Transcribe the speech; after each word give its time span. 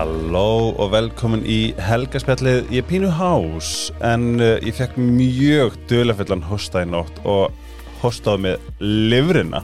Halló 0.00 0.70
og 0.80 0.94
velkomin 0.94 1.42
í 1.44 1.74
helgaspjallið. 1.76 2.70
Ég 2.72 2.86
pínu 2.88 3.10
hás 3.12 3.90
en 4.00 4.38
uh, 4.40 4.54
ég 4.64 4.72
fekk 4.72 4.94
mjög 4.96 5.76
dölafullan 5.90 6.40
hosta 6.48 6.86
í 6.86 6.88
nótt 6.88 7.18
og 7.28 7.52
hostaði 8.00 8.46
með 8.46 8.64
livrina 8.80 9.60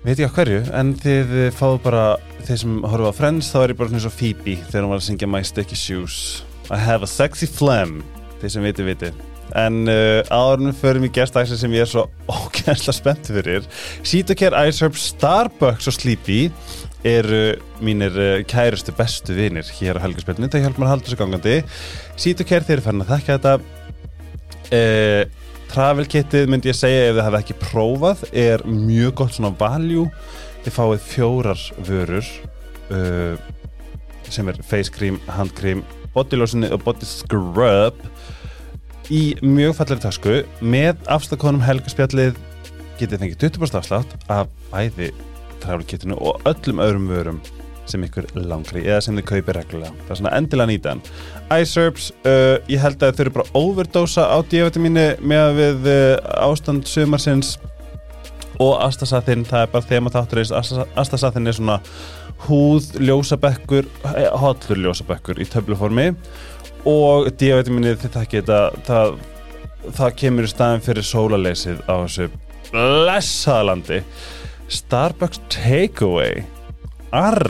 Veit 0.00 0.22
ég 0.22 0.32
á 0.32 0.36
hverju 0.38 0.62
en 0.80 0.94
þið 0.96 1.36
fáðu 1.58 1.82
bara 1.84 2.06
þeir 2.46 2.62
sem 2.62 2.80
horfa 2.88 3.12
á 3.12 3.18
Friends 3.20 3.52
þá 3.52 3.58
er 3.66 3.74
ég 3.74 3.82
bara 3.82 3.92
svona 3.92 4.04
svo 4.06 4.14
Phoebe 4.16 4.56
þegar 4.64 4.86
hún 4.86 4.94
var 4.94 5.02
að 5.02 5.08
syngja 5.10 5.28
My 5.28 5.44
Sticky 5.44 5.76
Shoes. 5.76 6.18
I 6.72 6.80
have 6.80 7.04
a 7.04 7.10
sexy 7.10 7.52
phlegm 7.52 7.98
þeir 8.40 8.56
sem 8.56 8.64
viti 8.64 8.86
viti 8.86 9.12
en 9.54 9.84
uh, 9.86 10.24
áðurnum 10.32 10.74
förum 10.74 11.04
í 11.06 11.12
gestæksin 11.14 11.60
sem 11.60 11.74
ég 11.76 11.84
er 11.84 11.90
svo 11.90 12.06
ógænsla 12.32 12.94
spennt 12.96 13.28
fyrir 13.30 13.66
Sítokær 14.06 14.56
Iceherb 14.66 14.96
Starbucks 14.98 15.86
og 15.90 15.94
Sleepy 15.94 16.46
eru 17.06 17.40
mínir 17.84 18.16
uh, 18.18 18.42
kærustu 18.48 18.94
bestu 18.96 19.36
vinir 19.36 19.66
hér 19.78 20.00
á 20.00 20.04
helgarspilinu, 20.04 20.50
það 20.52 20.66
hjálp 20.66 20.78
mér 20.80 20.88
að 20.88 20.94
halda 20.94 21.08
þessu 21.08 21.20
gangandi 21.20 21.56
Sítokær 22.20 22.66
þeir 22.66 22.78
eru 22.78 22.86
farin 22.86 23.04
að 23.04 23.12
þekka 23.14 23.36
þetta. 23.36 23.56
Uh, 24.74 25.44
Travel 25.66 26.06
kitið 26.08 26.50
myndi 26.50 26.70
ég 26.70 26.78
segja 26.78 27.08
ef 27.08 27.16
þið 27.16 27.24
hafa 27.26 27.42
ekki 27.42 27.58
prófað 27.60 28.24
er 28.30 28.62
mjög 28.70 29.16
gott 29.18 29.36
svona 29.36 29.52
value. 29.58 30.06
Þið 30.64 30.76
fáið 30.76 31.06
fjórar 31.10 31.64
vörur 31.88 32.32
uh, 32.94 33.34
sem 34.30 34.48
er 34.50 34.58
face 34.66 34.90
cream, 34.94 35.20
hand 35.30 35.54
cream 35.58 35.84
body 36.16 36.38
lotion 36.40 36.66
og 36.70 36.82
body 36.86 37.06
scrub 37.06 38.00
í 39.12 39.36
mjög 39.44 39.76
falleri 39.78 40.02
tasku 40.02 40.40
með 40.64 40.98
afstakkonum 41.12 41.62
helgarspjallið 41.62 42.38
getið 42.98 43.22
fengið 43.22 43.42
20% 43.44 43.80
afslátt 43.82 44.14
af 44.32 44.50
bæði 44.72 45.12
travelkitinu 45.62 46.18
og 46.18 46.42
öllum 46.48 46.82
öðrum 46.84 47.06
vörum 47.12 47.40
sem 47.86 48.02
ykkur 48.02 48.26
langri 48.34 48.82
eða 48.82 49.04
sem 49.04 49.18
þið 49.18 49.28
kaupir 49.28 49.58
reglulega. 49.60 49.94
Það 50.06 50.12
er 50.12 50.20
svona 50.20 50.34
endilega 50.40 50.70
nýtan 50.72 51.02
iSerbs, 51.54 52.10
uh, 52.26 52.56
ég 52.70 52.82
held 52.82 53.02
að 53.02 53.14
þau 53.14 53.24
eru 53.24 53.34
bara 53.36 53.60
overdósa 53.60 54.26
á 54.26 54.38
D-vitamínu 54.42 55.06
með 55.22 55.60
við 55.60 55.88
uh, 55.92 56.34
ástand 56.48 56.88
sumarsins 56.90 57.56
og 58.62 58.78
Astasathinn, 58.80 59.44
það 59.46 59.66
er 59.66 59.72
bara 59.74 59.88
þema 59.90 60.12
þáttur 60.14 60.42
eins 60.42 60.52
Astasathinn 60.96 61.46
er 61.46 61.56
svona 61.58 61.78
húð 62.46 62.94
ljósabekkur, 63.00 63.88
hotlur 64.40 64.82
ljósabekkur 64.84 65.40
í 65.40 65.46
töfluformi 65.50 66.10
og 66.88 67.30
D-vitamínu 67.38 67.96
þið 68.00 68.14
takkir 68.14 68.44
þetta 68.44 68.82
það, 68.86 69.14
það 69.96 70.18
kemur 70.22 70.48
í 70.48 70.50
staðin 70.52 70.84
fyrir 70.84 71.06
sólaleysið 71.06 71.84
á 71.88 71.94
þessu 72.04 72.28
blessaðalandi 72.70 74.02
Starbucks 74.68 75.40
Takeaway. 75.52 76.42
Arr, 77.14 77.46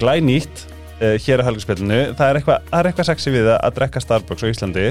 glænýtt 0.00 0.64
uh, 0.98 1.14
hér 1.22 1.42
á 1.42 1.46
helgarspillinu 1.46 2.00
það 2.18 2.24
er 2.30 2.40
eitthvað 2.40 2.72
eitthva 2.80 3.06
sexy 3.06 3.32
við 3.34 3.50
að 3.54 3.76
drekka 3.78 4.02
Starbucks 4.02 4.42
á 4.42 4.50
Íslandi. 4.50 4.88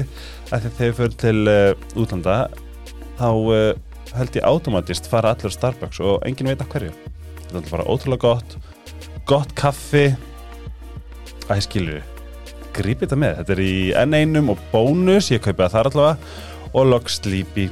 Að 0.48 0.64
þegar 0.64 0.76
þið 0.78 0.96
fyrir 1.00 1.16
til 1.24 1.38
uh, 1.44 2.00
útlanda 2.00 2.38
þá 3.18 3.30
uh, 3.30 3.72
held 4.16 4.38
ég 4.40 4.48
automatist 4.48 5.10
fara 5.10 5.34
allir 5.34 5.52
Starbucks 5.52 6.00
og 6.00 6.22
enginn 6.28 6.52
veit 6.52 6.64
að 6.64 6.72
hverju. 6.74 6.92
Þetta 7.48 7.64
er 7.64 7.72
bara 7.72 7.88
ótrúlega 7.88 8.24
gott 8.24 8.56
gott 9.28 9.52
kaffi. 9.58 10.06
Ég 11.48 11.64
skilju 11.64 12.00
grípið 12.78 13.08
þetta 13.08 13.18
með, 13.18 13.36
þetta 13.40 13.54
er 13.54 13.62
í 13.64 13.74
N1 14.06 14.52
og 14.52 14.60
bónus, 14.72 15.32
ég 15.32 15.42
kaupi 15.42 15.64
það 15.64 15.74
þar 15.74 15.90
allavega. 15.90 16.34
Og 16.76 16.84
log 16.84 17.08
sleepy 17.08 17.68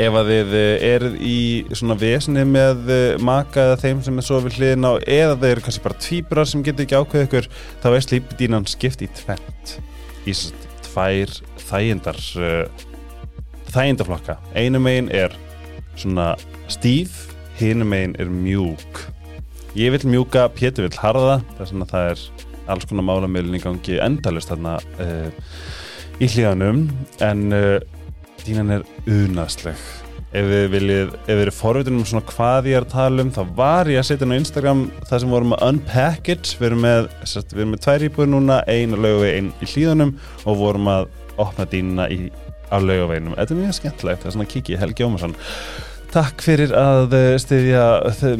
ef 0.00 0.16
að 0.16 0.32
þið 0.32 0.56
eruð 0.88 1.20
í 1.20 1.38
svona 1.76 1.98
vesni 2.00 2.46
með 2.48 2.94
maka 3.20 3.66
eða 3.66 3.78
þeim 3.84 4.02
sem 4.06 4.18
er 4.20 4.26
svo 4.26 4.40
við 4.46 4.58
hliðin 4.58 4.88
á 4.88 4.92
eða 5.04 5.36
þeir 5.42 5.52
eru 5.52 5.66
kannski 5.66 5.84
bara 5.84 6.02
tvíbrar 6.06 6.48
sem 6.48 6.64
getur 6.64 6.86
ekki 6.86 7.00
ákveð 7.00 7.26
ykkur 7.26 7.48
þá 7.82 7.88
er 7.92 8.04
slípidínan 8.06 8.68
skipt 8.70 9.04
í 9.04 9.10
tvent 9.20 9.76
í 10.24 10.36
svona 10.36 10.70
tvær 10.90 11.32
þægindar 11.70 12.18
uh, 12.40 12.86
þægindaflokka. 13.70 14.36
Einu 14.58 14.80
megin 14.82 15.10
er 15.14 15.34
svona 15.98 16.34
stíf 16.70 17.28
hinu 17.60 17.86
megin 17.86 18.16
er 18.18 18.30
mjúk. 18.32 19.04
Ég 19.78 19.94
vil 19.94 20.08
mjúka, 20.10 20.48
Pétur 20.50 20.88
vil 20.88 20.98
harða 20.98 21.40
er 21.60 21.70
svona 21.70 21.86
það 21.90 22.12
er 22.14 22.24
alls 22.70 22.86
konar 22.90 23.06
málamilin 23.06 23.58
í 23.58 23.62
gangi 23.62 24.00
endalust 24.02 24.50
þarna 24.50 24.78
uh, 25.02 25.30
í 26.20 26.28
hlíðanum 26.28 26.84
en 27.24 27.46
uh, 27.54 27.78
dínan 28.46 28.74
er 28.74 28.86
unaðsleg. 29.08 29.80
Ef 30.30 30.46
við 30.46 30.66
viljið, 30.70 31.14
ef 31.24 31.30
við 31.30 31.40
erum 31.42 31.56
forvitunum 31.56 32.04
svona 32.06 32.26
hvað 32.28 32.68
ég 32.70 32.78
er 32.78 32.84
að 32.86 32.92
tala 32.92 33.24
um, 33.24 33.32
þá 33.34 33.40
var 33.56 33.90
ég 33.90 33.98
að 33.98 34.06
setja 34.06 34.28
inn 34.28 34.36
á 34.36 34.40
Instagram 34.40 34.84
það 35.08 35.22
sem 35.24 35.34
vorum 35.34 35.56
að 35.56 35.64
unpackage. 35.68 36.54
Við 36.60 36.68
erum 36.68 36.84
með, 36.86 37.08
við 37.26 37.58
erum 37.58 37.74
með 37.74 37.84
tvær 37.86 38.06
íbúið 38.06 38.30
núna 38.30 38.60
einu 38.70 39.00
lögavegi, 39.00 39.40
einu 39.40 39.52
í 39.58 39.70
hlýðunum 39.72 40.14
og 40.44 40.60
vorum 40.60 40.90
að 40.92 41.10
opna 41.40 41.66
dínuna 41.72 42.06
í, 42.14 42.18
á 42.70 42.76
lögaveginum, 42.78 43.34
þetta 43.38 43.56
er 43.56 43.62
mjög 43.64 43.78
skemmtilegt 43.80 44.22
það 44.22 44.30
er 44.30 44.36
svona 44.36 44.50
kiki, 44.54 44.78
Helgi 44.78 45.06
Ómarsson. 45.06 45.38
Takk 46.10 46.42
fyrir 46.42 46.72
að 46.74 47.12
stiðja 47.38 47.82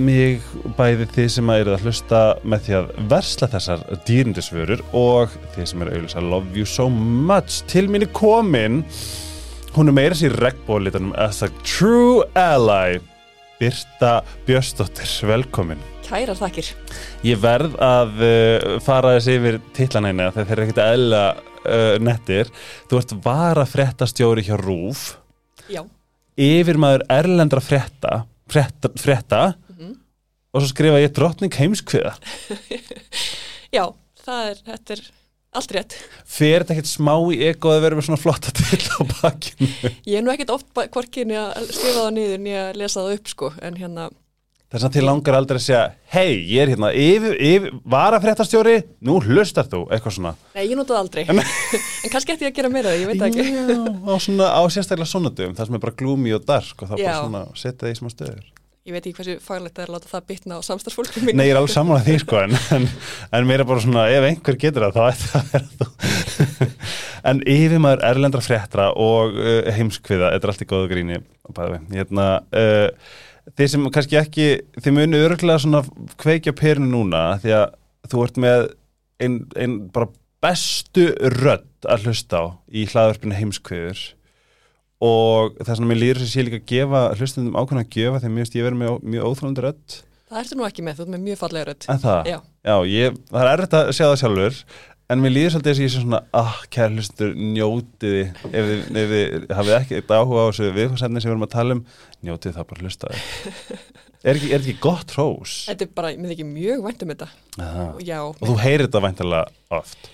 mig 0.02 0.46
bæði 0.74 1.06
þið 1.14 1.28
sem 1.30 1.50
að 1.52 1.60
eru 1.62 1.74
að 1.76 1.84
hlusta 1.86 2.22
með 2.42 2.64
því 2.64 2.74
að 2.80 2.88
versla 3.12 3.48
þessar 3.52 3.84
dýrindisvörur 4.08 4.82
og 4.98 5.36
þið 5.54 5.68
sem 5.70 5.84
eru 5.84 5.92
auðvitað 5.94 6.30
love 6.32 6.58
you 6.58 6.66
so 6.66 6.88
much. 6.90 7.60
Til 7.70 7.86
mín 7.86 8.02
er 8.02 8.10
komin 8.10 8.80
Hún 9.74 9.90
er 9.90 9.94
meira 9.94 10.16
sér 10.18 10.34
regnbólitanum 10.34 11.12
as 11.14 11.42
a 11.42 11.48
true 11.62 12.24
ally. 12.34 12.98
Birta 13.60 14.22
Björstóttir, 14.46 15.10
velkomin. 15.28 15.78
Kærar 16.06 16.38
þakkir. 16.38 16.72
Ég 17.22 17.38
verð 17.42 17.76
að 17.84 18.24
uh, 18.24 18.66
fara 18.82 19.14
þessi 19.18 19.36
yfir 19.38 19.60
titlanæna 19.76 20.30
þegar 20.32 20.48
þeir 20.48 20.56
eru 20.56 20.66
ekkert 20.66 20.82
eðla 20.86 21.22
uh, 21.36 21.94
nettir. 22.02 22.50
Þú 22.90 23.02
ert 23.02 23.14
vara 23.24 23.68
frettastjóri 23.68 24.46
hjá 24.48 24.56
RÚF 24.58 25.06
Já. 25.70 25.84
Yfir 26.40 26.80
maður 26.80 27.04
erlendra 27.12 27.62
fretta 27.62 28.24
fretta, 28.50 28.90
fretta 28.98 29.42
mm 29.46 29.76
-hmm. 29.78 29.96
og 30.52 30.62
svo 30.62 30.68
skrifa 30.68 31.00
ég 31.00 31.14
drottning 31.14 31.54
heimskviða. 31.54 32.14
Já, 33.76 33.86
það 34.24 34.50
er, 34.50 34.56
þetta 34.66 34.92
er 34.92 35.02
allt 35.56 35.74
rétt. 35.74 35.98
Fer 36.28 36.62
þetta 36.62 36.76
ekkert 36.76 36.90
smá 36.90 37.14
í 37.34 37.40
ego 37.50 37.72
að 37.74 37.84
vera 37.84 37.98
með 37.98 38.08
svona 38.08 38.22
flotta 38.22 38.54
til 38.54 38.80
á 38.94 39.00
bakkinu? 39.16 39.92
Ég 40.06 40.18
er 40.20 40.24
nú 40.24 40.32
ekkert 40.34 40.54
oft 40.54 40.70
hvorkin 40.94 41.34
að 41.34 41.70
skrifa 41.72 42.06
það 42.06 42.10
niður 42.18 42.34
en 42.38 42.50
ég 42.50 42.66
að 42.68 42.82
lesa 42.82 43.04
það 43.04 43.14
upp 43.18 43.32
sko 43.34 43.54
en 43.60 43.80
hérna 43.80 44.10
Þess 44.70 44.86
að 44.86 44.94
þið 44.94 45.02
langar 45.02 45.34
aldrei 45.34 45.56
að 45.58 45.62
segja 45.64 45.78
hei, 46.14 46.34
ég 46.46 46.60
er 46.62 46.70
hérna, 46.70 46.92
yfir, 46.94 47.32
yfir, 47.42 47.72
varafréttastjóri 47.90 48.76
nú 49.02 49.16
hlustar 49.18 49.66
þú, 49.66 49.80
eitthvað 49.90 50.14
svona. 50.14 50.32
Nei, 50.54 50.60
ég 50.68 50.78
notaði 50.78 51.00
aldrei, 51.00 51.24
en 51.26 51.40
kannski 52.12 52.36
eftir 52.36 52.46
ég 52.46 52.52
að 52.52 52.60
gera 52.60 52.70
meira 52.70 52.92
það, 52.92 53.00
ég 53.02 53.10
veit 53.10 53.24
ekki. 53.26 53.48
Já, 53.50 53.80
á, 54.06 54.14
svona, 54.22 54.52
á 54.54 54.62
sérstaklega 54.70 55.10
svona 55.10 55.34
dögum, 55.34 55.58
það 55.58 55.72
sem 55.72 55.80
er 55.80 55.82
bara 55.88 55.96
glúmi 56.04 56.36
og 56.38 56.46
dark 56.46 56.86
og 56.86 56.92
það 56.92 57.02
er 57.02 57.08
bara 57.08 57.18
svona, 57.24 57.42
setja 57.58 57.80
það 57.82 57.96
í 57.96 57.98
smá 57.98 58.14
stöður 58.14 58.46
Ég 58.88 58.94
veit 58.94 59.04
ekki 59.04 59.18
hversu 59.18 59.34
faglegt 59.44 59.76
það 59.76 59.82
er 59.82 59.90
að 59.90 59.94
láta 59.98 60.08
það 60.08 60.28
bitna 60.30 60.56
á 60.56 60.60
samstarfsfólkum 60.64 61.26
mín 61.28 61.36
Nei, 61.36 61.50
ég 61.50 61.52
er 61.52 61.58
alveg 61.60 61.72
saman 61.74 61.98
að 61.98 62.06
því 62.06 62.14
sko 62.22 62.38
en, 62.40 62.54
en, 62.76 62.86
en 63.36 63.48
mér 63.48 63.60
er 63.60 63.68
bara 63.68 63.82
svona, 63.84 64.04
ef 64.08 64.24
einhver 64.24 64.56
getur 64.62 64.86
það 64.86 64.96
þá 64.96 65.02
ætti 65.10 65.26
það 65.28 65.40
að 65.40 65.50
vera 65.52 65.66
þú 65.74 66.70
En 67.30 67.42
yfir 67.44 67.82
maður 67.84 68.04
erlendra 68.08 68.40
fréttra 68.40 68.86
og 68.96 69.36
uh, 69.36 69.68
heimskviða, 69.76 70.30
þetta 70.32 70.48
er 70.48 70.52
allt 70.54 70.64
í 70.64 70.68
góðu 70.70 70.88
gríni 70.94 71.18
hérna, 71.92 72.28
uh, 72.56 73.10
þeir 73.58 73.70
sem 73.74 73.84
kannski 73.92 74.18
ekki, 74.20 74.46
þeir 74.80 74.96
munu 74.96 75.20
öruglega 75.26 75.60
svona 75.60 75.82
kveikja 76.22 76.56
perinu 76.56 76.88
núna 76.94 77.24
því 77.42 77.52
að 77.58 77.66
þú 78.08 78.24
ert 78.24 78.40
með 78.40 78.64
einn 79.20 79.36
ein 79.60 79.76
bara 79.92 80.08
bestu 80.40 81.10
rödd 81.36 81.84
að 81.84 82.08
hlusta 82.08 82.40
á 82.40 82.44
í 82.72 82.86
hlaðverfinu 82.88 83.36
heimskviður 83.36 84.06
og 85.00 85.56
það 85.58 85.72
er 85.72 85.80
svona, 85.80 85.90
mér 85.90 86.00
lýður 86.02 86.22
þess 86.22 86.36
að 86.36 86.40
ég 86.40 86.48
líka 86.48 86.60
að 86.60 86.70
gefa 86.74 87.02
hlustundum 87.16 87.58
ákveðin 87.58 87.82
að 87.82 87.90
gefa 87.96 88.20
þegar 88.20 88.32
mér 88.34 88.44
finnst 88.44 88.56
ég 88.58 88.66
verið 88.66 88.80
með 88.82 89.10
mjög 89.14 89.28
óþröndur 89.30 89.68
rödd. 89.68 89.98
Það 90.30 90.40
ertu 90.44 90.58
nú 90.58 90.66
ekki 90.68 90.86
með, 90.86 90.98
þú 90.98 91.04
ert 91.06 91.12
með 91.14 91.22
mjög 91.26 91.40
fallega 91.40 91.68
rödd. 91.70 91.86
En 91.90 92.02
það? 92.04 92.30
Já, 92.30 92.38
Já 92.60 92.76
ég, 92.86 93.20
það 93.30 93.42
er 93.42 93.52
erfitt 93.54 93.76
að 93.80 93.92
segja 93.96 94.10
það 94.10 94.20
sjálfur 94.20 94.60
en 95.10 95.22
mér 95.24 95.32
lýður 95.34 95.54
svolítið 95.56 95.70
þess 95.70 95.80
að 95.80 95.86
ég 95.86 95.92
sé 95.94 96.02
svona 96.04 96.20
ah, 96.38 96.58
kæra 96.70 96.92
hlustundur, 96.94 97.32
njótiði 97.56 98.20
ef 98.28 98.68
þið, 98.68 98.84
ef 99.00 99.14
þið 99.14 99.54
hafið 99.58 99.76
ekki 99.80 99.96
eitthvað 99.96 100.20
áhuga 100.22 100.44
á 100.44 100.48
þessu 100.50 100.68
viðfarsefni 100.76 101.22
sem 101.22 101.30
við 101.30 101.34
erum 101.34 101.46
að 101.48 101.54
tala 101.56 101.76
um 101.76 101.82
njótiði 102.28 102.56
það 102.58 102.68
bara 102.70 102.84
hlustaði 102.84 103.24
Er 104.20 104.36
ekki, 104.36 104.50
er 104.52 104.60
ekki 104.60 104.76
gott 104.84 105.14
hrós? 105.16 105.54
Þetta 105.70 105.86
er 105.86 105.92
bara, 105.96 106.10
mér 106.20 106.34
þykir 106.34 106.48
mjög 106.50 106.82
vænt 106.84 107.04
um 107.06 107.12
þetta. 107.14 107.28
Já, 108.04 108.18
Og 108.20 108.42
þú 108.50 108.56
heyrir 108.60 108.84
þetta 108.84 109.00
væntalega 109.06 109.78
oft? 109.78 110.10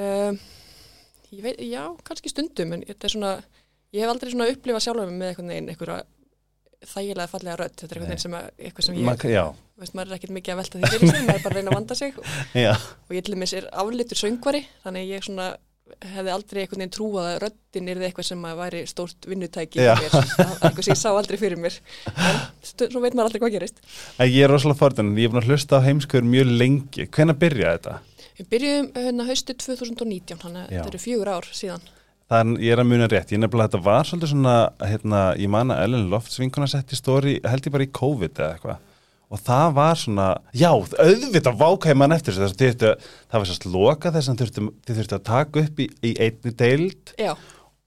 Um, 0.00 0.38
veit, 1.44 1.58
já, 1.68 1.82
kannski 2.06 2.32
stundum 2.32 2.72
en 2.72 2.86
þetta 2.88 3.08
er 3.10 3.12
svona 3.12 3.34
ég 3.94 4.04
hef 4.04 4.12
aldrei 4.12 4.32
svona 4.32 4.50
upplifað 4.52 4.84
sjálfur 4.86 5.14
með 5.14 5.32
einhvern 5.32 5.54
veginn 5.54 5.70
einhverja 5.72 6.02
þægilega 6.90 7.28
fallega 7.30 7.56
rödd. 7.60 7.74
Þetta 7.76 7.90
er 7.94 7.98
einhvern 7.98 8.12
veginn 8.14 8.22
sem, 8.24 8.36
að, 8.38 8.52
eitthvað 8.66 8.86
sem 8.86 9.00
ég 9.00 9.08
Ma, 9.08 9.16
veist, 9.80 9.96
maður 9.96 10.12
er 10.12 10.18
ekkert 10.18 10.36
mikið 10.36 10.54
að 10.54 10.60
velta 10.62 10.78
því 10.78 10.92
fyrir 10.92 11.10
sig 11.10 11.26
maður 11.26 11.40
er 11.40 11.42
bara 11.44 11.50
að 11.50 11.58
reyna 11.58 11.72
að 11.72 11.78
vanda 11.80 11.98
sig. 11.98 12.14
Og, 12.20 12.86
og 13.08 13.16
ég 13.16 13.26
til 13.26 13.34
dæmis 13.34 13.56
er 13.58 13.66
aflitur 13.82 14.20
söngvari 14.20 14.62
þannig 14.84 15.10
ég 15.10 15.26
svona 15.26 15.50
hefði 16.10 16.32
aldrei 16.32 16.60
einhvern 16.62 16.82
veginn 16.84 16.92
trúað 16.94 17.28
að 17.28 17.38
röddin 17.44 17.88
er 17.90 18.02
eitthvað 18.06 18.26
sem 18.28 18.44
að 18.46 18.60
væri 18.60 18.82
stórt 18.86 19.26
vinnutæki 19.26 19.80
eitthvað 19.82 20.84
sem 20.86 20.92
ég 20.94 21.00
sá 21.00 21.08
aldrei 21.10 21.38
fyrir 21.40 21.60
mér. 21.60 21.78
En 22.14 22.92
svo 22.94 23.02
veit 23.02 23.16
maður 23.16 23.26
aldrei 23.26 23.42
hvað 23.42 23.56
gerist. 23.56 23.82
Ég 24.22 24.38
er 24.46 24.52
rosalega 24.52 24.78
forðan, 24.78 25.10
ég 25.18 25.26
er 25.26 25.34
búin 25.34 25.42
að 25.42 25.50
hlusta 25.50 25.80
á 25.82 25.86
heimskur 25.88 26.26
mjög 26.26 26.52
lengi. 26.62 27.08
Hvenær 27.10 27.40
byrjaði 27.42 27.80
þetta? 27.80 27.96
Við 28.38 28.50
byrjuðum 28.54 28.92
hérna 28.96 29.26
haustu 29.28 29.56
2019 29.58 30.44
þannig 30.44 30.62
að 30.62 30.76
þetta 30.76 30.92
eru 30.92 31.02
fjögur 31.02 31.32
ár 31.34 31.50
síðan 31.50 31.90
Er, 32.30 32.50
ég 32.62 32.70
er 32.70 32.78
að 32.78 32.86
muna 32.92 33.08
rétt, 33.10 33.32
ég 33.34 33.40
nefnilega 33.42 33.72
þetta 33.72 33.86
var 33.88 34.06
svolítið 34.06 34.30
svona, 34.30 34.54
hérna, 34.86 35.22
ég 35.40 35.50
man 35.50 35.72
að 35.74 35.80
Ellen 35.88 36.06
Lofts 36.12 36.38
vinkona 36.38 36.68
setti 36.70 36.98
stóri, 36.98 37.40
held 37.42 37.66
ég 37.66 37.74
bara 37.74 37.86
í 37.88 37.90
COVID 37.98 38.38
eða 38.38 38.54
eitthvað. 38.54 38.86
Og 39.30 39.42
það 39.46 39.74
var 39.76 39.98
svona, 39.98 40.28
já, 40.58 40.70
auðvitað 40.70 41.58
vákaði 41.58 41.96
mann 41.98 42.14
eftir 42.14 42.34
þess 42.34 42.54
að 42.54 43.02
það 43.02 43.36
var 43.36 43.50
sérst 43.50 43.66
loka 43.70 44.14
þess 44.14 44.30
að 44.30 44.40
þið 44.46 44.96
þurftu 45.00 45.18
að 45.18 45.26
taka 45.26 45.64
upp 45.64 45.82
í, 45.82 45.86
í 46.06 46.14
einni 46.22 46.54
deild. 46.62 47.12
Já, 47.18 47.34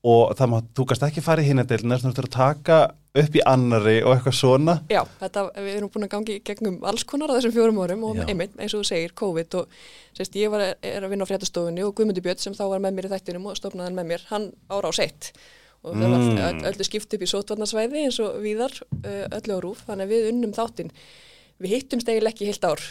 og 0.04 0.34
það 0.36 0.52
má, 0.52 0.58
þú 0.76 0.86
gast 0.90 1.06
ekki 1.08 1.24
fara 1.24 1.44
í 1.44 1.48
hinna 1.48 1.64
deildina, 1.68 1.96
þess 1.96 2.12
að 2.12 2.26
að 2.26 2.34
taka 2.36 2.78
upp 3.14 3.36
í 3.38 3.42
annari 3.46 3.96
og 4.02 4.16
eitthvað 4.16 4.36
svona. 4.36 4.74
já, 4.90 5.02
þetta, 5.22 5.44
við 5.56 5.76
erum 5.78 5.92
búin 5.94 6.08
að 6.08 6.14
gangi 6.16 6.38
gegnum 6.50 6.80
alls 6.90 7.04
konar 7.08 7.30
á 7.32 7.36
þessum 7.38 7.54
fjórum 7.56 7.82
árum 7.84 8.06
og 8.10 8.22
einmitt, 8.26 8.56
eins 8.58 8.74
og 8.74 8.82
þú 8.82 8.88
segir, 8.90 9.14
COVID 9.22 9.58
og 9.62 9.76
sérst, 10.18 10.36
ég 10.42 10.50
var, 10.52 10.64
er 10.82 11.06
að 11.06 11.14
vinna 11.14 11.28
á 11.28 11.30
fréttastofunni 11.30 11.86
og 11.86 11.94
Guðmundur 11.96 12.26
Björn 12.26 12.42
sem 12.42 12.56
þá 12.58 12.64
var 12.74 12.82
með 12.84 12.98
mér 12.98 13.08
í 13.08 13.14
þættinum 13.14 13.46
og 13.52 13.60
stofnaði 13.60 13.88
hann 13.92 14.00
með 14.02 14.10
mér, 14.12 14.26
hann 14.32 14.50
ára 14.74 14.90
á 14.90 14.94
seitt 14.98 15.30
og 15.84 15.94
það 16.00 16.10
var 16.10 16.22
Mm. 16.24 16.38
öll, 16.40 16.60
öllu 16.72 16.86
skipt 16.88 17.14
upp 17.14 17.24
í 17.24 17.28
sótvarnasvæði 17.28 18.04
eins 18.08 18.20
og 18.24 18.38
víðar 18.42 18.72
uh, 19.04 19.26
öllu 19.36 19.56
á 19.56 19.60
rúf, 19.62 19.82
þannig 19.88 20.08
að 20.08 20.14
við 20.16 20.28
unnum 20.32 20.54
þáttinn 20.56 20.92
við 21.60 21.74
hittumst 21.76 22.08
eiginlega 22.08 22.34
ekki 22.34 22.48
heilt 22.50 22.64
ár 22.66 22.82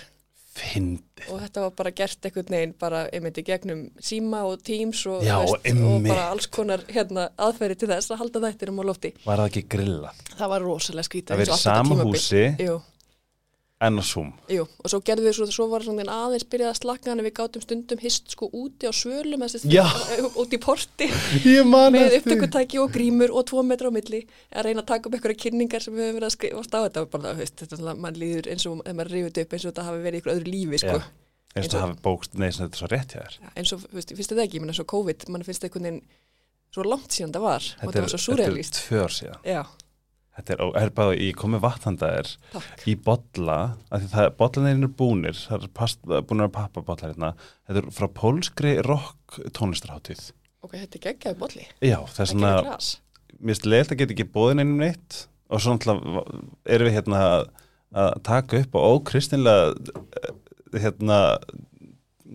Fyndi. 0.53 1.25
og 1.33 1.39
þetta 1.41 1.63
var 1.65 1.71
bara 1.79 1.91
gert 1.97 2.27
einhvern 2.29 2.51
veginn 2.53 2.73
bara 2.81 2.99
einmitt 3.15 3.39
í 3.41 3.45
gegnum 3.47 3.87
síma 4.05 4.43
og 4.51 4.61
Teams 4.67 5.01
og, 5.09 5.23
Já, 5.25 5.39
og 5.49 5.65
einmitt. 5.65 6.11
bara 6.11 6.27
alls 6.33 6.47
konar 6.53 6.83
hérna, 6.93 7.29
aðferði 7.41 7.79
til 7.81 7.89
þess 7.89 8.13
að 8.13 8.21
halda 8.21 8.43
þættinum 8.45 8.83
á 8.83 8.85
lofti 8.91 9.13
Var 9.25 9.41
það 9.41 9.49
ekki 9.49 9.63
grillað? 9.77 10.21
það 10.37 10.53
var 10.53 10.67
rosalega 10.67 11.09
skrítið 11.09 11.33
Það 11.33 11.41
eins 11.41 11.49
og 11.49 11.57
verið 11.57 11.57
allt 11.57 11.65
þetta 11.65 11.79
sama 11.79 12.09
húsi 12.11 12.45
jú, 12.67 12.75
en 13.83 13.99
á 13.99 14.03
Zoom. 14.07 14.29
jú, 14.53 14.63
og 14.65 14.91
svo 14.93 15.01
gerðum 15.03 15.27
við 15.27 15.35
svo, 15.39 15.47
svo 15.51 15.67
var 15.73 15.83
svona 15.83 16.05
aðeins 16.07 16.47
byrjað 16.53 16.71
að 16.73 16.79
slaka 16.79 17.09
þannig 17.09 17.25
að 17.25 17.29
við 17.29 17.35
gátum 17.39 17.65
stundum 17.65 18.03
hist 18.03 18.31
sko 18.37 18.49
úti 18.55 18.87
á 18.87 18.93
svölum 18.95 19.43
úti 20.43 20.59
í 20.59 20.63
porti 20.63 21.09
með 21.67 22.17
upptökutæki 22.21 22.81
og 22.83 22.93
grímur 22.95 23.35
og 23.35 23.47
tvo 23.51 23.65
metra 23.67 23.91
á 23.91 23.93
milli 23.95 24.23
að 24.55 24.69
reyna 24.69 24.85
að 24.85 24.91
taka 24.93 25.09
upp 25.11 25.17
einhverja 25.19 25.43
kynningar 25.47 25.83
sem 25.83 25.95
við 25.97 26.07
höfum 26.09 26.21
verið 26.21 26.29
að 26.31 26.37
skrifa 26.37 26.63
á 26.63 26.81
þetta 26.87 27.03
var 27.03 27.11
bara, 27.17 27.35
veist, 27.41 27.57
þetta 27.59 27.77
er 27.77 27.83
svona, 27.83 27.97
mann 28.07 28.19
líður 28.23 28.51
eins 28.55 28.67
og 28.71 28.81
maður 28.87 29.13
rifið 29.17 29.43
upp 29.45 29.53
eins 29.59 29.67
og 29.67 29.73
þetta 29.73 29.87
hafi 29.89 30.03
verið 30.07 30.19
í 30.19 30.23
ykkur 30.23 30.35
öðru 30.37 30.53
lífi 30.55 30.83
sko. 30.83 30.97
Já. 31.03 31.07
eins 31.57 31.67
og 31.69 31.73
það 31.75 31.85
hafi 31.87 31.99
bókst, 32.07 32.37
nei, 32.41 32.49
þetta 32.55 32.71
er 32.79 32.81
svo 32.83 32.91
rétt. 32.93 33.17
Já, 33.19 33.51
eins 33.59 33.73
og, 33.77 33.83
veist, 33.93 34.15
finnst 34.17 34.33
þetta 34.33 34.45
ekki, 34.47 34.59
ég 34.61 34.65
meina 34.65 34.77
svo 34.79 34.87
COVID, 34.93 35.27
mann 35.35 35.45
finnst 35.47 35.67
einhvern 35.67 35.89
veginn 35.89 36.03
svo 36.73 36.87
langt 36.89 37.13
síðan 37.13 37.35
það 37.35 37.43
var 37.45 37.67
og 37.67 37.83
Þetta 37.83 37.93
það 37.93 37.99
er, 37.99 38.07
var 38.07 38.13
svo 38.13 38.19
þetta 38.19 38.33
er 38.33 38.47
surrealist. 38.47 38.79
tvö 38.87 39.03
ár 39.03 39.13
síðan. 39.19 39.43
Já, 39.45 39.63
Þetta 40.33 40.55
er, 40.55 40.61
er 40.81 40.93
bara, 40.97 41.17
ég 41.21 41.35
kom 41.37 41.53
með 41.53 41.65
vatnandæðir 41.67 42.31
í 42.89 42.95
bolla, 43.05 43.57
af 43.93 44.01
því 44.01 44.07
það, 44.15 44.29
bollanir 44.39 44.87
er 44.87 44.93
búnir, 45.03 45.37
það 45.37 45.67
er 45.67 45.73
past, 45.77 46.01
búnir 46.09 46.47
að 46.47 46.55
pappa 46.55 46.85
bollar 46.87 47.13
hérna, 47.13 47.33
þetta 47.69 47.83
er 47.83 47.91
frá 47.93 48.07
pólskri 48.17 48.73
rock 48.87 49.37
tónlistarháttíð. 49.59 50.31
Ok, 50.65 50.79
þetta 50.79 50.99
er 50.99 51.05
geggjaði 51.09 51.39
bolli. 51.43 51.67
Já, 51.85 51.99
það 52.07 52.25
er 52.25 52.31
svona, 52.33 52.53
mér 52.63 53.53
finnst 53.53 53.69
leilt 53.69 53.93
að 53.93 54.01
geta 54.01 54.17
ekki 54.17 54.29
bóðin 54.33 54.63
einum 54.65 54.81
neitt 54.81 55.19
og 55.53 55.61
svo 55.61 55.77
náttúrulega 55.77 56.25
erum 56.73 56.89
við 56.89 56.97
hérna 56.97 57.23
að, 57.27 57.45
að 58.05 58.13
taka 58.31 58.63
upp 58.63 58.79
og 58.81 58.97
ókristinlega 58.97 59.93
hérna 60.81 61.19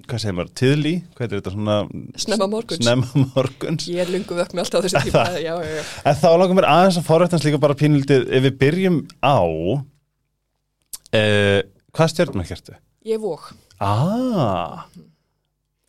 hvað 0.05 0.21
segir 0.23 0.37
maður, 0.37 0.53
tíðlí, 0.61 0.93
hvað 1.17 1.25
er 1.27 1.33
þetta 1.39 1.53
svona 1.55 1.77
Snemma 2.23 2.47
morguns. 2.51 2.81
snemma 2.83 3.25
morguns 3.33 3.83
Ég 3.91 4.11
lungu 4.13 4.33
vöknu 4.37 4.63
alltaf 4.63 4.85
þessu 4.85 4.97
tíma. 5.07 5.23
já, 5.47 5.53
já, 5.57 5.73
já. 5.79 5.83
en 6.05 6.19
þá 6.21 6.29
langar 6.37 6.55
mér 6.59 6.69
aðeins 6.71 6.99
að 7.01 7.09
forrættans 7.09 7.45
líka 7.47 7.63
bara 7.63 7.79
pínlítið 7.79 8.21
ef 8.29 8.41
við 8.47 8.55
byrjum 8.63 8.97
á 9.25 9.37
uh, 9.41 9.75
hvað 11.97 12.13
stjórnum 12.13 12.43
ekki 12.45 12.57
ertu? 12.59 12.73
Ég 13.07 13.17
er 13.17 13.23
vók. 13.23 13.43
Ah 13.81 14.85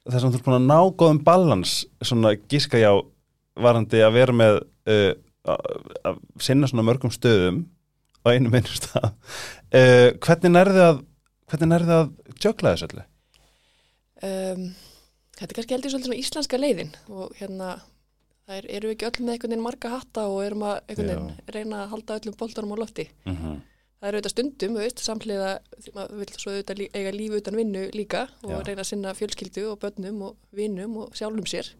þess 0.08 0.24
að 0.24 0.34
þú 0.34 0.38
er 0.38 0.44
búin 0.46 0.58
að 0.58 0.68
ná 0.68 0.78
góðum 1.00 1.20
balans 1.24 1.72
svona 2.04 2.34
gíska 2.48 2.80
já 2.80 2.90
varandi 3.58 4.00
að 4.04 4.14
vera 4.16 4.36
með 4.36 4.60
uh, 4.88 5.12
að 5.48 5.60
að 6.08 6.20
sinna 6.44 6.68
svona 6.70 6.86
mörgum 6.86 7.12
stöðum 7.12 7.62
á 8.24 8.26
einu 8.32 8.52
minnum 8.52 8.78
stað 8.78 9.10
uh, 9.10 10.08
hvernig 10.24 10.54
nærði 10.54 10.84
að 10.86 11.02
hvernig 11.48 11.72
nærði 11.72 11.96
að 11.98 12.10
tjökla 12.38 12.74
þessu 12.74 12.88
öllu? 12.90 13.04
Um, 14.22 14.72
þetta 15.38 15.52
er 15.52 15.56
kannski 15.58 15.76
heldur 15.76 15.92
svolítið 15.92 16.10
svona 16.10 16.22
íslenska 16.22 16.58
leiðin 16.58 16.92
og 17.14 17.34
hérna, 17.38 17.72
það 18.48 18.56
er, 18.56 18.68
eru 18.78 18.90
við 18.90 18.96
ekki 18.96 19.08
öll 19.08 19.24
með 19.24 19.34
einhvern 19.34 19.52
veginn 19.52 19.66
marga 19.66 19.90
hatta 19.94 20.24
og 20.26 20.40
erum 20.42 20.64
að 20.66 20.78
einhvern 20.80 21.10
veginn 21.12 21.52
reyna 21.54 21.82
að 21.84 21.92
halda 21.92 22.16
öllum 22.20 22.38
boltanum 22.40 22.74
á 22.74 22.76
lofti. 22.82 23.06
Mm 23.24 23.36
-hmm. 23.36 23.60
Það 23.98 24.08
eru 24.08 24.18
auðvitað 24.18 24.34
stundum, 24.34 24.74
veist, 24.78 25.00
samhliða, 25.02 25.50
maður 25.94 26.18
vil 26.18 26.28
svo 26.38 26.50
auðvitað 26.52 26.82
eiga 26.94 27.12
líf 27.14 27.32
utan 27.34 27.56
vinnu 27.58 27.80
líka 27.94 28.28
og 28.42 28.50
Já. 28.50 28.66
reyna 28.66 28.82
að 28.82 28.90
sinna 28.90 29.14
fjölskyldu 29.14 29.64
og 29.72 29.78
börnum 29.82 30.22
og 30.22 30.36
vinnum 30.54 30.96
og 30.96 31.16
sjálfum 31.18 31.46
sér. 31.46 31.72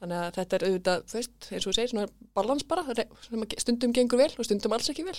Þannig 0.00 0.16
að 0.16 0.36
þetta 0.38 0.56
er 0.56 0.64
auðvitað, 0.66 1.02
þú 1.10 1.16
veist, 1.18 1.34
eins 1.50 1.60
og 1.60 1.66
þú 1.66 1.74
segir, 1.76 1.90
svona 1.90 2.06
balans 2.38 2.64
bara, 2.70 2.84
stundum 3.60 3.92
gengur 3.92 4.20
vel 4.22 4.30
og 4.32 4.46
stundum 4.48 4.72
alls 4.72 4.88
ekki 4.88 5.04
vel. 5.04 5.16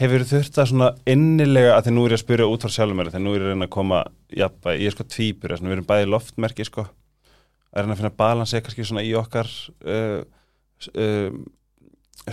Hefur 0.00 0.24
að 0.26 0.70
svona 0.72 0.88
innilega 1.06 1.76
að 1.76 1.86
því 1.86 1.94
nú 1.94 2.06
er 2.06 2.14
ég 2.14 2.18
að 2.18 2.24
spyrja 2.24 2.48
út 2.50 2.66
frá 2.66 2.74
sjálfum 2.74 2.98
mér 2.98 3.12
þegar 3.12 3.22
nú 3.22 3.34
er 3.34 3.38
ég 3.38 3.46
að 3.46 3.52
reyna 3.52 3.68
að 3.68 3.74
koma 3.76 4.00
jafnvæg, 4.34 4.80
ég 4.82 4.90
er 4.90 4.96
sko 4.96 5.06
tvíbur 5.14 5.54
við 5.54 5.76
erum 5.76 5.86
bæði 5.86 6.10
loftmerki 6.10 6.66
sko. 6.66 6.88
Að 7.70 7.84
reyna 7.84 7.94
að 7.94 8.02
finna 8.02 8.14
balans 8.24 8.54
eða 8.56 8.66
kannski 8.66 8.88
svona 8.90 9.06
í 9.06 9.14
okkar 9.20 9.52
uh, 9.86 10.20
uh, 10.98 11.38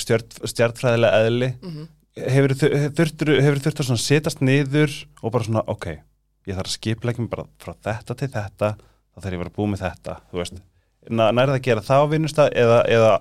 stjörn, 0.02 0.26
stjörnfræðilega 0.42 1.22
eðli. 1.28 1.54
Mm 1.62 1.90
þurft 2.12 3.24
hefur 3.24 3.62
þurft 3.64 3.80
að 3.80 3.88
svona 3.88 4.02
setjast 4.04 4.42
niður 4.44 4.92
og 5.22 5.32
bara 5.32 5.48
svona 5.48 5.64
ok, 5.72 5.88
ég 6.48 6.58
þarf 6.58 6.68
að 6.68 6.76
skipleggja 6.76 7.24
mig 7.24 7.32
bara 7.32 7.48
frá 7.62 7.74
þetta 7.88 8.18
til 8.20 8.32
þetta 8.34 8.72
þá 8.76 9.22
þarf 9.22 9.32
ég 9.32 9.38
að 9.38 9.44
vera 9.46 9.56
búið 9.56 9.72
með 9.72 9.84
þetta 9.86 10.16
þú 10.32 10.42
veist, 10.42 10.60
Nærið 11.10 11.56
að 11.56 11.62
gera 11.66 11.82
það 11.82 12.04
á 12.04 12.12
vinnustað 12.12 12.54
eða, 12.62 12.80
eða 12.86 13.12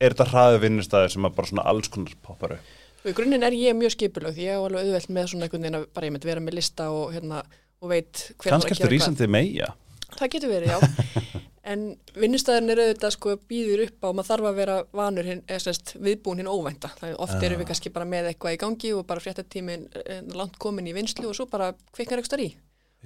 er 0.00 0.14
þetta 0.14 0.28
hraðu 0.32 0.60
vinnustæði 0.62 1.10
sem 1.12 1.26
bara 1.28 1.50
svona 1.50 1.66
alls 1.68 1.90
konar 1.92 2.14
poppar 2.24 2.56
upp 2.58 2.74
Og 3.04 3.12
í 3.12 3.14
grunninn 3.14 3.44
er 3.46 3.54
ég 3.54 3.76
mjög 3.78 3.92
skipulögð, 3.94 4.40
ég 4.42 4.56
hef 4.56 4.64
alveg 4.66 4.86
auðvelt 4.88 5.12
með 5.14 5.28
svona 5.30 5.46
einhvern 5.46 5.62
veginn 5.62 5.78
að 5.78 5.84
bara 5.94 6.08
ég 6.08 6.14
myndi 6.14 6.28
vera 6.28 6.42
með 6.42 6.56
lista 6.58 6.88
og, 6.90 7.12
hérna, 7.14 7.42
og 7.78 7.92
veit 7.92 8.24
hver 8.34 8.50
kannski 8.56 8.72
þarf 8.74 8.74
að 8.74 8.80
gera 8.80 8.88
hvað. 8.88 8.94
rísandi 8.96 9.28
meia 9.30 9.68
Það 10.18 10.32
getur 10.34 10.50
verið, 10.50 10.72
já. 10.72 10.78
en 11.72 11.82
vinnustæðin 12.16 12.72
er 12.72 12.80
auðvitað 12.82 13.14
sko 13.14 13.34
býður 13.48 13.84
upp 13.84 14.02
á, 14.02 14.08
maður 14.08 14.28
þarf 14.32 14.48
að 14.50 14.58
vera 14.62 14.76
vanur 14.98 15.28
hinn, 15.28 15.42
sérst 15.62 15.92
viðbúin 16.00 16.40
hinn 16.40 16.48
óvænta. 16.48 16.90
Það 16.96 17.10
er 17.12 17.18
oft 17.20 17.36
Ah. 17.36 17.44
erum 17.44 17.60
við 17.60 17.68
kannski 17.70 17.92
bara 17.92 18.08
með 18.08 18.30
eitthvað 18.32 18.56
í 18.56 18.60
gangi 18.64 18.92
og 18.96 19.04
bara 19.06 19.20
fréttatímin 19.22 19.84
eh, 20.00 20.22
langt 20.34 20.56
komin 20.58 20.88
í 20.88 20.96
vinslu 20.96 21.28
og 21.28 21.36
svo 21.36 21.46
bara 21.46 21.74
kviknar 21.92 22.22
eitthvað 22.22 22.46
í 22.48 22.54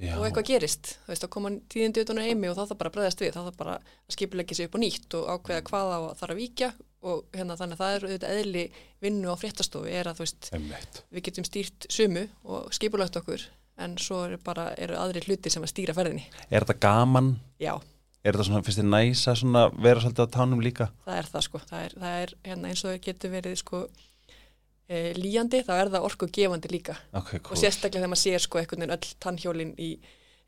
Já. 0.00 0.14
og 0.16 0.24
eitthvað 0.24 0.46
gerist. 0.48 0.94
Þú 1.04 1.10
veist, 1.12 1.22
þá 1.26 1.28
koma 1.34 1.50
tíðindi 1.72 2.02
utan 2.06 2.20
á 2.20 2.24
heimi 2.24 2.48
og 2.48 2.56
þá 2.56 2.62
þarf 2.70 2.78
bara 2.80 2.92
bregðast 2.94 3.20
við, 3.20 3.32
þá 3.36 3.42
þarf 3.48 3.58
bara 3.60 3.74
að 3.76 4.14
skipulegja 4.16 4.56
sig 4.56 4.68
upp 4.70 4.76
á 4.76 4.82
nýtt 4.82 5.16
og 5.18 5.26
ákveða 5.34 5.64
hvaða 5.68 5.98
og 6.06 6.14
þarf 6.20 6.32
að 6.32 6.40
víkja 6.40 6.70
og 7.02 7.24
hérna 7.36 7.56
þannig 7.58 7.76
að 7.76 7.82
það 7.82 7.94
er 7.98 8.06
auðvitað 8.06 8.36
eðli 8.40 8.64
vinnu 9.02 9.32
á 9.34 9.36
fréttastofu 9.42 9.90
er 9.90 10.08
að 10.08 10.16
þú 10.20 10.24
veist, 10.24 10.50
Einmitt. 10.56 11.02
við 11.12 11.24
getum 11.28 11.44
stýrt 11.48 11.86
sumu 11.92 12.22
og 12.44 12.72
skipulagt 12.72 13.18
okkur 13.20 13.44
en 13.82 13.96
svo 13.98 14.20
eru 14.28 14.38
bara, 14.44 14.68
eru 14.78 14.94
aðri 15.00 15.24
hluti 15.26 15.50
sem 15.50 15.64
að 15.64 15.72
stýra 15.74 15.94
ferðinni. 15.96 16.24
Er 16.50 16.62
þetta 16.64 16.78
gaman? 16.86 17.34
Já, 17.60 17.74
Er 18.22 18.36
þetta 18.36 18.44
svona, 18.46 18.62
finnst 18.62 18.78
þið 18.78 18.86
næs 18.92 19.20
að 19.26 19.38
svona 19.40 19.62
vera 19.82 19.98
svolítið 20.04 20.28
á 20.30 20.34
tánum 20.36 20.60
líka? 20.62 20.86
það 21.04 21.16
er 21.18 21.26
það 21.32 21.42
sko, 21.48 21.60
það 21.66 21.80
er, 21.88 21.94
það 21.98 22.18
er 22.22 22.34
hérna, 22.46 22.68
eins 22.70 22.82
og 22.84 22.90
það 22.92 23.00
getur 23.08 23.32
verið 23.32 23.56
sko 23.58 23.80
e, 24.92 25.02
líjandi, 25.18 25.62
þá 25.66 25.72
er 25.80 25.92
það 25.96 26.08
orku 26.10 26.28
gefandi 26.38 26.72
líka 26.72 26.98
Ok, 27.16 27.36
og 27.40 27.46
cool. 27.50 27.60
sérstaklega 27.64 28.02
þegar 28.04 28.12
maður 28.14 28.24
sér 28.26 28.44
sko 28.44 28.60
einhvern 28.60 28.84
veginn 28.84 28.96
öll 28.98 29.14
tannhjólin 29.24 29.72
í 29.80 29.92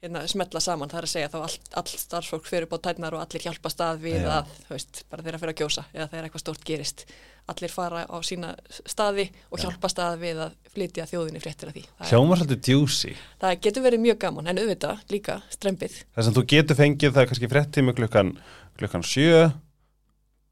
hérna, 0.04 0.24
smetla 0.28 0.60
saman, 0.60 0.90
það 0.92 0.98
er 1.00 1.06
að 1.08 1.12
segja 1.14 1.28
þá 1.32 1.36
all, 1.46 1.54
all 1.80 1.92
starfsfólk 2.04 2.48
fyrir 2.48 2.66
upp 2.68 2.74
á 2.76 2.84
tætnar 2.88 3.14
og 3.16 3.22
allir 3.24 3.44
hjálpa 3.46 3.70
stað 3.72 4.02
við 4.04 4.18
Já. 4.20 4.32
að, 4.42 4.50
veist, 4.68 5.04
bara 5.08 5.24
þeirra 5.24 5.40
fyrir 5.40 5.54
að 5.54 5.60
kjósa 5.62 5.84
eða 5.94 6.08
þegar 6.12 6.26
eitthvað 6.28 6.44
stórt 6.44 6.66
gerist 6.68 7.06
allir 7.52 7.72
fara 7.72 8.02
á 8.08 8.16
sína 8.24 8.50
staði 8.88 9.26
og 9.52 9.60
hjálpa 9.60 9.88
stað 9.92 10.14
við 10.20 10.38
að 10.44 10.52
flytja 10.74 11.06
þjóðinni 11.08 11.40
fréttir 11.44 11.68
af 11.72 11.74
því 11.76 11.82
það, 11.88 12.06
Hljómar 12.12 12.40
svolítið 12.40 12.62
djúsi. 12.68 13.12
það 13.40 13.58
getur 13.66 13.84
verið 13.84 14.04
mjög 14.04 14.20
gaman 14.24 14.48
en 14.52 14.60
auðvitað 14.62 15.02
líka 15.12 15.34
strempið 15.52 15.98
Þess 16.16 16.30
að 16.30 16.38
þú 16.38 16.44
getur 16.54 16.78
fengið 16.80 17.12
það 17.16 17.24
er 17.24 17.28
kannski 17.32 17.50
fréttími 17.52 17.96
klukkan, 17.98 18.32
klukkan 18.80 19.04
7 19.04 19.42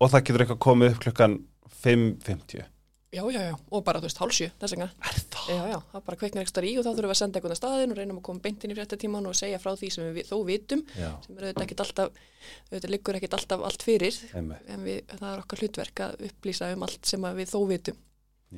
og 0.03 0.13
það 0.13 0.27
getur 0.29 0.45
eitthvað 0.47 0.63
komið 0.69 0.93
upp 0.97 1.03
klukkan 1.07 1.39
5.50. 1.83 2.69
Já, 3.13 3.21
já, 3.29 3.41
já, 3.45 3.57
og 3.69 3.83
bara, 3.85 4.01
þú 4.01 4.07
veist, 4.09 4.21
hálsjö, 4.23 4.47
þess 4.57 4.73
vegna. 4.73 4.87
Er 5.05 5.17
það? 5.35 5.49
Já, 5.53 5.57
já, 5.69 5.79
það 5.93 6.05
bara 6.07 6.17
kveiknar 6.23 6.45
ekstra 6.47 6.63
í 6.65 6.71
og 6.81 6.85
þá 6.87 6.89
þurfum 6.95 7.11
við 7.11 7.13
að 7.13 7.19
senda 7.21 7.39
eitthvað 7.41 7.59
staðin 7.59 7.91
og 7.93 7.99
reynum 7.99 8.21
að 8.23 8.25
koma 8.29 8.41
beint 8.47 8.63
inn 8.65 8.73
í 8.73 8.77
fréttatíman 8.79 9.27
og 9.29 9.35
segja 9.37 9.59
frá 9.61 9.75
því 9.77 9.91
sem 9.93 10.07
við 10.17 10.31
þó 10.31 10.39
vitum, 10.49 10.85
Já, 10.97 11.11
sem 11.27 11.35
er 11.37 11.45
auðvitað 11.51 11.67
ekkit 11.67 11.83
alltaf, 11.85 12.23
auðvitað 12.71 12.95
liggur 12.95 13.19
ekkit 13.19 13.37
alltaf 13.37 13.67
allt 13.69 13.85
fyrir, 13.85 14.17
einmitt. 14.33 14.71
en 14.73 14.87
við, 14.89 15.03
það 15.13 15.29
er 15.35 15.43
okkar 15.45 15.61
hlutverk 15.61 16.03
að 16.07 16.25
upplýsa 16.31 16.71
um 16.73 16.87
allt 16.89 17.11
sem 17.13 17.29
við 17.37 17.53
þó 17.53 17.59
vitum. 17.75 18.01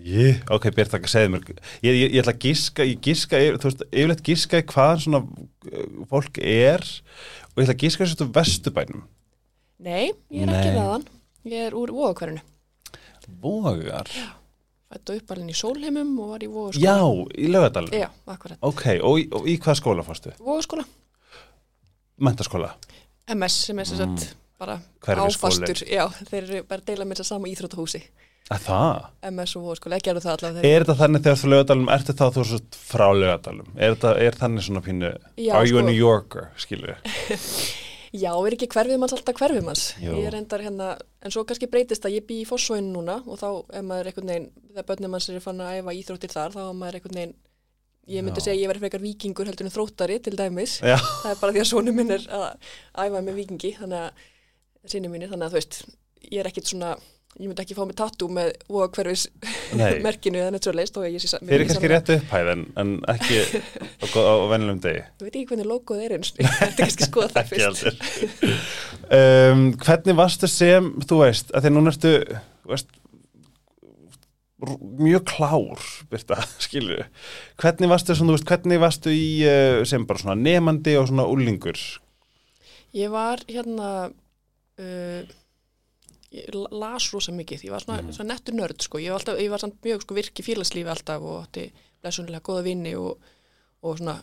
Ég, 0.05 0.41
ok, 0.51 0.71
Björn, 0.75 0.91
það 0.95 1.11
segði 1.11 1.33
mér 1.35 1.51
ég, 1.51 1.59
ég, 1.91 1.99
ég 2.15 2.23
ætla 2.23 2.33
að 2.35 2.47
giska, 2.47 2.87
ég 2.87 3.11
yfir- 3.11 3.59
þú 3.63 3.69
veist, 3.73 3.85
yfirleitt 3.91 4.23
giska 4.27 4.63
í 4.63 4.69
hvaðan 4.71 5.03
svona 5.05 5.21
uh, 5.23 6.01
fólk 6.11 6.39
er 6.43 6.83
og 6.83 7.59
ég 7.59 7.67
ætla 7.69 7.75
að 7.77 7.83
giska 7.85 8.07
þessu 8.07 8.31
vesturbænum 8.35 9.05
Nei, 9.85 10.11
ég 10.35 10.47
er 10.47 10.51
ekki 10.55 10.71
Nei. 10.73 10.79
þaðan. 10.79 11.05
Ég 11.51 11.67
er 11.69 11.75
úr 11.79 11.91
vóðakverinu. 11.95 12.43
Vogar 13.43 14.09
Fættu 14.95 15.17
uppalinn 15.19 15.51
í 15.51 15.57
sólheimum 15.59 16.13
og 16.23 16.29
var 16.37 16.45
í 16.47 16.49
vóðaskóla. 16.49 16.85
Já, 16.85 16.99
í 17.35 17.49
lögadalum 17.51 17.97
Já, 17.99 18.09
akkurat. 18.31 18.59
Ok, 18.63 18.85
og, 19.03 19.17
í- 19.19 19.29
og 19.35 19.49
í 19.51 19.57
hvað 19.59 19.81
skóla 19.81 20.05
fórstu? 20.07 20.31
Vóðaskóla. 20.39 20.85
Mentaskóla? 22.23 22.71
MS 23.35 23.57
sem 23.67 23.79
er 23.83 23.85
sem 23.91 23.99
Mm. 23.99 24.19
sagt 24.19 24.37
bara 24.59 24.77
áfastur. 25.03 25.83
Já, 25.89 26.07
þeir 26.31 26.43
eru 26.45 26.63
bara 26.69 26.81
deila 26.87 27.05
með 27.05 27.19
þess 27.19 27.25
að 27.27 27.33
sama 27.33 27.49
íþróttahúsi. 27.51 28.03
Að 28.53 28.61
það? 28.69 29.05
MS 29.33 29.57
og 29.57 29.63
vóðaskóla, 29.65 29.97
ekki 29.99 30.11
eru 30.13 30.21
það 30.21 30.37
allavega. 30.37 30.65
Er 30.69 30.85
þetta 30.85 30.97
þannig 31.01 31.23
þegar 31.25 31.39
þú 31.41 31.49
lögadalum, 31.55 31.89
ertu 31.89 32.13
þá 32.13 32.25
þú 32.37 32.61
frá 32.77 33.07
lögadalum? 33.17 33.69
Er, 33.77 33.95
þetta, 33.97 34.13
er 34.21 34.33
þannig 34.33 34.63
svona 34.69 34.83
pínu, 34.85 35.11
Já, 35.39 35.55
are 35.55 35.67
you 35.67 35.79
a 35.79 35.81
sko. 35.81 35.87
New 35.89 35.97
Yorker, 35.99 36.51
skilur? 36.57 36.97
Já, 38.15 38.31
er 38.31 38.55
ekki 38.55 38.69
hverfið 38.71 39.01
manns 39.03 39.15
alltaf 39.17 39.39
hverfið 39.41 39.65
manns. 39.67 39.85
Jú. 39.99 40.13
Ég 40.21 40.29
er 40.29 40.37
endar 40.39 40.63
hérna, 40.63 40.93
en 41.25 41.33
svo 41.35 41.43
kannski 41.49 41.67
breytist 41.71 42.05
að 42.07 42.21
ég 42.21 42.27
bý 42.29 42.37
í 42.45 42.47
Fossvóinu 42.47 42.93
núna 42.95 43.17
og 43.27 43.41
þá 43.41 43.49
er 43.75 43.83
maður 43.87 44.11
einhvern 44.11 44.31
veginn, 44.31 44.47
þegar 44.71 44.87
börnum 44.91 45.15
manns 45.17 45.27
er 45.33 45.43
fann 45.43 45.63
að 45.65 45.81
æfa 45.81 45.95
íþróttir 45.99 46.35
þar, 46.35 46.55
þá 46.55 46.61
er 46.63 46.77
maður 46.79 46.99
einhvern 47.01 47.19
veginn, 47.19 47.35
ég 48.15 48.27
myndi 48.27 48.39
Já. 48.39 48.45
segja 48.47 48.55
að 48.55 48.63
ég 48.63 48.71
verði 48.71 48.85
frekar 48.85 49.03
vikingur 49.03 49.51
heldur 49.51 49.67
en 49.67 49.75
þróttari 49.75 50.21
til 50.23 50.37
dæmis. 50.39 50.77
Já, 50.79 50.95
Það 51.01 51.33
er 51.33 51.41
bara 51.43 51.57
því 51.57 51.65
að 51.65 51.69
sonu 51.73 51.97
minn 51.97 52.15
er 52.15 52.29
að 52.39 52.47
æfa 53.03 53.25
með 53.27 53.41
vikingi, 53.41 53.75
þannig 53.81 54.05
að 54.05 54.25
þannig 54.95 55.47
að 55.49 55.51
þú 55.51 55.59
veist, 55.59 55.81
ég 56.31 56.39
er 56.45 56.51
ekkit 56.53 56.71
svona, 56.71 56.95
ég 57.35 57.49
myndi 57.49 57.63
ekki 57.65 57.75
fá 57.75 57.83
mig 57.83 57.97
tattoo 57.99 58.31
með 58.31 58.53
voga 58.71 58.89
hverfis 58.95 59.25
merkinu 60.07 60.39
eða 60.39 60.55
neitt 60.55 60.67
svo 60.67 60.75
og 60.75 61.17
sé 61.25 61.41
þeir 61.41 61.57
eru 61.57 61.69
kannski 61.71 61.91
rétt 61.91 62.13
upphæð 62.15 62.51
en, 62.53 62.65
en 62.79 62.93
ekki 63.11 63.41
á, 63.43 64.35
venjulegum 64.53 64.83
degi. 64.85 65.01
Ég 65.03 65.25
veit 65.27 65.39
ekki 65.41 65.49
hvernig 65.51 65.71
logoð 65.71 66.05
er 66.05 66.15
eins, 66.19 66.35
ég 66.39 66.51
ætti 66.53 66.79
kannski 66.83 67.09
skoða 67.09 67.33
það 67.35 67.51
fyrst. 67.51 67.89
um, 69.19 69.65
hvernig 69.83 70.19
varstu 70.21 70.51
sem, 70.51 70.93
þú 71.11 71.21
veist, 71.25 71.51
að 71.51 71.67
því 71.67 71.75
núna 71.75 71.95
ertu, 71.95 72.15
þú 72.63 72.75
veist, 72.77 72.95
mjög 75.03 75.27
klár, 75.29 75.85
Birta, 76.09 76.39
skilur 76.65 77.05
Hvernig 77.61 77.91
varstu, 77.91 78.15
svona, 78.15 78.33
þú 78.33 78.39
veist, 78.39 78.51
hvernig 78.53 78.83
varstu 78.83 79.13
í 79.13 79.29
uh, 79.49 79.83
sem 79.89 80.07
bara 80.09 80.23
svona 80.23 80.39
nemandi 80.39 80.95
og 81.01 81.11
svona 81.11 81.27
úlingur? 81.31 81.81
Ég 82.95 83.11
var 83.11 83.43
hérna 83.51 83.89
uh, 84.79 85.35
las 86.75 87.11
rosa 87.15 87.33
mikið, 87.33 87.65
ég 87.69 87.71
var 87.75 87.81
svona, 87.85 88.03
Mhm. 88.03 88.13
svona 88.17 88.35
nettur 88.35 88.55
nörd 88.55 88.83
sko, 88.83 88.99
ég 88.99 89.11
var, 89.13 89.21
alltaf, 89.21 89.39
ég 89.39 89.51
var 89.51 89.59
samt 89.63 89.81
mjög 89.85 90.03
sko 90.03 90.15
virki 90.15 90.43
félagslífi 90.43 90.89
alltaf 90.91 91.23
og 91.23 91.45
átti 91.47 91.69
blessunlega 92.03 92.41
góða 92.43 92.63
vinni 92.65 92.95
og, 92.97 93.19
og 93.83 93.99
svona 93.99 94.23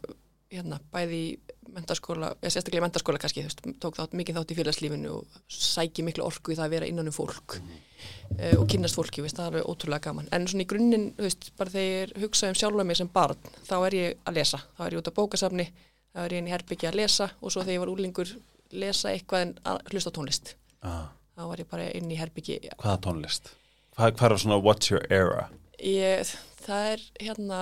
hérna 0.51 0.79
bæði 0.91 1.19
í 1.21 1.39
mentaskóla, 1.71 2.33
eða 2.41 2.51
sérstaklega 2.51 2.81
í 2.81 2.85
mentaskóla 2.89 3.17
kannski, 3.21 3.41
þú 3.45 3.47
veist, 3.47 3.61
tók 3.79 3.95
þátt 3.95 4.15
mikið 4.19 4.35
þátt 4.35 4.51
í 4.51 4.57
félagslífinu 4.57 5.11
og 5.15 5.25
sæki 5.47 6.03
miklu 6.03 6.25
orku 6.25 6.51
í 6.51 6.55
það 6.57 6.65
að 6.65 6.73
vera 6.75 6.87
innan 6.91 7.07
um 7.07 7.13
fólk 7.15 7.55
uh, 7.61 8.59
og 8.59 8.67
kynnast 8.67 8.95
fólki, 8.99 9.21
veist, 9.23 9.37
það 9.39 9.55
er 9.61 9.63
ótrúlega 9.71 10.01
gaman. 10.09 10.27
En 10.35 10.47
svona 10.47 10.65
í 10.65 10.67
grunninn, 10.67 11.13
þú 11.15 11.23
veist, 11.23 11.51
bara 11.55 11.69
þegar 11.69 12.11
ég 12.17 12.21
hugsa 12.25 12.49
um 12.51 12.53
sjálfa 12.59 12.83
mig 12.85 12.97
sem 12.97 13.07
barn, 13.07 13.37
þá 13.63 13.75
er 13.87 13.91
ég 13.95 14.17
að 14.27 14.33
lesa. 14.41 14.59
Þá 14.77 14.85
er 14.85 14.91
ég 14.91 14.99
út 14.99 15.07
á 15.07 15.19
bókasafni, 15.21 15.67
þá 16.13 16.19
er 16.25 16.29
ég 16.35 16.37
inn 16.43 16.47
í 16.47 16.51
herbyggja 16.57 16.91
að 16.91 16.95
lesa 16.99 17.31
og 17.41 17.51
svo 17.51 17.63
þegar 17.63 17.73
ég 17.77 17.79
var 17.85 17.93
úlingur 17.95 18.35
lesa 18.71 19.09
eitthvað 19.15 19.41
en 19.41 19.55
hlusta 19.93 20.11
tónlist. 20.11 20.55
Ah, 20.83 21.07
þá 21.35 21.41
var 21.47 21.61
ég 21.63 21.69
bara 21.71 21.89
inn 21.97 22.11
í 22.11 22.17
herbyggi 22.19 22.59
hvaða 22.77 22.97
tónlist? 23.07 23.51
Hvað, 23.97 24.15
hvað 24.19 24.31
er 24.35 24.41
svona 24.45 24.59
what's 24.63 24.91
your 24.91 25.05
era? 25.11 25.47
ég, 25.81 26.33
það 26.65 26.89
er 26.95 27.05
hérna 27.27 27.61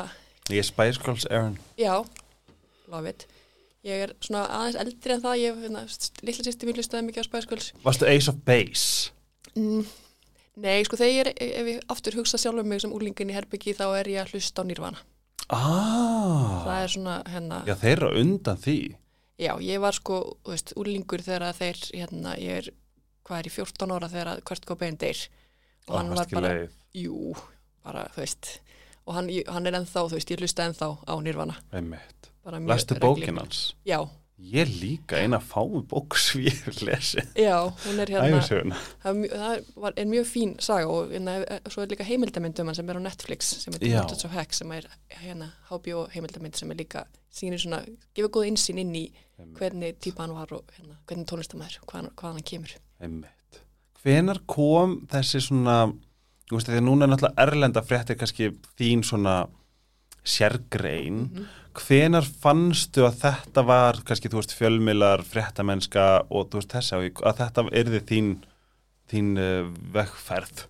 Ég 0.49 0.63
er 0.63 0.65
Spice 0.65 0.99
Girls 1.03 1.27
Aaron. 1.29 1.59
já, 1.77 1.93
love 2.89 3.09
it 3.09 3.27
ég 3.85 4.01
er 4.09 4.13
svona 4.19 4.45
aðeins 4.51 4.75
eldri 4.81 5.13
en 5.15 5.21
það 5.23 5.37
ég, 5.43 5.59
hérna, 5.63 5.83
litla 6.25 6.43
sýsti 6.47 6.67
mín 6.67 6.75
hlustaði 6.79 7.05
mikið 7.07 7.23
á 7.23 7.27
Spice 7.29 7.47
Girls 7.51 7.69
Varstu 7.85 8.09
Ace 8.09 8.27
of 8.33 8.41
Base? 8.45 9.11
mm, 9.55 9.85
nei, 10.59 10.81
sko 10.83 10.97
þegar 10.99 11.29
ég, 11.31 11.39
ef 11.61 11.69
ég 11.75 11.85
aftur 11.93 12.17
hugsa 12.19 12.37
sjálf 12.41 12.59
um 12.63 12.67
mig 12.67 12.81
sem 12.83 12.91
úlingin 12.93 13.31
í 13.31 13.37
herbyggi 13.37 13.77
þá 13.77 13.85
er 14.01 14.09
ég 14.11 14.25
að 14.25 14.33
hlusta 14.35 14.65
á 14.65 14.67
Nirvana 14.67 14.99
Ah, 15.49 16.61
það 16.65 16.81
er 16.83 16.91
svona, 16.93 17.13
hérna, 17.25 17.57
já 17.65 17.73
þeir 17.81 17.93
eru 17.95 18.09
undan 18.21 18.59
því. 18.61 18.75
já, 19.41 19.53
ég 19.65 19.79
var 19.81 19.95
sko 19.97 20.17
þú 20.45 20.51
veist, 20.53 20.73
úlingur 20.77 21.23
þegar 21.25 21.55
þeir 21.57 21.79
hérna, 21.95 22.33
ég 22.37 22.59
er, 22.59 22.67
hvað 23.29 23.43
er 23.43 23.49
í 23.51 23.53
14 23.53 23.93
ára 23.95 24.09
þegar 24.09 24.41
Kurt 24.49 24.65
Cobain 24.65 24.97
deyr 24.99 25.27
og 25.87 25.97
hann 25.99 26.13
var 26.15 26.31
bara, 26.33 26.53
jú 26.97 27.35
bara, 27.85 28.07
þú 28.15 28.23
veist 28.25 28.55
og 29.05 29.15
hann, 29.17 29.29
hann 29.49 29.69
er 29.69 29.77
ennþá, 29.79 30.07
þú 30.09 30.17
veist, 30.17 30.33
ég 30.33 30.41
hlusta 30.41 30.65
ennþá 30.69 30.89
á 31.05 31.13
Nirvana 31.21 31.59
Einmitt. 31.73 32.31
reglulega. 32.45 32.99
bókin 32.99 33.37
hans? 33.37 33.61
Já, 33.85 34.01
Ég 34.39 34.69
líka 34.79 35.17
eina 35.19 35.35
fáu 35.43 35.81
bók 35.83 36.15
hef 36.15 36.77
lesið. 36.79 37.27
já, 37.35 37.57
hún 37.83 37.99
er 37.99 38.07
hérna 38.07 38.39
það, 39.03 39.25
það 39.33 39.65
var, 39.75 39.93
er 39.97 40.05
mjög 40.07 40.27
fín 40.29 40.53
saga 40.63 40.87
og 40.87 41.11
hérna, 41.11 41.33
eh, 41.43 41.59
svo 41.67 41.83
er 41.83 41.91
líka 41.91 42.07
heimildamynd 42.07 42.59
um 42.59 42.67
hann 42.71 42.75
sem 42.75 42.89
er 42.89 42.95
á 42.95 43.03
Netflix 43.03 43.49
sem 43.65 43.73
er. 43.73 43.79
Demons 43.83 44.23
of 44.23 44.31
Heck 44.31 44.53
sem 44.53 44.71
er 44.71 44.87
hérna 45.09 45.51
HBO 45.67 46.07
heimildamynd 46.13 46.55
sem 46.55 46.71
er 46.71 46.79
líka 46.79 47.03
sýnir 47.29 47.59
svona, 47.59 47.83
gefur 48.15 48.31
góð 48.31 48.47
insýn 48.53 48.79
inn 48.79 48.95
í 48.95 49.11
hvernig 49.59 49.99
típa 49.99 50.23
hann 50.23 50.37
var 50.37 50.53
og 50.55 50.71
hérna, 50.71 50.95
hvernig 51.05 51.27
tónlistamæður, 51.27 51.83
hvaðan 51.83 52.15
hann 52.23 52.47
kemur 52.47 52.79
Einmitt. 52.99 53.61
Hvenar 54.03 54.41
kom 54.47 54.99
þessi 55.11 55.41
svona, 55.43 55.77
þú 56.49 56.57
veist, 56.57 56.69
því 56.71 56.79
að 56.79 56.85
núna 56.87 57.05
er 57.05 57.13
náttúrulega 57.13 57.45
erlenda 57.47 57.83
fréttir 57.85 58.19
kannski 58.19 58.51
þín 58.79 59.03
svona 59.07 59.39
sérgrein. 60.23 61.25
Mhm. 61.29 61.49
Hvenar 61.79 62.25
fannstu 62.25 63.05
að 63.07 63.21
þetta 63.23 63.63
var 63.65 64.01
kannski, 64.05 64.29
þú 64.31 64.41
veist, 64.41 64.55
fjölmilar, 64.57 65.23
fréttamennska 65.23 66.25
og 66.29 66.49
þú 66.49 66.59
veist, 66.59 66.73
þessi 66.73 66.95
á, 66.95 66.99
að 67.29 67.39
þetta 67.43 67.67
erði 67.71 68.01
þín, 68.09 68.33
þín 69.11 69.37
uh, 69.39 69.69
vegferð? 69.93 70.65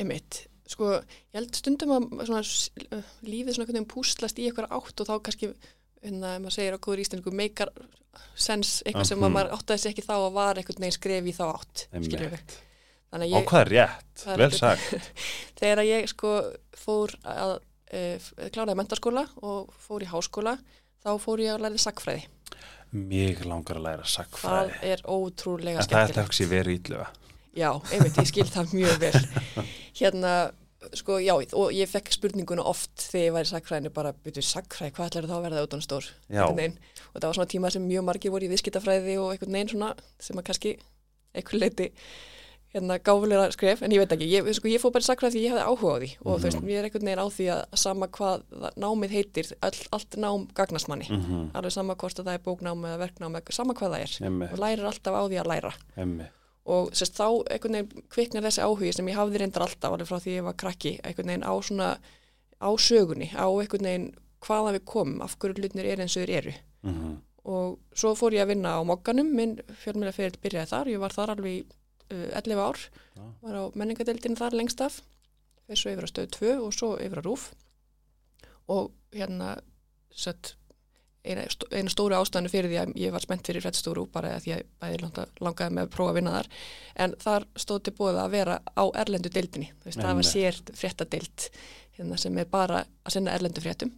einmitt, 0.00 0.44
sko, 0.70 0.94
ég 1.00 1.38
held 1.38 1.56
stundum 1.58 1.94
að 1.96 2.08
svona, 2.28 2.42
uh, 2.96 3.12
lífið 3.26 3.56
svona 3.56 3.66
einhvern 3.66 3.78
veginn 3.80 3.90
púslast 3.90 4.40
í 4.40 4.48
eitthvað 4.48 4.72
átt 4.78 5.02
og 5.02 5.08
þá 5.08 5.14
kannski 5.26 5.50
hérna, 5.50 6.36
ef 6.36 6.44
maður 6.44 6.56
segir 6.56 6.76
á 6.76 6.84
góður 6.84 7.02
íslensku 7.04 7.34
meikar 7.36 7.72
sens, 8.34 8.80
eitthvað 8.86 9.08
sem 9.10 9.22
að 9.26 9.34
maður 9.36 9.54
áttaði 9.58 9.82
sig 9.84 9.92
ekki 9.94 10.06
þá 10.06 10.14
að 10.16 10.32
var 10.38 10.60
einhvern 10.60 10.84
veginn 10.84 10.96
skref 10.98 11.30
í 11.30 11.34
þá 11.36 11.44
átt 11.50 11.86
þannig 13.10 13.26
að 13.26 13.32
ég 13.34 13.54
er 13.60 13.70
rétt? 13.74 14.10
Það 14.20 14.36
Vel 14.42 14.50
sagt. 14.54 15.14
þegar 15.60 15.82
að 15.82 15.88
ég 15.90 16.10
sko 16.12 16.34
fór 16.78 17.14
að 17.26 17.54
e, 17.90 18.02
kláraði 18.54 18.76
mentaskóla 18.78 19.24
og 19.42 19.72
fór 19.82 20.04
í 20.06 20.10
háskóla 20.10 20.56
þá 21.02 21.10
fór 21.22 21.42
ég 21.42 21.56
að 21.56 21.64
læra 21.66 21.82
sakfræði 21.82 22.28
Mig 22.90 23.44
langar 23.46 23.78
að 23.78 23.84
læra 23.86 24.02
það 24.06 24.14
sagfræði. 24.16 24.78
er 24.90 25.02
ótrúlega 25.06 25.78
En 25.78 25.86
það 25.86 26.00
er 26.02 26.10
skemmtilegt 26.10 26.16
þetta 26.16 26.24
ekki 26.26 26.48
verið 26.50 26.78
ílluga. 26.80 27.10
já, 27.54 27.70
einmitt, 27.94 28.16
ég 28.18 28.30
skil 28.30 28.48
það 28.50 28.72
mjög 28.74 28.96
vel 29.04 29.20
hérna, 30.00 30.32
sko, 30.98 31.18
já 31.22 31.34
og 31.36 31.74
ég 31.74 31.90
fekk 31.90 32.10
spurninguna 32.14 32.64
oft 32.66 33.06
þegar 33.10 33.26
ég 33.26 33.36
var 33.36 33.46
í 33.46 33.50
sakfræðinu 33.52 33.92
bara, 33.94 34.12
byrju, 34.26 34.42
sakfræði, 34.42 34.94
hvað 34.96 35.10
ætlar 35.10 35.28
þá 35.30 35.36
að 35.38 35.46
verða 35.46 35.62
á 35.66 35.78
stór 35.86 36.10
Já. 36.30 36.44
Og 37.14 37.20
það 37.20 37.28
var 37.30 37.38
svona 37.38 37.50
tíma 37.52 37.70
sem 37.74 37.86
mjög 37.88 38.04
margir 38.06 38.30
voru 38.34 38.46
í 38.46 38.50
viðskiptafræði 38.52 39.16
og 39.20 39.32
einhvern 39.34 39.52
veginn 39.56 39.72
svona 39.74 39.94
sem 40.20 40.36
að 40.36 40.44
kannski 40.50 40.76
einhvern 41.34 41.60
leiti 41.64 41.90
hérna 42.70 43.00
gáfulega 43.02 43.48
skref, 43.50 43.80
en 43.82 43.90
ég 43.90 43.98
veit 43.98 44.12
ekki, 44.14 44.26
ég, 44.30 44.46
sko, 44.54 44.68
ég 44.70 44.78
fór 44.78 44.92
bara 44.94 45.02
sakfræði 45.02 45.34
því 45.34 45.40
ég 45.42 45.50
hefði 45.50 45.62
áhuga 45.66 45.90
á 45.90 45.98
því. 45.98 46.10
Og 46.22 46.36
þú 46.38 46.44
veist, 46.46 46.60
Mhm. 46.60 46.68
ég 46.70 46.78
er 46.78 46.84
einhvern 46.86 47.06
veginn 47.08 47.18
á 47.18 47.26
því 47.34 47.46
að 47.50 47.78
sama 47.82 48.06
hvað 48.06 48.42
námið 48.78 49.10
heitir, 49.10 49.52
all, 49.60 49.78
allt 49.92 50.10
nám 50.16 50.46
gagnast 50.54 50.86
manni, 50.88 51.08
Mm 51.10 51.50
alveg 51.52 51.72
sama 51.72 51.94
hvort 51.96 52.14
að 52.20 52.24
það 52.30 52.34
er 52.34 52.44
bóknám 52.46 52.84
eða 52.86 52.98
verknám, 53.02 53.52
sama 53.52 53.74
hvað 53.74 53.90
það 53.90 54.00
er. 54.04 54.26
Einmitt, 54.26 54.52
og 54.52 54.58
lærir 54.58 54.84
alltaf 54.86 55.14
á 55.18 55.22
því 55.26 55.40
að 55.42 55.46
læra. 55.50 55.72
Einmitt. 55.96 56.30
og 56.66 56.90
sérst, 56.92 57.16
þá 57.18 57.42
einhvern 57.50 57.72
veginn 57.74 58.02
kviknar 58.08 58.42
þessi 58.46 58.62
áhugi 58.62 58.94
sem 58.94 59.06
ég 59.08 59.16
hafði 59.16 59.38
reyndar 59.40 59.62
alltaf 59.66 59.90
alveg 59.92 60.06
frá 60.06 60.18
því 60.22 60.38
ég 60.38 60.44
var 60.44 60.52
krakki, 60.54 61.00
einhvern 61.02 61.26
veginn 61.26 61.42
á 61.42 61.54
svona 61.58 61.98
á 62.62 62.70
sögunni, 62.78 63.30
á 63.34 63.48
einhvern 63.50 63.82
veginn 63.82 64.14
hvaða 64.46 64.74
við 64.78 64.84
komum, 64.84 65.22
af 65.22 65.36
hverju 65.40 65.54
hlutnir 65.58 65.86
eru 65.90 66.02
eins 66.02 66.16
og 66.16 66.22
þeir 66.28 66.36
eru 66.38 66.54
Mm 66.86 67.18
og 67.50 67.78
svo 67.96 68.10
fór 68.14 68.34
ég 68.36 68.42
að 68.44 68.50
vinna 68.52 68.74
á 68.76 68.80
mokkanum, 68.84 69.30
minn 69.34 69.54
fjölmjöla 69.80 70.12
fyrir 70.12 70.34
byrjaði 70.44 70.68
þar, 70.68 70.88
ég 70.92 71.00
var 71.00 71.14
þar 71.14 71.30
alveg 71.32 71.70
uh, 72.12 72.26
11 72.36 72.60
ár, 72.60 72.82
Já. 73.16 73.22
var 73.40 73.54
á 73.56 73.64
menningadeildin 73.80 74.36
þar 74.36 74.56
lengst 74.58 74.80
af, 74.84 74.98
þessu 75.70 75.88
yfir 75.94 76.04
á 76.04 76.08
stöð 76.12 76.26
2 76.36 76.50
og 76.60 76.74
svo 76.76 76.90
yfir 77.00 77.22
á 77.22 77.24
rúf 77.24 77.46
og 78.68 78.90
hérna 79.16 79.54
sett 80.12 80.52
eina, 81.24 81.46
stó- 81.52 81.68
eina 81.72 81.90
stóru 81.92 82.16
ástæðinu 82.18 82.50
fyrir 82.52 82.70
því 82.74 82.78
að 82.82 82.92
ég 83.06 83.12
var 83.14 83.24
spennt 83.24 83.48
fyrir 83.48 83.64
fréttstúru 83.64 84.04
bara 84.12 84.34
því 84.40 84.54
að 84.58 84.62
bæði 84.84 85.00
langa, 85.02 85.24
langaði 85.40 85.74
með 85.76 85.86
að 85.88 85.94
prófa 85.96 86.12
að 86.12 86.18
vinna 86.20 86.34
þar. 86.36 86.50
En 87.04 87.14
þar 87.24 87.46
stóð 87.64 87.80
til 87.88 87.94
búið 87.98 88.20
að 88.22 88.34
vera 88.36 88.58
á 88.76 88.84
erlendu 89.02 89.32
deildinni, 89.32 89.72
veist, 89.84 89.98
það 90.00 90.20
var 90.20 90.28
sér 90.28 90.60
fréttadeild 90.76 91.48
hérna, 91.96 92.20
sem 92.20 92.38
er 92.40 92.48
bara 92.52 92.84
að 93.04 93.16
sinna 93.16 93.32
erlendu 93.36 93.64
fréttum. 93.64 93.92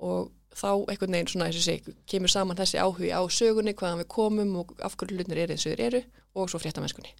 Og 0.00 0.30
þá 0.56 0.68
einhvern 0.90 1.14
veginn 1.14 1.30
svona 1.30 1.46
eins 1.50 1.58
og 1.60 1.66
seg 1.66 1.90
kemur 2.10 2.32
saman 2.32 2.58
þessi 2.58 2.80
áhugi 2.82 3.10
á 3.14 3.20
sögunni 3.30 3.74
hvaðan 3.78 4.00
við 4.02 4.08
komum 4.12 4.56
og 4.62 4.72
af 4.82 4.96
hverju 4.98 5.16
hlutnir 5.18 5.38
eru 5.44 5.54
eins 5.54 5.66
og 5.66 5.72
þeir 5.76 5.84
eru 5.86 6.00
og 6.34 6.50
svo 6.50 6.60
fréttamennskunni, 6.62 7.12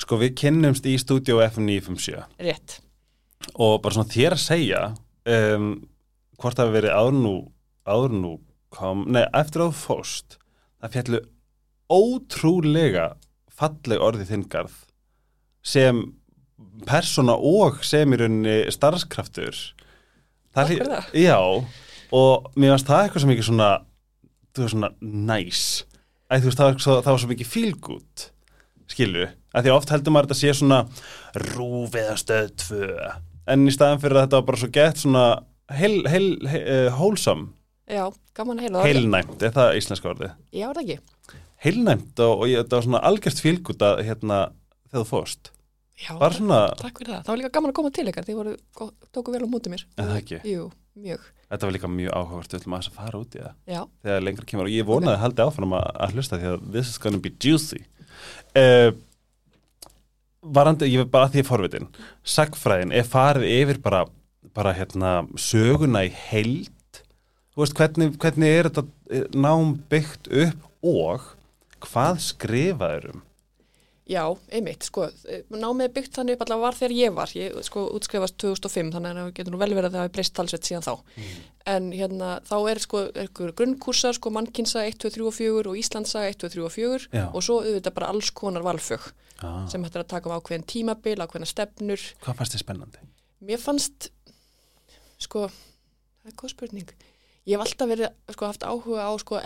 Sko 0.00 0.16
við 0.16 0.34
kynnumst 0.40 0.86
í 0.88 0.94
stúdíu 0.98 1.42
FM 1.44 1.66
957 1.68 2.22
rétt. 2.46 2.78
Og 3.60 3.80
bara 3.84 3.92
svona 3.94 4.08
þér 4.12 4.36
að 4.36 4.40
segja 4.44 4.80
um, 5.28 5.66
hvort 6.40 6.56
það 6.56 6.70
hefur 6.70 6.76
verið 6.78 6.94
áður 6.96 7.18
nú, 7.20 7.34
áður 7.84 8.14
nú 8.22 8.32
kom, 8.72 9.04
nei, 9.12 9.24
eftir 9.36 9.66
þú 9.66 9.70
fóst 9.76 10.38
það 10.80 10.94
fjallu 10.96 11.20
ótrúlega 11.90 13.10
falleg 13.60 14.00
orði 14.02 14.26
þingarð 14.30 14.78
sem 15.66 16.00
persóna 16.88 17.34
og 17.36 17.82
sem 17.84 18.12
í 18.14 18.18
rauninni 18.20 18.56
starfskraftur. 18.72 19.56
Hlý- 20.56 20.66
fyrir 20.70 20.88
það. 20.94 21.10
Já, 21.20 21.38
og 22.16 22.50
mér 22.58 22.74
varst 22.74 22.88
það 22.90 23.04
eitthvað 23.06 23.24
sem 23.24 23.32
ekki 23.34 23.46
svona 23.50 23.70
þú 24.54 24.64
veist 24.64 24.74
svona 24.76 24.90
næs 25.00 25.62
Æ, 26.30 26.34
þú 26.38 26.46
veist, 26.46 26.60
það 26.60 26.68
var, 26.68 26.76
það 27.02 27.10
var 27.10 27.20
svo 27.22 27.30
mikið 27.32 27.48
fílgút 27.50 28.24
skilju, 28.90 29.28
að 29.54 29.64
því 29.66 29.70
að 29.70 29.76
oft 29.78 29.92
heldur 29.94 30.14
maður 30.14 30.26
að 30.28 30.32
þetta 30.32 30.40
sé 30.40 30.54
svona 30.60 30.80
rúf 31.54 31.96
eða 31.98 32.16
stöð 32.18 32.50
tvö 32.64 32.88
en 33.50 33.66
í 33.66 33.74
staðan 33.74 34.02
fyrir 34.02 34.18
að 34.20 34.26
þetta 34.28 34.40
var 34.40 34.48
bara 34.50 34.60
svo 34.62 34.70
gett 34.74 35.02
svona 35.02 35.24
heil, 35.74 35.96
heil, 36.10 36.26
heil, 36.50 36.62
uh, 36.66 36.90
wholesome 36.98 37.50
Já, 37.90 38.04
gaman 38.38 38.58
að 38.60 38.66
heyra 38.66 38.76
það. 38.76 38.88
heilnæmt, 38.90 39.42
er 39.42 39.54
það 39.56 39.78
íslenska 39.80 40.10
orðið 40.12 40.34
Já, 40.54 40.66
er 40.70 40.76
það 40.78 40.82
ekki. 40.84 41.38
heilnæmt 41.66 42.22
og, 42.26 42.34
og 42.44 42.52
þetta 42.54 42.78
var 42.78 42.86
svona 42.86 43.02
algjört 43.10 43.42
fílgút 43.46 43.86
að 43.86 44.02
hérna 44.06 44.38
þegar 44.90 45.02
þú 45.02 45.08
fórst 45.10 45.50
Já, 46.00 46.14
bara 46.16 46.32
svona, 46.32 46.58
takk 46.80 46.96
fyrir 47.02 47.12
það. 47.12 47.24
Það 47.26 47.30
var 47.34 47.38
líka 47.42 47.50
gaman 47.52 47.70
að 47.70 47.76
koma 47.76 47.90
til 47.92 48.04
ykkar. 48.08 48.24
Þið 48.24 48.36
voru, 48.38 48.52
tóku 49.12 49.34
vel 49.34 49.42
á 49.44 49.48
móti 49.52 49.68
mér. 49.68 49.82
Er 50.00 50.06
það 50.08 50.20
ekki? 50.22 50.38
Jú, 50.48 50.62
mjög. 50.96 51.26
Þetta 51.50 51.66
var 51.66 51.74
líka 51.76 51.90
mjög 51.90 52.16
áhugavert 52.16 52.54
við 52.54 52.60
ætlum 52.60 52.74
að 52.76 52.82
þess 52.82 52.92
að 52.92 52.98
fara 53.00 53.20
út 53.20 53.36
í 53.36 53.42
það. 53.42 53.54
Já, 53.74 53.80
þegar 54.06 54.26
lengra 54.26 54.48
kemur. 54.50 54.68
Og 54.70 54.74
ég 54.76 54.88
vonaði 54.88 55.16
að 55.16 55.22
haldi 55.24 55.46
áfram 55.46 55.76
að, 55.78 55.86
að 56.04 56.16
hlusta 56.16 56.40
því 56.40 56.50
að 56.50 56.66
this 56.76 56.92
is 56.92 57.00
gonna 57.02 57.22
be 57.22 57.32
juicy. 57.42 57.80
Uh, 58.54 58.90
varandi, 60.40 60.90
ég 60.90 61.02
veit 61.02 61.12
bara 61.12 61.28
að 61.28 61.36
því 61.36 61.46
forvitin. 61.48 61.88
Sagfræðin 62.36 62.94
er 62.96 63.08
farið 63.08 63.48
yfir 63.56 63.80
bara, 63.82 64.04
bara 64.56 64.76
hérna 64.78 65.14
söguna 65.40 66.04
í 66.06 66.12
heild. 66.30 67.02
Þú 67.50 67.64
veist 67.64 67.76
hvernig, 67.78 68.14
hvernig 68.22 68.54
er 68.54 68.70
þetta 68.70 68.86
eh, 69.10 69.26
nám 69.34 69.74
byggt 69.90 70.30
upp 70.30 70.86
og 70.86 71.32
hvað 71.82 72.22
skrifaður 72.22 73.10
um 73.14 73.26
já, 74.10 74.24
einmitt, 74.50 74.86
sko, 74.88 75.06
eh, 75.30 75.44
námið 75.54 75.86
er 75.86 75.94
byggt 75.94 76.16
þannig 76.18 76.36
upp 76.36 76.44
allavega 76.46 76.66
var 76.66 76.78
þegar 76.80 76.94
ég 76.96 77.14
var, 77.14 77.34
ég 77.38 77.58
sko 77.66 77.84
útskrifast 77.94 78.36
2005, 78.42 78.90
þannig 78.96 79.12
að 79.12 79.20
það 79.20 79.32
getur 79.38 79.54
nú 79.54 79.60
vel 79.62 79.70
verið 79.76 79.88
að 79.90 79.96
það 79.96 80.04
hafi 80.04 80.14
breyst 80.16 80.34
talsveit 80.38 80.70
síðan 80.70 80.86
þá, 80.86 80.94
en 81.74 81.90
hérna 81.94 82.32
þá 82.48 82.56
er 82.72 82.82
sko, 82.82 83.04
er 83.14 83.30
ykkur 83.30 83.54
grunnkursar, 83.60 84.18
sko 84.18 84.34
mannkinsa 84.34 84.82
1, 84.88 84.98
2, 85.04 85.12
3 85.18 85.28
og 85.30 85.36
4 85.38 85.70
og 85.70 85.78
Íslandsa 85.78 86.26
1, 86.26 86.40
2, 86.42 86.52
3 86.56 86.66
og 86.66 86.74
4 86.74 87.08
Já. 87.14 87.24
og 87.30 87.46
svo 87.46 87.60
auðvitað 87.62 87.96
bara 88.00 88.10
alls 88.10 88.32
konar 88.34 88.66
valfög 88.66 89.12
ah, 89.46 89.62
sem 89.70 89.84
hættir 89.86 90.02
að 90.02 90.12
taka 90.16 90.30
um 90.30 90.36
ákveðin 90.40 90.66
tímabil, 90.66 91.16
ákveðina 91.22 91.48
stefnur. 91.48 92.10
Hvað 92.24 92.42
fannst 92.42 92.58
þið 92.58 92.66
spennandi? 92.66 93.06
mér 93.40 93.60
fannst 93.60 94.10
sko, 95.20 95.46
það 95.48 96.32
er 96.32 96.36
góð 96.38 96.54
spurning. 96.54 96.92
Ég 97.48 97.56
hef 97.56 97.64
alltaf 97.64 97.88
verið, 97.88 98.12
sko, 98.34 98.48
haft 98.50 98.66
áhuga 98.68 99.06
á 99.08 99.12
sko, 99.20 99.40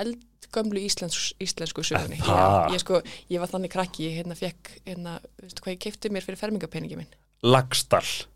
eldgömlu 0.44 0.80
íslensku, 0.84 1.34
íslensku 1.42 1.84
sögunni? 1.86 2.20
Já, 2.20 2.68
ég, 2.72 2.80
sko, 2.82 3.00
ég 3.30 3.40
var 3.42 3.50
þannig 3.50 3.72
krakki, 3.72 4.08
ég 4.08 4.20
hérna 4.20 4.36
fekk 4.38 4.76
hérna, 4.84 5.18
veistu 5.42 5.64
hvað 5.64 5.76
ég 5.76 5.82
keipti 5.86 6.12
mér 6.12 6.24
fyrir 6.26 6.40
fermingapeningi 6.40 7.00
minn 7.00 7.10
Lagstall 7.44 8.26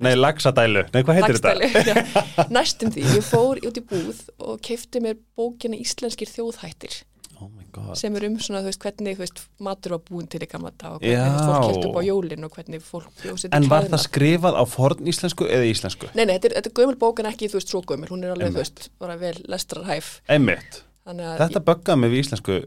Nei, 0.00 0.14
lagsadælu, 0.16 0.86
nei 0.94 1.02
hvað 1.04 1.18
heitir 1.18 1.36
þetta? 1.36 1.50
Laxdælu. 1.60 1.90
Já, 1.92 2.46
næstum 2.56 2.92
því, 2.94 3.02
ég 3.18 3.26
fór 3.26 3.60
út 3.68 3.76
í 3.76 3.82
búð 3.84 4.22
og 4.40 4.60
keipti 4.64 5.02
mér 5.04 5.18
bókina 5.36 5.76
Íslenskir 5.76 6.30
þjóðhættir 6.30 7.02
Oh 7.40 7.48
my 7.48 7.64
god 7.72 7.96
sem 7.96 8.16
er 8.16 8.26
um 8.28 8.34
svona, 8.40 8.60
þú 8.64 8.68
veist, 8.68 8.80
hvernig 8.84 9.16
þú 9.16 9.24
veist, 9.24 9.38
matur 9.64 9.94
var 9.96 10.02
búin 10.08 10.26
til 10.28 10.40
í 10.44 10.48
gamla 10.48 10.72
dag 10.76 10.96
og 10.98 11.04
Já. 11.04 11.20
hvernig 11.20 11.46
fólk 11.48 11.66
kæft 11.68 11.86
upp 11.88 12.00
á 12.00 12.02
jólin 12.04 12.44
og 12.48 12.56
hvernig 12.56 12.84
fólk 12.84 13.08
bjóð 13.22 13.38
sér 13.40 13.52
til 13.52 13.56
En 13.60 13.68
var 13.72 13.88
það 13.92 14.02
skrifað 14.06 14.58
á 14.60 14.64
forn 14.68 15.08
íslensku 15.12 15.48
eða 15.48 15.68
íslensku? 15.68 16.10
Nei, 16.16 16.24
nei, 16.26 16.34
þetta 16.36 16.50
er, 16.50 16.56
þetta 16.58 16.72
er 16.72 16.76
gömul 16.80 16.98
bók 17.00 17.20
en 17.20 17.30
ekki, 17.32 17.48
þú 17.48 17.60
veist, 17.60 17.72
svo 17.72 17.80
gömul, 17.88 18.10
hún 18.12 18.24
er 18.24 18.34
alveg, 18.34 18.52
þú 18.52 18.60
Einmitt. 18.60 18.84
veist, 18.84 18.92
bara 19.00 19.16
vel 19.20 19.36
lestrarhæf. 19.48 20.12
Einmitt 20.28 20.82
Þetta 21.06 21.60
böggaði 21.64 21.98
mig 21.98 22.10
við 22.12 22.22
íslensku 22.26 22.60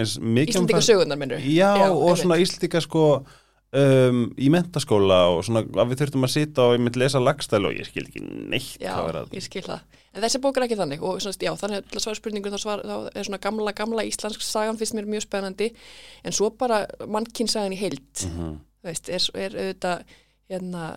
um 0.00 0.36
Íslendinga 0.38 0.78
það- 0.78 0.88
sögurnar 0.88 1.18
minnur. 1.18 1.38
Já, 1.42 1.72
og 1.90 2.02
einmitt. 2.06 2.20
svona 2.22 2.36
íslendinga 2.40 2.80
sko 2.80 3.04
um, 3.72 4.20
í 4.38 4.48
mentaskóla 4.50 5.18
og 5.34 5.44
svona 5.44 5.62
að 5.66 5.90
við 5.90 5.98
þurftum 6.00 6.24
að 6.26 6.32
sita 6.34 6.62
og 6.62 6.76
ég 6.76 6.80
myndi 6.84 6.98
lesa 7.02 7.18
lagstæl 7.20 7.66
og 7.66 7.74
ég 7.74 7.86
skil 7.90 8.06
ekki 8.06 8.22
neitt 8.50 8.78
Já, 8.80 8.94
hvað 8.94 9.08
er 9.10 9.18
að 9.20 9.34
ég 9.36 9.42
skil 9.42 9.62
það. 9.66 9.80
En 10.14 10.22
þessi 10.24 10.40
bók 10.42 10.56
er 10.58 10.64
ekki 10.66 10.78
þannig 10.78 11.02
og 11.06 11.20
svona, 11.22 11.36
já, 11.38 11.52
þannig 11.54 11.84
að 11.94 12.00
svara 12.02 12.18
spurningu 12.18 12.50
þá, 12.50 12.58
svar, 12.58 12.80
þá 12.82 13.10
er 13.14 13.24
svona 13.28 13.38
gamla, 13.42 13.72
gamla 13.78 14.02
íslensk 14.08 14.42
sagan 14.42 14.78
finnst 14.80 14.94
mér 14.98 15.06
mjög 15.06 15.22
spennandi 15.26 15.68
en 16.24 16.32
svo 16.34 16.50
bara 16.50 16.80
mannkynsagan 17.06 17.72
í 17.74 17.78
heild, 17.78 18.24
Mhm. 18.26 18.56
þú 18.82 18.88
veist, 18.90 19.08
er, 19.08 19.28
er 19.38 19.50
auðvitað 19.50 20.02
hérna 20.50 20.96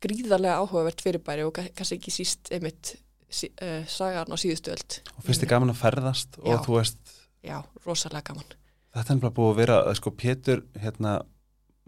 gríðarlega 0.00 0.60
áhugavert 0.62 1.00
fyrirbæri 1.02 1.44
og 1.44 1.52
ka- 1.58 1.68
kannski 1.76 1.98
ekki 1.98 2.10
síst 2.14 2.52
einmitt 2.54 2.94
sí, 3.30 3.50
uh, 3.62 3.82
sagan 3.90 4.32
á 4.32 4.36
síðustu 4.40 4.72
öld. 4.74 5.00
og 5.16 5.26
finnst 5.26 5.44
þið 5.44 5.52
gaman 5.54 5.74
að 5.74 5.82
ferðast 5.82 6.38
og 6.42 6.54
Já. 6.54 6.60
þú 6.66 6.78
veist, 6.78 7.16
Já, 7.44 7.58
rosalega 7.86 8.32
gaman. 8.32 8.54
þetta 8.96 9.14
er 9.14 9.20
bara 9.24 9.36
búið 9.36 9.52
að 9.52 9.60
vera 9.62 9.76
að 9.84 9.98
sko 10.00 10.14
Pétur, 10.16 10.64
hérna 10.80 11.18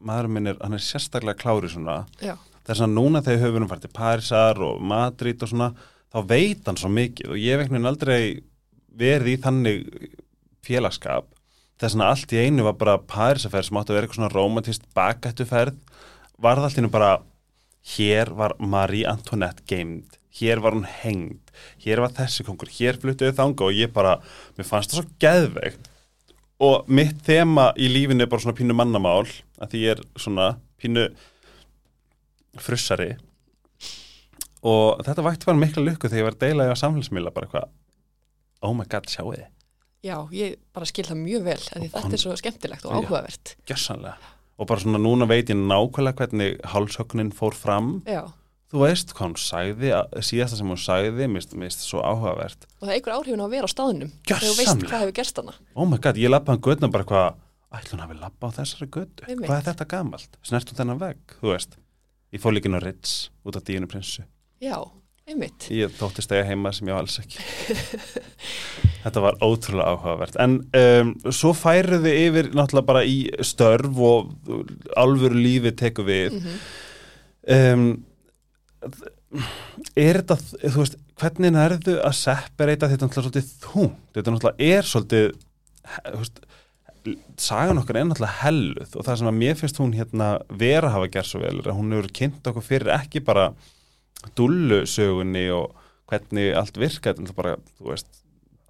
maður 0.01 0.31
minn 0.33 0.47
er, 0.53 0.61
hann 0.63 0.77
er 0.77 0.85
sérstaklega 0.85 1.41
klári 1.41 1.71
svona 1.73 2.05
Já, 2.21 2.37
það 2.65 2.75
er 2.75 2.81
svona 2.83 2.97
núna 2.97 3.25
þegar 3.25 3.45
höfum 3.47 3.69
farið 3.71 3.87
til 3.87 3.97
Parísar 3.97 4.63
og 4.65 4.81
Madrid 4.81 5.43
og 5.43 5.53
svona 5.53 5.73
þá 6.11 6.19
veit 6.31 6.67
hann 6.67 6.81
svo 6.81 6.91
mikið 6.93 7.35
og 7.35 7.41
ég 7.41 7.61
veginn 7.61 7.89
aldrei 7.91 8.23
verið 9.01 9.35
í 9.35 9.43
þannig 9.45 9.85
félagskap 10.67 11.29
þess 11.81 11.97
að 11.97 12.07
allt 12.11 12.33
í 12.37 12.41
einu 12.45 12.67
var 12.67 12.77
bara 12.81 12.99
Parísaferð 13.01 13.71
sem 13.71 13.79
átti 13.81 13.93
að 13.93 13.97
vera 13.99 14.09
eitthvað 14.09 14.21
svona 14.21 14.35
romantist 14.35 14.87
bakættuferð 14.97 15.79
var 16.41 16.59
það 16.61 16.67
allt 16.69 16.81
í 16.81 16.83
einu 16.83 16.93
bara 16.93 17.13
hér 17.97 18.33
var 18.37 18.57
Marie 18.61 19.07
Antoinette 19.09 19.65
geimd, 19.69 20.19
hér 20.39 20.63
var 20.63 20.77
hún 20.77 20.87
hengd. 20.87 21.55
Hér 21.83 22.05
var 22.05 22.15
þessi 22.17 22.47
kongur, 22.47 22.71
hér 22.71 23.01
fluttuðu 23.03 23.35
þanga 23.39 23.67
og 23.67 23.75
ég 23.79 23.93
bara, 23.95 24.19
mér 24.59 24.69
fannst 24.69 24.95
það 24.95 25.03
svo 25.03 25.17
geðveikt. 25.23 25.91
Og 26.61 26.87
mitt 26.93 27.25
þema 27.25 27.71
í 27.81 27.89
lífinu 27.89 28.27
er 28.27 28.31
bara 28.31 28.45
svona 28.45 28.59
pínu 28.59 28.77
mannamál 28.77 29.25
að 29.61 29.73
því 29.73 29.83
ég 29.87 29.97
er 29.97 30.05
svona 30.21 30.53
pínu 30.81 31.09
frussari. 32.61 33.15
Og 34.61 35.01
þetta 35.07 35.25
vægt 35.25 35.47
var 35.49 35.57
mikla 35.57 35.87
lukku 35.87 36.11
þegar 36.11 36.21
ég 36.21 36.29
var 36.29 36.37
að 36.37 36.43
deila 36.45 36.69
á 36.69 36.77
samfélagsmiðla 36.77 37.33
bara 37.33 37.49
eitthvað 37.49 37.71
oh 38.61 38.75
my 38.77 38.85
god, 38.89 39.09
sjáu 39.09 39.33
þið, 39.33 39.47
já, 40.05 40.17
ég 40.37 40.59
bara 40.75 40.89
skil 40.89 41.07
það 41.09 41.23
mjög 41.23 41.47
vel 41.47 41.63
þetta 41.65 42.13
er 42.13 42.23
svo 42.23 42.37
skemmtilegt 42.39 42.87
og 42.89 42.99
áhugavert. 42.99 43.55
gjössanlega 43.69 44.37
og 44.61 44.69
bara 44.69 44.83
svona 44.83 45.01
núna 45.01 45.25
veit 45.25 45.49
ég 45.49 45.57
nákvæmlega 45.57 46.19
hvernig 46.21 46.59
hálsökunin 46.69 47.31
fór 47.33 47.55
fram. 47.57 48.03
Já, 48.05 48.29
þú 48.71 48.83
veist 48.85 49.13
hvað 49.17 49.27
hún 49.31 49.37
sagði, 49.43 49.91
að- 49.97 50.19
síðasta 50.29 50.57
sem 50.61 50.69
hún 50.71 50.79
sagði 50.81 51.29
mist, 51.33 51.55
mist 51.59 51.83
svo 51.87 52.03
áhugavert. 52.07 52.67
Og 52.81 52.87
það 52.87 52.93
er 52.93 52.99
einhver 53.01 53.17
áhrifin 53.19 53.45
að 53.45 53.55
vera 53.57 53.67
á 53.67 53.75
staðnum 53.75 54.13
þegar 54.27 54.45
þú 54.47 54.53
veist 54.61 54.85
hvað 54.87 55.05
hefur 55.05 55.17
gerst 55.21 55.41
hana. 55.43 55.55
oh 55.75 55.87
my 55.91 55.99
god, 55.99 56.17
ég 56.23 56.31
lappaði 56.31 56.57
hann 56.59 56.67
götna 56.69 56.91
bara 56.95 57.05
hvað 57.11 57.35
ætlum 57.71 57.99
hún 57.99 58.05
hafi 58.07 58.19
lappað 58.21 58.51
á 58.51 58.57
þessari 58.61 58.89
Einmitt. 59.29 59.47
hvað 59.49 59.57
er 59.61 59.67
þetta 59.71 59.89
gamalt, 59.91 60.39
snert 60.43 60.71
hún 60.71 60.79
þennan 60.81 61.01
vegg 61.03 61.37
þú 61.41 61.53
veist, 61.55 61.77
ég 62.35 62.41
fór 62.43 62.55
líka 62.55 62.67
inn 62.71 62.79
á 62.79 62.83
Ritz 62.83 63.31
út 63.47 63.57
af 63.57 63.63
díunu 63.67 63.87
prinsu. 63.91 64.23
Já, 64.61 64.79
einmitt. 65.27 65.67
ég 65.71 65.91
þótti 65.99 66.23
stega 66.23 66.47
heima 66.47 66.73
sem 66.75 66.87
ég 66.91 66.95
alls 66.99 67.19
ekki. 67.23 67.39
Þetta 69.01 69.23
var 69.25 69.39
ótrúlega 69.41 69.95
áhugavert. 69.95 70.37
En 70.43 70.59
um, 70.77 71.15
svo 71.33 71.55
færuðu 71.57 72.11
yfir 72.13 72.51
náttúrulega 72.53 72.85
bara 72.91 73.03
í 73.09 73.31
störf 73.47 73.97
og 73.97 74.35
alvöru 75.01 75.39
lífi 75.41 75.73
teku 75.73 76.05
við. 76.05 76.37
Um, 77.49 77.87
er 78.81 80.21
þetta 80.21 80.37
þú 80.41 80.77
veist, 80.83 80.97
hvernig 81.21 81.53
nærðu 81.55 81.97
að 82.01 82.15
separata 82.17 82.89
þetta 82.91 83.09
náttúrulega 83.09 83.27
svolítið 83.27 83.51
þungt? 83.65 83.99
Þetta 84.17 84.35
náttúrulega 84.35 84.71
er 84.77 84.89
svolítið 84.89 85.27
þú 86.07 86.23
veist, 86.23 86.41
sagan 87.41 87.81
okkar 87.81 88.01
er 88.01 88.09
náttúrulega 88.09 88.41
helluð 88.45 88.97
og 88.97 89.07
það 89.07 89.21
sem 89.21 89.31
að 89.31 89.39
mér 89.43 89.61
finnst 89.61 89.83
hún 89.83 89.93
hérna 89.97 90.31
vera 90.49 90.91
að 90.91 90.97
hafa 90.97 91.13
gert 91.17 91.31
svo 91.31 91.43
vel 91.43 91.59
er 91.61 91.69
að 91.73 91.79
hún 91.81 91.93
hefur 91.97 92.11
kynnt 92.21 92.51
okkur 92.51 92.67
fyrir 92.67 92.95
ekki 92.97 93.25
bara 93.25 93.51
dullusögunni 94.37 95.47
og 95.57 95.77
hvernig 96.11 96.57
allt 96.59 96.81
virka 96.81 97.13
þetta 97.13 97.27
náttúrulega 97.27 97.43
bara, 97.43 97.77
þú 97.79 97.93
veist 97.93 98.11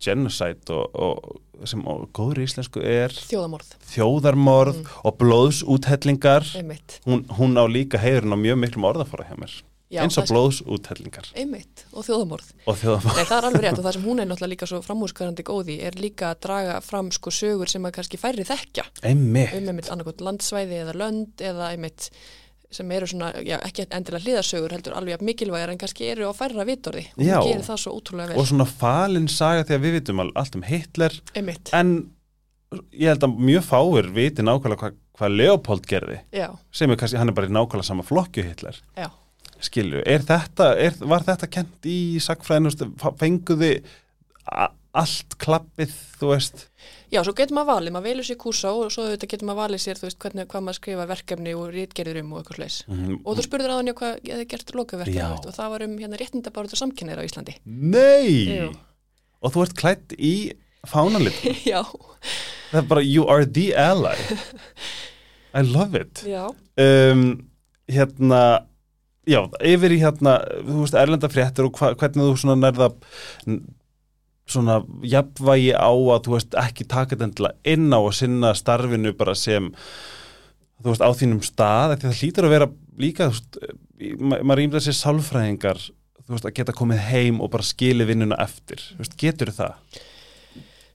genocide 0.01 0.75
og, 0.75 0.95
og 0.97 1.67
sem 1.69 1.83
og 1.93 2.07
góður 2.17 2.41
íslensku 2.47 2.81
er 2.81 3.13
Þjóðamorð, 3.13 3.75
þjóðarmorð 3.91 4.79
og 5.05 5.19
blóðsúthellingar. 5.21 6.47
Hún, 7.05 7.27
hún 7.37 7.61
á 7.61 7.65
líka 7.69 8.01
heiðurinn 8.01 8.33
á 8.33 8.39
mjög 8.41 8.63
miklum 8.63 8.89
orðafóra 8.89 9.29
hjá 9.29 9.37
mér 9.37 9.59
Já, 9.91 10.03
eins 10.05 10.17
og 10.19 10.25
það- 10.25 10.35
blóðsúthellingar. 10.37 11.31
Einmitt, 11.35 11.85
og 11.93 12.05
þjóðamorð. 12.07 12.51
og 12.67 12.77
þjóðarmorð. 12.79 13.17
Nei, 13.17 13.25
það 13.27 13.39
er 13.41 13.47
alveg 13.49 13.65
rétt 13.65 13.79
og 13.81 13.85
það 13.89 13.97
sem 13.97 14.05
hún 14.07 14.21
er 14.23 14.29
náttúrulega 14.31 14.53
líka 14.55 14.69
svo 14.71 14.79
framúrskarandi 14.87 15.43
góði 15.49 15.79
er 15.83 15.97
líka 15.99 16.29
að 16.31 16.41
draga 16.47 16.77
fram 16.87 17.09
sko 17.11 17.31
sögur 17.35 17.69
sem 17.73 17.83
að 17.89 17.97
kannski 17.99 18.21
færri 18.23 18.45
þekkja. 18.47 18.85
Einmitt, 19.03 19.57
um 19.59 19.67
einmitt 19.73 19.91
annarkot 19.91 20.23
landsvæði 20.23 20.79
eða 20.85 20.95
lönd 20.95 21.43
eða 21.43 21.73
einmitt 21.75 22.11
sem 22.71 22.87
eru 22.95 23.09
svona, 23.11 23.33
já, 23.43 23.57
ekki 23.67 23.83
endilega 23.91 24.23
hliðasögur 24.23 24.71
heldur 24.71 24.95
alveg 24.95 25.17
jafn 25.17 25.27
mikilvægar 25.27 25.73
en 25.73 25.79
kannski 25.83 26.07
eru 26.13 26.29
á 26.31 26.33
færra 26.39 26.63
vitorði. 26.69 27.09
Og 27.19 27.25
Já. 27.27 27.41
gerir 27.43 27.65
það 27.67 27.81
svo 27.83 27.97
ótrúlega 27.99 28.29
vel. 28.31 28.39
Og 28.39 28.47
svona 28.47 28.67
falin 28.71 29.27
saga 29.27 29.65
þegar 29.67 29.83
við 29.83 29.97
vitum 29.99 30.21
al- 30.23 30.31
allt 30.39 30.55
um 30.55 30.63
Hitler. 30.63 31.11
Einmitt, 31.35 31.73
en 31.75 32.13
ég 32.95 33.09
held 33.11 33.27
að 33.27 33.35
mjög 33.43 33.67
fáir 33.67 34.13
viti 34.15 34.47
nákvæmlega 34.47 34.79
hvað 34.85 34.95
hva 35.19 35.29
Leopold 35.35 35.83
gerði. 35.91 36.21
Já, 36.33 36.47
sem 36.71 36.89
er 36.95 36.97
kannski, 37.03 37.19
hann 37.19 37.29
er 37.29 37.35
bara 37.35 37.49
í 37.51 37.51
nákvæmlega 37.59 37.85
sama 37.91 38.07
flokku 38.07 38.47
Hitler. 38.47 38.79
Já 38.97 39.11
skilju, 39.67 40.03
er 40.07 40.25
þetta, 40.27 40.71
er, 40.81 40.97
var 41.11 41.25
þetta 41.27 41.49
kent 41.53 41.89
í 41.91 41.99
sagfræðinu, 42.23 42.91
fenguði 43.21 43.75
allt 44.91 45.37
klappið, 45.39 45.93
þú 46.19 46.33
veist 46.33 46.67
Já, 47.11 47.21
svo 47.27 47.33
getur 47.35 47.57
maður 47.59 47.69
valið, 47.73 47.93
maður 47.95 48.07
velur 48.07 48.27
sér 48.27 48.39
kúsa 48.39 48.71
og 48.71 48.91
svo 48.95 49.05
getur 49.19 49.43
maður 49.49 49.61
valið 49.65 49.83
sér, 49.83 49.99
þú 49.99 50.07
veist, 50.07 50.19
hvernig, 50.23 50.47
hvað 50.51 50.65
maður 50.67 50.79
skrifa 50.79 51.07
verkefni 51.11 51.55
og 51.59 51.73
rítgerður 51.75 52.21
um 52.23 52.33
og 52.33 52.41
eitthvað 52.41 52.59
slags. 52.61 52.77
mm, 52.87 53.17
Og 53.25 53.39
þú 53.39 53.45
spurður 53.47 53.73
á 53.75 53.79
hann 53.81 53.91
hvað 53.99 54.13
ég 54.15 54.33
hefði 54.37 54.47
gert 54.53 54.73
lokaverkefni 54.79 55.51
og 55.51 55.57
það 55.57 55.73
var 55.75 55.85
um 55.87 55.97
hérna 55.99 56.21
réttindabárið 56.21 56.77
og 56.77 56.81
samkynneir 56.85 57.23
á 57.23 57.27
Íslandi. 57.27 57.57
Nei! 57.67 58.31
Jú. 58.61 58.69
Og 59.43 59.55
þú 59.55 59.65
ert 59.67 59.77
klætt 59.81 60.15
í 60.19 60.35
fánalit 60.87 61.43
Já, 61.73 61.83
Það 62.71 62.79
er 62.85 62.89
bara, 62.95 63.03
you 63.03 63.27
are 63.27 63.47
the 63.47 63.73
ally 63.75 64.15
I 65.59 65.63
love 65.67 65.99
it 65.99 66.23
já, 66.23 66.47
um, 66.79 67.25
Hérna 67.91 68.43
Já, 69.31 69.41
yfir 69.63 69.93
í 69.95 70.01
hérna 70.03 70.39
Þú 70.67 70.81
veist, 70.83 70.97
erlenda 70.99 71.29
fréttir 71.31 71.69
og 71.69 71.77
hva, 71.79 71.93
hvernig 72.01 72.25
þú 72.27 72.37
svona 72.41 72.57
nærða 72.59 72.89
svona 74.51 74.81
jafnvægi 75.07 75.71
á 75.79 75.91
að 75.95 76.25
þú 76.27 76.33
veist 76.35 76.57
ekki 76.59 76.87
taka 76.91 77.15
þetta 77.15 77.27
endilega 77.29 77.71
inn 77.71 77.93
á 77.95 77.99
og 78.03 78.15
sinna 78.19 78.51
starfinu 78.59 79.13
bara 79.19 79.37
sem 79.39 79.69
þú 80.83 80.89
veist 80.91 81.05
á 81.07 81.11
þínum 81.15 81.43
stað, 81.47 81.95
því 82.01 82.09
það 82.09 82.19
hlýtur 82.23 82.49
að 82.49 82.55
vera 82.57 82.69
líka, 83.01 83.29
þú 83.31 83.37
veist, 83.37 83.59
maður 84.43 84.59
rýmda 84.59 84.81
sér 84.83 84.97
sálfræðingar, 84.99 85.83
þú 86.25 86.35
veist, 86.35 86.49
að 86.51 86.57
geta 86.59 86.75
komið 86.81 87.03
heim 87.13 87.39
og 87.45 87.53
bara 87.55 87.67
skili 87.69 88.07
vinnuna 88.09 88.39
eftir 88.43 88.83
þú 88.89 89.05
veist, 89.05 89.15
getur 89.23 89.53
það? 89.55 90.01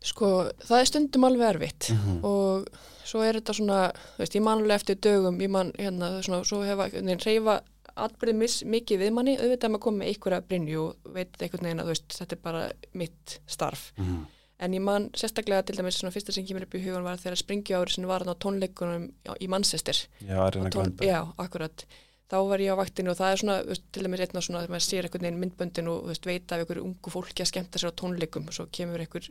sko, 0.06 0.28
það 0.68 0.82
er 0.84 0.90
stundum 0.92 1.24
alveg 1.30 1.48
erfitt 1.56 1.88
Mhm. 1.96 2.20
og 2.28 2.68
svo 3.06 3.24
er 3.26 3.40
þetta 3.40 3.56
svona, 3.58 3.80
þú 4.18 4.26
veist, 4.26 4.36
ég 4.36 4.44
man 4.44 4.60
alveg 4.60 4.76
eftir 4.82 5.00
dögum, 5.02 5.40
ég 5.42 5.50
man 5.50 5.72
hérna, 5.80 6.12
svona, 6.26 6.44
svo 6.44 6.60
hefa, 6.68 6.90
nein, 7.02 7.18
reyfa 7.24 7.62
atbyrðið 7.96 8.36
mis, 8.40 8.56
mikið 8.68 9.00
við 9.06 9.12
manni, 9.16 9.36
auðvitað 9.40 9.72
maður 9.74 9.84
komið 9.86 10.00
með 10.02 10.10
einhverja 10.12 10.42
brinju 10.50 10.80
og 10.84 11.12
veit 11.16 11.38
einhvern 11.42 11.68
veginn 11.70 11.84
að 11.84 11.92
veist, 11.94 12.08
þetta 12.20 12.36
er 12.36 12.42
bara 12.44 12.64
mitt 12.94 13.36
starf. 13.48 13.86
Mm. 13.98 14.26
En 14.66 14.74
ég 14.78 14.82
man 14.84 15.10
sérstaklega 15.16 15.66
til 15.68 15.76
dæmis 15.76 15.98
svona 16.00 16.14
fyrsta 16.16 16.32
sem 16.36 16.46
kemur 16.48 16.64
upp 16.64 16.76
í 16.76 16.82
hugan 16.86 17.04
var 17.04 17.18
þegar 17.20 17.40
springju 17.42 17.76
árið 17.76 17.96
sem 17.98 18.06
var 18.08 18.24
á 18.24 18.32
tónleikunum 18.40 19.10
á- 19.28 19.36
í 19.40 19.48
Manchester. 19.52 19.98
Já, 20.24 20.40
tón, 20.72 20.94
já, 21.04 21.22
akkurat. 21.38 21.86
Þá 22.32 22.38
var 22.50 22.60
ég 22.64 22.72
á 22.74 22.80
vaktinu 22.80 23.12
og 23.12 23.18
það 23.20 23.32
er 23.32 23.42
svona, 23.42 23.58
veist, 23.68 23.84
til 23.92 24.04
dæmis 24.08 24.24
einna 24.24 24.42
svona, 24.42 24.62
þegar 24.64 24.74
maður 24.76 24.86
sér 24.88 25.06
einhvern 25.10 25.26
veginn 25.28 25.42
myndböndin 25.44 25.90
og 25.92 26.08
veist, 26.08 26.26
veit 26.26 26.52
af 26.56 26.64
einhverju 26.64 26.84
ungu 26.88 27.12
fólki 27.14 27.44
að 27.44 27.52
skemmta 27.52 27.78
sér 27.84 27.92
á 27.92 28.00
tónleikum 28.00 28.48
og 28.48 28.56
svo 28.56 28.66
kemur 28.72 29.04
einhver 29.04 29.28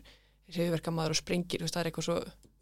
hriðverkamaður 0.54 1.16
og 1.16 1.18
springir, 1.18 1.64
það 1.66 1.80
er 1.80 1.90
eitthvað 1.90 2.06
svo 2.10 2.18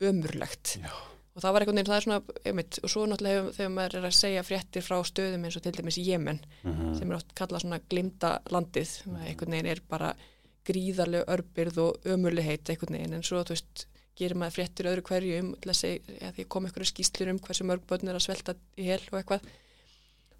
ömurlegt. 0.08 0.76
Já. 0.80 0.92
Og 1.32 1.40
það 1.40 1.52
var 1.54 1.64
einhvern 1.64 1.78
veginn, 1.78 1.88
það 1.88 1.96
er 1.96 2.04
svona, 2.04 2.34
einmitt, 2.44 2.78
og 2.84 2.90
svo 2.92 3.06
náttúrulega 3.08 3.52
þegar 3.56 3.70
maður 3.72 3.94
er 3.96 4.06
að 4.10 4.16
segja 4.18 4.42
fréttir 4.44 4.84
frá 4.84 4.98
stöðum 5.08 5.46
eins 5.48 5.56
og 5.56 5.62
til 5.64 5.72
dæmis 5.78 5.96
Jemen, 6.04 6.40
Mhm. 6.64 6.98
sem 6.98 7.10
er 7.10 7.16
oft 7.16 7.34
kallað 7.34 7.62
svona 7.64 7.78
glimta 7.88 8.32
landið, 8.52 8.84
sem 8.86 9.16
einhvern 9.16 9.50
veginn 9.56 9.66
er 9.72 9.80
bara 9.88 10.14
gríðarlega 10.66 11.24
örbyrð 11.32 11.78
og 11.78 12.04
ömurligheit 12.04 12.68
einhvern 12.68 12.92
veginn, 12.98 13.14
en 13.14 13.22
svo, 13.22 13.40
þú 13.42 13.54
veist, 13.56 13.86
gerir 14.14 14.36
maður 14.36 14.56
fréttir 14.58 14.86
öðru 14.92 15.02
hverju 15.08 15.38
um, 15.40 15.54
til 15.56 15.70
að 15.72 15.78
segja, 15.80 16.00
að 16.28 16.34
því 16.36 16.48
kom 16.48 16.66
einhverju 16.68 16.90
skýslur 16.92 17.30
um 17.32 17.38
hversu 17.38 17.64
mörg 17.64 17.80
börn 17.88 18.08
er 18.12 18.14
að 18.20 18.26
svelta 18.28 18.54
í 18.76 18.84
hel 18.84 19.00
og 19.10 19.18
eitthvað, 19.22 19.40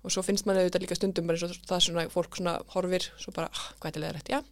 og 0.04 0.10
svo 0.12 0.22
finnst 0.22 0.44
maður 0.44 0.66
auðvitað 0.66 0.82
líka 0.84 0.94
stundum 1.00 1.26
bara 1.26 1.38
eins 1.38 1.48
og 1.48 1.66
það 1.72 1.80
svona, 1.88 2.04
fólk 2.12 2.36
svona 2.36 2.58
horfir, 2.74 3.08
svo 3.18 3.32
bara, 3.32 3.48
ah, 3.48 3.72
hvað 3.80 3.96
er 3.96 4.04
leðrætt, 4.04 4.28
já, 4.28 4.42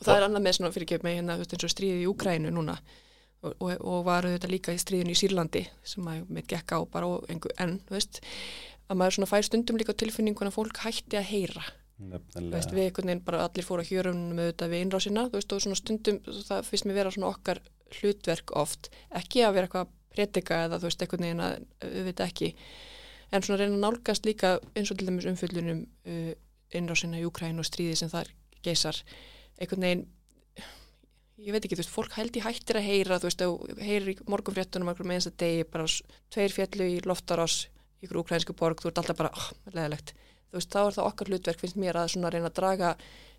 Og 0.00 0.04
það 0.04 0.16
er 0.16 0.24
annað 0.28 0.42
með 0.44 0.52
svona 0.56 0.72
fyrirgjöf 0.72 1.02
með 1.04 1.14
hérna, 1.20 1.34
þú 1.36 1.44
veist, 1.44 1.52
eins 1.52 1.64
og 1.64 1.70
stríðið 1.76 2.02
í 2.02 2.08
Úkrænu 2.10 2.50
núna 2.52 2.78
og, 3.42 3.54
og, 3.60 3.72
og 3.80 4.04
var 4.06 4.26
auðvitað 4.26 4.52
líka 4.52 4.74
í 4.74 4.80
stríðinu 4.80 5.14
í 5.14 5.18
Sýrlandi 5.18 5.64
sem 5.86 6.06
að 6.10 6.30
mitt 6.32 6.48
gekk 6.50 6.76
á 6.76 6.78
bara 6.90 7.10
og 7.16 7.26
engu 7.32 7.52
enn, 7.62 7.78
veist, 7.92 8.22
að 8.86 9.00
maður 9.00 9.18
svona 9.18 9.30
fær 9.30 9.46
stundum 9.46 9.80
líka 9.80 9.94
á 9.96 10.00
tilfinninguna 10.02 10.52
að 10.52 10.58
fólk 10.58 10.80
hætti 10.84 11.18
að 11.18 11.28
heyra. 11.30 11.66
Veist, 11.96 12.74
við 12.76 12.90
einhvern 12.90 13.08
veginn 13.08 13.24
bara 13.24 13.44
allir 13.46 13.64
fóru 13.64 13.80
að 13.80 13.92
hjörunum 13.94 14.40
auðvitað 14.40 14.72
við 14.72 14.82
innrásina, 14.84 15.28
veist, 15.32 15.52
og 15.52 15.62
svona 15.64 15.78
stundum 15.78 16.18
það 16.26 16.66
finnst 16.68 16.88
mér 16.88 16.98
vera 16.98 17.12
svona 17.14 17.30
okkar 17.30 17.62
hlutverk 17.96 18.52
oft, 18.58 18.90
ekki 19.16 19.46
að 19.46 19.56
vera 19.56 19.68
eitthvað 19.70 19.94
predika 20.12 20.58
eða 20.66 20.80
þú 20.82 20.90
veist, 20.90 21.04
einhvern 21.04 21.26
veginn 21.26 21.44
að 21.46 21.54
auðvitað 21.86 22.26
ekki, 22.26 22.50
en 23.32 23.46
svona 23.46 23.60
reyna 23.62 23.80
nálgast 23.80 24.28
líka 24.28 24.52
eins 24.76 24.92
og 24.92 25.00
til 25.00 25.08
dæmis 25.08 25.28
umfyllunum 25.30 25.80
uh, 25.86 26.34
innrásina 26.76 27.20
í 27.20 27.24
Úkræn 27.26 27.62
og 27.62 27.68
stríði 27.68 27.96
sem 28.02 28.12
þar 28.12 28.28
geisar, 28.66 29.00
einhvern 29.56 29.88
veginn 29.88 30.06
ég 31.42 31.52
veit 31.52 31.64
ekki, 31.64 31.76
þú 31.76 31.82
veist, 31.82 31.92
fólk 31.92 32.14
held 32.16 32.36
í 32.38 32.42
hættir 32.44 32.78
að 32.80 32.86
heyra, 32.88 33.18
þú 33.20 33.28
veist, 33.28 33.44
og 33.44 33.80
heyrir 33.82 34.12
í 34.12 34.16
morgunfréttunum 34.30 34.92
eins 34.92 35.28
að 35.28 35.36
degi, 35.42 35.66
bara 35.68 35.88
tveir 36.32 36.54
fjallu 36.54 36.88
í 36.94 37.00
loftarás 37.04 37.66
ykkur 38.04 38.22
úkrænsku 38.22 38.56
borg, 38.56 38.80
þú 38.80 38.90
ert 38.90 39.00
alltaf 39.02 39.18
bara, 39.20 39.32
oh, 39.36 39.50
leðilegt. 39.74 40.14
Þú 40.48 40.58
veist, 40.58 40.72
þá 40.72 40.80
er 40.82 40.96
það 40.96 41.08
okkar 41.10 41.32
hlutverk, 41.32 41.62
finnst 41.62 41.80
mér 41.80 42.00
að 42.00 42.12
svona 42.14 42.32
reyna 42.32 42.50
að 42.52 42.58
draga 42.60 42.92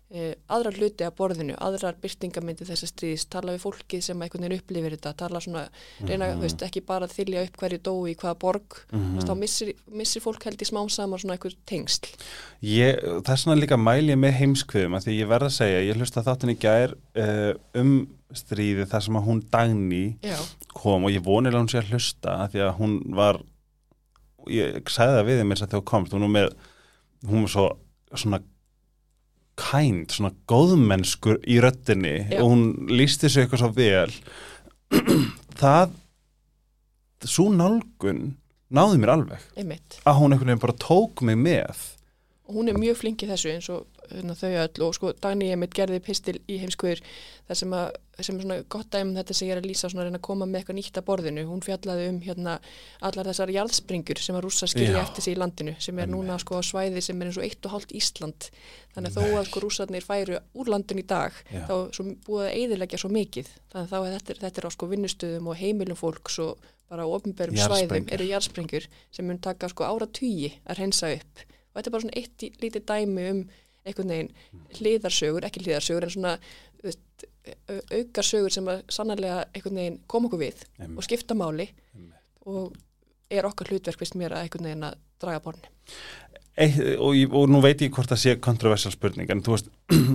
aðrar 0.08 0.78
hluti 0.78 1.04
að 1.04 1.16
borðinu, 1.18 1.54
aðrar 1.60 1.98
byrtingamyndi 2.00 2.64
þess 2.64 2.86
að 2.86 2.90
stríðis, 2.94 3.26
tala 3.28 3.52
við 3.52 3.64
fólkið 3.66 4.04
sem 4.06 4.22
einhvern 4.24 4.46
veginn 4.46 4.62
upplifir 4.62 4.94
þetta, 4.96 5.12
tala 5.20 5.42
svona 5.44 5.64
reyna, 6.00 6.30
þú 6.32 6.46
veist, 6.46 6.64
ekki 6.64 6.82
bara 6.88 7.04
að 7.04 7.16
þylja 7.18 7.42
upp 7.44 7.58
hverju 7.60 7.80
dói 7.84 8.14
í 8.14 8.16
hvaða 8.16 8.38
borg, 8.40 8.78
þú 8.88 9.02
veist, 9.18 9.28
þá 9.28 9.34
missir, 9.42 9.72
missir 10.00 10.24
fólk 10.24 10.48
held 10.48 10.64
í 10.64 10.70
smám 10.70 10.88
saman 10.94 11.20
svona 11.20 11.36
einhver 11.36 11.58
tengsl. 11.68 12.08
Ég, 12.64 13.02
það 13.04 13.34
er 13.34 13.42
svona 13.44 13.58
líka 13.60 13.80
mæli 13.80 14.14
ég 14.14 14.22
með 14.24 14.38
heimskviðum 14.40 14.96
að 14.96 15.10
því 15.10 15.18
ég 15.18 15.30
verð 15.34 15.50
að 15.50 15.56
segja, 15.58 15.84
ég 15.90 16.00
hlusta 16.00 16.24
þáttin 16.24 16.54
í 16.54 16.58
gær 16.64 16.96
uh, 16.96 17.52
um 17.76 17.94
stríði 18.36 18.88
þar 18.88 19.04
sem 19.04 19.20
að 19.20 19.28
hún 19.28 19.44
Dagný 19.52 20.02
Já, 20.24 20.36
kom 20.76 21.06
og 21.08 21.12
ég 21.12 21.24
vonir 21.24 21.54
að 21.54 21.62
hún 21.62 21.70
sé 21.72 21.80
að 21.80 21.94
hlusta 21.94 22.40
að 22.44 22.54
því 22.54 22.64
að 22.64 22.74
hún 22.80 22.98
var 23.16 23.40
ég 24.52 24.92
sagði 24.92 25.16
það 25.18 25.28
við 25.28 25.40
þeim 25.40 25.52
eins 25.52 25.62
að 25.62 25.70
þegar 25.70 25.82
þú 25.82 25.88
komst 25.92 26.16
hún 26.16 26.26
var 26.26 26.34
með, 26.34 26.54
hún 27.28 27.44
var 27.46 27.52
svo 27.54 27.66
svona 28.16 28.40
kænd, 29.58 30.12
svona 30.14 30.32
góðmennskur 30.50 31.40
í 31.48 31.58
röttinni 31.62 32.16
Já. 32.28 32.40
og 32.40 32.52
hún 32.52 32.64
lísti 32.92 33.30
sig 33.30 33.44
eitthvað 33.44 33.64
svo 33.64 33.72
vel. 33.76 34.14
Það 35.60 35.96
svo 37.26 37.48
nálgun 37.50 38.36
náði 38.74 39.00
mér 39.02 39.14
alveg. 39.16 39.46
Einmitt. 39.58 39.98
Að 40.06 40.20
hún 40.20 40.34
einhvern 40.34 40.52
veginn 40.52 40.64
bara 40.66 40.80
tók 40.82 41.24
mig 41.26 41.38
með 41.40 41.86
og 42.48 42.54
hún 42.56 42.70
er 42.72 42.78
mjög 42.80 42.96
flink 42.96 43.22
í 43.22 43.28
þessu 43.28 43.50
eins 43.52 43.66
og 43.68 43.86
hérna, 44.08 44.32
þau 44.34 44.48
öll. 44.64 44.82
Og 44.86 44.94
sko 44.96 45.10
Dagný 45.20 45.50
Emmitt 45.52 45.74
gerði 45.76 45.98
pistil 46.00 46.38
í 46.48 46.56
heimskvöður 46.62 47.02
þar 47.48 47.58
sem, 47.60 47.74
að, 47.76 47.90
sem 48.24 48.38
er 48.38 48.44
svona 48.46 48.56
gott 48.72 48.88
dæmi 48.94 49.10
um 49.10 49.18
þetta 49.18 49.36
sem 49.36 49.48
ég 49.48 49.52
er 49.56 49.60
að 49.60 49.68
lýsa 49.68 49.90
svona 49.92 50.02
að 50.04 50.08
reyna 50.08 50.20
að 50.20 50.24
koma 50.28 50.48
með 50.48 50.60
eitthvað 50.62 50.78
nýtt 50.78 51.00
að 51.00 51.06
borðinu. 51.10 51.44
Hún 51.48 51.60
fjallaði 51.66 52.06
um 52.14 52.20
hérna 52.24 52.54
allar 53.04 53.28
þessar 53.28 53.52
jarðspringur 53.52 54.22
sem 54.24 54.38
að 54.38 54.46
rússa 54.48 54.68
skilja 54.72 55.02
eftir 55.04 55.26
sig 55.26 55.36
í 55.36 55.40
landinu 55.42 55.74
sem 55.84 56.00
er 56.00 56.08
núna 56.08 56.38
sko 56.40 56.56
á 56.56 56.62
svæði 56.64 57.04
sem 57.04 57.20
er 57.20 57.28
eins 57.30 57.38
og 57.40 57.44
eitt 57.48 57.68
og 57.68 57.74
hálft 57.76 57.92
Ísland. 58.00 58.48
Þannig 58.96 59.12
að 59.12 59.20
þó 59.28 59.36
að 59.42 59.50
sko 59.52 59.62
rússarnir 59.66 60.08
færu 60.08 60.40
úr 60.56 60.72
landinu 60.72 61.04
í 61.04 61.06
dag 61.12 61.36
Já. 61.52 61.66
þá 61.68 61.74
svo 61.98 62.08
búið 62.26 62.46
að 62.48 62.56
eyðileggja 62.62 63.02
svo 63.04 63.12
mikið. 63.12 63.52
Þannig 63.76 63.94
að 64.00 64.08
þetta, 64.16 64.32
er- 64.34 64.42
þetta 64.46 64.62
er 64.64 64.68
á 64.68 64.70
sko 64.72 64.88
vinnustöðum 64.94 65.52
og 65.52 65.60
heimilum 65.60 66.00
fólks 66.00 66.40
og 66.48 66.64
bara 66.88 67.04
á 67.04 67.08
ofnbærum 67.12 67.52
svæðum 67.68 68.08
eru 68.16 68.24
jarðsprengjur 68.32 68.88
sem 69.12 69.26
mun 69.28 69.38
taka 69.44 69.68
sko 69.68 69.84
ára 69.84 70.06
tugi 70.08 70.54
að 70.64 70.78
hreinsa 70.80 71.10
upp 71.18 71.44
og 71.72 71.78
þetta 71.78 71.88
er 71.90 71.94
bara 71.96 72.04
svona 72.06 72.18
eitt 72.20 72.62
lítið 72.62 72.86
dæmi 72.90 73.26
um 73.32 73.42
einhvern 73.88 74.10
veginn 74.12 74.32
hliðarsögur, 74.78 75.46
ekki 75.48 75.62
hliðarsögur 75.64 76.04
en 76.08 76.10
svona 76.12 76.32
þú 76.78 76.88
veist, 76.90 77.26
au- 77.72 77.98
aukasögur 77.98 78.52
sem 78.52 78.66
að 78.68 78.82
sannarlega 78.92 79.44
einhvern 79.54 79.78
veginn 79.80 80.00
koma 80.06 80.28
okkur 80.28 80.42
við 80.42 80.64
Einmitt. 80.78 80.98
og 80.98 81.06
skipta 81.06 81.34
máli 81.38 81.68
Einmitt. 81.94 82.18
og 82.46 82.76
er 83.30 83.44
okkar 83.48 83.68
hlutverk 83.72 84.00
vist 84.00 84.16
mér 84.16 84.32
að 84.36 84.46
einhvern 84.46 84.68
veginn 84.70 84.86
að 84.88 84.98
draga 85.20 85.40
borni. 85.44 85.68
Og, 86.58 87.14
og 87.34 87.48
nú 87.50 87.60
veit 87.62 87.80
ég 87.84 87.92
hvort 87.94 88.10
það 88.10 88.20
sé 88.22 88.32
kontroversial 88.42 88.92
spurning 88.94 89.30
en 89.30 89.42
þú 89.46 89.54
veist 89.54 89.68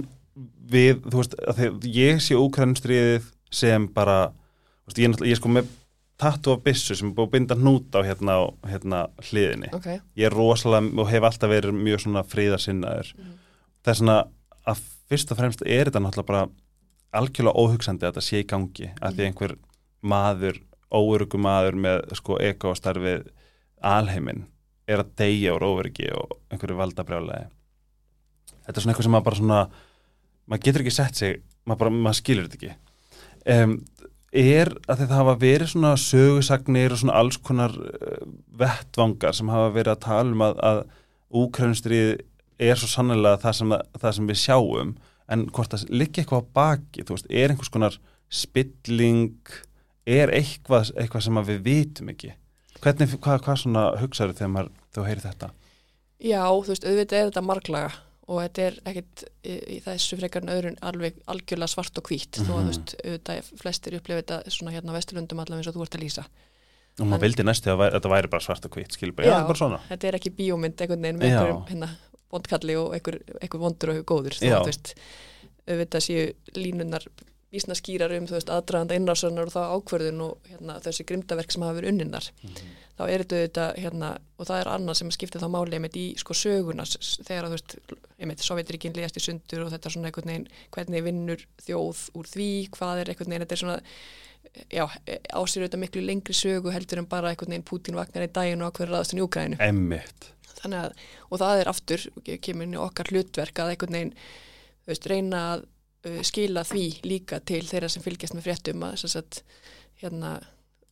við, 0.73 0.99
þú 1.07 1.21
veist, 1.21 1.35
ég 1.87 2.19
sé 2.23 2.35
úkrænstriðið 2.39 3.29
sem 3.53 3.87
bara 3.95 4.17
veist, 4.87 4.99
ég, 4.99 5.15
ég 5.29 5.39
sko 5.39 5.51
með 5.53 5.69
tattu 6.23 6.53
af 6.55 6.63
byssu 6.65 6.95
sem 6.97 7.09
er 7.11 7.15
búið 7.17 7.27
að 7.29 7.33
binda 7.35 7.55
hnút 7.59 7.95
á 7.95 8.01
hérna, 8.07 8.35
á, 8.39 8.43
hérna 8.71 8.99
hliðinni. 9.29 9.69
Ok, 9.75 9.87
ég 10.17 10.25
er 10.29 10.35
rosalega 10.35 10.91
og 11.03 11.11
hef 11.11 11.27
alltaf 11.29 11.51
verið 11.51 11.75
mjög 11.77 12.03
svona 12.05 12.23
fríðarsinnaður 12.23 13.13
Mhm. 13.17 13.33
það 13.83 13.91
er 13.93 13.99
svona 14.01 14.17
að 14.67 14.83
fyrst 15.11 15.31
og 15.31 15.37
fremst 15.37 15.61
er 15.65 15.85
þetta 15.91 16.01
náttúrulega 16.03 16.25
bara 16.31 16.43
algjörlega 17.13 17.59
óhugsandi 17.59 18.05
að 18.07 18.13
þetta 18.13 18.21
sé 18.25 18.39
í 18.41 18.47
gangi 18.47 18.87
að 19.01 19.17
því 19.17 19.25
einhver 19.27 19.55
maður, 20.03 20.59
óörugu 20.93 21.37
maður 21.39 21.75
með 21.83 22.15
sko 22.17 22.37
ekostarfið 22.41 23.27
alheiminn 23.83 24.45
er 24.87 25.03
að 25.03 25.11
deyja 25.19 25.53
úr 25.55 25.65
óöryggi 25.67 26.09
og 26.15 26.37
einhverju 26.51 26.77
valdabrjálega 26.79 27.49
þetta 28.65 28.77
er 28.77 28.81
svona 28.81 28.93
eitthvað 28.93 29.03
sem 29.07 29.13
maður 29.15 29.27
bara 29.27 29.39
svona 29.41 29.59
maður 30.49 30.63
getur 30.65 30.83
ekki 30.83 30.95
sett 30.95 31.15
sig 31.19 31.37
maður, 31.67 31.79
bara, 31.83 31.89
maður 31.91 32.19
skilur 32.19 32.47
þetta 32.47 32.57
ekki. 32.59 32.73
Um, 33.53 33.73
er 34.33 34.71
að 34.89 35.03
þetta 35.03 35.19
hafa 35.19 35.33
verið 35.41 35.71
svona 35.73 35.93
sögusagnir 35.99 36.93
og 36.95 37.01
svona 37.01 37.17
alls 37.21 37.37
konar 37.37 37.73
uh, 37.77 38.21
vettvangar 38.57 39.35
sem 39.37 39.51
hafa 39.53 39.73
verið 39.75 39.93
að 39.93 40.05
tala 40.07 40.33
um 40.33 40.45
að, 40.45 40.61
að 40.69 40.79
úkrænustrið 41.43 42.13
er 42.63 42.79
svo 42.79 42.89
sannlega 42.89 43.41
það 43.41 43.59
sem, 43.59 43.75
það 44.01 44.15
sem 44.17 44.31
við 44.31 44.39
sjáum 44.41 44.95
en 45.33 45.45
hvort 45.55 45.73
það 45.73 45.85
liggi 45.93 46.23
eitthvað 46.23 46.45
á 46.45 46.51
baki 46.57 47.05
þú 47.05 47.17
veist, 47.17 47.29
er 47.29 47.53
einhvers 47.53 47.73
konar 47.73 47.99
spilling 48.33 49.53
er 50.09 50.33
eitthvað, 50.33 50.91
eitthvað 50.97 51.27
sem 51.27 51.43
við 51.47 51.61
vitum 51.67 52.09
ekki? 52.13 52.33
Hvernig, 52.83 53.13
hvað, 53.23 53.43
hvað 53.45 53.59
svona 53.61 53.83
hugsaður 54.01 54.39
þegar 54.39 54.51
maður, 54.51 54.73
þú 54.93 55.05
heyrir 55.07 55.23
þetta? 55.23 55.49
Já, 56.23 56.41
þú 56.49 56.73
veist, 56.73 56.87
auðvitað 56.87 57.19
er 57.19 57.29
þetta 57.29 57.45
marglaga 57.45 57.93
og 58.33 58.39
þetta 58.43 58.63
er 58.67 58.77
ekkit 58.91 59.23
í, 59.45 59.55
í 59.75 59.77
þessu 59.85 60.17
frekar 60.19 60.43
en 60.45 60.51
öðrun 60.55 60.77
alveg 60.89 61.19
algjörlega 61.31 61.69
svart 61.71 61.97
og 62.01 62.07
hvít 62.09 62.39
þó 62.39 62.43
að 62.43 62.49
þú 62.49 62.57
Mhm. 62.63 62.71
veist, 62.71 62.95
auðvitað 63.03 63.51
flestir 63.61 63.97
upplifa 63.99 64.21
þetta 64.23 64.39
svona 64.57 64.73
hérna 64.75 64.91
á 64.91 64.97
Vesturlundum 64.97 65.39
allavega 65.43 65.61
eins 65.63 65.69
og 65.71 65.77
þú 65.77 65.85
ert 65.87 65.97
að 65.99 66.03
lýsa. 66.05 66.25
Og 67.01 67.07
maður 67.09 67.23
vildi 67.25 67.43
næstu 67.47 67.69
að 67.73 67.83
þetta 67.95 68.09
væri 68.13 68.29
bara 68.29 68.41
svart 68.45 68.65
og 68.65 68.71
hvít 68.77 68.91
skilur 68.97 69.15
bara, 69.15 69.27
já, 69.27 69.37
Já. 69.39 69.47
bara 69.47 69.57
svona. 69.57 69.79
þetta 69.89 70.07
er 70.11 70.17
ekki 70.19 70.31
bíómynd 70.37 70.77
einhvern 70.81 71.01
veginn 71.01 71.19
með 71.19 71.29
einhverjum 71.31 71.67
hérna, 71.69 71.89
bondkalli 72.29 72.75
og 72.77 72.93
einhver, 72.93 73.19
einhver 73.41 73.59
vondur 73.63 73.89
og 73.93 74.05
góður. 74.05 74.37
Þú 74.41 74.65
veist, 74.65 74.93
auðvitað 75.67 76.03
séu 76.05 76.33
línunar 76.55 77.05
vísna 77.53 77.75
skýrar 77.77 78.13
um 78.17 78.25
þú 78.29 78.33
veist 78.39 78.49
aðdraganda 78.49 78.95
innrásunar 78.97 79.49
og 79.49 79.53
það 79.53 79.73
ákvörðun 79.77 80.21
og 80.25 80.47
hérna, 80.49 80.79
þessi 80.81 81.05
grimdaverk 81.09 81.51
sem 81.53 81.61
hafa 81.65 81.75
verið 81.77 81.91
unninnar 81.93 82.29
þá 82.97 83.03
er 83.09 83.23
þetta 83.23 83.37
auðvitað 83.37 83.77
hérna, 83.83 84.09
og 84.37 84.47
það 84.49 84.59
er 84.63 84.69
annað 84.73 84.97
sem 84.99 85.11
skiptir 85.13 85.41
þá 85.41 85.47
máli 85.53 85.77
einmitt 85.77 85.95
í 86.01 86.05
sko 86.21 86.33
söguna 86.37 86.85
s- 86.85 87.19
þegar 87.25 87.47
þú 87.47 87.55
veist, 87.55 87.75
einmitt 88.19 88.43
Sovjetiríkin 88.45 88.93
liðast 88.97 89.17
í 89.17 89.23
sundur 89.27 89.63
og 89.65 89.71
þetta 89.73 89.89
er 89.89 89.95
svona 89.95 90.09
einhvern 90.11 90.29
veginn 90.33 90.47
hvernig 90.75 91.05
vinnur 91.07 91.45
þjóð 91.65 92.03
úr 92.19 92.29
því, 92.33 92.49
hvað 92.77 93.01
er 93.03 93.13
einhvern 93.13 93.33
veginn, 93.33 93.45
þetta 93.45 93.57
er 93.57 93.63
svona 93.63 93.79
já, 94.69 94.85
ásýr 95.33 95.63
auðvitað 95.65 95.81
miklu 95.85 96.03
lengri 96.05 96.35
sögu 96.37 96.73
heldur 96.75 97.01
en 97.01 97.09
bara 97.09 97.31
einhvern 97.33 97.53
veginn 97.55 97.65
Putin 97.69 97.97
vagnar 97.97 98.27
í 98.27 98.31
daginn 98.33 98.61
og 98.61 98.73
ákveður 98.73 98.93
raðast 98.97 99.13
í 99.13 99.19
að, 100.83 100.93
og 101.33 101.41
það 101.41 101.59
er 101.63 101.69
aftur 101.73 102.03
kemur 102.45 102.67
inn 102.67 102.77
í 102.77 102.81
okkar 102.85 103.09
hlutverk 103.13 103.59
að 103.63 103.73
einhvern 103.73 103.97
veginn 103.97 104.13
veist, 104.87 105.07
reyna 105.09 105.41
að 105.55 105.65
skila 106.27 106.63
því 106.67 106.87
líka 107.07 107.39
til 107.45 107.63
þeirra 107.67 107.89
sem 107.91 108.03
fylgjast 108.03 108.35
með 108.35 108.47
fréttum 108.49 108.83
að 108.87 108.97
þess 109.03 109.19
að 109.19 109.39
hérna, 110.03 110.31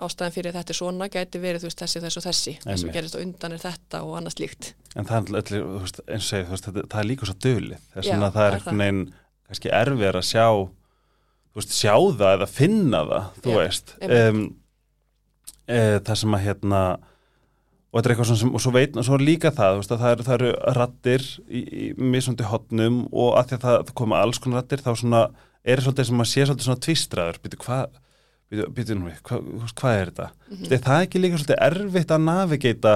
ástæðan 0.02 0.36
fyrir 0.36 0.52
að 0.52 0.60
þetta 0.60 0.74
er 0.74 0.80
svona 0.80 1.08
gæti 1.12 1.42
verið 1.42 1.66
veist, 1.68 1.82
þessi, 1.82 2.02
þessi 2.02 2.22
og 2.22 2.26
þessi. 2.26 2.54
Það 2.62 2.70
sem 2.72 2.78
Einmitt. 2.78 2.96
gerist 2.98 3.18
á 3.18 3.24
undan 3.24 3.56
er 3.56 3.62
þetta 3.62 4.04
og 4.08 4.14
annað 4.18 4.38
slíkt. 4.38 4.70
En 4.96 5.10
það 5.10 5.34
er, 5.36 5.50
þú 5.52 5.64
veist, 5.82 6.00
og 6.02 6.24
þú 6.26 6.54
veist, 6.54 6.70
þetta, 6.70 6.86
það 6.94 7.04
er 7.04 7.10
líka 7.10 7.30
svo 7.30 7.38
dölið 7.46 7.84
þess 7.94 8.08
vegna 8.08 8.32
það 8.32 8.32
er 8.32 8.38
það 8.38 8.48
er 8.48 8.58
einhvern 8.58 8.84
veginn 8.86 9.04
kannski 9.52 9.74
erfið 9.82 10.10
að 10.22 10.28
sjá 10.32 10.48
sjá 11.68 11.96
það 12.18 12.34
eða 12.38 12.48
finna 12.48 13.04
það 13.12 13.30
þú 13.44 13.52
Já, 13.52 13.58
veist. 13.60 13.96
um, 14.08 14.42
e, 15.68 15.80
það 16.00 16.20
sem 16.22 16.38
að 16.38 16.46
hérna 16.48 16.82
og 17.92 18.00
þetta 18.00 18.08
er 18.08 18.14
eitthvað 18.16 18.30
sem, 18.40 18.52
og 18.56 18.64
svo 18.64 18.74
veit, 18.76 18.98
og 18.98 19.08
svo 19.08 19.18
er 19.18 19.26
líka 19.28 19.52
það, 19.56 19.80
veist, 19.82 19.92
að 19.92 20.04
það 20.04 20.14
eru, 20.16 20.28
það 20.28 20.38
eru 20.38 20.52
rattir 20.78 21.26
í, 21.48 21.62
í 21.62 21.88
mismundi 22.00 22.48
hotnum 22.48 23.02
og 23.12 23.34
að 23.40 23.50
því 23.50 23.58
að 23.58 23.66
það, 23.66 23.96
koma 24.02 24.22
alls 24.24 24.40
konar 24.40 24.62
rattir 24.62 24.84
þá 24.86 24.92
svona, 25.02 25.26
er 25.62 25.84
svolítið 25.84 26.10
sem 26.10 26.24
að 26.24 26.32
sé 26.32 26.46
svolítið 26.46 26.70
svona 26.70 26.86
tvistraður, 26.88 27.42
býtu 27.44 27.60
hvað 27.66 28.00
býtu, 28.52 28.96
nú 29.00 29.08
við, 29.08 29.20
hvað, 29.28 29.50
hvað 29.80 29.98
er 29.98 30.12
þetta? 30.12 30.30
Mm 30.52 30.72
er 30.76 30.84
það 30.86 31.04
ekki 31.06 31.22
líka 31.22 31.40
svolítið 31.40 31.62
erfitt 31.68 32.12
að 32.12 32.24
navigata 32.26 32.96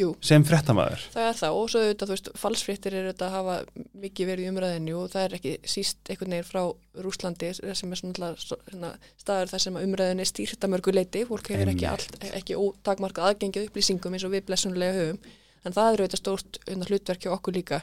Jú, 0.00 0.10
sem 0.24 0.44
fréttamaður? 0.46 1.02
Það 1.12 1.26
er 1.28 1.36
það 1.40 1.56
og 1.58 1.66
svo 1.70 1.82
auðvitað, 1.82 2.08
þú 2.10 2.14
veist, 2.14 2.30
falsfréttir 2.40 2.96
er 2.96 3.08
auðvitað 3.08 3.26
að 3.26 3.34
hafa 3.36 3.56
mikið 4.04 4.30
verið 4.30 4.46
í 4.46 4.52
umræðinu 4.52 4.94
og 5.00 5.10
það 5.12 5.26
er 5.26 5.36
ekki 5.38 5.52
síst 5.74 6.12
einhvern 6.12 6.36
veginn 6.36 6.48
frá 6.48 6.62
Rúslandi 7.04 7.50
sem 7.58 7.92
er 7.92 8.00
svona, 8.00 8.30
svona 8.40 8.92
staður 9.20 9.52
þar 9.52 9.64
sem 9.66 9.78
er 9.80 10.24
stýrt 10.30 10.64
að 10.64 10.72
mörgu 10.74 10.94
leiti, 10.94 11.26
fólk 11.28 11.52
hefur 11.52 11.74
ekki, 11.74 11.92
ekki 12.32 12.58
ótakmarkað 12.58 13.28
aðgengið 13.34 13.68
upplýsingum 13.68 14.16
eins 14.16 14.26
og 14.26 14.34
við 14.34 14.46
blessunlega 14.48 14.96
höfum. 14.96 15.20
En 15.60 15.76
það 15.76 15.90
er 15.92 16.00
auðvitað 16.00 16.20
stórt 16.22 16.58
hérna, 16.64 16.86
hlutverk 16.88 17.26
hjá 17.26 17.34
okkur 17.34 17.58
líka 17.58 17.82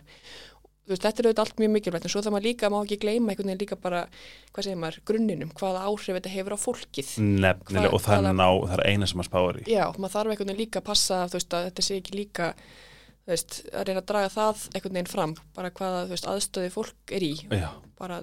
veist, 0.87 1.03
þetta 1.03 1.21
er 1.23 1.27
auðvitað 1.29 1.43
allt 1.43 1.61
mjög 1.61 1.71
mikilvægt 1.75 2.07
en 2.07 2.13
svo 2.13 2.21
það 2.25 2.33
maður 2.35 2.47
líka 2.47 2.69
má 2.71 2.77
ekki 2.81 2.97
gleyma 3.03 3.31
einhvern 3.33 3.49
veginn 3.51 3.61
líka 3.63 3.77
bara, 3.83 4.01
hvað 4.53 4.67
segir 4.67 4.79
maður, 4.81 4.99
grunninum, 5.09 5.51
hvaða 5.59 5.83
áhrif 5.87 6.17
þetta 6.17 6.33
hefur 6.35 6.55
á 6.55 6.59
fólkið. 6.63 7.13
nefnilega 7.43 7.93
og 7.93 8.01
það 8.01 8.21
hvaða- 8.21 8.35
ná, 8.37 8.49
það 8.67 8.77
er 8.79 8.85
eina 8.91 9.07
sem 9.07 9.21
að 9.21 9.29
spáður 9.29 9.61
í. 9.61 9.63
Já, 9.71 9.83
maður 9.97 10.15
þarf 10.15 10.31
einhvern 10.31 10.47
veginn 10.51 10.61
líka 10.63 10.79
að 10.79 10.87
passa 10.91 11.27
veist, 11.27 11.49
að 11.53 11.65
þetta 11.71 11.81
sé 11.87 11.97
ekki 12.01 12.15
líka 12.15 12.53
veist, 13.27 13.57
að 13.75 13.85
reyna 13.89 14.01
að 14.01 14.07
draga 14.11 14.29
það 14.31 14.63
einhvern 14.73 14.95
veginn 14.95 15.11
fram 15.11 15.35
bara 15.57 15.71
hvaða 15.75 16.07
aðstöði 16.31 16.71
fólk 16.71 17.11
er 17.11 17.25
í. 17.27 17.33
Já, 17.51 17.69
bara 17.99 18.21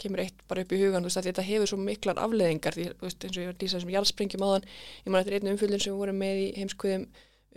kemur 0.00 0.22
eitt 0.22 0.38
bara 0.48 0.62
upp 0.64 0.72
í 0.72 0.78
hugan 0.80 1.04
þetta 1.04 1.44
hefur 1.44 1.68
svo 1.68 1.78
miklar 1.82 2.16
afleðingar 2.22 2.72
því 2.72 2.86
eins 3.02 3.36
og 3.36 3.42
ég 3.42 3.50
var 3.50 3.56
að 3.56 3.62
lýsa 3.64 3.76
þessum 3.76 3.92
jarðsprengjum 3.92 4.44
áðan 4.46 4.64
ég 5.04 5.12
man 5.12 5.20
eftir 5.20 5.36
einu 5.36 5.52
umfjöldin 5.52 5.82
sem 5.82 5.92
við 5.92 6.00
vorum 6.00 6.20
með 6.22 6.40
í 6.40 6.46
heimskuðum 6.56 7.06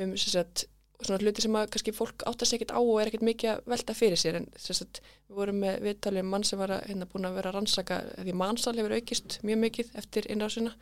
um 0.03 0.15
sagt, 0.19 0.65
svona 1.03 1.19
hluti 1.21 1.43
sem 1.43 1.55
að 1.57 1.67
kannski 1.73 1.93
fólk 1.95 2.23
áttast 2.29 2.55
ekkert 2.55 2.73
á 2.75 2.79
og 2.79 2.99
er 3.01 3.09
ekkert 3.09 3.25
mikið 3.27 3.51
að 3.51 3.71
velta 3.73 3.95
fyrir 3.97 4.19
sér. 4.19 4.37
En 4.39 4.47
sagt, 4.61 5.01
við 5.27 5.39
vorum 5.39 5.59
með 5.63 5.79
viðtalið 5.85 6.23
um 6.23 6.29
mann 6.33 6.45
sem 6.47 6.61
var 6.61 6.75
að, 6.77 6.85
hérna, 6.89 7.07
búin 7.11 7.27
að 7.29 7.39
vera 7.39 7.51
að 7.51 7.57
rannsaka 7.57 7.99
því 8.19 8.35
mannsal 8.41 8.75
hefur 8.77 8.95
aukist 8.95 9.37
mjög 9.47 9.61
mikið 9.65 9.91
eftir 10.01 10.29
innrásina. 10.31 10.75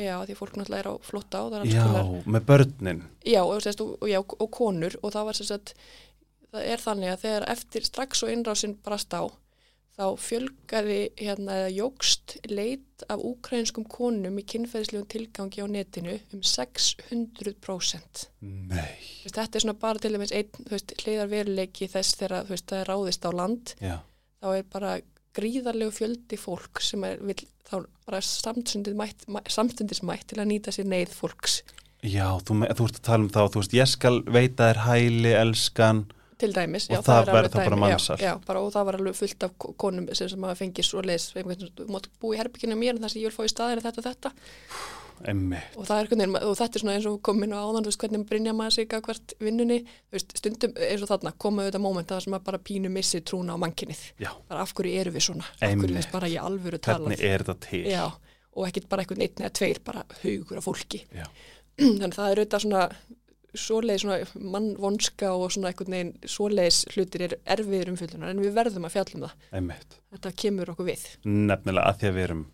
Já, 0.00 0.16
því 0.24 0.38
fólk 0.40 0.58
náttúrulega 0.58 0.82
er 0.82 0.90
á 0.90 0.94
flótta 1.06 1.44
á, 1.44 1.44
já, 1.68 1.84
konar 1.84 2.10
með 2.36 2.48
börnin. 2.50 3.04
Já, 3.22 3.42
og, 3.44 3.62
sérst, 3.64 3.84
og, 3.84 3.94
og, 4.00 4.10
já, 4.10 4.20
og 4.20 4.50
konur. 4.54 4.98
Og 5.02 5.14
það 5.14 5.30
var 5.30 5.40
sagt, 5.40 5.74
það 6.50 6.68
er 6.74 6.84
þannig 6.88 7.14
að 7.14 7.24
þegar 7.24 7.48
eftir 7.54 7.88
strax 7.88 8.26
og 8.26 8.34
innrásin 8.34 8.78
brast 8.84 9.14
á 9.14 9.22
þá 9.94 10.06
fjölgaði 10.18 10.98
hérna 11.20 11.56
eða 11.62 11.70
jógst 11.76 12.36
leit 12.50 13.04
af 13.12 13.20
úkrænskum 13.22 13.84
konum 13.90 14.38
í 14.40 14.44
kynferðislegum 14.50 15.06
tilgangi 15.12 15.62
á 15.62 15.66
netinu 15.70 16.16
um 16.34 16.42
600%. 16.42 18.24
Nei, 18.42 18.94
Veist, 19.24 19.36
þetta 19.36 19.58
er 19.60 19.64
svona 19.64 19.76
bara 19.80 20.02
til 20.02 20.12
dæmis 20.16 20.32
einn 20.34 20.50
þú 20.56 20.72
veist, 20.74 20.94
hliðar 21.04 21.30
veruleiki 21.32 21.88
þess 21.92 22.18
þegar 22.20 22.48
veist, 22.50 22.66
það 22.70 22.80
er 22.82 22.90
ráðist 22.92 23.28
á 23.28 23.30
land. 23.34 23.74
Já, 23.82 23.96
þá 24.42 24.48
er 24.58 24.66
bara 24.74 24.94
gríðarlegu 25.34 25.94
fjöldi 25.94 26.38
fólk 26.38 26.82
sem 26.84 27.04
er 27.08 27.22
vill, 27.26 27.46
þá 27.66 27.76
bara 28.06 28.20
samstundis 28.24 28.94
mætt, 28.98 29.24
mæ- 29.30 29.46
samstundis 29.50 30.02
mætt 30.06 30.28
til 30.30 30.38
að 30.42 30.50
nýta 30.52 30.74
sér 30.74 30.86
neyð 30.90 31.14
fólks. 31.16 31.60
Já, 32.04 32.26
þú, 32.44 32.58
þú 32.76 32.84
ert 32.90 32.98
að 33.00 33.06
tala 33.06 33.22
um 33.24 33.30
þá 33.32 33.40
þú 33.48 33.62
veist, 33.62 33.78
ég 33.78 33.88
skal 33.94 34.18
veita 34.28 34.68
þér 34.72 34.82
hæli 34.84 35.32
elskan, 35.40 36.04
til 36.38 36.50
dæmis. 36.56 36.88
Og 36.90 36.96
já, 36.96 37.00
það 37.06 37.20
alveg 37.20 37.34
verður 37.38 37.52
þá 37.54 37.58
bara 37.60 37.76
dæmi, 37.76 37.80
mansal. 37.84 38.16
Já, 38.18 38.26
já, 38.30 38.34
bara 38.48 38.64
og 38.64 38.72
það 38.74 38.84
var 38.90 38.98
alveg 39.00 39.16
fullt 39.20 39.46
af 39.48 39.54
ko- 39.58 39.74
konum 39.84 40.10
sem, 40.14 40.28
sem 40.32 40.42
hafa 40.48 40.58
fengið 40.64 40.88
svo 40.90 41.02
leis, 41.06 41.30
þú 41.34 41.88
mátt 41.94 42.10
búa 42.20 42.34
í 42.34 42.40
herbygginu 42.42 42.76
mér 42.80 42.96
en 42.98 43.02
það 43.06 43.14
sem 43.14 43.22
ég 43.22 43.30
vil 43.30 43.36
fá 43.38 43.44
í 43.48 43.54
staðinu 43.54 43.84
þetta 43.86 44.02
og 44.02 44.08
þetta. 44.10 44.34
Og 45.24 45.86
það 45.86 46.00
er 46.02 46.08
og 46.42 46.56
þetta 46.58 46.74
er 46.74 46.82
svona 46.82 46.94
eins 46.98 47.06
og 47.06 47.20
komin 47.24 47.52
á 47.54 47.62
áðan, 47.62 47.84
þú 47.86 47.90
veist, 47.92 48.00
hvernig 48.02 48.24
brinja 48.28 48.52
maður 48.56 48.74
sig 48.74 48.88
að 48.96 49.04
hvert 49.06 49.34
vinnunni, 49.40 49.76
veist, 50.12 50.34
stundum 50.40 50.74
eins 50.74 51.04
og 51.06 51.10
þarna 51.12 51.32
koma 51.38 51.62
auðvitað 51.62 51.84
mómenta 51.84 52.16
þar 52.16 52.24
sem 52.26 52.34
maður 52.34 52.46
bara 52.50 52.60
pínu 52.66 52.90
missi 52.90 53.20
trúna 53.22 53.54
á 53.54 53.58
mannkinnið, 53.62 54.02
af 54.50 54.74
hverju 54.74 54.98
eru 55.00 55.12
við 55.14 55.26
svona? 55.28 55.46
Af 55.62 55.70
hverju, 55.78 55.94
veist, 55.94 56.10
bara 56.12 56.28
í 56.28 56.34
alvöru 56.42 56.80
talað. 56.82 57.14
Hvernig 57.14 57.24
er 57.30 57.44
þetta 57.46 57.56
til? 57.70 57.82
Já, 57.94 58.04
og 58.58 58.66
ekkit 58.68 58.88
bara 58.90 59.04
einhvern 59.06 59.22
einn 59.28 59.44
eða 59.46 59.54
tveir, 59.60 59.80
bara 59.86 60.02
haugur 60.24 60.58
af 60.60 60.66
fólki. 60.66 61.04
Þannig 61.78 62.18
það 62.18 62.32
er 62.34 62.42
auðvitað 62.42 62.66
svona 62.66 62.82
svoleiðis 63.58 64.04
svona 64.04 64.48
mannvonska 64.54 65.30
og 65.34 65.52
svona 65.54 65.70
einhvern 65.70 65.96
veginn 65.96 66.12
svoleiðis 66.28 66.82
hlutir 66.94 67.28
er 67.28 67.36
erfiður 67.56 67.94
umfyllunar 67.94 68.34
en 68.34 68.42
við 68.42 68.56
verðum 68.56 68.88
að 68.88 68.96
fjalla 68.96 69.18
um 69.18 69.26
það. 69.26 69.38
Emmitt, 69.60 69.96
þetta 70.14 70.34
kemur 70.44 70.74
okkur 70.74 70.90
við, 70.90 71.06
nefnilega 71.24 71.88
að 71.90 72.02
því 72.02 72.10
að 72.10 72.18
við 72.18 72.28
erum 72.28 72.44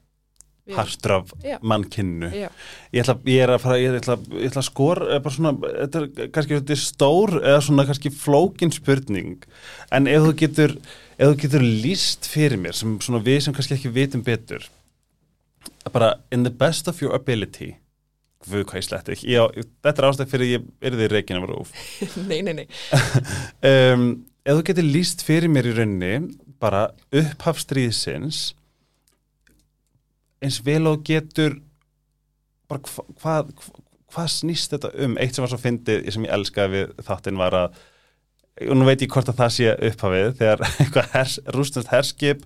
partur 0.71 1.15
af 1.15 1.33
Já. 1.45 1.57
mannkinnu 1.63 2.31
ég 2.31 3.03
ætla, 3.03 3.17
ég 3.27 3.45
er 3.45 3.53
að 3.55 3.63
fara, 3.65 3.79
ég 3.81 3.97
ætla, 4.01 4.17
ég 4.37 4.51
ætla 4.51 4.63
að 4.63 4.69
skor 4.69 5.03
eða 5.07 5.23
bara 5.25 5.37
svona, 5.37 5.53
þetta 5.69 6.03
er 6.03 6.33
kannski 6.35 6.79
stór 6.79 7.37
eða 7.41 7.63
svona 7.67 7.87
kannski 7.89 8.13
flókin 8.15 8.75
spurning 8.75 9.47
en 9.95 10.11
ef 10.11 10.27
þú 10.27 10.35
getur 10.45 10.77
ef 11.17 11.33
þú 11.33 11.39
getur 11.45 11.67
líst 11.87 12.29
fyrir 12.31 12.61
mér 12.61 12.77
sem 12.77 12.99
svona 13.03 13.23
við 13.25 13.45
sem 13.47 13.57
kannski 13.57 13.79
ekki 13.79 13.95
vitum 13.95 14.25
betur 14.27 14.69
bara 15.93 16.15
in 16.31 16.45
the 16.45 16.53
best 16.53 16.89
of 16.89 17.01
your 17.03 17.17
ability 17.17 17.75
Guð 18.47 18.65
hvað 18.71 18.81
ég 18.81 18.87
sletti 18.87 19.15
ekki, 19.17 19.33
Já, 19.35 19.43
þetta 19.85 20.03
er 20.03 20.09
ástæð 20.09 20.31
fyrir 20.33 20.47
að 20.47 20.55
ég 20.55 20.69
er 20.89 20.97
því 20.97 21.09
reikin 21.13 21.41
af 21.41 21.49
rúf 21.51 21.75
nei, 22.31 22.41
nei, 22.47 22.55
nei. 22.63 22.67
Um, 23.71 24.07
ef 24.45 24.57
þú 24.57 24.65
getur 24.71 24.89
líst 24.89 25.27
fyrir 25.27 25.53
mér 25.53 25.69
í 25.69 25.75
rauninni 25.77 26.15
bara 26.61 26.87
upphafstríðsins 27.13 28.55
eins 30.41 30.61
vel 30.65 30.87
og 30.89 31.05
getur 31.05 31.59
bara 32.71 32.81
hva, 32.89 33.05
hvað 33.21 33.53
hvað 34.11 34.33
snýst 34.35 34.75
þetta 34.75 34.91
um? 35.05 35.17
Eitt 35.21 35.37
sem 35.37 35.45
var 35.45 35.53
svo 35.53 35.61
fyndið 35.61 36.09
sem 36.15 36.27
ég 36.27 36.35
elskaði 36.35 36.73
við 36.75 37.05
þáttinn 37.07 37.41
var 37.41 37.57
að 37.57 37.81
og 38.61 38.77
nú 38.77 38.87
veit 38.89 39.03
ég 39.05 39.13
hvort 39.13 39.31
að 39.31 39.39
það 39.41 39.53
sé 39.57 39.75
upphafið 39.91 40.33
þegar 40.41 40.65
eitthvað 40.83 41.13
hers, 41.15 41.37
rústnast 41.55 41.93
herskip 41.93 42.43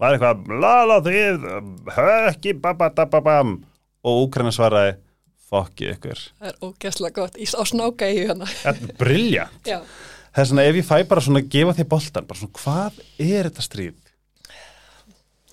var 0.00 0.16
eitthvað 0.16 0.50
lala 0.60 0.98
þið 1.04 1.46
hökki 1.94 2.56
babadababam 2.64 3.56
og 4.04 4.24
Úkraina 4.26 4.52
svaraði 4.52 4.96
fokki 5.50 5.90
ykkur. 5.92 6.20
Það 6.40 6.48
er 6.50 6.56
ógæslega 6.64 7.14
gott, 7.20 7.36
í 7.38 7.46
á 7.46 7.62
snáka 7.68 8.08
í 8.10 8.22
hana 8.30 8.46
Þetta 8.64 8.88
er 8.88 8.94
brilja 9.00 9.48
Já, 9.68 9.78
Það 10.34 10.42
er 10.42 10.48
svona 10.50 10.64
ef 10.70 10.78
ég 10.80 10.86
fæ 10.88 10.96
bara 11.10 11.20
svona 11.26 11.42
að 11.44 11.50
gefa 11.54 11.74
þér 11.78 11.88
boltan 11.92 12.26
bara 12.30 12.40
svona 12.40 12.58
hvað 12.62 13.02
er 13.22 13.48
þetta 13.50 13.66
stríð? 13.68 14.00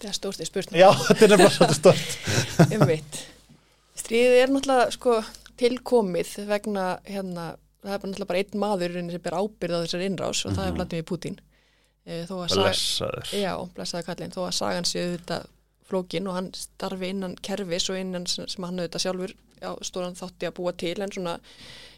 það 0.02 0.08
er 0.10 0.18
stórtið 0.18 0.50
spurning 0.50 0.80
Já, 0.82 0.90
þetta 1.08 1.26
er 1.28 1.34
nefnilega 1.36 1.54
svolítið 1.58 1.80
stort 1.82 2.10
Einmitt. 2.74 3.20
Stríðið 4.02 4.40
er 4.42 4.54
náttúrulega 4.56 4.96
sko 4.96 5.18
tilkomið 5.62 6.32
vegna 6.50 6.86
hérna, 7.06 7.44
það 7.84 7.94
er 7.94 8.02
bara 8.02 8.10
náttúrulega 8.10 8.30
bara 8.32 8.42
einn 8.42 8.62
maður 8.64 8.96
sem 8.98 9.22
ber 9.28 9.36
ábyrð 9.38 9.76
á 9.78 9.82
þessar 9.84 10.06
innrás 10.08 10.42
og 10.50 10.56
það 10.58 10.64
er 10.66 10.72
Mhm. 10.72 10.80
Vladimir 10.80 11.06
Putin. 11.12 11.38
E, 12.02 12.24
þó 12.26 12.34
að 12.42 12.48
saga, 12.50 12.64
Blessaður 12.66 13.34
já, 13.38 13.52
blessaði 13.78 14.06
kallinn, 14.08 14.32
þó 14.34 14.40
að 14.48 14.56
sagan 14.58 14.88
sé 14.90 15.04
auðvitað 15.06 15.44
flókin 15.92 16.30
og 16.32 16.40
hann 16.40 16.50
starfi 16.58 17.12
innan 17.12 17.38
kerfis 17.44 17.90
og 17.92 18.00
innan 18.00 18.28
sem, 18.30 18.48
hann 18.64 18.80
auðvitað 18.80 19.06
sjálfur 19.06 19.36
já, 19.62 19.72
stóran 19.86 20.18
þátti 20.18 20.50
að 20.50 20.58
búa 20.58 20.74
til 20.80 20.98
en 21.04 21.14
svona 21.14 21.38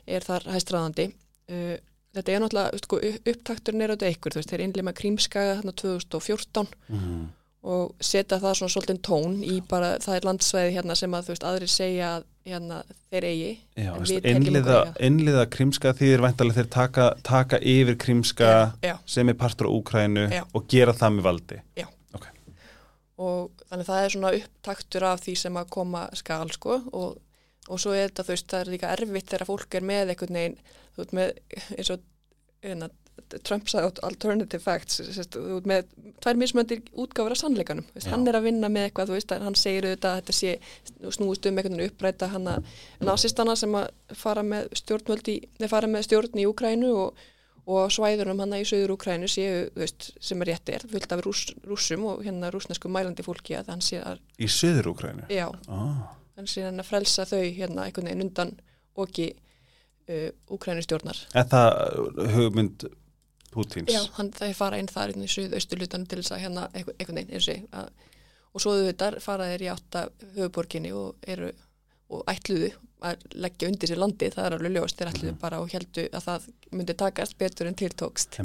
er 0.09 0.25
þar 0.25 0.49
hæstraðandi. 0.51 1.09
Uh, 1.51 1.77
þetta 2.17 2.33
er 2.33 2.43
náttúrulega, 2.43 2.81
sko, 2.83 2.99
upptakturinn 3.31 3.85
er 3.85 3.93
auðvitað 3.93 4.17
ykkur, 4.17 4.35
þú 4.35 4.41
veist, 4.41 4.51
þeir 4.51 4.65
innlima 4.67 4.93
krímskaga 4.97 5.55
þarna 5.59 5.73
2014 5.81 6.75
mm. 6.91 7.23
og 7.73 7.95
setja 8.03 8.39
það 8.43 8.59
svona 8.59 8.75
svolítið 8.75 9.01
tón 9.07 9.39
í 9.47 9.57
bara, 9.69 9.95
það 10.03 10.19
er 10.19 10.29
landsvæði 10.29 10.77
hérna 10.77 10.97
sem 10.99 11.17
að 11.17 11.25
þú 11.27 11.35
veist, 11.35 11.47
aðrir 11.49 11.73
segja 11.73 12.11
að 12.17 12.27
hérna, 12.49 12.81
þeir 13.11 13.27
eigi 13.29 13.51
Já, 13.79 13.89
veist, 13.97 14.29
innliða, 14.29 14.79
innliða 15.09 15.47
krímska 15.53 15.95
þýðir 15.97 16.25
væntalega 16.27 16.59
þeir 16.59 16.71
taka, 16.75 17.09
taka 17.25 17.59
yfir 17.73 17.99
krímska 18.03 18.53
já, 18.83 18.95
sem 19.09 19.31
er 19.31 19.39
partur 19.39 19.71
á 19.71 19.75
Úkrænu 19.75 20.27
Já. 20.29 20.43
og 20.51 20.67
gera 20.71 20.95
það 20.97 21.17
með 21.17 21.29
valdi 21.29 21.61
og 23.21 23.65
þannig 23.69 23.89
það 23.89 24.05
er 24.05 24.15
svona 24.15 24.33
upptaktur 24.39 25.05
af 25.05 25.21
því 25.21 25.35
sem 25.43 25.59
að 25.59 25.69
koma 25.75 26.07
skal 26.17 26.49
sko. 26.53 26.79
Og, 26.91 27.19
og 27.69 27.81
svo 27.81 27.93
er 27.93 28.09
þetta 28.09 28.25
þú 28.27 28.35
veist 28.35 28.49
það 28.51 28.65
er 28.65 28.73
líka 28.73 28.95
erfitt 28.95 29.29
þegar 29.29 29.49
fólk 29.49 29.77
er 29.77 29.87
með 29.91 30.13
einhvern 30.13 30.39
veginn 30.39 30.59
þú 30.65 31.03
veist 31.03 31.15
með 31.19 31.33
eins 31.77 31.93
og 31.93 32.03
einna, 32.63 32.89
Trump 33.45 33.69
sagði 33.69 34.01
alternative 34.05 34.61
facts 34.61 34.99
sérst, 35.01 35.35
þú 35.35 35.59
veist 35.59 35.69
með 35.69 35.89
tvær 36.23 36.39
mismöndir 36.39 36.81
útgáfur 36.97 37.35
af 37.35 37.39
sannleikanum, 37.41 37.85
veist, 37.93 38.09
hann 38.09 38.25
er 38.29 38.37
að 38.37 38.47
vinna 38.47 38.69
með 38.73 38.87
eitthvað 38.87 39.11
þú 39.11 39.17
veist 39.17 39.33
að 39.35 39.45
hann 39.47 39.57
segir 39.59 39.87
auðvitað 39.87 40.09
að 40.11 40.19
þetta 40.19 40.35
sé 40.37 41.13
snúist 41.17 41.45
um 41.49 41.59
einhvern 41.59 41.77
veginn 41.77 41.93
uppræta 41.93 42.29
hann 42.33 42.49
að 42.55 42.71
nazistana 43.05 43.55
sem 43.59 43.77
að 43.77 43.91
fara 44.17 44.45
með 44.45 44.73
stjórn 44.81 46.41
í 46.41 46.47
Úkrænu 46.49 46.91
og 47.03 47.23
og 47.69 47.91
svæðunum 47.95 48.41
hann 48.43 48.55
í 48.57 48.65
söður 48.67 48.95
Úkrænu 48.97 49.29
séu, 49.31 49.67
þú 49.71 49.83
veist, 49.83 50.09
sem 50.23 50.41
er 50.43 50.51
rétt 50.51 50.71
er, 50.73 50.83
fullt 50.91 51.15
af 51.15 51.21
rúss, 51.23 51.45
rússum 51.67 52.03
og 52.11 52.23
hérna 52.25 52.51
rússnesku 52.51 52.91
mælandi 52.91 53.23
fólki 53.23 53.55
að 53.59 53.71
hann 53.71 53.83
sé 53.83 54.01
að, 54.03 54.19
í 54.35 54.49
söður 54.51 54.91
Úkrænu 54.93 55.29
já, 55.31 55.45
ah. 55.71 56.01
hann 56.37 56.49
sé 56.49 56.65
hann 56.67 56.83
að 56.83 56.89
frelsa 56.89 57.27
þau 57.29 57.39
hérna 57.43 57.87
einhvern 57.87 58.09
veginn 58.11 58.25
undan 58.27 58.53
oki 58.99 59.29
uh, 59.33 60.29
Úkrænu 60.51 60.83
stjórnar. 60.83 61.23
Er 61.33 61.47
það 61.53 61.69
uh, 61.79 62.27
hugmynd 62.35 62.87
Pútins? 63.53 63.93
Já, 63.93 64.01
hann 64.17 64.33
það 64.33 64.49
er 64.49 64.57
fara 64.57 64.81
inn 64.81 64.91
þar 64.91 65.13
inn 65.13 65.27
í 65.27 65.31
söðausturlutanum 65.31 66.09
til 66.09 66.19
þess 66.23 66.35
að 66.35 66.43
hérna 66.47 66.67
einhver- 66.73 66.97
einhvern 66.97 67.21
veginn, 67.21 67.37
og 67.37 67.47
ég, 67.47 67.67
að, 67.71 68.09
og 68.53 68.63
svo 68.63 68.75
auðvitað 68.75 69.21
fara 69.23 69.51
þeir 69.53 69.65
í 69.65 69.69
átta 69.71 70.07
höfuborginni 70.35 70.91
og 70.97 71.29
eru 71.29 71.53
og 72.13 72.27
ætluðu 72.29 72.73
að 73.03 73.25
leggja 73.45 73.69
undir 73.69 73.91
sér 73.91 73.99
landi, 73.99 74.29
það 74.33 74.45
er 74.45 74.55
alveg 74.57 74.75
ljóst, 74.77 74.99
þeir 74.99 75.11
ætluðu 75.11 75.33
bara 75.41 75.59
og 75.63 75.73
heldu 75.73 76.05
að 76.09 76.27
það 76.27 76.47
myndi 76.71 76.95
takast 76.99 77.37
betur 77.37 77.69
en 77.69 77.79
tiltókst. 77.79 78.37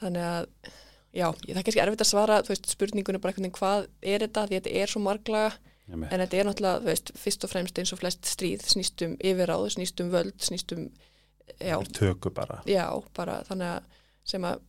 Þannig 0.00 0.26
að, 0.26 0.46
já, 1.12 1.26
það 1.32 1.56
er 1.56 1.66
kannski 1.66 1.82
erfitt 1.84 2.04
að 2.06 2.10
svara, 2.12 2.38
þú 2.46 2.54
veist, 2.54 2.70
spurningunum 2.76 3.24
bara 3.24 3.36
veginn 3.36 3.56
hvað 3.58 3.88
er 4.00 4.24
þetta, 4.26 4.46
því 4.46 4.60
þetta 4.60 4.76
er 4.82 4.94
svo 4.94 5.02
Emmett. 5.90 6.12
en 6.12 6.22
þetta 6.22 6.38
er 6.38 6.46
náttúrulega, 6.46 6.80
þú 6.80 6.86
veist, 6.90 7.12
fyrst 7.18 7.44
og 7.46 7.50
fremst 7.50 7.78
eins 7.82 7.92
og 7.94 8.00
flest 8.00 8.28
stríð, 8.30 8.64
snýst 8.70 9.02
um 9.06 9.16
yfirráð, 9.18 9.66
snýst 9.74 10.02
um 10.04 10.10
völd, 10.12 10.36
snýst 10.38 10.74
um, 10.76 10.84
já, 11.58 11.76
Töku 11.96 12.30
bara. 12.34 12.60
já, 12.66 12.86
bara 13.16 13.40
þannig 13.48 13.72
að 13.74 14.04
sem 14.30 14.46
að, 14.46 14.60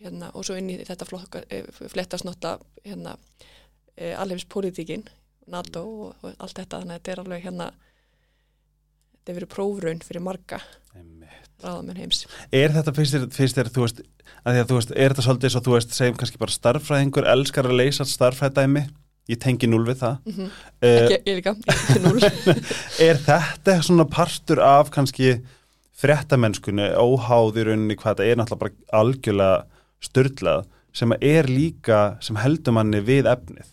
hérna, 0.00 0.30
og 0.32 0.46
svo 0.48 0.56
inn 0.56 0.70
í 0.72 0.78
þetta 0.86 1.08
flokka, 1.08 1.42
eh, 1.52 1.68
flettast 1.92 2.24
náttúrulega, 2.24 2.64
hérna, 2.86 3.16
eh, 3.96 4.16
alheimspolítikin, 4.18 5.04
NATO 5.52 5.84
og 5.84 6.14
allt 6.38 6.56
þetta, 6.56 6.80
þannig 6.80 6.94
að 6.94 7.00
þetta 7.00 7.12
er 7.12 7.22
alveg 7.24 7.44
hérna, 7.44 7.70
þetta 9.22 9.32
er 9.32 9.38
verið 9.38 9.52
prófraun 9.54 10.02
fyrir 10.02 10.24
marga 10.26 10.58
ráðamenn 11.62 12.00
heims. 12.02 12.24
Er 12.54 12.74
þetta 12.74 12.94
fyrst 12.96 13.56
þér, 13.56 13.70
þú 13.72 13.84
veist, 13.84 14.02
að 14.42 14.56
því 14.56 14.62
að 14.62 14.68
þú 14.70 14.78
veist, 14.78 14.92
er 14.96 15.12
þetta 15.14 15.24
svolítið 15.26 15.54
svo, 15.54 15.62
þú 15.62 15.76
veist, 15.76 15.94
segjum 15.96 16.18
kannski 16.18 16.40
bara 16.42 16.56
starffræðingur, 16.56 17.28
elskar 17.32 17.68
að 17.68 17.78
leysa 17.78 18.06
starffræðdæmi, 18.08 18.84
ég 19.30 19.40
tengi 19.42 19.70
núl 19.70 19.84
við 19.86 20.02
það. 20.02 20.18
Mm 20.26 20.50
Uh, 20.82 20.98
Ekki, 20.98 21.18
ég 21.30 21.36
líka, 21.38 21.52
núl. 22.02 22.18
er 23.08 23.20
þetta 23.22 23.76
svona 23.86 24.04
partur 24.10 24.58
af 24.58 24.90
kannski 24.90 25.36
fréttamennskunni, 26.02 26.88
óháð 26.98 27.60
í 27.60 27.66
rauninni 27.68 27.94
hvað 27.94 28.16
þetta 28.16 28.26
er 28.26 28.40
náttúrulega 28.40 28.62
bara 28.64 28.98
algjörlega 28.98 29.60
styrlað, 30.02 30.64
sem 30.92 31.14
er 31.20 31.46
líka, 31.46 32.16
sem 32.20 32.36
heldur 32.42 32.74
manni 32.74 32.98
við 32.98 33.30
efnið. 33.30 33.68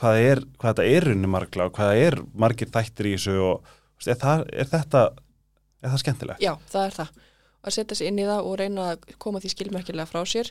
Hvað, 0.00 0.16
er, 0.18 0.42
hvað 0.58 0.72
þetta 0.72 0.88
er 0.96 1.06
rauninni 1.06 1.30
margla 1.30 1.68
og 1.68 1.76
hvað 1.78 2.02
er 2.02 2.18
margir 2.34 2.72
þættir 2.74 3.06
í 3.06 3.14
þessu 3.14 3.38
og 3.46 3.70
er, 4.06 4.18
það, 4.20 4.44
er 4.52 4.70
þetta, 4.70 5.02
er 5.82 5.92
það 5.94 6.02
skemmtilegt? 6.04 6.44
Já, 6.44 6.52
það 6.72 6.86
er 6.90 6.96
það. 7.00 7.10
Að 7.60 7.74
setja 7.76 7.96
sig 7.98 8.08
inn 8.08 8.20
í 8.22 8.28
það 8.28 8.46
og 8.48 8.54
reyna 8.60 8.86
að 8.94 9.10
koma 9.20 9.40
því 9.42 9.50
skilmerkilega 9.52 10.08
frá 10.08 10.22
sér 10.24 10.48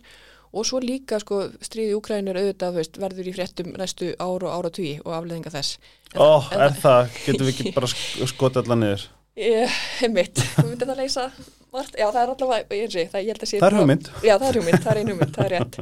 og 0.49 0.65
svo 0.65 0.79
líka 0.81 1.17
sko 1.21 1.43
stríði 1.62 1.93
Úkrænir 1.97 2.38
auðvitað 2.38 2.75
veist, 2.79 2.97
verður 3.01 3.27
í 3.29 3.33
fréttum 3.35 3.71
næstu 3.77 4.12
ár 4.21 4.45
og 4.45 4.49
ára 4.53 4.69
tugi 4.73 4.95
og 5.05 5.13
afleðinga 5.17 5.51
þess. 5.53 5.77
En 6.13 6.21
Ó, 6.21 6.29
en 6.53 6.63
er 6.67 6.75
það, 6.77 7.09
getum 7.25 7.45
við 7.49 7.53
ekki 7.55 7.73
bara 7.75 7.89
sk- 7.89 8.27
skotið 8.31 8.63
allar 8.63 8.79
niður? 8.81 9.07
Heimitt, 9.39 10.41
þú 10.57 10.65
myndir 10.67 10.89
það 10.89 10.99
leysa 10.99 11.25
margt, 11.71 11.93
já 11.95 12.07
það 12.09 12.21
er 12.23 12.31
allavega, 12.33 12.77
ég, 12.79 12.89
sé, 12.91 13.05
það, 13.12 13.21
ég 13.23 13.29
held 13.33 13.45
að 13.45 13.51
sé 13.51 13.59
Það 13.62 13.69
er 13.69 13.77
hugmynd. 13.79 14.09
Já, 14.25 14.33
það 14.41 14.47
er 14.49 14.57
hugmynd, 14.59 14.81
það 14.83 14.91
er 14.91 14.99
ein 15.03 15.12
hugmynd, 15.13 15.35
það 15.38 15.45
er 15.45 15.53
rétt 15.55 15.77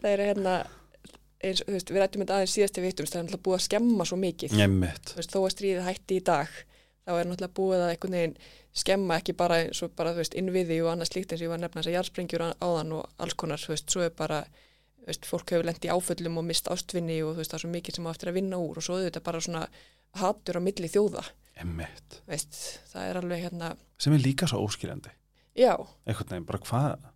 Það 0.00 0.10
er 0.10 0.22
hérna, 0.26 0.54
eins, 1.46 1.62
veist, 1.70 1.92
við 1.94 2.02
rættum 2.02 2.24
þetta 2.24 2.36
aðeins 2.40 2.56
síðast 2.58 2.80
við 2.80 2.86
vittumst, 2.90 3.14
það 3.14 3.20
er 3.20 3.24
náttúrulega 3.28 3.46
búið 3.46 3.58
að 3.60 3.64
skemma 3.68 4.06
svo 4.10 4.18
mikið 4.20 4.56
veist, 5.16 5.32
þó 5.32 5.38
að 5.44 5.52
stríðið 5.54 5.86
hætti 5.86 6.18
í 6.18 6.24
dag 6.30 6.58
þá 7.10 7.18
er 7.20 7.28
náttúrulega 7.30 7.56
búið 7.58 7.82
að 7.84 7.92
einhvern 7.94 8.16
veginn 8.16 8.36
skemma 8.80 9.16
ekki 9.18 9.34
bara 9.36 9.56
eins 9.64 9.82
og 9.82 9.92
bara, 9.98 10.12
þú 10.14 10.22
veist, 10.22 10.36
innviði 10.38 10.76
og 10.84 10.92
annað 10.92 11.10
slíkt 11.10 11.32
eins 11.34 11.40
og 11.42 11.46
ég 11.48 11.50
var 11.52 11.58
að 11.58 11.64
nefna 11.66 11.80
þess 11.82 11.90
að 11.90 11.96
jarðsprengjur 11.98 12.44
áðan 12.62 12.92
og 13.00 13.08
alls 13.26 13.34
konar, 13.42 13.58
þú 13.64 13.72
veist, 13.74 13.90
svo 13.90 14.04
er 14.06 14.12
bara 14.14 14.40
þú 15.00 15.08
veist, 15.10 15.26
fólk 15.26 15.50
hefur 15.54 15.66
lent 15.66 15.84
í 15.88 15.90
áföllum 15.90 16.38
og 16.38 16.46
mist 16.46 16.70
ástvinni 16.70 17.16
og 17.26 17.34
þú 17.34 17.42
veist, 17.42 17.50
það 17.50 17.58
er 17.58 17.64
svo 17.64 17.72
mikið 17.74 17.98
sem 17.98 18.06
á 18.06 18.12
eftir 18.14 18.30
að 18.30 18.36
vinna 18.38 18.60
úr 18.62 18.78
og 18.78 18.86
svo 18.86 18.98
auðvitað 19.00 19.26
bara 19.26 19.40
svona 19.42 19.62
hatur 20.22 20.58
á 20.58 20.62
milli 20.62 20.90
þjóða, 20.92 21.24
Nefnitt. 21.60 22.20
veist, 22.30 22.60
það 22.92 23.08
er 23.10 23.20
alveg 23.20 23.42
hérna, 23.48 23.72
Sem 24.00 24.14
er 24.16 24.22
líka 24.22 24.46
svo 24.48 24.62
óskýrandi. 24.68 25.10
já, 25.58 25.74
Einhvern 26.06 26.30
veginn, 26.30 26.46
bara 26.46 26.62
hvað? 26.62 27.08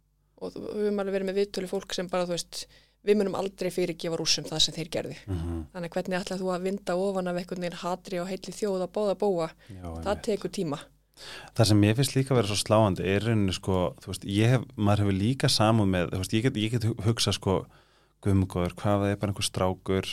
og 0.44 0.52
við 0.59 0.83
höfum 0.88 0.98
alveg 1.00 1.14
verið 1.14 1.28
með 1.30 1.38
viðtölu 1.38 1.68
fólk 1.70 1.94
sem 1.96 2.09
bara, 2.11 2.26
þú 2.26 2.35
veist, 2.35 2.64
við 3.05 3.21
munum 3.21 3.37
aldrei 3.38 3.71
fyrirgefa 3.75 4.19
rússum 4.19 4.47
það 4.49 4.64
sem 4.64 4.75
þeir 4.79 4.90
gerði. 4.97 5.19
Mm 5.27 5.38
-hmm. 5.38 5.61
Þannig 5.75 5.95
hvernig 5.97 6.19
ætlað 6.21 6.43
þú 6.43 6.51
að 6.55 6.67
vinda 6.69 6.97
ofan 6.97 7.29
af 7.29 7.37
einhvern 7.37 7.64
veginn 7.64 7.83
hatri 7.83 8.21
og 8.21 8.29
heitli 8.29 8.53
þjóð 8.53 8.83
að 8.87 8.95
bóða 8.97 9.14
bóa, 9.14 9.49
Já, 9.69 9.88
það 10.05 10.23
tekur 10.23 10.51
tíma. 10.51 10.79
Það 11.55 11.67
sem 11.69 11.85
ég 11.85 11.97
finnst 11.97 12.17
líka 12.17 12.35
að 12.35 12.38
vera 12.40 12.49
svo 12.49 12.59
sláandi 12.59 13.03
er 13.07 13.23
rauninni 13.23 13.53
sko, 13.55 13.95
þú 14.03 14.07
veist, 14.11 14.25
ég 14.25 14.49
hef, 14.51 14.62
maður 14.77 15.05
hefur 15.05 15.19
líka 15.21 15.49
samúð 15.49 15.87
með, 15.87 16.11
þú 16.11 16.19
veist, 16.19 16.35
ég 16.35 16.43
get, 16.43 16.57
ég 16.57 16.71
get 16.71 16.85
hugsa 17.05 17.33
sko, 17.33 17.67
guðmugóður, 18.25 18.75
hvað 18.75 18.99
það 19.05 19.11
er 19.11 19.17
bara 19.17 19.31
einhver 19.31 19.47
strákur 19.47 20.07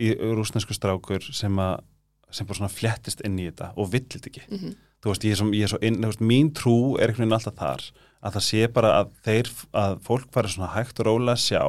í 0.00 0.10
rúsnesku 0.16 0.74
strákur 0.74 1.22
sem 1.22 1.58
að 1.60 1.84
sem 2.30 2.46
bara 2.46 2.58
svona 2.58 2.70
flettist 2.72 3.20
inn 3.26 3.38
í 3.38 3.48
þetta 3.50 3.72
og 3.76 3.90
vill 3.92 4.06
þetta 4.06 4.26
ekki. 4.32 4.46
Mm 4.50 4.76
Þú 5.00 5.08
veist, 5.14 5.22
ég 5.24 5.32
er, 5.32 5.36
som, 5.40 5.50
ég 5.56 5.62
er 5.64 5.68
svo 5.72 5.78
inn, 5.80 5.94
veist, 6.04 6.20
mín 6.20 6.50
trú 6.52 6.98
er 7.00 7.08
einhvern 7.08 7.24
veginn 7.24 7.32
alltaf 7.32 7.54
þar, 7.56 7.84
að 8.20 8.34
það 8.34 8.42
sé 8.44 8.66
bara 8.68 8.88
að 9.00 9.06
þeir, 9.24 9.48
að 9.72 9.94
fólk 10.04 10.26
fari 10.34 10.48
svona 10.52 10.68
hægt 10.74 11.00
og 11.00 11.06
rólega 11.06 11.32
að 11.32 11.40
sjá, 11.40 11.62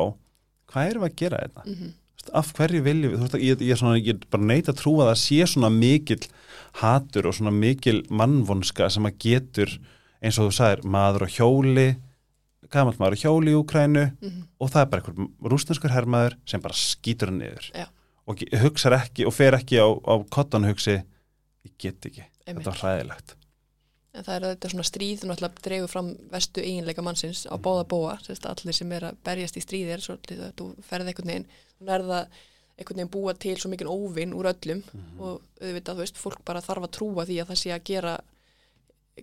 hvað 0.67 0.89
erum 0.89 1.01
við 1.05 1.09
að 1.11 1.15
gera 1.21 1.39
þetta? 1.45 1.63
-hmm. 1.63 1.93
Þú 1.95 2.17
veist, 2.19 2.31
af 2.41 2.49
hverju 2.57 2.81
viljum 2.83 3.11
við, 3.11 3.17
þú 3.17 3.23
veist, 3.23 3.37
ég, 3.39 3.61
ég, 3.61 3.71
er 3.71 3.79
svona, 3.79 3.97
ég 4.03 4.09
er 4.09 4.27
bara 4.29 4.43
neita 4.43 4.71
að 4.73 4.81
trúa 4.81 5.03
að 5.05 5.09
það 5.13 5.21
sé 5.23 5.47
svona 5.47 5.69
mikil 5.69 6.19
hatur 6.81 7.27
og 7.27 7.33
svona 7.39 7.51
mikil 7.55 8.03
mannvonska 8.09 8.89
sem 8.89 9.05
að 9.05 9.17
getur, 9.17 9.79
eins 10.21 10.37
og 10.37 10.51
þú 10.51 10.53
sagðir, 10.59 10.83
maður 10.83 11.23
á 11.23 11.29
hjóli, 11.31 11.87
gamall 12.69 12.95
maður 12.99 13.15
á 13.15 13.21
hjóli 13.23 13.51
í 13.55 13.59
Úkrænu 13.63 14.11
Mhm. 14.21 14.43
og 14.59 14.69
það 14.69 14.81
er 14.81 14.85
bara 14.91 15.01
einhver 15.01 15.49
rústenskur 15.51 15.91
hermaður 15.95 16.35
sem 16.45 16.59
bara 16.61 16.73
skýtur 16.73 17.27
hann 17.31 17.39
niður 17.39 17.71
Já. 17.73 17.87
Og 18.29 18.43
hugsar 18.61 18.97
ekki 18.99 19.25
og 19.27 19.35
fer 19.35 19.57
ekki 19.57 19.79
á, 19.81 19.87
á 19.87 20.13
kottan 20.33 20.67
hugsi, 20.67 20.99
ég 21.65 21.77
get 21.81 22.09
ekki, 22.09 22.25
Einmitt. 22.45 22.65
þetta 22.65 22.73
var 22.73 22.81
hræðilegt. 22.81 23.35
En 24.11 24.25
það 24.27 24.35
er 24.35 24.45
þetta 24.49 24.69
svona 24.73 24.85
stríð 24.89 25.21
náttúrulega 25.23 25.63
dregur 25.63 25.91
fram 25.91 26.07
vestu 26.33 26.63
eiginleika 26.63 27.03
mannsins 27.05 27.45
á 27.47 27.55
báða 27.55 27.85
bóa, 27.87 28.17
sérst, 28.25 28.47
allir 28.49 28.75
sem 28.75 28.91
er 28.91 29.05
að 29.07 29.19
berjast 29.23 29.55
í 29.55 29.63
stríðir, 29.63 30.03
svolítið 30.03 30.41
að 30.49 30.55
þú 30.59 30.67
ferði 30.83 31.13
einhvern 31.13 31.31
veginn, 31.31 31.45
þú 31.77 31.87
nærða 31.87 32.19
einhvern 32.75 32.99
veginn 32.99 33.13
búa 33.13 33.33
til 33.39 33.55
svo 33.61 33.71
mikinn 33.71 33.91
óvinn 33.91 34.35
úr 34.35 34.51
öllum 34.51 34.83
og 35.21 35.39
auðvitað, 35.61 35.95
þú 35.95 36.03
veist, 36.03 36.19
fólk 36.19 36.43
bara 36.47 36.63
þarf 36.65 36.89
að 36.89 36.93
trúa 36.97 37.25
því 37.29 37.39
að 37.39 37.53
það 37.53 37.61
sé 37.61 37.71
að 37.71 37.87
gera 37.87 38.17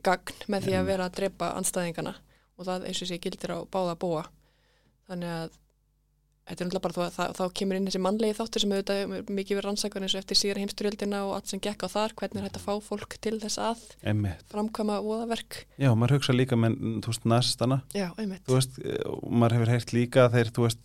gagn 0.09 0.43
með 0.49 0.69
því 0.69 0.75
að 0.79 0.89
vera 0.89 1.09
að 1.09 1.17
drepa 1.21 1.53
anstæðingana 1.59 2.15
og 2.57 2.67
það 2.67 2.89
eins 2.89 3.03
og 3.03 3.11
sé 3.11 3.19
gildir 3.23 3.55
á 3.55 3.59
báða 3.69 3.97
bóa. 4.01 4.25
Þannig 5.09 5.35
að 5.37 5.59
þetta 6.49 6.65
er 6.65 6.69
náttúrulega 6.69 6.85
bara 6.89 6.95
þá, 6.97 7.17
þá, 7.17 7.25
þá 7.39 7.45
kemur 7.61 7.77
inn 7.79 7.87
þessi 7.89 8.01
mannlegi 8.03 8.37
þáttur 8.39 8.63
sem 8.65 8.73
auðvitað 8.75 9.15
mikið 9.39 9.59
verið 9.59 9.67
rannsakar 9.69 10.05
eins 10.07 10.15
og 10.17 10.21
eftir 10.23 10.39
síðar 10.41 10.61
heimsturjöldina 10.63 11.21
og 11.29 11.33
allt 11.37 11.53
sem 11.53 11.61
gekk 11.65 11.85
á 11.85 11.89
þar, 11.93 12.15
hvernig 12.19 12.41
er 12.41 12.47
hægt 12.49 12.59
að 12.61 12.67
fá 12.67 12.75
fólk 12.89 13.17
til 13.25 13.35
þess 13.43 13.59
að 13.63 13.83
Einmitt. 14.13 14.45
framkvæma 14.53 14.97
voðaverk. 15.05 15.59
Já, 15.79 15.91
maður 15.95 16.17
hugsa 16.19 16.37
líka 16.37 16.57
með, 16.59 16.79
þú 17.05 17.13
veist, 17.13 17.29
næstana 17.35 17.81
Já, 17.95 18.09
einmitt. 18.19 18.45
þú 18.49 18.57
veist, 18.59 18.79
eh, 18.85 19.03
og 19.09 19.29
maður 19.31 19.59
hefur 19.59 19.73
heyrt 19.75 19.93
líka 19.97 20.29
þeir, 20.33 20.53
þú 20.57 20.67
veist, 20.69 20.83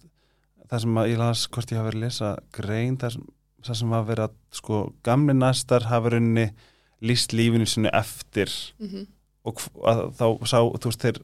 það 0.70 0.84
sem 0.86 1.00
að 1.04 1.10
ég 1.14 1.18
las 1.24 1.48
hvort 1.48 1.72
ég 1.74 1.78
hafa 1.80 1.90
verið 1.92 2.00
að 2.02 2.06
lesa 2.08 2.34
grein 2.60 2.98
það 3.02 3.16
sem, 3.18 3.26
það 3.64 3.76
sem 3.82 3.92
hafa 3.96 4.10
verið 4.14 4.28
að, 4.28 4.38
sko, 4.60 4.80
gamli 5.04 5.34
næstar 5.38 5.88
hafa 5.92 6.14
runni 6.18 6.48
líst 7.04 7.32
lífinu 7.36 7.66
sinu 7.68 7.90
eftir 7.94 8.52
Mm 8.80 9.08
og 9.44 9.58
hv- 9.60 9.82
að, 9.92 9.98
þá 10.16 10.26
sá, 10.48 10.60
þú 10.80 10.88
veist, 10.88 11.02
þeir 11.04 11.18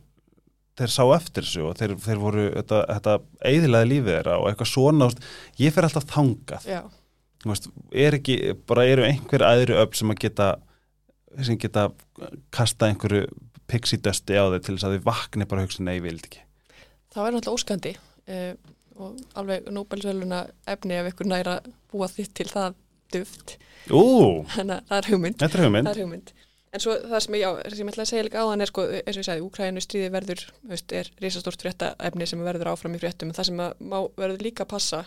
þeir 0.79 0.93
sá 0.93 1.03
eftir 1.15 1.45
þessu 1.45 1.67
og 1.69 1.75
þeir, 1.79 1.95
þeir 2.05 2.21
voru 2.21 2.47
þetta, 2.53 2.79
þetta 2.93 3.17
eiðilaði 3.51 3.91
lífið 3.93 4.15
þeirra 4.15 4.39
og 4.39 4.49
eitthvað 4.49 4.71
svona, 4.73 5.11
ég 5.59 5.75
fer 5.75 5.87
alltaf 5.87 6.07
þangað 6.09 6.67
veist, 7.45 7.69
er 7.91 8.19
ekki, 8.19 8.39
bara 8.69 8.87
eru 8.89 9.05
einhver 9.07 9.45
aðri 9.47 9.77
öll 9.79 9.91
sem 9.97 10.11
að 10.13 10.23
geta 10.25 10.49
sem 11.45 11.59
geta 11.61 11.89
kasta 12.55 12.89
einhverju 12.89 13.27
pixie 13.69 14.01
dusti 14.01 14.33
á 14.33 14.49
þau 14.49 14.59
til 14.59 14.75
þess 14.75 14.87
að 14.87 14.97
þau 14.97 15.07
vakni 15.11 15.47
bara 15.49 15.65
hugsa 15.65 15.85
nei, 15.85 15.99
ég 15.99 16.05
vildi 16.07 16.31
ekki 16.31 16.45
Það 17.09 17.25
væri 17.25 17.35
náttúrulega 17.35 17.57
óskandi 17.57 17.91
uh, 17.97 18.51
og 18.99 19.39
alveg 19.39 19.69
Nobelsvöluna 19.73 20.43
efni 20.69 20.97
ef 20.99 21.09
ykkur 21.13 21.29
næra 21.29 21.59
búa 21.89 22.09
þitt 22.11 22.35
til 22.37 22.49
það 22.51 22.75
duft. 23.13 23.55
Þannig 23.89 24.75
að 24.75 24.89
það 24.89 24.97
er 24.97 25.09
hugmynd. 25.09 25.39
er 25.55 25.63
hugmynd 25.63 25.87
Það 25.87 25.93
er 25.93 26.01
hugmynd. 26.03 26.33
En 26.69 26.83
svo 26.83 26.93
það 27.01 27.23
sem 27.25 27.37
ég, 27.39 27.41
já, 27.41 27.71
sem 27.73 27.87
ég 27.87 27.93
ætla 27.95 28.03
að 28.05 28.11
segja 28.11 28.25
líka 28.27 28.43
áðan 28.43 28.61
er 28.61 28.69
sko, 28.69 28.83
eins 28.99 29.15
og 29.15 29.23
ég 29.23 29.25
sagði, 29.25 29.45
Úkrænu 29.47 29.81
stríði 29.81 30.11
verður, 30.13 30.43
veist, 30.69 30.93
er 30.93 31.09
risastórt 31.23 31.63
frétta 31.65 31.95
efni 32.09 32.27
sem 32.29 32.43
verður 32.45 32.69
áfram 32.75 32.93
í 32.93 33.01
fréttum, 33.01 33.31
en 33.31 33.37
það 33.37 33.49
sem 33.49 33.57
má 33.57 33.97
verður 34.19 34.45
líka 34.45 34.67
að 34.67 34.71
passa, 34.75 34.99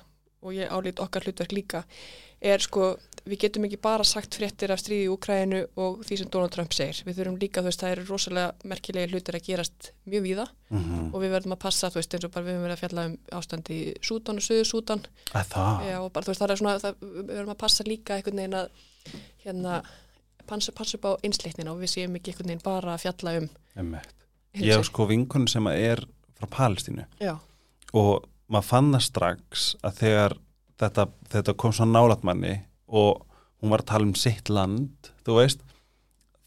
og 0.43 0.51
ég 0.57 0.73
álít 0.75 0.99
okkar 1.05 1.23
hlutverk 1.23 1.55
líka, 1.55 1.85
er 2.43 2.59
sko, 2.65 2.97
við 3.23 3.45
getum 3.45 3.69
ekki 3.69 3.79
bara 3.79 4.03
sagt 4.03 4.35
fréttir 4.35 4.75
af 4.75 4.83
stríði 4.83 5.07
í 5.07 5.13
Úkrænu 5.13 5.61
og 5.79 6.03
því 6.03 6.19
sem 6.19 6.31
Donald 6.35 6.51
Trump 6.57 6.75
segir. 6.75 6.99
Við 7.07 7.21
þurfum 7.21 7.39
líka, 7.39 7.63
þú 7.63 7.71
veist, 7.71 7.83
það 7.85 7.95
eru 7.95 8.07
rosalega 8.09 8.55
merkilegi 8.73 9.13
hlutir 9.13 9.39
að 9.39 9.47
gerast 9.47 9.93
mjög 10.11 10.23
víða. 10.27 10.47
Mm 10.75 10.83
og 11.13 11.19
við 11.23 11.31
verðum 11.37 11.55
að 11.55 11.63
passa, 11.63 11.91
þú 11.93 11.99
veist, 12.01 12.15
eins 12.15 12.27
og 12.27 12.33
bara 12.35 12.47
við 12.47 12.55
höfum 12.57 12.67
verið 12.67 12.77
að 12.77 12.83
fjalla 12.83 13.03
um 13.07 13.15
ástand 13.39 13.67
í 13.71 13.81
Sútan 14.03 14.39
og 14.41 14.43
Suðu 14.43 14.63
að 14.63 14.67
Það, 15.31 15.47
Já, 15.87 15.99
og 16.03 16.11
bara, 16.13 16.25
þú 16.25 16.31
veist, 16.33 16.43
það 16.43 16.51
er 16.51 16.57
svona, 16.59 16.79
það, 19.47 19.83
að 20.43 20.51
passa 20.51 20.73
að, 20.73 20.99
upp 20.99 21.07
á 21.09 21.13
einslitnina 21.25 21.73
og 21.73 21.81
við 21.83 21.95
séum 21.95 22.19
ekki 22.19 22.33
einhvern 22.33 22.53
veginn 22.53 22.67
bara 22.67 22.97
að 22.97 23.07
fjalla 23.07 23.39
um 23.41 23.49
emmitt 23.79 24.19
Ég 24.61 24.77
hef 24.77 24.85
sko 24.91 25.07
vinkun 25.09 25.47
sem 25.49 25.65
að 25.65 25.79
er 25.81 26.01
frá 26.37 26.49
Palestínu. 26.53 27.07
Já, 27.23 27.39
og 27.97 28.27
maður 28.53 28.69
fann 28.69 28.91
það 28.93 29.05
strax 29.07 29.69
að 29.81 30.01
þegar 30.03 30.35
þetta, 30.83 31.07
þetta 31.33 31.55
kom 31.61 31.73
svo 31.73 31.87
nálat 31.89 32.25
manni 32.27 32.59
og 32.93 33.23
hún 33.63 33.73
var 33.73 33.85
að 33.85 33.93
tala 33.93 34.09
um 34.09 34.17
sitt 34.19 34.51
land, 34.53 35.13
þú 35.25 35.39
veist 35.39 35.63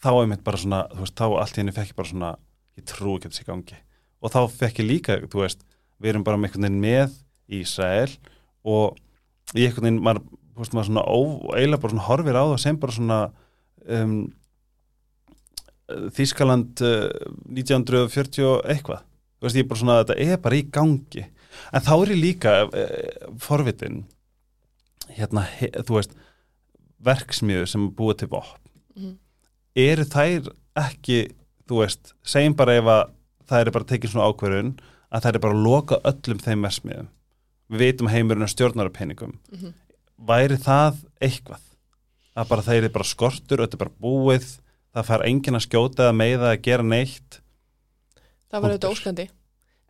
þá 0.04 0.12
er 0.12 0.30
mitt 0.30 0.44
bara 0.46 0.62
svona, 0.62 0.84
þú 0.92 1.02
veist, 1.02 1.16
þá 1.18 1.26
allt 1.42 1.58
í 1.58 1.62
henni 1.64 1.74
fekk 1.74 1.94
ég 1.94 1.98
bara 1.98 2.12
svona, 2.12 2.32
ég 2.78 2.88
trú 2.92 3.16
ekki 3.16 3.32
þessi 3.32 3.48
gangi. 3.48 3.80
Og 4.22 4.34
þá 4.34 4.40
fekk 4.54 4.82
ég 4.84 4.90
líka, 4.90 5.18
þú 5.32 5.42
veist 5.42 5.66
við 6.02 6.12
erum 6.12 6.26
bara 6.28 6.38
með 6.38 6.52
einhvern 6.52 6.68
veginn 6.68 6.84
með 6.84 7.16
Ísrael 7.58 8.12
og 8.68 9.00
í 9.56 9.66
einhvern 9.66 9.88
veginn 9.88 10.04
maður, 10.06 10.22
þú 10.54 10.62
veist, 10.62 10.78
maður 10.78 10.92
svona 10.92 11.06
eiginlega 11.56 11.82
bara 11.82 11.96
svona 11.96 12.08
horfir 12.10 12.38
á 12.38 12.44
það 12.44 12.62
sem 12.66 12.80
bara 12.84 12.98
svona 13.00 13.20
um, 13.88 14.16
Þískaland 16.16 16.82
uh, 16.82 17.10
1940 17.54 18.48
og 18.50 18.64
eitthvað. 18.74 19.04
Þú 19.38 19.46
veist, 19.48 19.58
ég 19.60 19.66
er 19.66 19.70
bara 19.70 19.82
svona, 19.82 19.98
þetta 20.02 20.16
er 20.26 20.40
bara 20.42 20.58
í 20.58 20.64
gangi. 20.74 21.26
En 21.76 21.84
þá 21.86 21.92
er 22.00 22.14
ég 22.16 22.22
líka 22.24 22.54
uh, 22.66 23.34
forvitin 23.44 24.00
hérna, 25.16 25.44
he, 25.60 25.70
þú 25.86 26.00
veist 26.00 26.16
verksmiðu 27.06 27.68
sem 27.70 27.84
er 27.90 27.94
búið 28.00 28.22
til 28.24 28.32
vopn. 28.34 28.62
Mhm. 28.96 29.14
eru 29.76 30.06
þær 30.08 30.46
ekki 30.80 31.18
þú 31.68 31.80
veist, 31.82 32.14
segjum 32.24 32.54
bara 32.56 32.78
ef 32.80 32.86
að 32.88 33.02
það 33.50 33.60
er 33.66 33.72
bara 33.76 33.88
tekið 33.90 34.12
svona 34.14 34.28
ákverðun 34.32 34.70
að 35.12 35.26
það 35.26 35.36
er 35.36 35.42
bara 35.44 35.56
að 35.58 35.66
loka 35.66 35.98
öllum 36.12 36.40
þeim 36.46 36.64
versmiðum 36.66 37.10
við 37.70 37.82
veitum 37.84 38.08
að 38.10 38.16
heimurinn 38.16 38.46
er 38.48 38.52
stjórnar 38.54 38.88
af 38.90 38.94
peningum 38.96 39.34
Mhm. 39.52 39.74
væri 40.32 40.58
það 40.64 41.02
eitthvað 41.20 41.65
að 42.36 42.52
bara 42.52 42.66
það 42.66 42.82
er 42.82 42.94
bara 42.98 43.08
skortur 43.08 43.64
þetta 43.64 43.78
er 43.78 43.84
bara 43.86 43.98
búið 44.06 44.48
það 44.96 45.10
fær 45.10 45.26
enginn 45.28 45.58
að 45.60 45.66
skjóta 45.68 46.12
meiða 46.16 46.52
að 46.54 46.62
gera 46.68 46.86
neitt. 46.86 47.40
Það 48.52 48.62
var 48.64 48.74
auðvitað 48.74 48.96
óskandi. 48.96 49.26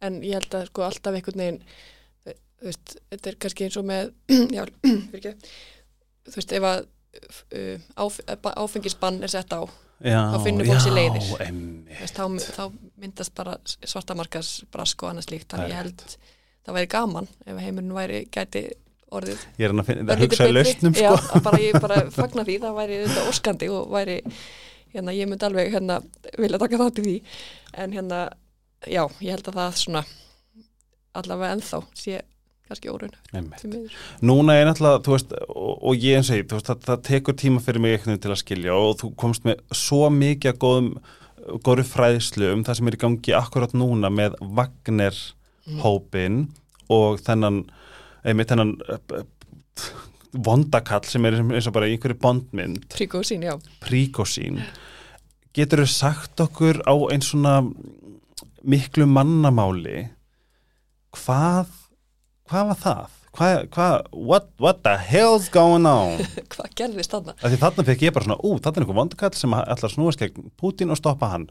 En 0.06 0.18
ég 0.26 0.38
held 0.38 0.58
að 0.58 0.68
sko 0.70 0.86
alltaf 0.86 1.18
einhvern 1.18 1.43
veginn 1.43 1.62
þú 2.26 2.70
veist, 2.70 2.98
þetta 3.12 3.32
er 3.32 3.39
kannski 3.43 3.68
eins 3.68 3.80
og 3.80 3.88
með 3.88 4.12
já, 4.58 4.64
fyrir 5.12 5.20
ekki 5.22 5.34
þú 6.26 6.38
veist, 6.39 6.54
ef 6.58 6.68
að 6.70 6.86
uh, 6.86 7.89
áf, 8.06 8.20
áfengisbann 8.56 9.20
er 9.26 9.34
sett 9.34 9.54
á 9.54 9.62
já, 10.02 10.20
Þá 10.34 10.38
finnur 10.43 10.70
fólk 10.70 10.84
sér 10.84 10.96
leiðir. 10.98 11.28
veist, 12.00 12.18
þá, 12.18 12.56
þá 12.58 12.64
myndast 13.02 13.36
bara 13.38 13.58
svartamarkas 13.76 14.56
brask 14.74 15.04
og 15.06 15.12
annað 15.12 15.30
slíkt. 15.30 15.52
Þannig 15.54 15.76
ég 15.76 15.82
held 15.84 16.08
það 16.66 16.80
væri 16.80 16.91
gaman 16.96 17.30
ef 17.46 17.62
heimurinn 17.62 17.96
væri 17.96 18.24
gæti 18.34 18.66
orðið 19.14 19.41
ég 19.60 19.66
er 19.68 19.74
hann 19.74 19.82
að, 19.84 19.89
finna, 19.89 20.06
að 20.06 20.14
örlítið 20.16 20.32
hugsa 20.32 20.43
betri. 20.47 20.56
lausnum 20.58 20.95
Já, 20.99 21.10
sko. 21.22 21.41
bara 21.45 21.62
ég 21.62 21.80
bara 21.82 21.97
fagna 22.16 22.45
því, 22.47 22.60
það 22.64 22.78
væri 22.80 23.01
þetta 23.06 23.26
óskandi 23.32 23.72
og 23.74 23.89
væri, 23.93 24.20
hérna, 24.95 25.16
ég 25.16 25.30
myndi 25.30 25.49
alveg 25.49 25.74
hérna, 25.76 25.99
vilja 26.38 26.62
taka 26.62 26.82
þátt 26.82 27.01
í 27.01 27.08
því 27.08 27.18
en 27.84 27.97
hérna, 27.99 28.22
já, 28.86 29.03
ég 29.22 29.36
held 29.36 29.51
að 29.51 29.60
það 29.62 29.82
svona, 29.84 30.06
allavega 31.16 31.58
ennþá 31.58 31.84
sé 31.95 32.24
kannski 32.66 32.89
miður. 32.89 33.93
Núna 34.26 34.56
er 34.58 34.66
náttúrulega, 34.66 35.03
þú 35.06 35.14
veist, 35.14 35.36
og, 35.53 35.74
og 35.86 36.01
ég 36.01 36.18
eins 36.18 36.32
og 36.34 36.39
ég, 36.39 36.47
þú 36.49 36.58
veist, 36.58 36.72
það, 36.72 36.80
það 36.88 37.03
tekur 37.10 37.38
tíma 37.38 37.62
fyrir 37.62 37.84
mig 37.84 37.93
veginn 37.99 38.22
til 38.24 38.34
að 38.34 38.41
skilja 38.41 38.78
og 38.82 38.95
þú 39.01 39.12
komst 39.22 39.45
með 39.45 39.62
svo 39.70 40.10
mikið 40.10 40.51
að 40.51 40.60
góðum, 40.64 40.89
góðu 41.66 41.86
fræðslu 41.86 42.49
um 42.56 42.64
það 42.66 42.80
sem 42.80 42.89
er 42.89 42.97
í 42.97 43.01
gangi 43.06 43.36
akkurat 43.38 43.76
núna 43.78 44.10
með 44.10 44.39
Wagner 44.58 45.20
hópin 45.84 46.47
og 46.89 47.22
þennan, 47.26 47.64
einmitt 48.26 48.52
þennan 48.52 48.74
uh, 48.90 49.00
uh, 49.20 49.90
vondakall 50.46 51.06
sem 51.08 51.26
er 51.30 51.38
eins 51.40 51.70
og 51.70 51.76
bara 51.78 51.88
einhverju 51.90 52.18
bondmynd, 52.20 52.88
Príko 52.92 53.22
sín, 53.24 53.46
já. 53.48 53.56
príkosín. 53.84 54.60
Getur 55.56 55.86
þú 55.86 55.92
sagt 55.94 56.42
okkur 56.44 56.82
á 56.84 56.94
eins 57.14 57.30
svona 57.32 57.62
miklu 58.66 59.06
mannamáli 59.08 60.10
hvað, 61.16 61.70
hvað 62.50 62.72
var 62.72 62.82
það? 62.82 63.22
Hvað, 63.36 63.56
hvað, 63.76 63.96
what, 64.16 64.46
what 64.64 64.78
the 64.86 64.94
hell's 64.96 65.50
going 65.52 65.84
on? 65.90 66.22
Hvað 66.54 66.70
gerðist 66.80 67.12
þarna? 67.12 67.34
Því 67.42 67.58
þarna 67.60 67.84
fekk 67.90 68.06
ég 68.06 68.14
bara 68.16 68.28
svona, 68.30 68.38
ú, 68.40 68.54
þarna 68.64 68.80
er 68.80 68.86
einhver 68.86 68.98
vondakall 69.02 69.36
sem 69.36 69.56
ætlar 69.58 69.90
að 69.90 69.92
snúast 69.92 70.22
gegn 70.24 70.54
Putin 70.56 70.94
og 70.96 71.00
stoppa 71.02 71.34
hann. 71.34 71.44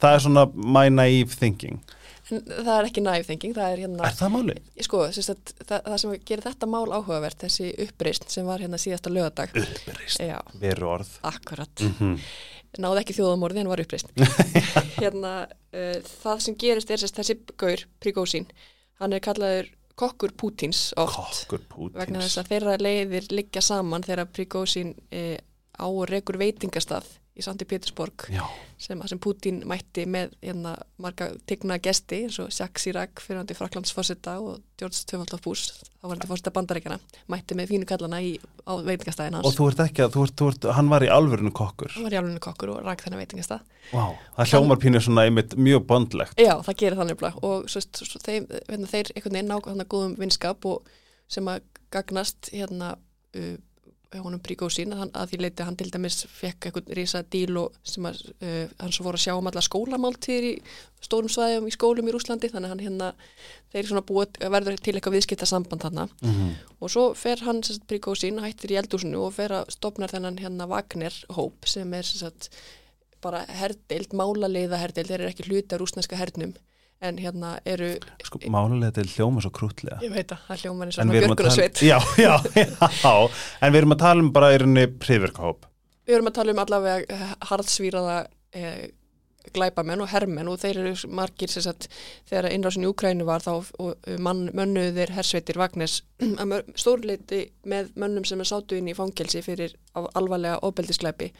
Það 0.00 0.14
er 0.14 0.22
svona 0.24 0.46
my 0.56 0.86
naive 0.88 1.36
thinking. 1.36 1.82
Það 2.26 2.72
er 2.74 2.88
ekki 2.88 3.02
næf 3.06 3.28
thinking, 3.28 3.54
það 3.54 3.72
er 3.76 3.82
hérna, 3.84 4.08
Er 4.08 4.16
það 4.18 4.32
málið? 4.34 4.60
sko, 4.82 5.04
það, 5.14 5.54
það 5.70 5.96
sem 6.02 6.16
gerir 6.26 6.46
þetta 6.48 6.68
mál 6.72 6.84
áhugavert, 6.90 7.38
þessi 7.44 7.68
uppreist 7.86 8.26
sem 8.34 8.48
var 8.48 8.64
hérna 8.64 8.80
síðasta 8.82 9.12
lögadag. 9.14 9.54
Uppreist, 9.54 10.22
veru 10.58 10.88
orð. 10.96 11.12
akkurat. 11.22 11.86
Mm 11.86 12.18
náði 12.82 13.02
ekki 13.02 13.14
þjóðamorði 13.16 13.62
en 13.62 13.70
var 13.70 13.80
uppreist 13.80 14.10
hérna, 15.00 15.32
uh, 15.72 15.98
það 16.22 16.42
sem 16.44 16.56
gerist 16.60 16.90
er 16.92 17.02
þessi 17.02 17.36
gaur, 17.56 17.84
Prigósín 18.02 18.48
hann 19.00 19.16
er 19.16 19.22
kallaður 19.24 19.70
kokkur 19.96 20.34
Pútins 20.36 20.90
oft 21.00 21.46
Kokkur 21.46 21.62
Putins. 21.70 21.96
vegna 21.96 22.24
þess 22.24 22.40
að 22.42 22.50
þeirra 22.52 22.74
leiðir 22.82 23.30
liggja 23.32 23.62
saman 23.64 24.04
þegar 24.04 24.28
Prigósín 24.36 24.92
uh, 25.08 25.36
á 25.76 25.86
og 25.88 26.04
rekur 26.10 26.36
veitingastað 26.40 27.08
í 27.36 27.44
Sandi 27.44 27.66
Pétursborg 27.68 28.26
sem, 28.80 29.02
sem 29.08 29.20
Pútín 29.22 29.60
mætti 29.68 30.06
með 30.08 30.32
hérna, 30.44 30.74
marga 31.02 31.28
tegna 31.48 31.76
gesti 31.82 32.22
eins 32.24 32.38
og 32.42 32.48
Jacques 32.48 32.86
Chirac 32.86 33.20
fyrir 33.22 33.40
hann 33.40 33.50
til 33.50 33.58
Fraklandsforsetta 33.58 34.38
og 34.40 34.62
George 34.80 35.04
Tvöfaldóf 35.10 35.44
Bush 35.44 35.76
þá 35.76 36.06
var 36.06 36.14
hann 36.14 36.22
til 36.24 36.30
fórsetta 36.30 36.52
bandaríkjana 36.56 36.98
mætti 37.32 37.58
með 37.58 37.72
fínu 37.72 37.88
kallana 37.88 38.20
í, 38.24 38.34
á 38.64 38.72
veitingastæðin 38.86 39.38
hans 39.38 39.48
og 39.50 39.56
þú 39.56 39.68
ert 39.70 39.84
ekki 39.86 40.04
að, 40.06 40.16
þú 40.16 40.26
ert, 40.26 40.36
þú 40.40 40.50
ert, 40.52 40.68
hann 40.78 40.92
var 40.92 41.06
í 41.06 41.12
alvörinu 41.12 41.52
kokkur. 41.56 41.92
hann 41.96 42.08
var 42.08 42.16
í 42.16 42.20
alveg 42.20 42.42
kokkur 42.48 42.74
og 42.74 42.82
rak 42.86 43.04
þennan 43.04 43.22
veitingastað 43.24 43.64
Vá, 43.92 44.06
það 44.38 44.52
hljómar 44.52 44.80
pínu 44.82 45.00
svona 45.02 45.26
einmitt 45.28 45.52
mjög 45.54 45.84
bondlegt. 45.86 46.40
Já, 46.42 46.56
það 46.66 46.78
gerir 46.80 46.98
þannig 46.98 47.18
bara 47.20 47.44
og 47.46 47.68
svo, 47.70 47.82
svo, 47.94 48.18
þeim, 48.24 48.48
hérna, 48.66 48.88
þeir 48.90 49.12
einhvern 49.12 49.36
veginn 49.36 49.52
ná 49.52 49.84
góðum 49.86 50.16
vinskap 50.18 50.66
og 50.66 50.88
sem 51.30 51.46
að 51.50 51.62
gagnast 51.94 52.50
hérna 52.50 52.96
uh, 52.96 53.54
honum 54.24 54.40
Príkósín 54.44 54.92
að, 54.94 55.00
hann- 55.02 55.12
að 55.16 55.30
því 55.32 55.38
leiti 55.42 55.62
að 55.62 55.66
hann 55.68 55.76
til 55.80 55.90
dæmis 55.94 56.16
fekk 56.30 56.68
einhvern 56.70 56.92
rísa 56.98 57.22
díl 57.32 57.56
og 57.60 57.74
sem 57.86 58.06
að 58.08 58.20
uh, 58.40 58.68
hann 58.80 58.92
svo 58.94 59.04
voru 59.08 59.18
að 59.20 59.24
sjá 59.26 59.34
um 59.38 59.50
alla 59.50 59.62
skólamáltíðir 59.66 60.46
í 60.48 60.52
stórum 61.06 61.28
svæðum 61.32 61.68
í 61.70 61.74
skólum 61.74 62.08
í 62.10 62.14
Rúslandi 62.16 62.50
þannig 62.52 62.68
að 62.70 62.74
hann 62.74 62.84
hérna 62.86 63.10
þeir 63.74 63.90
svona 63.90 64.04
búið 64.08 64.40
verður 64.56 64.78
til 64.80 64.94
eitthvað 64.96 65.16
viðskipta 65.18 65.46
samband 65.50 65.84
þarna. 65.86 66.08
Mm 66.24 66.54
og 66.80 66.90
svo 66.92 67.04
fer 67.16 67.40
hann 67.46 67.62
sagt, 67.64 67.86
Príkósín 67.88 68.38
hættir 68.44 68.74
í 68.74 68.80
eldúsinu 68.82 69.22
og 69.26 69.32
fer 69.38 69.54
að 69.62 69.70
stopnar 69.72 70.12
þennan 70.12 70.36
hérna 70.42 70.66
Wagner 70.68 71.14
hóp 71.32 71.64
sem 71.66 71.92
er 71.96 72.04
sem 72.04 72.20
sagt, 72.26 72.50
bara 73.24 73.40
herdeild, 73.48 74.12
málaleiða 74.12 74.76
herdeild 74.82 75.08
þeir 75.08 75.20
eru 75.24 75.30
ekki 75.32 75.46
hluti 75.48 75.72
af 75.74 75.80
rúsneska 75.80 76.18
hernum 76.20 76.52
en 77.04 77.18
hérna 77.20 77.58
eru, 77.68 77.90
Sko, 78.24 78.40
málulega 78.52 78.94
til 78.96 79.08
hljóma 79.12 79.42
svo 79.44 79.50
krútlega. 79.54 79.98
ég 80.02 80.12
veit 80.14 80.32
að 80.32 80.38
það 80.48 80.62
og 80.70 80.82
En 80.86 80.92
svona 80.96 81.12
björgunarsveit 81.16 81.82
já, 81.84 81.98
já, 82.16 82.34
já, 82.56 83.14
en 83.60 83.72
við 83.74 83.80
erum 83.82 83.92
að 83.96 84.02
tala 84.04 84.24
um 84.24 84.30
bara 84.32 84.52
í 84.54 84.60
rauninni 84.62 84.86
prífirkahóp. 85.02 85.66
við 86.06 86.14
erum 86.16 86.30
að 86.30 86.36
tala 86.38 86.54
um 86.56 86.62
allavega 86.64 87.18
harðsvíraða 87.50 88.16
eh, 88.56 88.86
glæpamenn 89.54 90.00
og 90.02 90.08
hermenn 90.10 90.48
og 90.50 90.58
þeir 90.62 90.80
eru 90.82 91.10
margir 91.14 91.50
sem 91.52 91.62
sagt 91.64 91.86
þegar 92.28 92.48
innrásin 92.54 92.84
í 92.86 92.90
Ukrænu 92.90 93.26
var 93.28 93.44
þá 93.44 93.52
og 93.78 94.08
mann, 94.22 94.46
mönnuðir 94.56 95.12
hersveitir 95.14 95.58
Vagnes 95.60 96.00
stórleiti 96.82 97.42
með 97.68 97.92
mönnum 98.00 98.26
sem 98.28 98.40
er 98.42 98.48
sátu 98.50 98.78
inn 98.78 98.90
í 98.90 98.96
fangelsi 98.96 99.42
fyrir 99.46 99.74
alvarlega 99.94 100.58
ofbeldisglæpi 100.66 101.30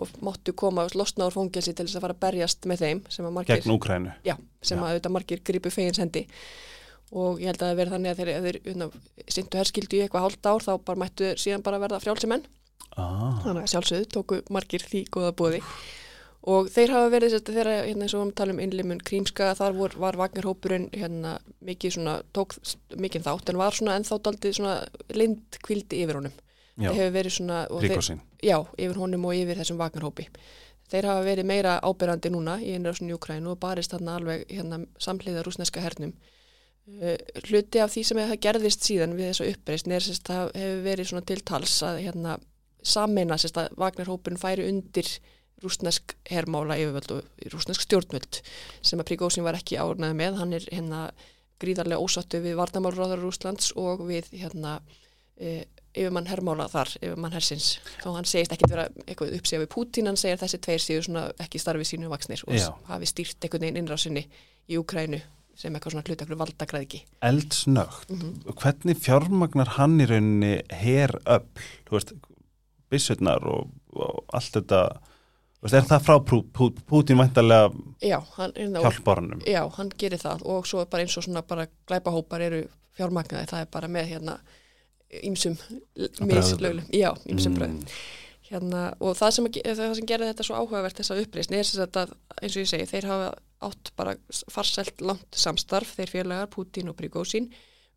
og 0.00 0.12
máttu 0.24 0.52
koma 0.56 0.84
og 0.88 0.96
losna 0.98 1.28
úr 1.28 1.36
fangelsi 1.36 1.74
til 1.74 1.86
þess 1.86 1.98
að 2.00 2.06
fara 2.08 2.16
að 2.18 2.22
berjast 2.26 2.68
með 2.70 2.84
þeim 2.84 3.02
sem 3.08 3.28
að 3.28 3.36
margir, 3.38 3.60
Gegn 3.62 3.74
Úkrænu. 3.76 4.14
já, 4.26 4.36
sem 4.62 4.78
Já. 4.78 4.82
að 4.84 4.90
auðvitað 4.94 5.16
margir 5.18 5.44
gripu 5.44 5.70
fegins 5.74 6.00
hendi. 6.02 6.26
Og 7.14 7.38
ég 7.38 7.46
held 7.52 7.60
að 7.62 7.68
það 7.70 7.78
verði 7.78 7.92
þannig 7.94 8.10
að 8.10 8.20
þeir, 8.20 8.30
þeir 8.44 8.58
unna, 8.74 8.86
syndu 9.36 9.58
herskildu 9.60 9.96
í 9.98 10.00
eitthvað 10.04 10.24
hálft 10.24 10.46
ár 10.50 10.64
þá 10.64 10.72
bara 10.88 11.00
mættu 11.04 11.28
síðan 11.38 11.62
bara 11.62 11.78
verða 11.82 12.00
frjálsimenn 12.02 12.46
Ah, 12.94 13.40
þannig 13.42 13.64
að 13.64 13.70
sjálfsögðu 13.72 14.06
tóku 14.14 14.36
margir 14.54 14.82
því 14.86 15.00
góða 15.10 15.32
bóði 15.34 15.60
og 16.44 16.68
þeir 16.72 16.92
hafa 16.92 17.10
verið 17.14 17.32
sérst, 17.32 17.50
þeirra, 17.56 17.74
hérna 17.86 18.04
eins 18.04 18.14
og 18.16 18.24
við 18.26 18.34
talum 18.40 18.58
innlimun 18.60 19.00
krímska, 19.00 19.52
þar 19.56 19.76
vor, 19.78 19.94
var 20.00 20.18
Vagnarhópurinn 20.20 20.90
hérna 20.92 21.38
mikið 21.64 21.96
svona, 21.96 22.18
tók 22.36 22.56
mikið 23.00 23.24
þátt 23.24 23.52
en 23.52 23.60
var 23.60 23.76
svona 23.76 23.96
ennþá 23.98 24.18
daldið 24.26 24.58
svona 24.58 24.74
lind 25.16 25.58
kvildi 25.64 26.02
yfir 26.04 26.20
honum. 26.20 26.36
Já, 26.74 26.90
það 26.90 27.00
hefur 27.00 27.14
verið 27.14 27.36
svona 27.36 27.58
þeir, 27.70 28.20
já, 28.42 28.58
yfir 28.76 29.00
honum 29.00 29.26
og 29.28 29.40
yfir 29.40 29.60
þessum 29.62 29.80
Vagnarhópi. 29.80 30.28
Þeir 30.92 31.08
hafa 31.08 31.24
verið 31.24 31.48
meira 31.48 31.74
ábyrrandi 31.80 32.32
núna 32.34 32.58
í 32.60 32.74
innrásun 32.76 33.08
í 33.08 33.14
Ukrænu 33.16 33.54
og 33.54 33.60
barist 33.62 33.94
þarna 33.94 34.18
alveg 34.18 34.42
hérna 34.50 34.82
samhliða 35.00 35.44
rúsneska 35.46 35.80
hernum. 35.80 36.12
Uh, 36.84 37.16
hluti 37.46 37.80
af 37.80 37.94
því 37.94 38.02
sem 38.04 38.20
það 38.20 38.40
gerðist 38.44 38.84
síðan 38.84 39.14
við 39.16 39.30
þessu 39.30 39.46
uppreist 39.54 39.86
er 39.88 40.04
sérst 40.04 40.28
það 40.28 40.50
hefur 40.60 40.82
verið 40.84 41.08
svona 41.08 41.24
til 41.30 41.38
tals 41.48 41.78
að 41.86 42.00
hérna 42.04 42.34
sammeina 42.84 43.38
sérst 43.40 43.56
að 43.62 43.78
Vagnarhópurinn 43.80 44.42
færi 44.42 44.66
undir 44.68 45.08
rúsnesk 45.62 46.14
hermála 46.30 46.76
yfirvöld 46.80 47.10
og 47.14 47.52
rúsnesk 47.54 47.80
stjórnvöld 47.86 48.40
sem 48.82 48.98
að 49.00 49.08
Príkósin 49.12 49.44
var 49.46 49.54
ekki 49.58 49.78
ánæði 49.78 50.16
með 50.18 50.38
hann 50.40 50.52
er 50.58 50.66
hérna 50.72 51.04
gríðarlega 51.62 52.02
ósattu 52.02 52.40
við 52.42 52.56
Vardamálráðar 52.58 53.22
Rúslands 53.22 53.70
og 53.78 54.02
við 54.08 54.26
hérna 54.34 54.80
e, 55.38 55.64
yfirmann 55.94 56.26
hermála 56.26 56.66
þar, 56.68 56.90
yfirmann 57.00 57.32
hersins 57.32 57.78
og 58.04 58.16
hann 58.18 58.26
segist 58.28 58.52
ekki 58.52 58.68
vera 58.68 58.88
eitthvað 59.06 59.36
uppsíða 59.38 59.62
við 59.62 59.70
Pútín 59.76 60.10
hann 60.10 60.18
segir 60.20 60.40
þessi 60.42 60.58
tveir 60.66 60.82
séu 60.82 61.04
svona 61.06 61.28
ekki 61.40 61.62
starfið 61.62 61.92
sínu 61.92 62.10
vaksnir 62.10 62.42
og 62.48 62.58
Já. 62.58 62.68
hafi 62.90 63.06
stýrt 63.06 63.38
einhvern 63.46 63.62
veginn 63.68 63.80
innrásinni 63.84 64.26
í 64.68 64.76
Ukrænu 64.82 65.22
sem 65.54 65.70
eitthvað 65.78 65.94
svona 65.94 66.08
hlutaklu 66.08 66.36
valdagræðiki 66.40 67.04
eldsnögt 67.22 68.10
Mhm. 68.10 68.42
hvernig 68.58 68.98
fjármagnar 68.98 69.68
hann 69.78 70.00
í 70.02 70.06
rauninni 70.10 70.54
her 70.74 71.14
öll, 71.24 71.46
þú 71.86 71.94
veist 71.94 72.12
byssurnar 72.90 73.46
og, 73.46 73.70
og 73.94 74.24
allt 74.34 74.52
þetta 74.58 74.80
er 75.72 75.86
það 75.88 76.02
frá 76.04 76.16
hérna, 78.58 78.82
og, 78.82 78.88
hjálparnum 78.88 79.44
já, 79.48 79.62
hann 79.78 79.92
gerir 80.00 80.20
það 80.20 80.44
og 80.54 80.68
svo 80.68 80.84
bara 80.90 81.06
eins 81.06 81.16
og 81.16 81.24
svona 81.24 81.44
bara 81.46 81.68
glæpahópar 81.88 82.44
eru 82.44 82.64
fjármagnaði, 82.98 83.48
það 83.50 83.64
er 83.64 83.72
bara 83.72 83.90
með 83.90 84.10
hérna 84.12 84.36
ýmsum 85.24 85.56
mislöglum, 86.26 86.84
já, 86.92 87.10
ýmsum 87.30 87.56
bröðum 87.56 87.80
hérna, 88.50 88.86
og 89.00 89.16
það 89.18 89.36
sem, 89.38 89.50
sem 89.80 90.08
gerði 90.08 90.30
þetta 90.32 90.46
svo 90.46 90.58
áhugavert 90.60 90.98
þessa 91.00 91.16
uppreisn 91.22 91.56
er 91.56 91.68
sagt 91.68 92.00
að 92.00 92.12
eins 92.40 92.56
og 92.56 92.64
ég 92.64 92.70
segi, 92.70 92.88
þeir 92.90 93.08
hafa 93.08 93.30
átt 93.64 93.92
bara 93.96 94.16
farselt 94.52 95.00
langt 95.00 95.38
samstarf 95.38 95.94
þeir 95.96 96.12
félagar, 96.12 96.50
Putin 96.52 96.92
og 96.92 96.98
Prigozhin 96.98 97.48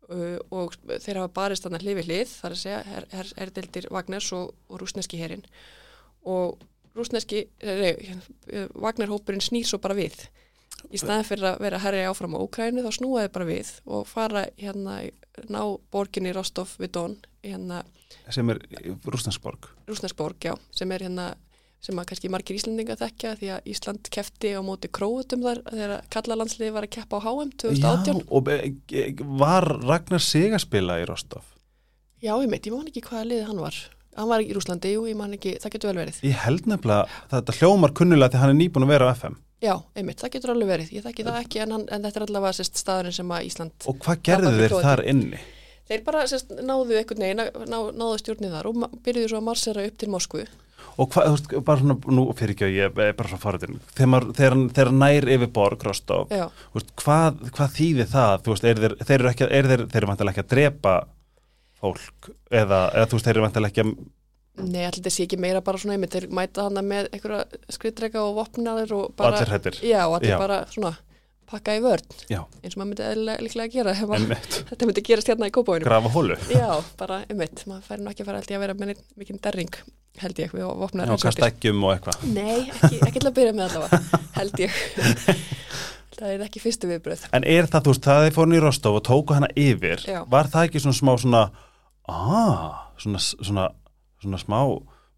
uh, 0.08 0.38
og 0.48 0.76
þeir 0.88 1.20
hafa 1.20 1.34
barist 1.36 1.66
þannig 1.66 1.84
hlið 1.84 2.00
við 2.00 2.10
hlið, 2.10 2.32
þar 2.40 2.56
að 2.56 2.62
segja 2.62 2.80
er, 2.96 3.08
er, 3.20 3.32
er 3.44 3.54
deldir 3.58 3.90
Vagnars 3.92 4.30
og, 4.36 4.54
og 4.70 4.82
rúsneski 4.82 5.20
herin 5.20 5.44
og 6.28 6.56
rúsneski 6.98 7.46
Vagnarhópurinn 8.74 9.44
snýr 9.44 9.68
svo 9.68 9.80
bara 9.82 9.96
við 9.98 10.18
í 10.94 11.00
staðan 11.00 11.26
fyrir 11.26 11.48
að 11.50 11.62
vera 11.64 11.78
að 11.78 11.86
herja 11.88 12.12
áfram 12.12 12.36
á 12.38 12.44
Úkrænu 12.44 12.84
þá 12.84 12.92
snúaði 12.94 13.32
bara 13.34 13.48
við 13.48 13.72
og 13.86 14.06
fara 14.08 14.46
hérna 14.60 15.00
ná 15.50 15.60
borginni 15.92 16.32
Rostov 16.36 16.76
við 16.78 16.94
Don 16.96 17.18
hérna 17.42 17.82
sem 18.32 18.48
er 18.52 18.60
Rústensborg 19.04 19.70
Rúsnesborg, 19.88 20.38
já, 20.44 20.54
sem 20.74 20.90
er 20.92 21.06
hérna 21.08 21.32
sem 21.84 21.98
að 21.98 22.08
kannski 22.10 22.30
margir 22.32 22.58
Íslandinga 22.58 22.96
þekkja 22.98 23.34
því 23.38 23.50
að 23.54 23.68
Ísland 23.70 24.08
kefti 24.14 24.50
á 24.58 24.60
móti 24.66 24.90
króutum 24.90 25.44
þar 25.44 25.60
þegar 25.68 25.92
kallalandsliði 26.14 26.72
var 26.74 26.86
að 26.88 26.94
keppa 26.96 27.20
á 27.22 27.22
HM 27.22 27.52
2018. 27.62 28.18
Já, 28.18 28.24
og 28.34 28.50
e- 28.50 28.72
e- 28.98 29.28
var 29.38 29.68
Ragnar 29.84 30.24
Sig 30.24 30.56
að 30.56 30.64
spila 30.66 30.98
í 30.98 31.06
Rostov? 31.06 31.46
Já, 32.18 32.34
ég 32.34 32.50
meit, 32.50 32.66
ég 32.66 32.74
man 32.74 32.90
ekki 32.90 33.04
hvaða 33.06 33.28
liði 33.30 33.46
hann 33.46 33.62
var. 33.62 33.78
Hann 34.18 34.30
var 34.30 34.42
ekki 34.42 34.50
í 34.50 34.56
Rúslandi, 34.58 34.94
jú, 34.96 35.04
ég 35.06 35.18
man 35.18 35.36
ekki, 35.36 35.56
það 35.62 35.74
getur 35.76 35.92
vel 35.92 36.00
verið. 36.02 36.22
Ég 36.26 36.40
held 36.42 36.66
nefnilega 36.66 37.20
þetta 37.30 37.58
hljómar 37.60 37.94
kunnulega 37.94 38.34
því 38.34 38.40
hann 38.42 38.54
er 38.54 38.58
nýbúin 38.58 38.88
að 38.88 38.96
vera 38.96 39.10
á 39.10 39.14
FM 39.14 39.38
Já, 39.58 39.72
einmitt, 39.98 40.20
það 40.22 40.34
getur 40.36 40.52
alveg 40.52 40.68
verið. 40.70 40.90
Ég 40.94 41.02
þekki 41.02 41.24
það 41.26 41.38
ekki, 41.40 41.60
en, 41.64 41.72
hann, 41.74 41.84
en 41.90 42.04
þetta 42.06 42.20
er 42.20 42.24
allavega 42.28 42.54
sérst 42.54 42.78
staðurinn 42.78 43.14
sem 43.16 43.32
að 43.34 43.46
Ísland, 43.48 43.86
og 43.90 43.96
hvað 44.04 44.20
gerðu 44.28 44.52
þeir 44.54 44.74
þar 44.84 45.02
inni? 45.10 45.40
þeir 45.88 46.04
bara 46.06 46.24
sérst 46.28 46.54
náðu 46.54 46.98
einhvern 47.00 47.24
veginn, 47.24 47.44
ná, 47.72 47.78
náðu 47.96 48.20
stjórnið 48.22 48.54
þar 48.54 48.70
og 48.70 48.80
byrjuðu 49.04 49.32
svo 49.32 49.40
að 49.40 49.46
marsera 49.48 49.86
upp 49.88 49.98
til 49.98 50.10
Moskvu. 50.12 50.46
Og 50.98 51.10
hvað, 51.10 51.26
þú 51.26 51.34
veist, 51.34 51.52
bara 51.66 51.82
svona, 51.82 51.96
nú 52.14 52.24
fyrir 52.38 52.54
ekki 52.54 52.66
að 52.68 52.76
ég 52.76 53.00
er 53.02 53.18
bara 53.18 53.30
svo 53.32 53.38
fariðin, 53.42 53.80
þegar, 53.98 54.28
þegar, 54.38 54.92
nær 54.94 55.28
yfir 55.34 55.52
borg 55.54 55.86
Rostov, 55.86 56.30
hvað, 57.02 57.42
hvað 57.54 57.76
þýðir 57.78 58.10
það, 58.14 58.34
þú 58.44 58.54
veist, 58.54 58.66
er 58.66 58.82
þeir, 58.82 58.96
þeir 59.02 59.18
eru 59.18 59.30
ekki, 59.32 59.48
er 59.48 59.70
þeir, 59.72 59.84
þeir 59.90 60.00
eru 60.02 60.10
vantilega 60.12 60.34
ekki 60.36 60.44
að 60.44 60.52
drepa 60.54 60.94
fólk, 61.80 62.30
eða, 62.50 62.78
eða 62.94 63.08
þú 63.10 63.18
veist, 63.18 63.26
þeir 63.28 63.36
eru 63.36 63.44
vantilega 63.46 63.72
ekki 63.74 63.84
að, 63.84 63.92
nei, 64.68 64.80
þetta 64.90 65.12
sé 65.14 65.26
ekki 65.28 65.36
meira 65.38 65.60
bara 65.62 65.78
svona 65.78 65.94
einmitt, 65.98 66.14
þeir 66.16 66.26
mæta 66.34 66.64
hana 66.66 66.82
með 66.82 67.10
einhverja 67.14 67.44
skriðdrega 67.76 68.18
og 68.26 68.32
vopnaðir 68.40 68.90
og 68.96 69.12
bara, 69.18 69.36
allir 69.38 69.52
hættir, 69.54 69.78
já, 69.86 70.00
og 70.08 70.16
allir 70.18 70.34
Já. 70.34 70.38
bara 70.42 70.56
svona 70.72 70.94
pakka 71.48 71.76
í 71.78 71.80
vörn, 71.80 72.08
já, 72.28 72.42
eins 72.60 72.74
og 72.74 72.80
maður 72.82 72.90
myndi 72.90 73.04
eðlilega 73.08 73.44
líklega 73.46 73.66
að 73.68 73.74
gera 73.76 73.92
en 74.18 74.26
þetta 74.72 74.88
myndi 74.90 75.04
gerast 75.06 75.30
hérna 75.32 75.48
í 75.48 75.54
kópáinu. 75.54 75.86
grafa 75.86 76.10
hólu, 76.12 76.36
Já, 76.50 76.66
bara 76.98 77.22
einmitt, 77.30 77.62
maður 77.70 77.86
færi 77.86 78.02
nú 78.04 78.10
ekki 78.12 78.24
að 78.26 78.28
fara 78.32 78.42
ég 78.42 78.58
að 78.58 78.64
vera 78.66 78.76
með 78.82 78.88
mikinn 79.16 79.40
derring, 79.46 79.72
held 80.18 80.36
ég, 80.42 80.50
við 80.52 80.60
já, 80.64 80.68
vopnaðir. 80.82 81.22
kasta 81.22 81.48
eggjum 81.48 81.86
og 81.86 81.94
eitthvað. 81.94 82.16
Nei, 82.34 82.58
ekki, 82.74 82.98
ekki 83.06 83.22
til 83.22 83.30
að 83.30 83.38
byrja 83.38 83.54
með 83.54 83.64
allavega, 83.70 83.98
held 84.40 84.54
ég. 84.66 84.70
það 86.18 86.34
er 86.34 86.44
ekki 86.50 86.60
fyrstu 86.66 86.90
viðbröð. 86.90 87.22
En 87.38 87.46
er 87.46 87.64
það, 87.70 87.80
þú 87.86 87.90
veist, 87.94 88.04
það 88.10 88.22
það 92.08 92.16
ekki 92.16 92.16
svona 92.16 92.34
svona, 92.38 92.48
aaa, 92.48 92.92
svona, 92.98 93.18
svona, 93.22 93.68
svona 94.22 94.40
smá 94.42 94.60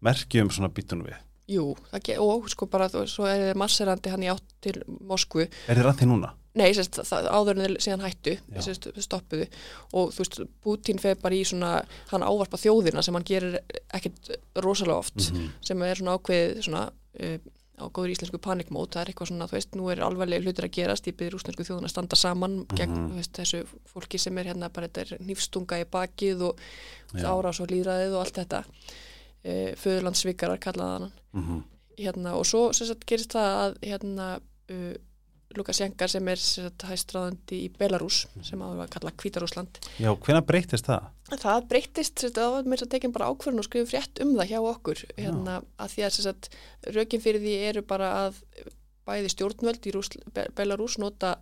merkjum 0.01 0.49
svona 0.53 0.69
býtunum 0.73 1.07
við? 1.09 1.17
Jú, 1.51 1.63
það 1.91 2.03
og 2.23 2.45
sko 2.49 2.65
bara, 2.71 2.87
þú- 2.87 3.07
svo 3.11 3.25
er 3.27 3.41
þið 3.51 3.57
masserandi 3.59 4.09
hann 4.13 4.23
í 4.23 4.29
átt 4.31 4.53
til 4.63 4.77
Moskvu. 5.07 5.47
Er 5.67 5.75
þið 5.75 5.83
því 5.99 6.07
núna? 6.11 6.29
Nei, 6.53 6.71
sérst, 6.75 6.97
það, 7.07 7.27
áður 7.31 7.51
en 7.55 7.61
þeir 7.63 7.75
síðan 7.79 8.01
hættu, 8.03 8.33
sérst, 8.59 8.87
stoppuðu 8.99 9.45
og 9.93 10.09
þú 10.11 10.17
veist, 10.19 10.39
Putin 10.61 10.99
fer 10.99 11.15
bara 11.15 11.35
í 11.35 11.45
svona, 11.47 11.85
hann 12.11 12.21
ávarpa 12.27 12.59
þjóðina 12.59 13.03
sem 13.03 13.13
hann 13.15 13.23
gerir 13.23 13.59
ekkit 13.93 14.31
rosalega 14.59 14.97
oft, 14.99 15.15
Mhm. 15.31 15.49
sem 15.61 15.81
er 15.81 15.95
svona 15.95 16.17
ákveðið 16.17 16.63
svona 16.67 16.91
uh, 17.19 17.37
á 17.81 17.85
góður 17.89 18.13
íslensku 18.13 18.37
panikmót, 18.41 18.91
það 18.93 19.01
er 19.01 19.11
eitthvað 19.11 19.29
svona, 19.31 19.47
þú 19.49 19.57
veist, 19.57 19.75
nú 19.75 19.89
er 19.91 20.01
alvarlega 20.05 20.43
hlutir 20.45 20.67
að 20.67 20.73
gerast, 20.77 21.07
ég 21.09 21.17
byrður 21.17 21.33
rúsnesku 21.37 21.65
þjóðin 21.67 21.87
að 21.89 21.93
standa 21.95 22.15
saman 22.15 22.55
gegn, 22.77 22.93
Mhm. 22.95 23.09
þú 23.11 23.15
veist, 23.19 23.33
þessu 23.33 23.61
fólki 23.93 24.19
sem 24.19 24.37
er 24.37 24.45
hérna 24.45 24.69
bara, 24.71 24.87
þetta 24.87 25.01
er 25.01 25.17
nýfstunga 25.25 25.81
í 25.81 25.85
bakið 25.85 26.41
og 26.49 26.59
Já. 27.13 27.25
árás 27.33 27.59
og 27.61 27.67
líðræðið 27.73 28.13
og 28.15 28.21
allt 28.25 28.37
þetta 28.41 28.63
uh, 29.43 29.71
föðurlandsvikarar 29.75 30.59
kallaða 30.59 30.99
hann 30.99 31.11
Mm 31.33 31.63
hérna, 32.01 32.33
og 32.33 32.45
svo 32.45 32.71
sagt, 32.73 33.05
gerist 33.05 33.33
það 33.35 33.51
að 33.61 33.73
hérna, 33.85 34.27
uh, 34.71 34.93
Lukasjenka 35.57 36.07
sem 36.11 36.27
er 36.31 36.39
sem 36.41 36.67
sagt, 36.67 36.85
hæstráðandi 36.89 37.61
í 37.65 37.69
Belarus 37.77 38.23
sem 38.45 38.61
áður 38.61 38.83
að 38.85 38.93
kalla 38.95 39.13
Hvítarúsland 39.21 39.79
Já, 40.01 40.11
hvenær 40.13 40.45
breytist 40.47 40.89
það? 40.89 41.09
það 41.31 41.77
sagt, 42.03 42.25
það 42.35 42.53
var 42.55 42.69
mér 42.71 42.83
að 42.85 42.91
tekja 42.91 43.13
bara 43.15 43.29
ákvörðun 43.31 43.63
og 43.63 43.67
skrifa 43.67 43.89
frétt 43.91 44.21
um 44.23 44.35
það 44.35 44.51
hjá 44.51 44.59
okkur. 44.59 45.03
Hérna, 45.17 45.61
að 45.79 45.95
því 45.95 46.05
að 46.07 46.17
sagt, 46.25 46.51
rökin 46.97 47.23
fyrir 47.23 47.43
því 47.43 47.55
eru 47.69 47.83
bara 47.87 48.11
að 48.25 48.41
bæði 49.07 49.33
stjórnvöld 49.33 49.87
í 49.87 49.95
Rúsl, 49.95 50.21
Be 50.35 50.45
Belarus 50.57 50.97
nota 51.01 51.35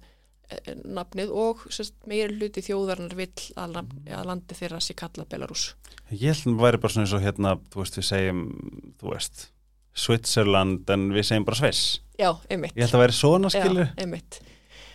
eh, 0.50 0.74
nafnið 0.86 1.34
og 1.36 1.66
sagt, 1.74 1.98
meiri 2.10 2.38
hluti 2.38 2.64
þjóðarnar 2.66 3.16
vill 3.18 3.50
að, 3.60 3.82
að 3.82 4.28
landi 4.30 4.58
þeirra 4.58 4.82
sé 4.84 4.96
kalla 4.98 5.28
Belarus 5.30 5.72
Ég 6.10 6.32
held 6.32 6.40
að 6.40 6.46
það 6.46 6.62
væri 6.64 6.82
bara 6.82 6.94
svona 6.94 7.06
eins 7.06 7.16
og 7.18 7.26
hérna, 7.26 7.56
þú 7.70 7.84
veist, 7.84 8.00
við 8.00 8.08
segjum, 8.08 8.44
þú 9.02 9.12
veist, 9.14 9.44
Switzerland 10.00 10.90
en 10.94 11.10
við 11.16 11.28
segjum 11.30 11.48
bara 11.48 11.60
Sviss. 11.60 12.00
já, 12.20 12.32
einmitt. 12.50 12.76
Ég 12.76 12.86
held 12.86 12.90
að 12.90 12.96
það 12.96 13.04
væri 13.06 13.18
svona 13.20 13.52
skilur, 13.54 13.90
já, 13.90 13.98
einmitt. 14.04 14.40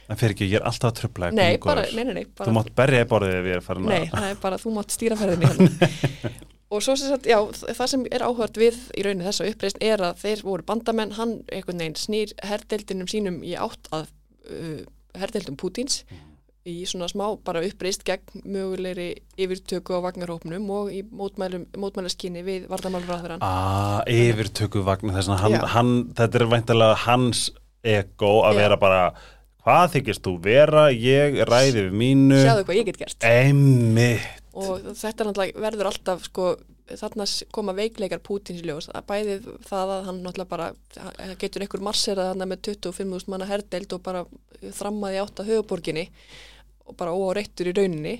En 0.05 0.19
fyrir 0.21 0.35
ekki, 0.35 0.49
ég 0.53 0.61
er 0.61 0.67
alltaf 0.69 0.91
að 0.91 0.99
tröfla 0.99 1.31
nei, 1.33 1.55
bara, 1.63 1.85
nei, 1.97 2.03
nei, 2.05 2.17
nei, 2.19 2.25
bara 2.37 2.51
Þú 2.51 2.55
mátt 2.59 2.75
berja 2.77 3.05
í 3.05 3.09
borðið 3.09 3.39
ef 3.39 3.47
ég 3.49 3.55
er 3.57 3.63
farin 3.65 3.87
Nei, 3.89 4.03
það 4.11 4.27
er 4.29 4.43
bara, 4.43 4.59
þú 4.61 4.73
mátt 4.75 4.93
stýra 4.93 5.17
ferðinni 5.17 5.49
hérna. 5.49 6.33
og 6.75 6.85
svo 6.85 6.97
sem 7.01 7.09
sagt, 7.09 7.29
já, 7.31 7.39
það 7.65 7.89
sem 7.95 8.05
er 8.13 8.25
áhört 8.27 8.61
við 8.61 8.77
í 8.93 9.07
rauninni 9.07 9.25
þessa 9.31 9.49
uppreist 9.49 9.81
er 9.81 10.05
að 10.05 10.21
þeir 10.21 10.45
voru 10.45 10.67
bandamenn, 10.69 11.15
hann 11.17 11.35
einhvern 11.49 11.81
veginn 11.81 11.97
snýr 11.97 12.37
herdeldinum 12.45 13.09
sínum 13.09 13.41
í 13.47 13.55
átt 13.57 13.89
að 13.97 14.11
uh, 14.51 14.85
herdeldum 15.17 15.57
Pútins 15.61 16.03
í 16.65 16.85
svona 16.89 17.09
smá 17.11 17.27
bara 17.45 17.61
uppreist 17.67 18.05
gegn 18.09 18.45
mögulegri 18.49 19.11
yfirtöku 19.37 19.99
á 20.01 20.05
vagnarhópnum 20.07 20.71
og 20.73 20.93
í 20.95 21.03
mótmælaskinni 21.05 22.45
við 22.47 22.69
vardamálurraðurann. 22.73 23.45
Ah, 23.45 24.01
yfirtöku 24.09 24.85
vagn 24.87 25.13
þess 25.13 25.33
að 25.35 25.43
hann, 25.45 25.59
hann, 25.75 25.93
þetta 26.17 26.41
er 26.41 26.47
væntalega 26.55 27.01
hans 27.05 27.51
ego 27.85 28.39
að 28.49 28.57
Já. 28.57 28.61
vera 28.63 28.81
bara 28.81 29.03
hvað 29.65 29.99
þykist 29.99 30.25
þú 30.25 30.39
vera, 30.45 30.87
ég 30.93 31.43
ræði 31.49 31.87
við 31.87 31.99
mínu 32.01 32.41
Sjáðu 32.41 32.65
hvað 32.69 32.81
ég 32.81 32.89
get 32.89 33.03
gert. 33.05 33.29
Einmitt 33.29 34.41
og 34.55 34.95
þetta 34.95 35.27
verður 35.59 35.91
alltaf 35.91 36.25
sko, 36.29 36.55
þarna 36.87 37.27
koma 37.55 37.75
veikleikar 37.77 38.23
Pútins 38.23 38.63
ljós, 38.65 38.89
að 38.95 39.07
bæði 39.09 39.37
það 39.67 39.93
að 39.97 40.09
hann 40.09 40.21
náttúrulega 40.23 40.51
bara, 40.53 40.69
getur 41.41 41.65
einhver 41.65 41.83
marserað 41.85 42.33
hann 42.33 42.49
með 42.49 42.69
25.000 42.71 43.33
manna 43.33 43.49
herdeild 43.51 43.97
og 43.97 44.05
bara 44.05 44.25
þrammaði 44.63 45.23
átt 45.25 45.43
að 45.43 45.51
höfuborginni 45.53 46.07
og 46.85 46.97
bara 47.01 47.15
óáreittur 47.17 47.71
í 47.71 47.75
rauninni 47.77 48.17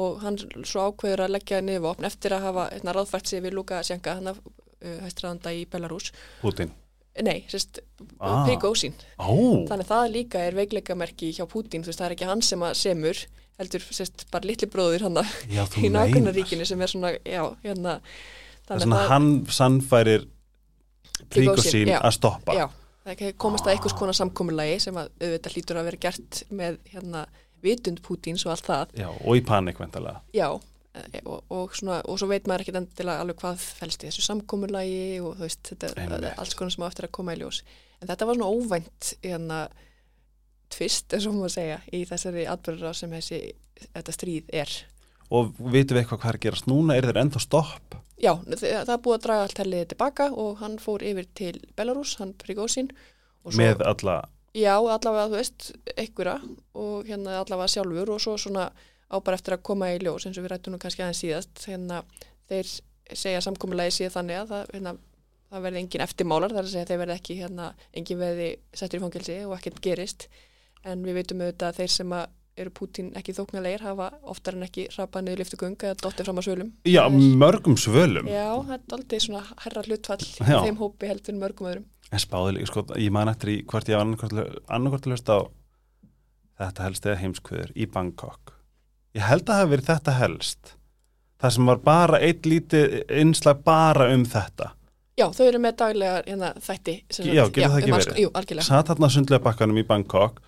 og 0.00 0.20
hann 0.22 0.38
svo 0.64 0.88
ákveður 0.90 1.24
að 1.26 1.34
leggja 1.36 1.60
niður 1.66 1.84
vopn 1.88 2.06
eftir 2.06 2.34
að 2.36 2.44
hafa 2.46 2.68
hérna, 2.72 2.94
ráðfært 2.94 3.30
sig 3.30 3.42
við 3.42 3.56
Luka 3.58 3.80
Sjenka, 3.86 4.14
hann 4.20 4.30
að 4.32 4.38
uh, 4.44 5.00
hæstræðanda 5.06 5.52
í 5.56 5.64
Belarus 5.70 6.12
Putin 6.42 6.72
nei, 7.20 7.44
sérst, 7.50 7.82
Ah. 8.20 8.46
Prigozhin 8.46 8.94
Ó, 9.18 9.34
þannig 9.68 9.84
að 9.84 9.90
það 9.90 10.12
líka 10.14 10.40
er 10.46 10.54
veikleikamerki 10.56 11.32
hjá 11.36 11.42
Putin, 11.50 11.82
þú 11.84 11.90
veist, 11.90 12.00
það 12.00 12.06
er 12.06 12.14
ekki 12.14 12.28
hann 12.30 12.42
sem 12.46 12.62
að 12.64 12.76
semur 12.80 13.18
heldur, 13.60 13.82
sérst, 13.92 14.24
bara 14.32 14.48
litli 14.48 14.68
bróður 14.70 15.04
hann 15.08 15.18
í 15.20 15.58
meinar. 15.58 15.98
nákunnaríkinu 15.98 16.64
sem 16.68 16.80
er 16.80 16.92
svona, 16.92 17.10
já, 17.26 17.42
hérna 17.64 17.98
Það 18.70 18.76
er 18.76 18.84
svona 18.86 19.00
hann 19.10 19.30
sannfærir 19.50 20.28
Príkosín 21.30 21.90
já. 21.90 21.98
að 22.00 22.14
stoppa. 22.16 22.54
Já, 22.56 22.66
það 23.04 23.22
komast 23.42 23.66
að 23.66 23.74
einhvers 23.74 23.96
konar 23.98 24.16
samkomulagi 24.16 24.78
sem 24.86 24.96
að 25.00 25.10
auðvitað 25.20 25.56
hlýtur 25.56 25.80
að 25.80 25.88
vera 25.90 26.00
gert 26.06 26.42
með 26.54 26.78
hérna 26.92 27.24
vitund 27.62 28.00
Pútins 28.02 28.46
og 28.46 28.52
allt 28.54 28.66
það 28.66 28.94
Já, 29.02 29.08
og 29.10 29.36
í 29.36 29.44
panik 29.46 29.78
vendalega. 29.78 30.20
Já, 30.34 30.48
e- 30.94 31.22
og, 31.24 31.42
og, 31.50 31.74
svona, 31.76 32.00
og 32.08 32.18
svo 32.18 32.28
veit 32.30 32.46
maður 32.50 32.64
ekkit 32.66 32.80
endilega 32.80 33.20
alveg 33.24 33.36
hvað 33.42 33.58
fælst 33.80 34.02
í 34.04 34.08
þessu 34.10 34.22
samkomulagi 34.26 35.20
og 35.20 35.36
þú 35.38 35.46
veist, 35.46 35.62
þetta 35.70 35.92
er 36.06 36.34
alls 36.36 36.54
konar 36.58 36.70
sem 36.74 36.84
á 36.84 36.90
eftir 36.90 37.06
að 37.08 37.14
koma 37.18 37.34
í 37.36 37.40
ljós. 37.42 37.62
En 38.00 38.08
þetta 38.08 38.26
var 38.26 38.34
svona 38.38 38.50
óvænt 38.56 39.12
hérna 39.22 39.60
tvist, 40.70 41.12
eins 41.14 41.26
og 41.26 41.34
maður 41.34 41.54
segja, 41.56 41.78
í 41.92 42.04
þessari 42.08 42.44
atbyrður 42.50 42.94
sem 42.96 43.10
þessi, 43.16 43.40
þetta 43.90 44.14
stríð 44.14 44.52
er. 44.62 44.74
Og 45.30 45.52
vitum 45.58 45.96
við 45.96 46.04
eitthvað 46.04 46.20
hvað 46.22 46.32
er 46.32 46.38
að 46.38 46.44
gerast 46.46 46.68
núna? 46.70 46.96
Er 46.98 47.06
þeir 47.08 47.20
ennþá 47.24 47.42
stopp? 47.44 47.96
Já, 48.20 48.34
þa- 48.44 48.84
það 48.88 49.00
búið 49.04 49.16
að 49.16 49.22
draga 49.26 49.44
allt 49.46 49.60
helliðið 49.62 49.88
tilbaka 49.94 50.26
og 50.44 50.58
hann 50.60 50.76
fór 50.82 51.02
yfir 51.06 51.26
til 51.34 51.60
Belarus, 51.78 52.16
hann 52.20 52.34
Prigozhin. 52.34 52.90
og 53.44 53.52
svo- 53.52 53.58
Með 53.62 53.80
alla, 53.86 54.16
Já, 54.56 54.74
allavega, 54.74 55.28
þú 55.30 55.36
veist, 55.38 55.68
einhverja 55.94 56.38
og 56.74 57.06
hérna 57.06 57.36
allavega 57.38 57.70
sjálfur 57.70 58.10
og 58.16 58.22
svo 58.22 58.34
svona 58.40 58.70
á 59.10 59.16
bara 59.18 59.38
eftir 59.38 59.54
að 59.56 59.64
koma 59.66 59.90
í 59.94 60.00
ljós 60.02 60.26
eins 60.26 60.38
og 60.38 60.46
við 60.46 60.54
rættum 60.54 60.74
nú 60.74 60.80
kannski 60.82 61.04
aðeins 61.04 61.22
síðast 61.22 61.64
hérna 61.66 62.02
þeir 62.50 62.72
segja 63.14 63.42
samkomulagi 63.44 63.94
síðan 63.96 64.16
þannig 64.16 64.40
að 64.40 64.52
það, 64.52 64.74
hérna, 64.74 64.96
það 65.50 65.64
verði 65.66 65.82
engin 65.84 66.04
eftirmálar 66.06 66.54
þar 66.54 66.66
að 66.66 66.72
segja 66.74 66.84
að 66.86 66.92
þeir 66.92 67.00
verði 67.02 67.16
ekki 67.18 67.38
hérna, 67.40 67.70
engin 68.00 68.20
verði 68.20 68.50
settur 68.80 69.00
í 69.00 69.04
fangelsi 69.04 69.38
og 69.46 69.56
ekkert 69.58 69.80
gerist 69.86 70.28
en 70.86 71.02
við 71.06 71.18
veitum 71.20 71.42
auðvitað 71.42 71.72
að 71.72 71.80
þeir 71.80 71.96
sem 71.96 72.14
að 72.18 72.36
eru 72.60 72.72
Pútín 72.74 73.10
ekki 73.16 73.34
þóknarlegir 73.36 73.84
hafa 73.86 74.10
oftar 74.28 74.56
en 74.58 74.66
ekki 74.66 74.86
rapað 74.96 75.26
niður 75.26 75.42
lyftugung 75.44 75.76
eða 75.78 75.96
dottið 76.02 76.26
fram 76.26 76.40
á 76.40 76.44
svölum 76.44 76.72
já, 76.84 77.02
mörgum 77.08 77.76
svölum. 77.80 78.28
Já, 78.28 78.48
það 78.66 78.74
er 78.76 78.96
aldrei 78.96 79.22
svona 79.22 79.42
herra 79.64 79.84
hlutfall 79.86 80.26
í 80.26 80.50
Já. 80.50 80.58
þeim 80.66 80.80
hópi 80.82 81.10
heldur 81.10 81.38
mörgum 81.40 81.70
öðrum 81.70 81.86
En 82.10 82.18
spáði 82.18 82.56
líka, 82.56 82.70
sko, 82.72 82.84
ég 82.98 83.12
man 83.14 83.30
eftir 83.30 83.52
í 83.52 83.56
hvort 83.70 83.88
ég 83.88 84.00
var 84.00 85.06
hlusta 85.06 85.38
á 85.38 85.40
þetta 86.60 86.86
helst 86.88 87.06
eða 87.06 87.20
heimskviður 87.22 87.70
í 87.74 87.86
Bangkok. 87.90 88.56
Ég 89.16 89.24
held 89.26 89.46
að 89.46 89.52
það 89.52 89.60
hafi 89.60 89.72
verið 89.74 89.88
þetta 89.90 90.16
helst. 90.18 90.74
Það 91.40 91.54
sem 91.56 91.70
var 91.70 91.80
bara 91.86 92.20
eitt 92.20 92.46
lítið 92.46 92.98
innslag 93.22 93.62
bara 93.64 94.10
um 94.12 94.26
þetta. 94.28 94.72
Já, 95.20 95.26
þau 95.36 95.46
eru 95.46 95.60
með 95.60 95.78
daglega 95.80 96.20
hérna, 96.24 96.50
þætti 96.64 96.94
Já, 97.10 97.42
getur 97.48 97.72
það 97.72 97.78
ekki 97.80 97.90
um 97.90 97.96
verið? 97.96 98.20
Jú, 98.22 98.30
algjörlega 98.38 98.66
Satt 98.66 98.88
þarna 98.88 99.10
sundlega 99.12 99.44
bakkanum 99.44 99.80
í 99.80 99.84
Bangkok 99.88 100.38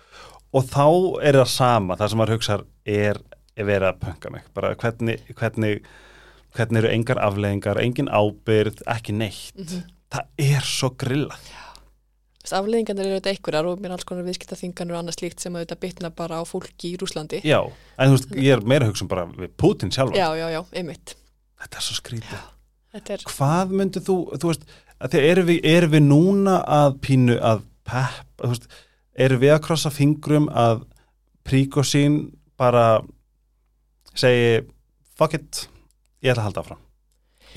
og 0.53 0.69
þá 0.69 0.85
er 1.25 1.37
það 1.41 1.49
sama, 1.53 1.97
það 1.99 2.11
sem 2.11 2.21
maður 2.21 2.35
hugsa 2.37 2.57
er, 2.89 3.19
er 3.57 3.67
verið 3.69 3.89
að 3.89 3.99
pönka 4.05 4.31
mig. 4.33 4.47
Bara 4.55 4.71
hvernig, 4.79 5.25
hvernig, 5.37 5.89
hvernig 6.57 6.81
eru 6.83 6.93
engar 6.93 7.21
afleðingar, 7.25 7.81
engin 7.81 8.09
ábyrð, 8.09 8.81
ekki 8.95 9.17
neitt. 9.17 9.57
Mhm. 9.57 9.83
Það 10.13 10.45
er 10.45 10.65
svo 10.67 10.91
grillað. 11.01 11.51
Afleðingarnir 12.53 13.07
eru 13.07 13.17
þetta 13.17 13.31
einhverjar 13.31 13.67
og 13.69 13.79
mér 13.79 13.93
er 13.93 13.95
alls 13.95 14.05
konar 14.05 14.25
viðskiptaþinganur 14.27 14.97
og 14.97 14.99
annað 14.99 15.15
slíkt 15.15 15.41
sem 15.41 15.55
auðvitað 15.55 15.79
bitna 15.79 16.09
bara 16.13 16.37
á 16.37 16.43
fólki 16.45 16.91
í 16.91 16.97
Rúslandi. 16.99 17.39
Já, 17.47 17.61
en 17.63 18.11
þú 18.11 18.17
veist, 18.17 18.33
ég 18.35 18.57
er 18.57 18.65
meira 18.67 18.89
hugsa 18.89 19.05
um 19.05 19.09
bara 19.13 19.23
við 19.31 19.53
Putin 19.57 19.93
sjálfan. 19.95 20.19
já, 20.19 20.27
já, 20.37 20.47
já, 20.51 20.59
einmitt. 20.75 21.15
Þetta 21.63 21.79
er 21.79 21.85
svo 21.87 21.97
skrítið. 21.97 22.43
Er, 22.99 23.25
Hvað 23.25 23.73
myndið 23.79 24.05
þú, 24.09 24.17
þú 24.43 24.51
veist, 24.51 24.67
erum 25.23 25.49
við, 25.49 25.61
erum 25.71 25.95
við 25.95 26.05
núna 26.05 26.59
að 26.67 26.99
pínu 27.07 27.39
að 27.39 27.63
pepp, 27.87 28.27
þú 28.43 28.51
veist, 28.51 28.69
erum 29.25 29.41
við 29.41 29.55
að 29.55 29.63
krossa 29.65 29.93
fingrum 29.95 30.49
að 30.51 30.83
príkosín 31.47 32.19
bara 32.59 32.87
segi, 34.13 34.61
fuck 35.17 35.39
it, 35.39 35.65
ég 36.21 36.35
ætla 36.35 36.43
að 36.43 36.51
halda 36.51 36.67
áfram 36.67 36.82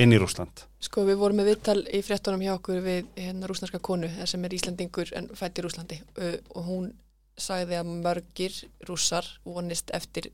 inn 0.02 0.12
í 0.12 0.20
Rúsland. 0.20 0.64
sko, 0.80 1.04
við 1.08 1.20
vorum 1.20 1.40
með 1.40 1.50
viðtal 1.52 1.78
í 1.88 2.02
fréttunum 2.04 2.44
hjá 2.44 2.54
okkur 2.56 2.82
við 2.84 3.10
hérna 3.16 3.48
rúsnarska 3.50 3.80
konu 3.80 4.08
eh, 4.10 4.26
sem 4.28 4.44
er 4.44 4.54
Íslandingur 4.56 5.12
en 5.16 5.28
fætt 5.34 5.58
í 5.58 5.64
Rúslandi 5.64 6.00
uh, 6.20 6.36
og 6.54 6.68
hún 6.68 6.90
sagði 7.36 7.78
að 7.80 7.92
mörgir 8.04 8.54
rússar 8.88 9.26
vonist 9.44 9.92
eftir 9.96 10.30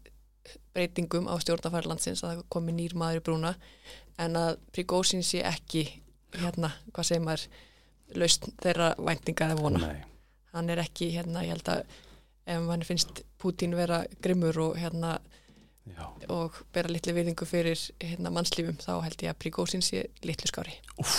breytingum 0.74 1.28
á 1.30 1.34
stjórnafæri 1.42 1.90
landsins 1.90 2.22
að 2.22 2.36
það 2.36 2.46
komi 2.54 2.74
nýr 2.76 2.94
maður 2.98 3.20
í 3.20 3.24
brúna 3.26 3.52
en 4.22 4.38
að 4.38 4.56
Prigozhin 4.74 5.24
sé 5.26 5.42
ekki 5.46 5.84
hérna, 6.38 6.72
hvað 6.92 7.08
segir 7.08 7.26
maður 7.26 7.46
laust 8.18 8.48
þeirra 8.62 8.92
væntinga 8.98 9.50
eða 9.50 9.60
vona. 9.60 9.82
Nei. 9.86 10.08
hann 10.52 10.68
er 10.68 10.82
ekki 10.82 11.08
hérna, 11.14 11.44
ég 11.46 11.54
held 11.54 11.68
að 11.72 11.84
ef 12.52 12.66
hann 12.68 12.84
finnst 12.84 13.22
Pútín 13.40 13.76
vera 13.76 14.02
grimmur 14.22 14.58
og 14.62 14.76
hérna 14.78 15.16
Já, 15.83 16.05
og 16.30 16.55
bera 16.74 16.91
litlu 16.93 17.14
virðingu 17.16 17.47
fyrir 17.49 17.80
hérna 17.99 18.30
mannslífum 18.30 18.76
þá 18.78 18.93
held 19.03 19.22
ég 19.24 19.33
að 19.33 19.39
Prigozhin 19.43 19.83
sé 19.83 20.05
litlu 20.22 20.47
skári 20.47 20.76
Úff. 21.03 21.16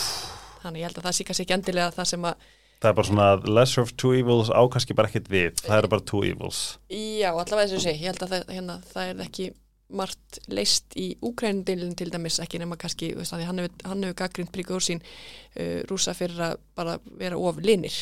þannig 0.64 0.80
ég 0.80 0.88
held 0.88 1.00
að 1.02 1.08
það 1.10 1.18
kannski 1.28 1.44
ekki 1.44 1.56
endilega 1.58 1.96
það 1.98 2.08
sem 2.14 2.28
að 2.30 2.46
það 2.84 2.90
er 2.90 2.96
bara 3.00 3.10
svona 3.10 3.28
lesser 3.58 3.84
of 3.84 3.92
two 4.00 4.14
evils 4.16 4.52
ákvæmski 4.52 4.96
bara 4.96 5.12
ekkit 5.12 5.28
við, 5.32 5.60
það 5.64 5.78
eru 5.82 5.92
bara 5.92 6.06
two 6.08 6.24
evils. 6.28 6.62
já, 6.92 7.30
allavega 7.32 7.68
þess 7.74 7.78
að 7.80 7.84
segja, 7.86 8.00
ég 8.00 8.08
held 8.12 8.24
að 8.24 8.34
það, 8.34 8.48
hérna, 8.56 8.78
það 8.94 9.12
er 9.12 9.22
ekki 9.28 9.50
margt 9.94 10.40
leist 10.50 10.96
í 11.00 11.06
Úkrænundilin 11.22 11.94
til 12.00 12.10
dæmis 12.12 12.40
ekki 12.44 12.60
nema 12.64 12.80
kannski 12.80 13.12
veist, 13.18 13.36
hann 13.36 13.60
hefur, 13.62 13.76
hann 13.88 14.04
hefur 14.08 14.18
gaggrind 14.24 14.52
Prigozhin 14.56 15.04
uh, 15.04 15.84
rúsa 15.92 16.16
fyrir 16.18 16.40
að 16.48 16.56
bara 16.76 16.98
vera 17.20 17.38
of 17.40 17.60
linir 17.60 18.00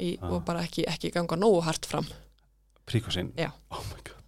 í, 0.00 0.16
Ah. 0.16 0.32
og 0.32 0.44
bara 0.48 0.64
ekki, 0.64 0.86
ekki 0.88 1.12
ganga 1.14 1.36
nógu 1.36 1.60
hart 1.68 1.84
fram 1.86 2.08
Príkosín? 2.90 3.30
Já. 3.38 3.52
Oh. 3.70 3.84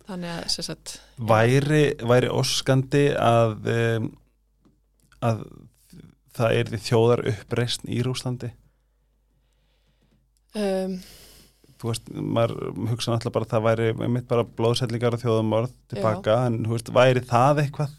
Þannig 0.08 0.32
að 0.34 0.66
sagt, 0.68 0.96
Væri, 1.32 1.82
væri 2.02 2.30
óskandi 2.32 3.04
að, 3.18 3.56
um, 3.72 4.08
að 5.22 5.44
það 6.36 6.58
er 6.58 6.72
því 6.72 6.82
þjóðar 6.88 7.24
uppreist 7.32 7.86
í 7.86 8.02
Rúslandi? 8.06 8.52
um, 10.58 10.96
þú 11.80 11.90
veist, 11.90 12.12
maður 12.12 12.54
hugsa 12.92 13.12
náttúrulega 13.12 13.34
bara 13.34 13.48
að 13.48 13.52
það 13.54 13.66
væri 13.66 14.10
mitt 14.14 14.28
bara 14.30 14.46
blóðsællingar 14.58 15.16
og 15.16 15.22
þjóðamorð 15.24 15.74
tilbaka, 15.92 16.38
en 16.46 16.62
þú 16.66 16.76
veist, 16.76 16.92
væri 16.94 17.24
það 17.26 17.64
eitthvað? 17.64 17.98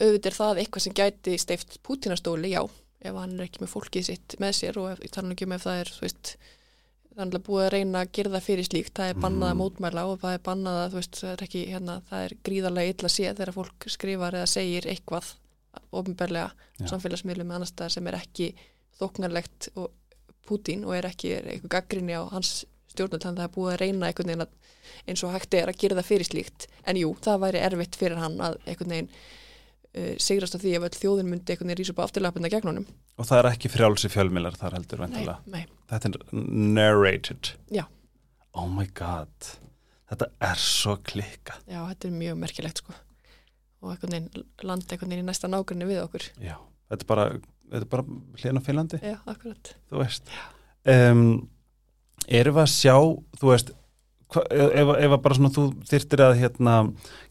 auðvitað 0.00 0.30
er 0.30 0.36
það 0.38 0.60
eitthvað 0.62 0.84
sem 0.84 0.96
gæti 0.98 1.36
steift 1.38 1.78
Pútinastóli, 1.86 2.50
já, 2.54 2.62
ef 3.04 3.18
hann 3.20 3.36
er 3.38 3.46
ekki 3.46 3.62
með 3.62 3.72
fólkið 3.74 4.06
sitt 4.08 4.36
með 4.42 4.56
sér 4.58 4.78
og 4.82 5.02
ég 5.04 5.12
tala 5.14 5.34
ekki 5.34 5.46
um 5.48 5.54
ef 5.56 5.66
það 5.66 5.82
er, 5.82 5.92
þú 5.94 6.06
veist, 6.06 6.32
þannig 7.16 7.38
að 7.38 7.44
búið 7.46 7.64
að 7.66 7.72
reyna 7.74 8.00
að 8.04 8.12
gera 8.18 8.30
það 8.34 8.44
fyrir 8.48 8.66
slíkt, 8.68 8.92
það 8.98 9.10
er 9.12 9.20
bannað 9.22 9.48
að 9.48 9.54
Mhm. 9.54 9.60
mótmæla 9.62 10.04
og 10.10 10.20
það 10.20 10.34
er 10.34 10.42
bannað 10.48 10.78
að, 10.84 10.90
þú 10.92 10.98
veist, 11.00 11.16
það 11.20 11.32
er 11.34 11.44
ekki, 11.46 11.62
hérna, 11.70 11.94
það 12.10 12.24
er 12.24 12.36
gríðarlega 12.48 12.94
illa 12.94 13.08
séð 13.08 13.36
þegar 13.38 13.52
fólk 13.54 13.88
skrifar 13.94 14.32
eða 14.40 14.48
segir 14.50 14.82
eitthvað 14.90 15.32
ofinberlega 15.92 16.50
Já. 16.80 16.86
samfélagsmiðlum 16.90 17.46
með 17.50 17.54
annars 17.60 17.72
staðar 17.74 17.90
sem 17.96 18.06
er 18.10 18.14
ekki 18.20 18.54
þóknarlegt 19.00 19.68
og 19.76 19.90
Pútín 20.44 20.84
og 20.84 20.92
er 20.94 21.06
ekki 21.08 21.30
er 21.38 21.46
eitthvað 21.48 21.70
gaggrinni 21.72 22.12
á 22.12 22.22
hans 22.28 22.64
stjórnul 22.92 23.18
þannig 23.22 23.38
að 23.38 23.40
það 23.40 23.48
er 23.48 23.54
búið 23.54 23.72
að 23.72 23.80
reyna 23.80 24.06
einhvern 24.10 24.28
veginn 24.28 24.44
að, 24.44 24.50
eins 25.08 25.22
og 25.24 25.32
hægt 25.32 25.54
er 25.54 25.70
að 25.72 25.78
gera 25.80 25.96
það 25.96 26.08
fyrir 26.10 26.28
slíkt 26.28 26.66
en 26.84 26.96
jú, 27.00 27.14
það 27.24 27.40
væri 27.46 27.62
erfitt 27.64 27.96
fyrir 27.96 28.20
hann 28.20 28.36
að 28.44 28.58
einhvern 28.68 28.92
veginn 28.92 29.08
uh, 29.94 30.14
sigrast 30.20 30.54
á 30.54 30.58
því 30.60 30.74
ef 30.76 30.82
öll 30.90 30.98
þjóðin 31.00 31.30
myndi 31.32 31.54
einhvern 31.54 31.70
veginn 31.72 31.80
rísa 31.80 31.94
upp 31.96 32.02
á 32.04 32.06
afturlapina 32.06 32.50
gegn 32.52 32.68
honum 32.68 32.86
Og 33.18 33.26
það 33.28 33.38
er 33.40 33.48
ekki 33.52 33.70
frjálsi 33.70 34.08
fjölmilar 34.10 34.56
þar 34.58 34.74
heldur, 34.78 34.98
vendilega. 35.04 35.36
nei, 35.46 35.66
Þetta 35.92 36.08
er 36.10 36.16
narrated. 36.74 37.52
Já. 37.70 37.84
Oh 38.58 38.66
my 38.70 38.86
god. 38.96 39.50
Þetta 40.10 40.26
er 40.48 40.60
svo 40.62 40.96
klikka. 41.06 41.54
já, 41.70 41.80
þetta 41.90 42.08
er 42.08 42.14
mjög 42.20 42.38
merkilegt 42.42 42.82
sko 42.82 42.94
og 43.84 43.90
einhvern 43.92 44.12
veginn 44.14 44.44
landa 44.64 44.94
einhvern 44.94 45.10
veginn 45.12 45.24
í 45.26 45.28
næsta 45.28 45.48
nágrinni 45.50 45.84
við 45.88 45.98
okkur 46.06 46.24
Já. 46.40 46.54
Þetta 46.88 47.02
er 47.04 47.08
bara, 47.10 47.24
þetta 47.72 47.80
er 47.84 47.90
bara 47.92 48.04
hlýðan 48.40 48.60
á 48.60 48.66
Finnlandi, 48.66 49.00
já, 49.02 49.16
akkurat 49.28 49.70
þú 49.90 49.98
veist. 50.00 50.30
Um, 50.88 51.22
erum 52.28 52.56
við 52.56 52.62
að 52.64 52.70
sjá, 52.72 52.94
þú 53.40 53.50
veist, 53.50 53.72
hva, 54.32 54.44
ef, 54.54 54.92
ef 55.04 55.16
að 55.16 55.22
bara 55.26 55.38
svona 55.38 55.52
þú 55.56 55.64
þyrtir 55.90 56.22
að 56.24 56.34
hérna, 56.40 56.76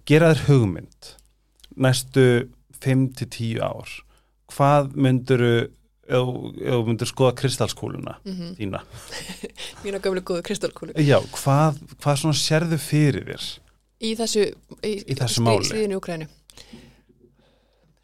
gera 0.09 0.31
þér 0.33 0.43
hugmynd 0.51 1.09
næstu 1.87 2.25
5-10 2.83 3.61
ár, 3.65 3.89
hvað 4.53 4.93
mynduru, 5.05 5.51
þú 6.09 6.79
myndur 6.87 7.09
skoða 7.09 7.35
kristalskúluna 7.41 8.17
mm 8.27 8.53
þína, 8.59 8.81
mína 9.85 10.01
gömlu 10.03 10.23
góðu 10.27 10.43
kristalkúlu 10.49 10.95
já, 10.99 11.17
hvað, 11.37 11.77
hvað 12.03 12.21
svona 12.23 12.39
sérðu 12.39 12.79
fyrir 12.83 13.29
þér? 13.33 13.45
í 14.03 14.15
þessu, 14.19 14.47
í, 14.83 14.93
Í 15.07 15.15
þessu 15.15 15.43
máli. 15.45 15.67
stríðinu 15.69 15.95
í 15.95 15.99
Ukrænu 16.01 16.27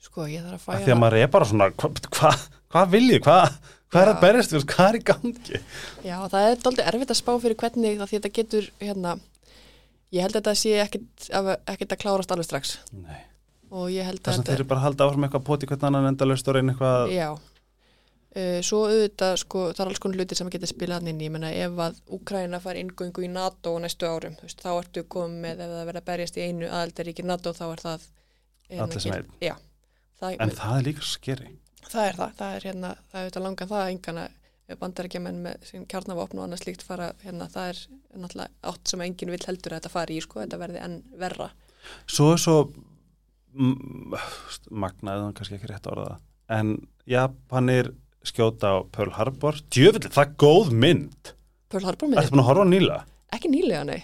sko, 0.04 0.26
ég 0.32 0.46
þarf 0.46 0.56
að 0.56 0.64
færa 0.70 0.86
því 0.86 0.94
að 0.96 1.02
maður 1.04 1.20
er 1.24 1.32
bara 1.34 1.50
svona, 1.50 1.68
hvað 1.76 2.08
hva, 2.16 2.32
hva 2.74 2.86
vil 2.94 3.06
ég, 3.12 3.24
hvað 3.26 3.60
hva 3.90 4.04
er 4.04 4.12
að 4.12 4.20
berjast 4.22 4.52
við, 4.54 4.66
hvað 4.70 4.88
er 4.92 4.98
í 5.00 5.04
gangi? 5.10 5.60
Já, 6.06 6.16
það 6.30 6.44
er 6.52 6.60
doldið 6.64 6.90
erfitt 6.92 7.12
að 7.14 7.18
spá 7.20 7.32
fyrir 7.42 7.58
hvernig 7.58 7.96
það 7.98 8.12
því 8.12 8.18
þetta 8.20 8.32
getur, 8.38 8.68
hérna, 8.84 9.14
ég 10.14 10.22
held 10.26 10.36
að 10.36 10.40
þetta 10.44 10.54
sé 10.62 10.74
ekkit, 10.84 11.08
ekkit 11.74 11.96
að 11.96 12.02
klárast 12.04 12.34
alveg 12.36 12.48
strax 12.50 12.76
Nei. 12.94 13.18
Og 13.72 13.90
ég 13.94 14.06
held 14.08 14.20
Þess 14.24 14.38
að 14.38 14.44
að 14.44 14.50
þeir 14.50 14.60
eru 14.60 14.68
bara 14.72 14.80
að 14.82 14.88
halda 14.88 15.06
áfram 15.10 15.26
eitthvað 15.28 15.44
poti 15.50 15.70
hvern 15.70 15.88
annan 15.90 16.10
endalaust 16.14 16.48
og 16.52 16.56
reyna 16.60 16.74
eitthvað 16.76 17.14
já, 17.16 17.30
Uh, 18.30 18.60
svo 18.62 18.84
auðvitað, 18.86 19.32
sko, 19.42 19.62
það 19.74 19.80
er 19.82 19.90
alls 19.90 20.00
konar 20.04 20.20
hlutir 20.20 20.38
sem 20.38 20.50
getur 20.54 20.70
spilað 20.70 21.08
inn 21.10 21.18
í, 21.26 21.30
menna 21.34 21.50
ef 21.50 21.80
að 21.82 21.96
Úkraina 22.14 22.60
fær 22.62 22.78
inngöngu 22.78 23.24
í 23.26 23.30
NATO 23.34 23.72
næstu 23.82 24.06
árum, 24.06 24.36
veist, 24.44 24.60
þá 24.62 24.68
ertu 24.84 25.02
komið 25.10 25.64
ef 25.66 25.72
það 25.72 25.88
verða 25.88 26.02
að 26.04 26.06
berjast 26.12 26.38
í 26.38 26.44
einu 26.46 26.68
aðaldaríki 26.70 27.26
NATO 27.26 27.56
þá 27.58 27.64
er 27.74 27.82
það 27.82 28.04
hérna, 28.70 29.00
sem 29.02 29.02
gil- 29.10 29.16
einn. 29.18 29.32
Já, 29.42 29.56
það, 30.22 30.36
En 30.46 30.54
það 30.60 30.76
er 30.78 30.86
líka 30.86 31.08
skeri. 31.10 31.50
það 31.90 32.04
er 32.12 32.20
það, 32.20 32.36
það 32.44 32.54
er 32.60 32.68
hérna, 32.70 32.92
það 33.10 33.18
er 33.18 33.26
auðvitað 33.26 33.46
langan 33.48 33.72
það 33.74 33.82
að 33.82 33.92
engana 33.96 34.28
bandarækjumenn 34.84 35.42
með 35.48 35.74
kjarnavopn 35.90 36.38
og 36.38 36.46
annað 36.46 36.62
slíkt 36.68 36.86
fara, 36.86 37.10
hérna, 37.26 37.50
það 37.50 37.72
er 37.74 37.82
náttúrulega 38.14 38.50
átt 38.70 38.94
sem 38.94 39.02
enginn 39.08 39.34
vill 39.34 39.42
heldur 39.50 39.74
að 39.74 39.82
þetta 39.82 39.94
fari 39.98 40.20
í, 40.20 40.22
sko, 40.22 40.44
þetta 40.46 40.62
verði 40.62 40.86
enn 40.86 41.00
verra. 41.18 41.50
Svo 42.06 42.30
er 42.36 42.46
svo 42.46 42.60
magnaðið, 43.54 45.32
kannski 45.38 45.58
ekki 45.58 45.70
rétt 45.72 45.88
að 45.90 45.94
orða 45.96 46.08
það. 46.12 46.22
En 46.60 46.72
Japanir 47.10 47.92
skjóta 48.26 48.74
á 48.74 48.78
Pearl 48.94 49.14
Harbor. 49.18 49.60
Djöfull, 49.74 50.10
það 50.10 50.24
er 50.26 50.34
góð 50.44 50.72
mynd. 50.86 51.34
Pearl 51.70 51.86
Harbor 51.88 52.10
Ertu 52.10 52.14
myndi, 52.16 52.32
búin 52.34 52.44
að 52.44 52.50
horfa 52.50 52.66
á 52.66 52.74
nýla? 52.74 53.00
ekki 53.36 53.52
nýlega, 53.54 53.84
nei. 53.86 54.00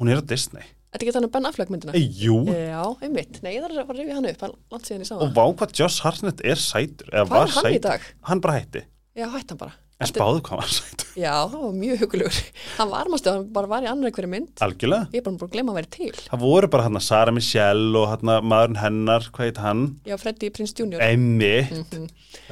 Hún 0.00 0.10
er 0.10 0.18
á 0.18 0.24
Disney. 0.26 0.64
Þetta 0.94 1.04
ekki 1.06 1.14
þannig 1.16 1.30
Ben 1.34 1.46
Affleck 1.48 1.70
myndina? 1.74 1.94
Ei, 1.98 2.04
jú. 2.22 2.36
Já, 2.50 2.82
einmitt. 3.02 3.40
Nei, 3.42 3.52
ég 3.56 3.62
þarf 3.64 3.78
að 3.78 3.86
fara 3.88 3.94
að 3.94 4.00
rifja 4.02 4.14
hann 4.18 4.28
upp, 4.30 4.42
hann 4.44 4.52
langt 4.74 4.86
síðan 4.88 5.02
ég 5.02 5.08
sá 5.08 5.14
Og 5.16 5.22
það. 5.24 5.32
vá 5.38 5.44
hvað 5.58 5.72
Josh 5.80 6.02
Hartnett 6.04 6.42
er 6.46 6.60
sætur. 6.62 7.08
Hvað 7.10 7.24
er 7.24 7.32
hann 7.34 7.48
í 7.48 7.78
sætur. 7.78 7.80
dag? 7.86 8.00
Hann 8.30 8.42
bara 8.44 8.54
hætti. 8.60 8.82
Já, 9.18 9.26
hætti 9.30 9.54
hann 9.54 9.58
bara. 9.64 9.74
En 10.02 10.08
spáðu 10.10 10.40
hvað 10.42 10.58
var 10.58 10.70
sætur. 10.74 11.10
Já, 11.16 11.32
það 11.46 11.60
var 11.62 11.74
mjög 11.78 12.00
hugulegur. 12.02 12.38
Hann 12.80 12.90
var, 12.90 13.10
mástu, 13.12 13.30
hann 13.30 13.44
bara 13.54 13.68
var 13.70 13.84
í 13.86 13.88
annar 13.88 14.10
hverju 14.16 14.30
mynd. 14.32 14.48
Algjörlega. 14.66 15.06
Ég 15.14 15.20
er 15.20 15.24
bara 15.28 15.36
búin 15.38 15.46
að 15.48 15.52
glemma 15.54 15.72
að 15.72 15.78
vera 15.78 15.90
til. 15.94 16.10
Það 16.32 16.42
voru 16.42 16.70
bara 16.74 16.82
hann 16.88 17.00
Sara 17.00 17.32
Michelle 17.36 18.00
og 18.00 18.08
hann 18.10 18.32
maðurinn 18.50 18.80
hennar, 18.82 19.28
hvað 19.30 19.46
heit 19.52 19.60
hann? 19.62 19.84
Já, 20.04 20.16
Freddy 20.18 20.50
Prince 20.50 20.74
Jr. 20.74 20.98
Emmitt, 21.06 21.70
Mhm. 21.70 22.08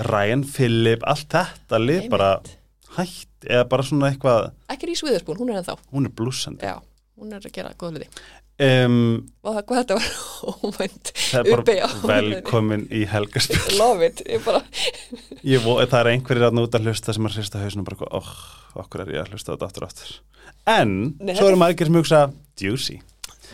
Ryan 0.09 0.45
Phillip, 0.45 1.03
allt 1.05 1.29
þetta 1.35 1.83
lið 1.83 2.09
bara 2.15 2.31
Einmitt. 2.39 2.57
hætt 2.97 3.51
eða 3.51 3.69
bara 3.69 3.83
svona 3.83 4.13
eitthvað, 4.15 4.53
Ekki 4.71 4.87
Rís 4.93 5.03
Witherspoon, 5.03 5.37
hún 5.43 5.51
er 5.51 5.63
ennþá. 5.63 5.77
hún 5.93 6.07
er 6.07 6.11
blúsandi. 6.15 6.63
Já, 6.63 6.79
hún 7.19 7.33
er 7.35 7.41
að 7.41 7.53
gera 7.53 7.75
góða 7.75 7.99
hluti. 7.99 8.09
Um, 8.63 8.97
Og 9.43 9.57
hvað 9.67 9.79
þetta 9.81 9.97
var 9.97 10.09
óvænt. 10.69 11.13
það 11.19 11.39
er 11.41 11.63
bara 11.65 11.87
velkomin 12.13 12.85
í 12.95 13.01
helgarspil. 13.11 13.63
Love 13.81 14.07
it. 14.11 14.21
Bara, 14.45 14.61
Ég, 15.43 15.65
það 15.65 15.97
er 16.03 16.11
einhverjir 16.13 16.47
að 16.51 16.59
núta 16.61 16.79
að 16.79 16.91
hlusta 16.91 17.15
sem 17.17 17.27
er 17.27 17.35
hrista 17.39 17.63
hausnum 17.63 17.87
bara, 17.89 18.11
oh, 18.15 18.29
okkur 18.85 19.03
er 19.07 19.15
ég 19.17 19.25
að 19.25 19.33
hlusta 19.35 19.55
þetta 19.57 19.71
aftur 19.71 19.87
og 19.87 19.91
aftur. 19.91 20.13
En, 20.71 20.93
Nei, 21.19 21.35
svo 21.35 21.49
eru 21.51 21.59
margir 21.59 21.89
sem 21.91 21.99
hugsa, 21.99 22.21
juicy. 22.63 23.01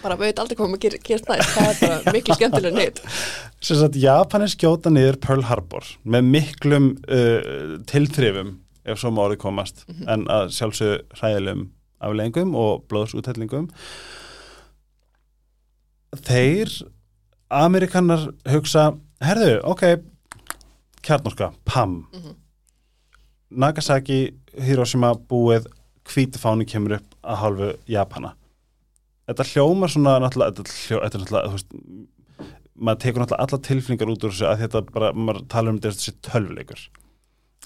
bara 0.02 0.18
veit 0.20 0.38
aldrei 0.38 0.58
hvað 0.58 0.68
maður 0.74 0.84
ger, 0.84 0.98
gerst 1.08 1.30
næst. 1.30 1.54
Það 1.56 1.70
er 1.72 1.80
bara 1.80 2.12
miklu 2.18 2.36
skemmtilega 2.36 2.76
neitt. 2.76 3.00
Sem 3.66 3.80
sagt, 3.80 3.96
Japanir 3.98 4.52
skjóta 4.52 4.92
niður 4.92 5.16
Pearl 5.24 5.42
Harbor 5.48 5.88
með 6.06 6.28
miklum 6.36 6.92
uh, 7.08 7.78
tilþrifum, 7.90 8.52
ef 8.86 9.00
svo 9.00 9.10
má 9.10 9.24
orðið 9.24 9.40
komast, 9.42 9.82
en 10.06 10.28
að 10.30 10.52
sjálfsög 10.54 11.16
hræðilegum 11.18 11.64
afleggingum 11.98 12.52
og 12.54 12.84
blóðsúthellingum. 12.92 13.66
Þeir, 16.16 16.70
Amerikanar 17.50 18.28
hugsa, 18.48 18.90
herðu, 19.24 19.58
ok, 19.64 19.82
kjarnorska, 21.04 21.52
PAM, 21.64 22.06
Mhm. 22.12 22.34
Nagasaki, 23.50 24.34
Hiroshima, 24.60 25.14
búið, 25.28 25.66
hvítfáni 26.04 26.66
kemur 26.68 26.98
upp 26.98 27.14
að 27.24 27.36
hálfu 27.42 27.68
Japana. 27.88 28.34
Þetta 29.28 29.44
hljómar 29.52 29.88
svona, 29.92 30.18
þetta, 30.28 30.64
hljó, 30.68 31.00
er 31.02 31.10
náttúrulega, 31.10 31.52
veist, 31.52 31.72
maður 32.78 33.00
tekur 33.00 33.22
náttúrulega 33.22 33.46
alla 33.46 33.58
tilfinningar 33.68 34.12
út 34.12 34.24
úr 34.24 34.30
þessu 34.32 34.46
að 34.48 34.62
þetta 34.64 34.82
bara, 34.92 35.12
maður 35.12 35.48
tala 35.48 35.70
um 35.70 35.80
þessi 35.80 36.12
tölvuleikur. 36.24 36.88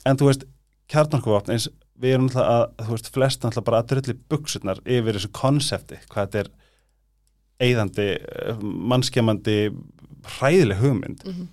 En 0.07 0.17
þú 0.17 0.27
veist, 0.31 0.45
kjarnorkuvapn 0.89 1.51
eins, 1.55 1.69
við 1.99 2.15
erum 2.15 2.29
náttúrulega 2.29 2.57
að, 2.63 2.87
þú 2.87 2.91
veist, 2.97 3.13
flest 3.15 3.41
náttúrulega 3.43 3.65
bara 3.71 3.83
að 3.83 3.89
drulli 3.93 4.17
buksurnar 4.31 4.83
yfir 4.87 5.19
þessu 5.19 5.33
konsepti, 5.33 5.99
hvað 6.11 6.27
þetta 6.27 6.39
er 6.45 6.51
eigðandi, 7.61 8.07
mannskjamandi, 8.63 9.59
hræðileg 10.39 10.81
hugmynd. 10.83 11.27
Mm 11.27 11.51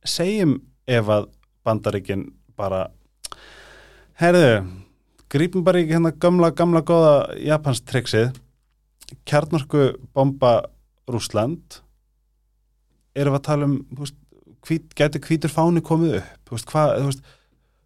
Segjum 0.00 0.54
ef 0.88 1.08
að 1.12 1.26
bandaríkin 1.66 2.22
bara, 2.56 2.86
herðu, 4.16 4.62
grípum 5.28 5.64
bara 5.64 5.82
í 5.82 5.90
hérna 5.90 6.08
gamla, 6.16 6.48
gamla 6.56 6.80
góða 6.80 7.36
Japans 7.36 7.82
triksið, 7.84 8.32
kjarnorku 9.28 9.90
bomba 10.16 10.54
Rúsland, 11.10 11.82
erum 13.12 13.36
við 13.36 13.40
að 13.42 13.46
tala 13.50 13.68
um, 13.68 13.76
hvít, 14.66 14.88
gæti 14.96 15.20
hvítur 15.26 15.52
fáni 15.52 15.84
komið 15.84 16.22
upp, 16.22 16.56
hvað, 16.72 16.96
þú 16.96 17.10
veist, 17.10 17.22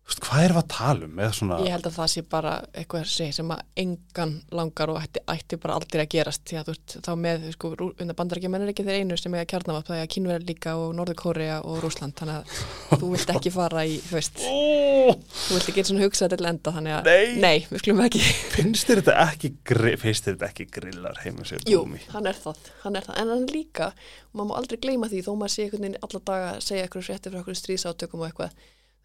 hvað 0.05 0.43
erum 0.45 0.57
við 0.59 0.61
að 0.61 0.67
tala 0.69 1.07
um, 1.09 1.21
svona, 1.33 1.57
Ég 1.65 1.73
held 1.73 1.87
að 1.89 1.95
það 1.97 2.09
sé 2.13 2.23
bara 2.29 2.51
eitthvað 2.77 3.05
sem 3.09 3.53
að 3.55 3.61
engan 3.81 4.33
langar 4.53 4.91
og 4.93 4.99
ætti, 5.01 5.23
ætti 5.33 5.57
bara 5.63 5.79
aldrei 5.79 6.03
að 6.05 6.11
gerast 6.13 6.43
því 6.45 6.59
að 6.61 6.67
þú 6.69 6.75
veist 6.75 6.97
þá 7.07 7.11
með 7.23 7.47
sko, 7.55 7.71
undan 7.89 8.19
bandarækjumenn 8.19 8.67
er 8.67 8.73
ekki 8.75 8.85
þeir 8.85 8.99
einu 9.01 9.17
sem 9.17 9.37
eiga 9.39 9.47
kjarnavap 9.55 9.89
það 9.89 9.97
er 9.97 10.05
að 10.05 10.11
Kínverðar 10.15 10.45
líka 10.51 10.75
og 10.77 10.93
Norður-Kórea 10.99 11.57
og 11.65 11.79
Rúsland 11.81 12.17
þannig 12.21 12.37
að 12.37 13.01
þú 13.01 13.11
vilt 13.15 13.33
ekki 13.33 13.55
fara 13.55 13.87
í 13.89 13.97
þú 14.05 14.19
veist, 14.19 14.45
Ó, 14.45 15.17
þú 15.17 15.57
vilt 15.57 15.73
ekki 15.73 15.87
svona 15.89 16.05
hugsa 16.05 16.27
þetta 16.29 16.41
til 16.43 16.51
enda 16.53 16.75
þannig 16.77 16.97
að 16.99 17.09
Nei. 17.09 17.41
nei 17.41 17.67
við 17.71 17.83
skulum 17.85 18.05
ekki. 18.05 18.23
Finnst 18.59 18.91
þér 18.93 19.03
þetta 19.03 19.17
ekki, 19.25 19.53
gri- 19.73 19.97
finnst 20.05 20.29
þér 20.29 20.37
þetta 20.37 20.51
ekki 20.53 20.69
grillar 20.77 21.21
heima 21.25 21.49
sér 21.49 21.65
Jú, 21.71 21.81
hann 22.13 22.29
er 22.29 22.37
það, 22.45 22.61
hann 22.85 23.01
er 23.01 23.09
það. 23.09 23.19
En 23.25 23.33
hann 23.33 23.49
er 23.49 23.57
líka, 23.57 23.91
og 24.29 24.37
maður 24.37 24.53
má 24.53 24.57
aldrei 24.61 24.79
gleyma 24.85 25.09
því 25.09 25.25
þó 25.25 25.33
maður 25.41 25.57
sé 25.57 25.65
einhvern 25.67 25.89
veginn 25.89 26.01
alla 26.05 26.25
daga 26.29 26.55
segja 26.61 26.85
eitthvað 26.87 27.09
frétti 27.09 27.33
frá 27.33 27.41
okkur 27.41 27.61
stríðsátökum 27.65 28.21
og 28.25 28.29
eitthvað 28.31 28.57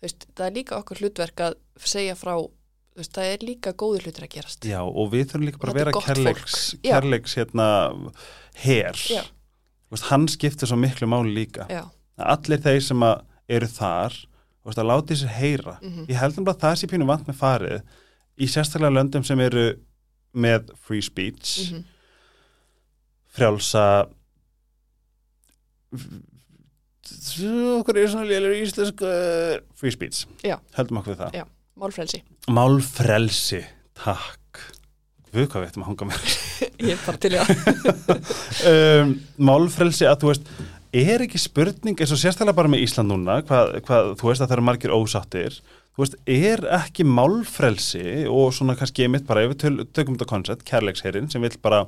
veist, 0.04 0.28
það 0.36 0.46
er 0.48 0.56
líka 0.60 0.78
okkur 0.80 1.02
hlutverk 1.04 1.44
að 1.48 1.58
segja 1.84 2.16
frá, 2.20 2.36
veist, 3.00 3.14
það 3.16 3.34
er 3.34 3.46
líka 3.48 3.74
góður 3.74 4.08
hlutir 4.08 4.28
að 4.28 4.34
gerast 4.38 4.68
Já, 4.70 4.80
og 4.84 5.12
við 5.14 5.28
þurfum 5.32 5.48
líka 5.50 5.62
bara 5.64 5.74
að 5.74 5.80
er 5.80 5.84
vera 5.84 6.06
kærleiks, 6.06 6.64
kærleiks 6.86 7.36
hérna. 7.40 7.68
Þú 9.90 9.96
Veist, 9.96 10.06
hann 10.12 10.28
skiptir 10.30 10.70
svo 10.70 10.78
miklu 10.78 11.08
máli 11.10 11.32
líka. 11.34 11.66
Já, 11.66 11.88
Allir 12.20 12.60
þeir 12.62 12.84
sem 12.86 13.04
eru 13.50 13.70
þar, 13.74 14.18
veist, 14.68 14.78
að 14.78 14.90
láti 14.92 15.18
sér 15.18 15.32
heyra. 15.34 15.78
Mhm. 15.82 16.06
Ég 16.12 16.20
held 16.20 16.38
um 16.38 16.46
að 16.46 16.60
það 16.62 16.76
sé 16.78 16.90
pínu 16.92 17.08
vant 17.10 17.26
með 17.26 17.40
farið 17.40 17.82
í 18.38 18.46
sérstaklega 18.46 18.94
löndum 18.94 19.26
sem 19.26 19.40
eru 19.40 19.80
með 20.36 20.70
free 20.78 21.02
speech, 21.02 21.72
mhm, 21.72 21.84
frjálsa, 23.34 23.86
okkur 27.80 28.00
er 28.00 28.12
svona 28.12 28.28
lélur 28.30 28.56
íslensku 28.58 29.14
free 29.80 29.94
speech. 29.96 30.26
Já. 30.46 30.58
Heldum 30.78 31.02
okkur 31.02 31.16
við 31.16 31.24
það. 31.24 31.40
Já. 31.42 31.46
málfrelsi 31.80 32.22
Málfrelsi, 32.50 33.62
takk. 34.00 34.64
Við 35.30 35.46
hvað 35.52 35.62
við 35.62 35.70
ættum 35.70 35.86
að 35.86 35.90
hanga 35.92 36.10
með. 36.10 36.36
Ég 36.90 36.94
er 36.96 37.02
bara 37.06 37.22
til 37.22 37.34
í 37.36 37.40
að 37.40 37.50
um, 38.72 39.16
málfrelsi 39.50 40.08
að 40.10 40.24
þú 40.24 40.32
veist 40.32 40.54
er 40.90 41.22
ekki 41.22 41.38
spurning 41.42 42.00
eins 42.00 42.14
og 42.14 42.18
sérstaklega 42.18 42.58
bara 42.58 42.72
með 42.72 42.88
Ísland 42.88 43.12
núna 43.12 43.40
hvað, 43.46 43.76
hvað 43.86 44.14
þú 44.18 44.32
veist 44.32 44.42
að 44.42 44.48
það 44.48 44.56
eru 44.56 44.66
margir 44.66 44.94
ósáttir 44.96 45.60
þú 45.94 46.02
veist, 46.02 46.16
er 46.26 46.64
ekki 46.80 47.06
málfrelsi 47.06 48.06
og 48.32 48.54
svona 48.56 48.78
kannski 48.80 49.06
einmitt 49.06 49.28
bara 49.30 49.44
ef 49.46 49.54
við 49.54 49.84
tökum 49.94 50.16
þetta 50.16 50.30
koncept, 50.30 50.66
kærleiksherrin 50.66 51.30
sem 51.30 51.44
vil 51.46 51.54
bara 51.62 51.84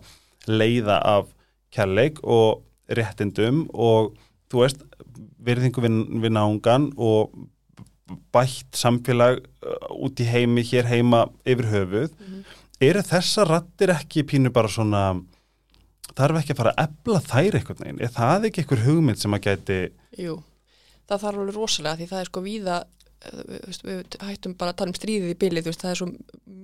leiða 0.49 0.99
af 0.99 1.31
kærleik 1.73 2.21
og 2.21 2.61
réttindum 2.91 3.65
og 3.71 4.13
þú 4.51 4.63
veist, 4.63 4.85
virðingu 5.41 5.83
við, 5.83 5.97
við 6.25 6.35
nángan 6.37 6.91
og 6.99 7.33
bætt 8.35 8.75
samfélag 8.75 9.39
uh, 9.39 9.75
út 10.03 10.19
í 10.19 10.27
heimi, 10.27 10.63
hér 10.67 10.89
heima 10.91 11.25
yfir 11.47 11.69
höfuð. 11.71 12.17
Eru 12.81 13.03
þessar 13.05 13.47
rattir 13.47 13.93
ekki 13.93 14.25
pínu 14.27 14.51
bara 14.53 14.71
svona 14.71 15.03
þarf 16.17 16.41
ekki 16.41 16.55
að 16.55 16.61
fara 16.61 16.73
að 16.75 16.87
ebla 16.87 17.21
þær 17.25 17.57
einhvern 17.59 17.83
veginn, 17.83 18.01
er 18.01 18.15
það 18.15 18.47
ekki 18.49 18.63
einhver 18.63 18.83
hugmynd 18.85 19.21
sem 19.21 19.37
að 19.37 19.45
gæti 19.47 19.77
Jú, 20.19 20.39
það 21.07 21.23
þarf 21.23 21.41
alveg 21.43 21.57
rosalega 21.57 21.99
því 21.99 22.09
það 22.11 22.23
er 22.23 22.29
sko 22.29 22.43
víða 22.45 22.77
eh, 22.81 23.71
við, 23.87 24.17
hættum 24.27 24.57
bara 24.59 24.73
að 24.73 24.79
tala 24.81 24.93
um 24.93 24.99
stríðið 24.99 25.33
í 25.33 25.39
bylið 25.43 25.71
það 25.71 25.89
er 25.93 26.01
svo 26.01 26.09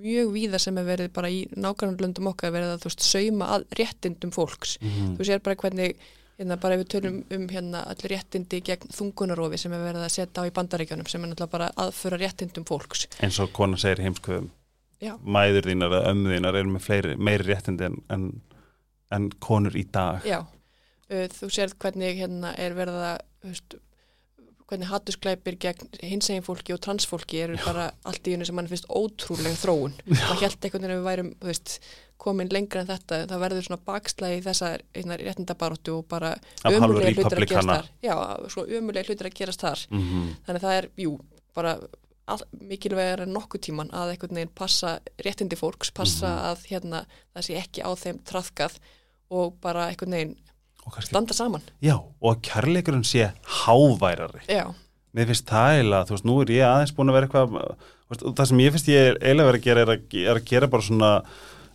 mjög 0.07 0.31
víða 0.35 0.61
sem 0.61 0.79
er 0.81 0.87
verið 0.87 1.11
bara 1.15 1.31
í 1.33 1.41
nágrannlöndum 1.55 2.31
okkar 2.33 2.53
verið 2.55 2.75
að 2.75 2.83
þú 2.83 2.91
veist, 2.91 3.07
sauma 3.07 3.51
að 3.55 3.67
réttindum 3.79 4.33
fólks. 4.35 4.77
Mhm. 4.83 5.15
þú 5.17 5.29
sér 5.29 5.43
bara 5.45 5.59
hvernig 5.63 6.07
hérna, 6.37 6.57
bara 6.61 6.77
ef 6.77 6.83
við 6.83 6.91
tölum 6.93 7.17
um 7.33 7.47
hérna 7.51 7.83
allir 7.91 8.13
réttindi 8.13 8.61
gegn 8.65 8.93
þungunarofi 8.93 9.59
sem 9.61 9.73
er 9.73 9.85
verið 9.85 10.05
að 10.05 10.13
setja 10.15 10.43
á 10.45 10.49
í 10.49 10.53
bandaríkjónum 10.55 11.09
sem 11.09 11.23
er 11.23 11.31
náttúrulega 11.31 11.53
bara 11.55 11.71
aðföra 11.85 12.19
réttindum 12.21 12.67
fólks. 12.67 13.07
Eins 13.23 13.39
og 13.43 13.53
kona 13.55 13.79
segir 13.81 14.03
heimskuðum 14.05 14.51
Já. 15.03 15.15
mæður 15.21 15.71
þínar 15.71 15.97
eða 15.97 16.13
ömmu 16.13 16.35
þínar 16.35 16.59
eru 16.61 16.75
með 16.75 16.85
fleiri, 16.85 17.17
meiri 17.17 17.49
réttindi 17.49 17.89
en, 17.89 17.97
en, 18.13 18.29
en 19.13 19.27
konur 19.43 19.77
í 19.77 19.85
dag. 19.93 20.25
Já, 20.27 20.39
uh, 20.43 21.27
þú 21.37 21.51
sér 21.53 21.75
hvernig 21.77 22.21
hérna 22.21 22.53
er 22.57 22.77
verið 22.77 23.03
að 23.11 23.19
veist, 23.47 23.77
hvernig 24.67 24.87
hattusklæpir 24.91 25.55
gegn 25.63 25.87
hinsegin 26.03 26.43
fólki 26.43 26.73
og 26.75 26.81
transfólki 26.83 27.39
eru 27.45 27.55
bara 27.63 27.91
allt 28.03 28.27
í 28.27 28.33
einu 28.35 28.45
sem 28.45 28.55
mann 28.57 28.67
finnst 28.67 28.87
ótrúlega 28.91 29.55
þróun. 29.61 29.93
Það 30.09 30.41
held 30.43 30.57
einhvern 30.67 30.83
veginn 30.83 30.91
að 30.91 30.97
við 30.99 31.05
værum, 31.07 31.29
veist, 31.47 31.77
komin 32.17 32.49
lengra 32.51 32.81
en 32.81 32.87
þetta, 32.89 33.21
það 33.29 33.43
verður 33.45 33.67
svona 33.67 33.85
bakslægi 33.87 34.41
þessa 34.43 34.71
réttindabaróttu 35.21 35.93
og 35.99 36.07
bara 36.11 36.33
ömulega 36.65 37.13
hlutir 37.13 37.37
að 37.39 37.47
gerast 37.53 37.69
þar. 37.71 37.87
Já, 38.03 38.15
svo 38.51 38.65
ömulega 38.67 39.07
hlutir 39.07 39.29
að 39.31 39.37
gerast 39.39 39.63
þar. 39.63 39.85
Mhm. 39.91 40.27
Þannig 40.47 40.59
að 40.61 40.67
það 40.67 40.77
er, 40.81 40.89
jú, 40.97 41.13
bara 41.55 41.77
mikilvægur 42.59 43.21
en 43.23 43.33
nokkuð 43.33 43.61
tíman 43.69 43.91
að 43.95 44.09
einhvern 44.15 44.35
veginn 44.35 44.51
passa 44.55 44.97
réttindi 45.23 45.55
fólks, 45.55 45.93
passa 45.95 46.27
Mhm. 46.27 46.43
að 46.49 46.65
hérna, 46.71 47.05
það 47.35 47.45
sé 47.47 47.53
ekki 47.61 47.81
á 47.87 47.91
þeim 47.95 48.19
trafkað 48.27 48.73
og 49.31 49.61
bara 49.61 49.87
einhvern 49.87 50.11
veginn 50.11 50.35
og 50.35 50.46
kannski, 50.93 51.11
standa 51.11 51.35
saman. 51.37 51.63
já, 51.83 51.95
og 51.97 52.29
að 52.33 52.41
kærleikurinn 52.49 53.05
sé 53.07 53.31
háværari. 53.63 54.43
Já, 54.51 54.65
mér 55.17 55.29
finnst 55.31 55.49
það 55.49 55.75
eiginlega, 55.75 56.07
þú 56.07 56.15
veist, 56.15 56.27
nú 56.29 56.37
er 56.43 56.53
ég 56.55 56.69
aðeins 56.69 56.95
búin 56.97 57.11
að 57.11 57.17
vera 57.17 57.29
eitthvað, 57.29 57.57
veist, 58.11 58.25
það 58.39 58.49
sem 58.51 58.63
ég 58.63 58.75
finnst 58.75 58.89
ég 58.93 59.11
eiginlega 59.21 59.51
verið 59.51 59.61
að 59.61 59.67
gera 59.67 59.85
er 59.85 59.93
að, 59.93 60.17
er 60.23 60.41
að 60.41 60.49
gera 60.51 60.71
bara 60.73 60.87
svona, 60.87 61.11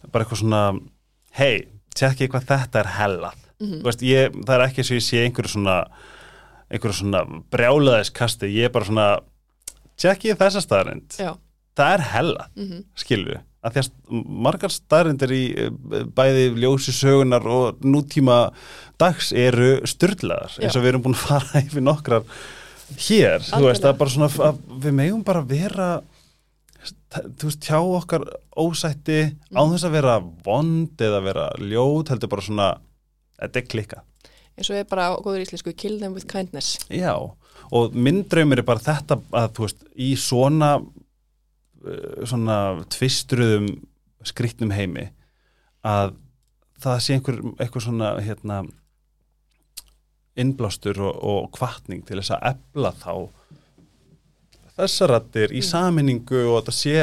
bara 0.08 0.24
eitthvað 0.24 0.42
svona 0.44 0.62
hei, 1.38 1.54
tjekki 1.96 2.30
hvað 2.32 2.48
þetta 2.52 2.82
er 2.82 2.90
hellað, 2.98 3.44
þú 3.62 3.84
veist, 3.86 4.02
ég, 4.06 4.40
það 4.42 4.56
er 4.56 4.66
ekki 4.66 4.82
eins 4.82 4.90
og 4.92 4.98
ég 4.98 5.06
sé 5.06 5.22
einhverju 5.26 5.54
svona 5.56 5.76
einhverju 6.72 6.98
svona 7.02 7.22
brjálaðiskasti, 7.52 8.48
ég 8.48 8.68
er 8.70 8.72
bara 8.74 8.88
svona 8.88 9.08
tjekki 10.00 10.36
þessa 10.40 10.62
staðarind, 10.64 11.18
það 11.76 11.94
er 11.96 12.04
hellað 12.14 12.46
mhm, 12.56 12.84
skilju, 13.02 13.40
að 13.62 13.76
því 13.76 13.82
að 13.82 14.22
margar 14.46 14.72
staðarindir 14.74 15.34
í 15.36 15.42
eh, 15.66 15.70
bæði 16.16 16.48
ljósi 16.62 16.94
sögunar 16.96 17.46
og 17.46 17.82
nútíma 17.86 18.38
dags 19.00 19.32
eru 19.32 19.76
styrlaðar 19.88 20.56
eins 20.60 20.76
og 20.78 20.82
við 20.84 20.92
erum 20.94 21.04
búin 21.06 21.16
að 21.18 21.26
fara 21.28 21.62
yfir 21.66 21.84
nokkrar 21.86 22.26
hér, 23.06 23.40
þú 23.46 23.62
veist, 23.68 23.86
að 23.88 23.98
bara 24.02 24.12
svona 24.12 24.30
að 24.50 24.58
við 24.84 24.96
megum 24.98 25.22
bara 25.24 25.44
vera 25.48 25.90
þú 27.38 27.48
veist, 27.48 27.66
hjá 27.68 27.78
okkar 27.78 28.24
ósætti 28.58 29.20
Mm. 29.52 29.58
á 29.58 29.62
þess 29.68 29.84
að 29.86 29.94
vera 29.98 30.14
vond 30.44 31.02
eða 31.04 31.20
vera 31.22 31.44
ljót, 31.60 32.08
heldur 32.10 32.30
bara 32.32 32.42
svona 32.46 32.66
þetta 33.38 33.60
er 33.60 33.66
klikka 33.68 34.02
eins 34.56 34.68
og 34.72 34.76
er 34.80 34.84
bara 34.88 35.06
á 35.12 35.16
góður 35.22 35.44
íslensku 35.44 35.72
kill 35.76 35.98
them 36.00 36.12
with 36.16 36.26
kindness. 36.28 36.74
Já, 36.92 37.14
og 37.72 37.94
minn 37.96 38.22
draumur 38.28 38.60
er 38.60 38.66
bara 38.68 38.82
þetta 38.84 39.16
að 39.32 39.52
þú 39.56 39.64
veist, 39.64 39.84
í 39.96 40.10
svona 40.20 40.72
svona 42.28 42.58
tvistruðum 42.92 43.68
skrýtnum 44.26 44.70
heimi 44.74 45.08
að 45.86 46.14
það 46.82 47.00
sé 47.02 47.16
einhver, 47.16 47.40
einhver 47.58 47.82
svona 47.84 48.12
hérna 48.22 48.62
innblástur 50.38 51.00
og, 51.02 51.16
og 51.22 51.50
kvartning 51.56 52.04
til 52.06 52.20
þess 52.20 52.34
að 52.36 52.46
efla 52.52 52.92
þá 53.02 53.14
þessarattir 54.78 55.52
í 55.52 55.60
Mm. 55.60 55.68
saminningu 55.68 56.40
og 56.48 56.62
að 56.62 56.70
það 56.70 56.78
sé 56.78 56.94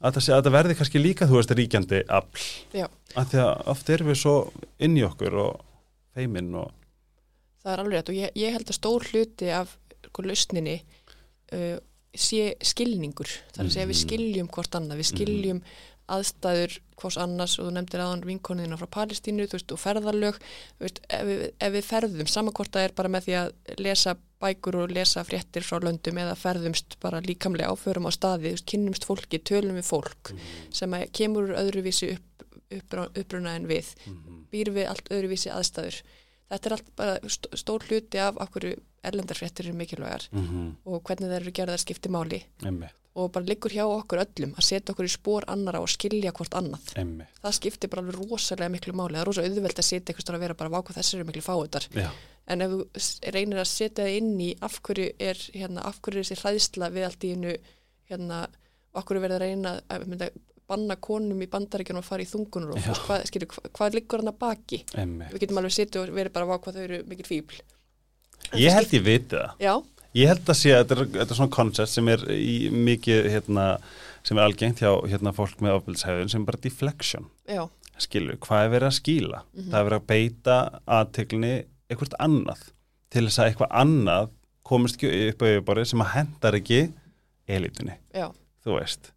að 0.00 0.16
það, 0.16 0.26
það 0.44 0.52
verði 0.56 0.76
kannski 0.78 1.00
líka, 1.00 1.28
þú 1.28 1.38
veist, 1.38 1.54
ríkjandi 1.56 2.02
afl, 2.08 2.44
af 3.16 3.30
því 3.30 3.40
að 3.44 3.52
oft 3.72 3.90
erum 3.92 4.10
við 4.12 4.20
svo 4.20 4.34
inn 4.80 4.96
í 4.96 5.04
okkur 5.04 5.36
og 5.42 5.64
feiminn 6.16 6.54
og 6.60 6.70
það 7.60 7.72
er 7.72 7.82
alveg 7.82 7.96
rétt 7.96 8.12
og 8.12 8.18
ég, 8.18 8.34
ég 8.40 8.54
held 8.56 8.68
að 8.68 8.78
stór 8.78 9.08
hluti 9.10 9.50
af 9.52 9.74
sko, 10.08 10.24
lausninni 10.24 10.76
uh, 11.52 11.76
sé 12.14 12.54
skilningur. 12.62 13.30
Það 13.54 13.60
er 13.62 13.68
að 13.68 13.74
segja 13.76 13.86
við 13.86 13.96
Mhm. 13.96 14.04
skiljum 14.08 14.48
hvort 14.48 14.74
annað, 14.74 14.98
við 15.00 15.10
skiljum 15.12 15.62
aðstæður 16.10 16.78
hvors 17.00 17.16
annars 17.22 17.52
og 17.60 17.68
þú 17.68 17.72
nefndir 17.76 18.00
aðan 18.02 18.24
vinkonina 18.26 18.76
frá 18.76 18.88
Palestínu 18.90 19.46
veist, 19.48 19.70
og 19.72 19.78
ferðarlög 19.78 20.40
veist, 20.80 20.98
ef, 21.08 21.22
við, 21.28 21.44
ef 21.60 21.72
við 21.76 21.84
ferðum, 21.86 22.28
saman 22.28 22.52
hvort 22.52 22.72
það 22.74 22.84
er 22.88 22.94
bara 22.98 23.08
með 23.08 23.28
því 23.28 23.36
að 23.38 23.52
lesa 23.78 24.16
bækur 24.42 24.78
og 24.82 24.90
lesa 24.96 25.22
fréttir 25.24 25.62
frá 25.62 25.78
löndum 25.80 26.18
eða 26.18 26.34
ferðumst 26.36 26.98
bara 27.00 27.20
líkamlega 27.22 27.70
áförum 27.70 28.08
á 28.08 28.12
staði, 28.12 28.50
veist, 28.50 28.66
kynnumst 28.66 29.06
fólki, 29.06 29.38
tölum 29.38 29.78
við 29.78 29.86
fólk 29.86 30.32
sem 30.74 30.90
að 30.98 31.12
kemur 31.12 31.46
úr 31.52 31.56
öðruvísi 31.62 32.10
upp, 32.16 32.44
upp, 32.72 33.16
uppruna 33.16 33.54
en 33.54 33.68
við 33.70 33.94
býr 34.50 34.72
við 34.74 34.88
allt 34.90 35.08
öðruvísi 35.14 35.50
aðstæður 35.54 36.02
þetta 36.50 36.68
er 36.70 36.76
allt 36.76 36.94
bara 36.98 37.18
st- 37.26 37.58
stór 37.60 37.84
hluti 37.88 38.20
af 38.22 38.38
hverju 38.54 38.76
erlendarfréttir 39.06 39.68
eru 39.68 39.76
mikilvægar 39.78 40.28
mm 40.30 40.46
-hmm. 40.46 40.72
og 40.84 41.02
hvernig 41.04 41.30
þeir 41.30 41.40
eru 41.40 41.52
gerðar 41.58 41.80
skipti 41.80 42.08
máli. 42.08 42.42
Emmitt, 42.66 42.96
og 43.14 43.32
bara 43.32 43.44
liggur 43.44 43.72
hjá 43.74 43.84
okkur 43.84 44.22
öllum 44.24 44.52
að 44.54 44.66
setja 44.66 44.92
okkur 44.92 45.08
í 45.08 45.12
spór 45.14 45.44
annara 45.50 45.80
og 45.80 45.88
skilja 45.88 46.32
hvort 46.32 46.54
annað. 46.54 46.92
Emmitt 46.96 47.40
það 47.42 47.56
skiptir 47.58 47.90
bara 47.90 48.02
alveg 48.02 48.20
rosalega 48.20 48.68
miklu 48.68 48.92
máli. 48.92 49.14
Það 49.14 49.20
er 49.20 49.26
rosa 49.26 49.42
auðvelt 49.42 49.78
að 49.78 49.88
setja 49.88 50.14
eitthvað 50.14 50.34
að 50.34 50.44
vera 50.44 50.54
bara 50.54 50.70
vákvað 50.70 50.98
þessir 51.00 51.18
eru 51.18 51.26
miklu 51.30 51.42
fáutar 51.42 51.88
Já, 51.94 52.10
en 52.46 52.60
ef 52.60 52.70
þú 52.70 53.32
reynir 53.32 53.58
að 53.58 53.72
setja 53.72 54.04
það 54.04 54.16
inn 54.20 54.40
í 54.40 54.54
af 54.60 54.80
hverju 54.82 55.12
er, 55.18 55.36
hérna, 55.54 55.80
af 55.82 56.00
hverju 56.00 56.18
er 56.18 56.24
þessi 56.24 56.42
hræðsla 56.42 56.90
við 56.90 57.04
allt 57.04 57.24
í 57.24 57.32
einu 57.32 57.56
hérna, 58.10 58.48
hverju 58.92 59.20
verður 59.20 59.36
að 59.36 59.44
reyna 59.46 59.80
að 59.88 60.06
mynda, 60.06 60.30
banna 60.70 60.96
konum 61.02 61.42
í 61.42 61.50
bandaríkjunum 61.50 62.00
að 62.04 62.08
fara 62.08 62.24
í 62.24 62.30
þungunur 62.30 62.74
og 62.76 62.88
hvað, 63.04 63.26
skilur, 63.28 63.50
hvað, 63.52 63.70
hvað 63.76 63.98
liggur 63.98 64.22
hann 64.22 64.32
að 64.32 64.40
baki? 64.46 64.82
Emmitt 65.02 65.34
við 65.34 65.44
getum 65.44 65.60
alveg 65.60 65.76
setja 65.76 66.02
og 66.02 66.14
verið 66.16 66.34
bara 66.38 66.50
vákvað 66.54 66.78
þau 66.78 66.84
eru 66.86 67.00
mikil 67.10 67.28
fíbl 67.28 67.60
Ég 68.58 68.72
held 68.74 68.94
ég 68.96 69.02
viti 69.04 69.36
það. 69.36 69.50
Já, 69.62 69.74
Ég 70.18 70.26
held 70.26 70.48
að 70.50 70.56
sé 70.58 70.72
að 70.74 70.80
þetta 70.80 70.94
er, 70.96 71.10
þetta 71.12 71.34
er 71.34 71.38
svona 71.38 71.54
koncept 71.54 71.92
sem 71.92 72.08
er 72.10 72.22
í 72.34 72.54
mikið 72.74 73.28
hérna, 73.30 73.66
sem 74.26 74.40
er 74.40 74.48
algengt 74.48 74.80
hjá 74.82 74.90
hérna, 75.06 75.32
fólk 75.36 75.60
með 75.62 75.76
ofbildshæðun 75.76 76.32
sem 76.32 76.42
er 76.42 76.48
bara 76.48 76.62
deflection. 76.64 77.28
Já, 77.46 77.62
skilur, 78.02 78.40
hvað 78.42 78.64
er 78.64 78.72
verið 78.74 78.88
að 78.88 78.96
skýla? 78.96 79.42
Það 79.60 79.78
er 79.78 79.86
verið 79.86 80.00
að 80.00 80.08
beita 80.10 80.56
aðteglinni 80.98 81.52
eitthvað 81.86 82.18
annað. 82.26 82.64
Til 83.10 83.24
þess 83.28 83.38
að 83.38 83.52
eitthvað 83.52 83.76
annað 83.84 84.34
komist 84.66 84.98
ekki 84.98 85.30
upp 85.30 85.46
á 85.46 85.50
yfirborðið 85.52 85.90
sem 85.92 86.02
að 86.02 86.12
hendar 86.16 86.58
ekki 86.58 86.82
elitunni, 87.50 87.96
já. 88.14 88.26
Þú 88.66 88.76
veist 88.80 89.12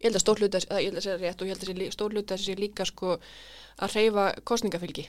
ég 0.00 0.08
held 0.08 0.16
að 0.18 0.24
stór 0.24 0.38
hluta, 0.42 0.58
ég 0.78 0.90
held 0.92 1.00
að 1.00 1.06
segja 1.06 1.18
rétt 1.22 1.40
og 1.42 1.48
ég 1.48 1.54
held 1.56 1.64
að 1.64 1.82
sé- 1.82 1.92
stór 1.96 2.12
hluta 2.14 2.36
þessi 2.36 2.54
líka 2.58 2.84
sko 2.86 3.18
að 3.82 3.94
reyfa 3.98 4.26
kostningafylgi 4.44 5.08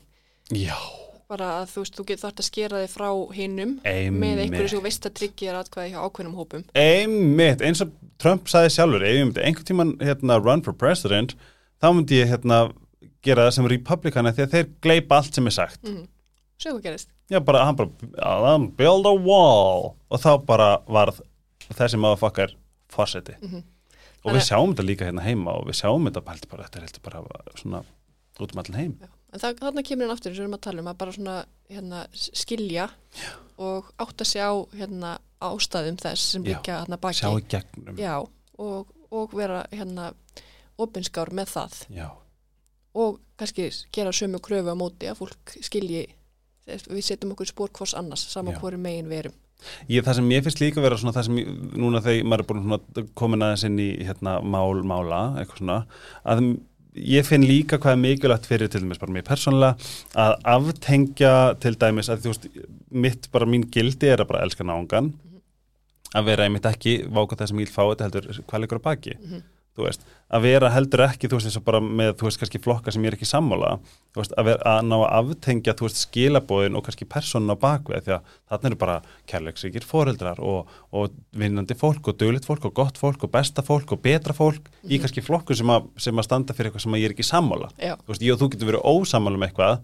Já, 0.52 0.76
bara 1.30 1.50
að 1.62 1.68
þú 1.76 1.84
veist, 1.84 1.96
þú 2.00 2.06
getur 2.10 2.24
þart 2.26 2.40
að 2.42 2.48
skera 2.50 2.80
þig 2.82 2.90
frá 2.96 3.10
hinnum 3.38 3.76
með 3.86 4.40
einhverju 4.46 4.70
sem 4.74 4.82
veist 4.82 5.06
að 5.06 5.14
tryggja 5.20 5.60
atkvæði 5.60 5.92
hjá 5.94 6.00
ákveðnum 6.08 6.38
hópum. 6.40 6.64
Einmitt, 6.74 7.62
eins 7.62 7.82
og 7.86 7.92
Trump 8.18 8.50
sagði 8.50 8.72
sjálfur, 8.74 9.04
ef 9.06 9.14
ég 9.14 9.26
myndi 9.28 9.44
einhvern 9.46 9.68
tíman 9.70 9.92
hérna, 10.02 10.40
run 10.42 10.64
for 10.66 10.74
president, 10.74 11.36
þá 11.82 11.92
myndi 11.94 12.18
ég 12.24 12.32
hérna, 12.34 12.64
gera 13.22 13.46
það 13.46 13.54
sem 13.60 13.68
republikana 13.70 14.34
því 14.34 14.46
að 14.48 14.54
þeir 14.56 14.68
gleipa 14.82 15.20
allt 15.22 15.34
sem 15.38 15.46
er 15.46 15.52
sagt. 15.60 15.84
Mm. 15.86 16.08
Sjö 16.60 16.74
hvað 16.74 16.82
gerist. 16.90 17.10
Já, 17.30 17.40
bara, 17.46 17.62
hann 17.66 17.76
bara, 17.76 17.90
"I'll 18.18 18.68
build 18.76 19.06
a 19.06 19.14
wall. 19.14 19.96
Og 20.10 20.20
þá 20.20 20.46
bara 20.46 20.80
varð 20.88 21.22
þessi 21.70 22.00
maðurfokkar 22.02 22.56
fórseti 22.90 23.36
Mhm. 23.40 23.64
Og 24.24 24.36
við 24.36 24.44
sjáum 24.48 24.74
þetta 24.74 24.86
líka 24.86 25.08
hérna 25.08 25.24
heima 25.26 25.56
og 25.60 25.70
við 25.70 25.80
sjáum 25.80 26.10
þetta 26.10 26.24
heldur 26.28 26.52
bara, 26.52 26.68
þetta 26.68 26.80
er 26.80 26.86
heldur 26.88 27.06
bara 27.06 27.24
svona 27.60 27.82
út 28.40 28.54
um 28.54 28.62
allan 28.64 28.80
heim 28.80 28.94
Já. 29.00 29.10
En 29.30 29.42
það, 29.44 29.60
þarna 29.62 29.82
kemur 29.86 30.08
hann 30.08 30.16
aftur, 30.16 30.32
eins 30.32 30.40
og 30.40 30.42
við 30.42 30.48
erum 30.48 30.58
að 30.58 30.62
tala 30.66 30.82
um 30.82 30.88
að 30.90 31.00
bara 31.04 31.12
svona 31.14 31.34
hérna, 31.70 31.98
skilja 32.42 32.86
Já. 33.20 33.32
og 33.62 33.92
átta 34.02 34.26
sig 34.26 34.42
á 34.42 34.54
hérna, 34.74 35.12
ástæðum 35.46 36.00
þess 36.02 36.32
sem 36.34 36.46
byggja 36.48 36.80
hérna 36.80 36.98
baki. 36.98 37.20
sjá 37.20 37.30
í 37.30 37.44
gegnum 37.54 38.00
Já, 38.02 38.16
og, 38.58 38.96
og 39.14 39.36
vera 39.38 39.66
hérna 39.70 40.10
opinskár 40.82 41.30
með 41.36 41.54
það 41.54 41.78
Já. 41.94 42.08
og 42.98 43.20
kannski 43.38 43.70
gera 43.94 44.16
sömu 44.16 44.42
kröfu 44.42 44.74
á 44.74 44.78
móti 44.80 45.12
að 45.12 45.22
fólk 45.22 45.54
skilji 45.62 46.08
við 46.66 47.06
setjum 47.06 47.36
okkur 47.36 47.50
spór 47.50 47.72
hvors 47.74 47.96
annars 47.98 48.26
saman 48.30 48.58
hvoru 48.62 48.78
megin 48.82 49.10
við 49.10 49.24
erum. 49.24 49.38
Ég, 49.92 50.04
það 50.06 50.20
sem 50.20 50.32
ég 50.32 50.44
finnst 50.46 50.64
líka 50.64 50.84
vera 50.84 50.98
svona 51.00 51.14
það 51.16 51.28
sem 51.28 51.40
ég, 51.42 51.52
núna 51.76 52.02
þegar 52.06 52.28
maður 52.32 52.44
er 52.44 52.50
búin 52.50 52.66
svona 52.66 53.06
komin 53.20 53.46
aðeins 53.46 53.66
inn 53.68 53.80
í 53.84 53.90
hérna 54.08 54.40
mál, 54.42 54.82
mála, 54.88 55.22
eitthvað 55.42 55.64
svona 55.64 55.80
að 56.24 56.44
ég 56.96 57.28
finn 57.28 57.46
líka 57.46 57.78
hvað 57.80 57.96
er 57.96 58.02
mikilvægt 58.04 58.48
fyrir 58.50 58.72
til 58.72 58.82
dæmis 58.84 59.02
bara 59.02 59.16
mér 59.16 59.28
persónulega 59.28 59.76
að 60.20 60.36
aftengja 60.56 61.34
til 61.62 61.76
dæmis 61.80 62.10
að 62.10 62.24
þú 62.24 62.34
veist 62.34 62.48
mitt 62.90 63.30
bara 63.34 63.50
mín 63.50 63.68
gildi 63.72 64.10
er 64.10 64.24
að 64.24 64.32
bara 64.32 64.46
elska 64.48 64.66
náungan 64.68 65.14
að 66.18 66.32
vera 66.32 66.48
einmitt 66.48 66.66
ekki 66.66 66.96
váka 67.06 67.38
það 67.38 67.52
sem 67.52 67.62
ég 67.62 67.70
vil 67.70 67.76
fá 67.76 67.84
þetta 67.84 68.08
heldur 68.08 68.44
hvað 68.50 68.64
leikur 68.64 68.82
á 68.82 68.88
baki. 68.90 69.16
Mhm. 69.20 69.44
þú 69.44 69.59
veist, 69.78 70.06
að 70.30 70.46
vera 70.46 70.70
heldur 70.74 71.04
ekki 71.06 71.30
þú 71.30 71.38
veist 71.38 71.50
eins 71.50 71.58
og 71.60 71.66
bara 71.66 71.80
með, 71.84 72.12
þú 72.20 72.28
veist, 72.28 72.40
kannski 72.42 72.62
flokka 72.62 72.94
sem 72.94 73.06
ég 73.06 73.12
er 73.12 73.18
ekki 73.18 73.28
sammála, 73.30 73.76
þú 74.14 74.22
veist, 74.22 74.34
að 74.36 74.50
vera 74.50 74.74
að 74.74 74.82
ná 74.90 74.96
að 74.98 75.06
aftengja, 75.20 75.76
þú 75.78 75.88
veist, 75.88 76.02
skilabóðin 76.06 76.80
og 76.80 76.86
kannski 76.88 77.08
personin 77.10 77.54
á 77.54 77.58
bakvið, 77.62 78.08
því 78.08 78.16
að 78.18 78.34
þarna 78.52 78.70
eru 78.72 78.80
bara 78.84 78.98
kærleiksvíkir 79.32 79.88
foreldrar 79.88 80.42
og, 80.44 80.74
og 80.92 81.16
vinnandi 81.38 81.78
fólk 81.80 82.12
og 82.12 82.20
döglit 82.20 82.50
fólk 82.50 82.68
og 82.70 82.76
gott 82.82 83.00
fólk 83.00 83.24
og 83.24 83.34
besta 83.34 83.66
fólk 83.66 83.96
og 83.96 84.04
betra 84.04 84.36
fólk 84.36 84.68
í 84.84 85.00
kannski 85.00 85.24
flokku 85.26 85.58
sem 85.58 85.70
að, 85.72 85.88
sem 86.02 86.18
að 86.18 86.28
standa 86.28 86.58
fyrir 86.58 86.72
eitthvað 86.74 86.88
sem 86.88 87.00
ég 87.00 87.10
er 87.10 87.16
ekki 87.16 87.30
sammála. 87.30 87.72
Já, 87.78 87.96
þú 88.04 88.14
veist, 88.14 88.28
ég 88.28 88.36
og 88.36 88.44
þú 88.44 88.52
getur 88.56 88.74
verið 88.74 88.86
ósammála 88.90 89.40
með 89.40 89.52
eitthvað 89.52 89.80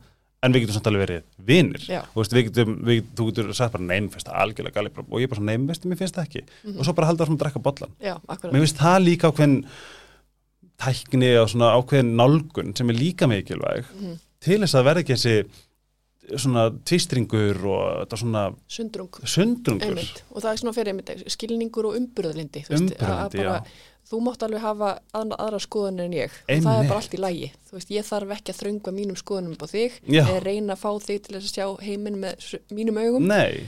en 0.46 0.54
við 0.56 0.64
getum 0.66 0.76
samt 0.78 0.88
alveg 0.92 1.04
verið 1.06 1.24
vinnir 1.50 1.84
þú 2.14 2.22
veist, 2.22 2.36
við 2.38 2.48
getum, 2.50 2.76
við, 2.88 3.04
þú 3.18 3.28
getur 3.32 3.52
sagt 3.58 3.74
bara 3.76 3.88
nein, 3.90 4.08
finnst 4.14 4.30
það 4.30 4.40
algjörlega 4.46 4.76
gali 4.80 4.92
og 4.96 5.20
ég 5.20 5.26
er 5.28 5.32
bara 5.34 5.40
svona 5.42 5.52
nein, 5.52 5.68
veistu, 5.70 5.90
mér 5.92 6.00
finnst 6.02 6.16
það 6.20 6.28
ekki. 6.30 6.46
Og 6.76 6.82
svo 6.86 6.94
bara 6.98 7.10
halda 7.12 7.26
það 7.28 7.36
að 7.36 7.42
drekka 7.44 7.64
bollan 7.68 7.96
já, 8.06 8.16
mér 8.52 8.64
finnst 8.66 8.80
það 8.82 8.98
líka 9.06 9.32
ákveðin 9.34 9.58
tækni 10.82 11.30
og 11.40 11.50
svona 11.52 11.70
ákveðin 11.80 12.14
nálgun 12.20 12.74
sem 12.78 12.90
er 12.92 12.98
líka 13.00 13.28
mikilvæg 13.32 13.86
Mhm. 13.96 14.18
til 14.46 14.60
þess 14.62 14.76
að 14.76 14.86
verða 14.90 15.04
ekki 15.04 15.16
þessi 15.16 15.36
svona 16.34 16.68
tvistringur 16.86 17.60
og 17.70 17.84
þetta 18.04 18.22
svona 18.22 18.46
sundrung. 18.68 19.20
Sundrungur. 19.24 19.92
Einmitt. 19.94 20.24
og 20.32 20.42
það 20.42 20.52
er 20.52 20.62
svona 20.64 20.76
fyrir 20.78 20.94
einmitt, 20.94 21.12
skilningur 21.36 21.92
og 21.92 22.00
umburðalindi 22.00 22.66
þú 22.66 23.60
þú 24.06 24.20
mátt 24.22 24.44
alveg 24.46 24.62
hafa 24.62 24.90
aðra, 25.18 25.38
aðra 25.42 25.60
skoðanir 25.64 26.06
en 26.06 26.14
ég. 26.14 26.36
Og 26.36 26.52
það 26.52 26.54
Einmitt. 26.56 26.84
er 26.84 26.90
bara 26.92 27.00
allt 27.00 27.16
í 27.16 27.22
lægi 27.22 27.48
veist, 27.72 27.94
ég 27.94 28.06
þarf 28.06 28.36
ekki 28.36 28.54
að 28.54 28.60
þröngva 28.60 28.94
mínum 28.96 29.18
skoðanum 29.20 29.56
á 29.58 29.66
þig 29.72 29.98
eða 30.06 30.36
reyna 30.46 30.76
að 30.76 30.84
fá 30.84 30.92
þig 31.08 31.24
til 31.26 31.36
að 31.40 31.48
sjá 31.50 31.66
heiminn 31.82 32.20
með 32.22 32.46
mínum 32.70 33.00
augum. 33.02 33.26
Nei, 33.32 33.66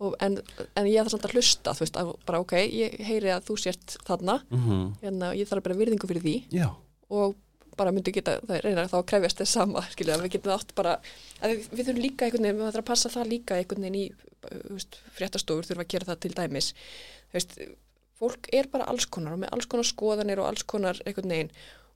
og, 0.00 0.16
en, 0.20 0.40
en 0.76 0.90
ég 0.90 1.00
þarf 1.00 1.14
samt 1.14 1.28
að 1.28 1.36
hlusta 1.38 1.74
þú 1.76 1.84
veist, 1.86 2.00
bara 2.28 2.42
ok, 2.42 2.56
ég 2.66 2.98
heyri 3.06 3.32
að 3.32 3.46
þú 3.48 3.58
sért 3.62 3.96
þarna, 4.08 4.40
mm 4.50 4.84
hérna, 5.04 5.32
ég 5.38 5.48
þarf 5.48 5.68
bara 5.68 5.78
virðingu 5.78 6.10
fyrir 6.10 6.26
því. 6.26 6.36
Já, 6.56 6.68
og 7.14 7.38
bara 7.76 7.92
myndi 7.94 8.14
geta, 8.16 8.38
það 8.46 8.58
er 8.58 8.66
reyna 8.66 8.86
þá 8.90 8.98
að 8.98 9.08
krefjast 9.12 9.40
þess 9.42 9.56
sama, 9.58 9.82
skilja, 9.92 10.18
við 10.22 10.36
getum 10.36 10.54
átt 10.56 10.74
bara 10.78 10.98
við, 11.42 11.66
við 11.70 11.82
þurfum 11.82 12.02
líka 12.02 12.26
einhvern 12.26 12.46
veginn, 12.48 12.60
við 12.60 12.68
þarfum 12.68 12.84
að 12.84 12.90
passa 12.90 13.12
það 13.12 13.32
líka 13.32 13.58
einhvern 13.60 13.86
veginn 13.86 13.98
í, 14.00 14.06
uh, 14.50 14.86
fréttastofur 15.18 15.68
þurfum 15.68 15.84
að 15.84 15.90
gera 15.94 16.10
það 16.10 16.22
til 16.24 16.32
dæmis, 16.36 16.70
veist 17.34 17.58
fólk 18.16 18.48
er 18.56 18.70
bara 18.72 18.88
alls 18.90 19.08
konar 19.12 19.36
og 19.36 19.42
með 19.42 19.52
alls 19.56 19.68
konar 19.68 19.88
skoðanir 19.88 20.40
og 20.40 20.50
alls 20.50 20.64
konar 20.68 21.00
einhvern 21.04 21.34
veginn 21.34 21.52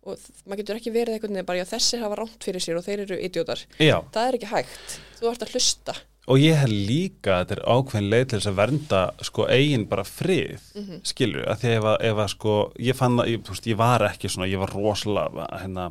og 0.07 0.21
maður 0.47 0.63
getur 0.63 0.79
ekki 0.81 0.93
verið 0.95 1.17
einhvern 1.17 1.37
veginn 1.37 1.49
bara, 1.49 1.61
já 1.61 1.71
þessi 1.75 2.01
hafa 2.01 2.21
rámt 2.21 2.47
fyrir 2.47 2.65
sér 2.65 2.79
og 2.81 2.87
þeir 2.87 3.03
eru 3.05 3.19
idiotar, 3.21 3.65
já. 3.77 3.99
Það 4.15 4.29
er 4.29 4.39
ekki 4.39 4.53
hægt. 4.55 4.95
Þú 5.19 5.33
ert 5.33 5.45
að 5.45 5.53
hlusta. 5.55 5.97
Og 6.31 6.39
ég 6.39 6.59
hef 6.61 6.71
líka 6.71 7.41
þetta 7.41 7.57
er 7.57 7.63
ákveðin 7.67 8.11
leið 8.13 8.25
til 8.29 8.39
þess 8.39 8.51
að 8.51 8.59
vernda 8.61 9.01
sko 9.27 9.47
eigin 9.51 9.87
bara 9.91 10.05
frið 10.07 10.67
mm 10.77 11.01
skilur, 11.11 11.45
að 11.49 11.63
því 11.63 11.71
að 11.71 11.77
ef 11.77 11.89
að, 11.91 11.97
ef 12.11 12.23
að 12.25 12.31
sko 12.35 12.55
ég 12.87 12.99
fann 12.99 13.19
að, 13.19 13.31
ég, 13.33 13.43
veist, 13.49 13.67
ég 13.67 13.79
var 13.81 14.05
ekki 14.07 14.31
svona 14.31 14.49
ég 14.51 14.61
var 14.61 14.75
rosalega, 14.77 15.49
hérna 15.63 15.89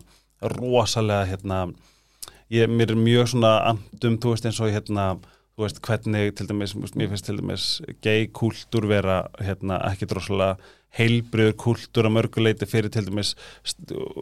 rosalega, 0.55 1.25
hérna 1.33 1.59
ég, 2.53 2.69
mér 2.69 2.93
er 2.93 3.01
mjög 3.01 3.33
svona 3.33 3.53
andum, 3.73 4.17
þú 4.21 4.35
veist, 4.35 4.47
eins 4.47 4.61
og 4.63 4.71
hérna, 4.73 5.09
þú 5.59 5.65
veist, 5.65 5.79
hvernig 5.83 6.35
til 6.39 6.47
dæmis, 6.47 6.73
mér 6.95 7.09
finnst 7.11 7.25
til 7.27 7.39
dæmis 7.41 7.63
gay 8.05 8.27
kultúr 8.31 8.85
vera, 8.87 9.25
hérna, 9.43 9.81
ekki 9.91 10.07
rosalega 10.07 10.55
heilbriður 10.95 11.57
kultúr 11.59 12.07
að 12.07 12.15
mörguleiti 12.15 12.67
fyrir 12.69 12.89
til 12.93 13.03
dæmis 13.09 13.33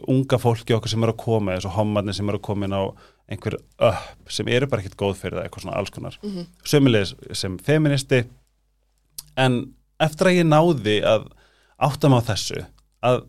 unga 0.10 0.40
fólki 0.42 0.74
okkar 0.76 0.92
sem 0.92 1.06
eru 1.06 1.14
að 1.14 1.22
koma 1.22 1.54
eins 1.54 1.68
og 1.70 1.76
hommarnir 1.78 2.18
sem 2.18 2.28
eru 2.28 2.42
að 2.42 2.48
koma 2.50 2.68
inn 2.68 2.76
á 2.76 2.84
einhver 3.30 3.60
upp 3.60 4.34
sem 4.34 4.50
eru 4.50 4.68
bara 4.68 4.82
ekkert 4.84 4.98
góð 5.00 5.16
fyrir 5.22 5.38
það, 5.38 5.46
eitthvað 5.46 5.66
svona 5.68 5.78
alls 5.78 5.94
konar 5.94 6.18
mm 6.24 6.34
-hmm. 6.34 6.50
sömulegis 6.66 7.14
sem 7.38 7.58
feministi 7.60 8.24
en 9.38 9.74
eftir 10.00 10.28
að 10.28 10.38
ég 10.42 10.48
náði 10.48 10.98
að 11.04 11.30
átta 11.78 12.10
mig 12.10 12.20
á 12.26 12.30
þessu 12.34 12.66
að, 13.04 13.22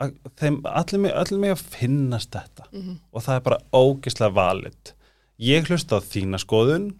að 0.00 0.16
þeim 0.40 0.60
allir 0.64 1.00
mig, 1.38 1.50
að 1.52 1.62
finnast 1.76 2.30
þetta 2.30 2.64
Mhm. 2.72 2.98
og 3.12 3.22
það 3.22 3.34
er 3.36 3.40
bara 3.40 3.58
ógislega 3.72 4.34
valid 4.34 4.94
ég 5.38 5.68
hlusta 5.68 5.98
á 5.98 6.00
þína 6.00 6.38
skoðun 6.38 6.94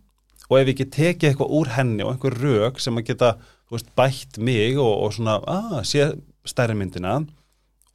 og 0.52 0.58
ef 0.60 0.68
ég 0.68 0.74
ekki 0.74 0.88
tekið 0.92 1.30
eitthvað 1.30 1.56
úr 1.58 1.72
henni 1.78 2.04
og 2.04 2.12
einhver 2.12 2.36
rök 2.42 2.80
sem 2.82 3.00
að 3.00 3.08
geta 3.08 3.32
veist, 3.72 3.88
bætt 3.96 4.36
mig 4.36 4.76
og, 4.76 4.92
og 5.06 5.16
svona 5.16 5.38
að, 5.48 5.78
sé 5.88 6.10
stærri 6.44 6.76
myndina. 6.76 7.22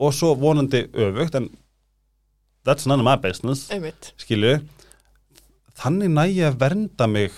Og 0.02 0.14
svo 0.14 0.32
vonandi 0.38 0.84
öfugt 0.94 1.38
en 1.38 1.48
that's 2.68 2.86
none 2.86 3.00
of 3.00 3.06
my 3.06 3.16
business 3.16 3.68
einmitt, 3.72 4.12
skilu 4.20 4.58
þannig 5.78 6.12
næ 6.12 6.24
ég 6.26 6.50
að 6.50 6.58
vernda 6.62 7.08
mig 7.10 7.36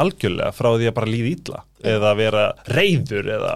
algjörlega 0.00 0.54
frá 0.56 0.72
því 0.74 0.90
að 0.90 0.96
bara 0.98 1.12
líða 1.12 1.32
ítla 1.32 1.62
eða 1.94 2.12
vera 2.18 2.44
reyður 2.72 3.30
eða 3.36 3.54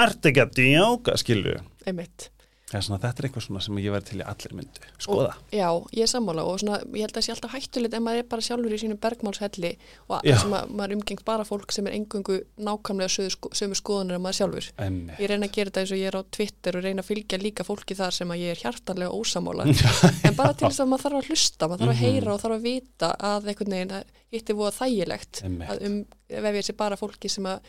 ert 0.00 0.26
ekki 0.30 0.44
að 0.44 0.56
djóka? 0.58 1.16
skilu 1.20 1.56
einmitt 1.86 2.30
Svona, 2.70 3.00
þetta 3.02 3.18
er 3.18 3.26
eitthvað 3.26 3.42
svona 3.48 3.60
sem 3.64 3.78
ég 3.82 3.90
verði 3.90 4.06
til 4.12 4.20
í 4.20 4.24
allir 4.30 4.52
myndu 4.54 4.90
skoða. 5.02 5.32
Já, 5.50 5.66
ég 5.96 6.04
er 6.04 6.10
sammála 6.10 6.44
og 6.46 6.60
svona, 6.62 6.76
ég 6.94 7.02
held 7.02 7.10
að 7.10 7.16
það 7.16 7.24
sé 7.26 7.32
alltaf 7.34 7.54
hættulegt 7.56 7.96
ef 7.98 8.02
maður 8.06 8.20
er 8.22 8.28
bara 8.30 8.44
sjálfur 8.46 8.74
í 8.76 8.78
sínu 8.78 8.96
bergmálshelli 9.02 9.72
og 10.06 10.22
Já. 10.28 10.36
sem 10.38 10.54
að, 10.54 10.70
maður 10.78 10.94
umgengt 10.94 11.24
bara 11.26 11.44
fólk 11.48 11.74
sem 11.74 11.88
er 11.90 11.96
engungu 11.98 12.36
nákvæmlega 12.62 13.10
sömu, 13.16 13.32
sko, 13.34 13.50
sömu 13.58 13.74
skoðanir 13.80 14.14
en 14.20 14.22
maður 14.22 14.38
sjálfur. 14.38 14.66
Enni. 14.86 15.12
Ég 15.18 15.26
reyna 15.32 15.50
að 15.50 15.56
gera 15.56 15.68
þetta 15.72 15.82
eins 15.82 15.94
og 15.96 16.00
ég 16.00 16.06
er 16.12 16.14
á 16.14 16.22
Twitter 16.38 16.72
og 16.78 16.86
reyna 16.86 17.02
að 17.02 17.10
fylgja 17.10 17.42
líka 17.42 17.66
fólki 17.66 17.94
þar 17.98 18.14
sem 18.20 18.30
að 18.30 18.42
ég 18.44 18.54
er 18.54 18.62
hjartanlega 18.62 19.10
ósamála 19.18 19.66
en 20.30 20.38
bara 20.38 20.54
til 20.54 20.68
þess 20.68 20.82
að 20.84 20.90
maður 20.92 21.04
þarf 21.08 21.18
að 21.18 21.26
hlusta, 21.26 21.66
maður 21.66 21.82
þarf 21.82 21.94
að 21.96 22.02
heyra 22.04 22.30
og 22.36 22.40
þarf 22.44 22.54
að 22.60 22.66
vita 22.70 23.08
að 23.18 23.50
einhvern 23.50 23.74
veginn 23.74 23.98
að 23.98 24.04
hitt 24.30 24.46
er 26.30 27.50
um, 27.50 27.60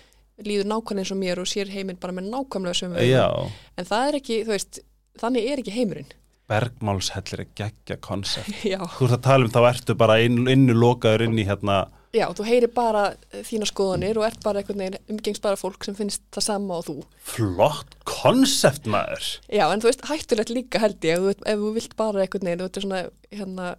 líður 0.46 0.70
nákvæmlega 0.70 1.04
eins 1.06 1.14
og 1.14 1.20
mér 1.20 1.42
og 1.42 1.50
sér 1.50 1.72
heiminn 1.72 2.00
bara 2.02 2.16
með 2.16 2.30
nákvæmlega 2.32 2.80
sömu 2.80 3.02
en 3.02 3.88
það 3.88 4.08
er 4.08 4.18
ekki, 4.20 4.38
þú 4.46 4.54
veist, 4.54 4.80
þannig 5.22 5.48
er 5.52 5.64
ekki 5.64 5.78
heimurinn 5.78 6.12
bergmálshellir 6.52 7.46
er 7.46 7.52
geggja 7.56 7.96
konsept. 8.04 8.52
Þú 8.98 9.08
ert 9.08 9.16
að 9.16 9.24
tala 9.24 9.48
um 9.48 9.54
þá 9.54 9.62
ertu 9.70 9.96
bara 9.96 10.18
inn, 10.20 10.44
innu 10.52 10.76
lokaður 10.76 11.30
inn 11.30 11.40
í 11.40 11.46
hérna 11.48 11.86
Já, 12.12 12.26
þú 12.36 12.44
heyrir 12.44 12.72
bara 12.76 13.04
eh, 13.32 13.44
þína 13.48 13.68
skoðanir 13.70 14.18
og 14.20 14.26
ert 14.28 14.42
bara 14.44 14.60
einhvern 14.60 14.82
veginn 14.84 15.14
umgengst 15.14 15.44
bara 15.44 15.60
fólk 15.60 15.86
sem 15.88 15.96
finnst 15.96 16.26
það 16.36 16.44
sama 16.44 16.80
og 16.82 16.90
þú. 16.90 16.96
flott 17.24 17.94
konsept 18.04 18.90
maður. 18.92 19.30
Já, 19.48 19.64
en 19.70 19.80
þú 19.80 19.88
veist, 19.88 20.04
hættulegt 20.10 20.52
líka 20.52 20.82
held 20.84 21.08
ég, 21.08 21.24
ef 21.24 21.46
ef 21.48 21.62
þú 21.62 21.72
vilt 21.78 21.96
bara 22.02 22.26
einhvern 22.26 22.50
veginn, 22.50 22.60
þú 22.60 22.68
veist, 22.68 22.82
svona, 22.84 23.00
hérna, 23.32 23.70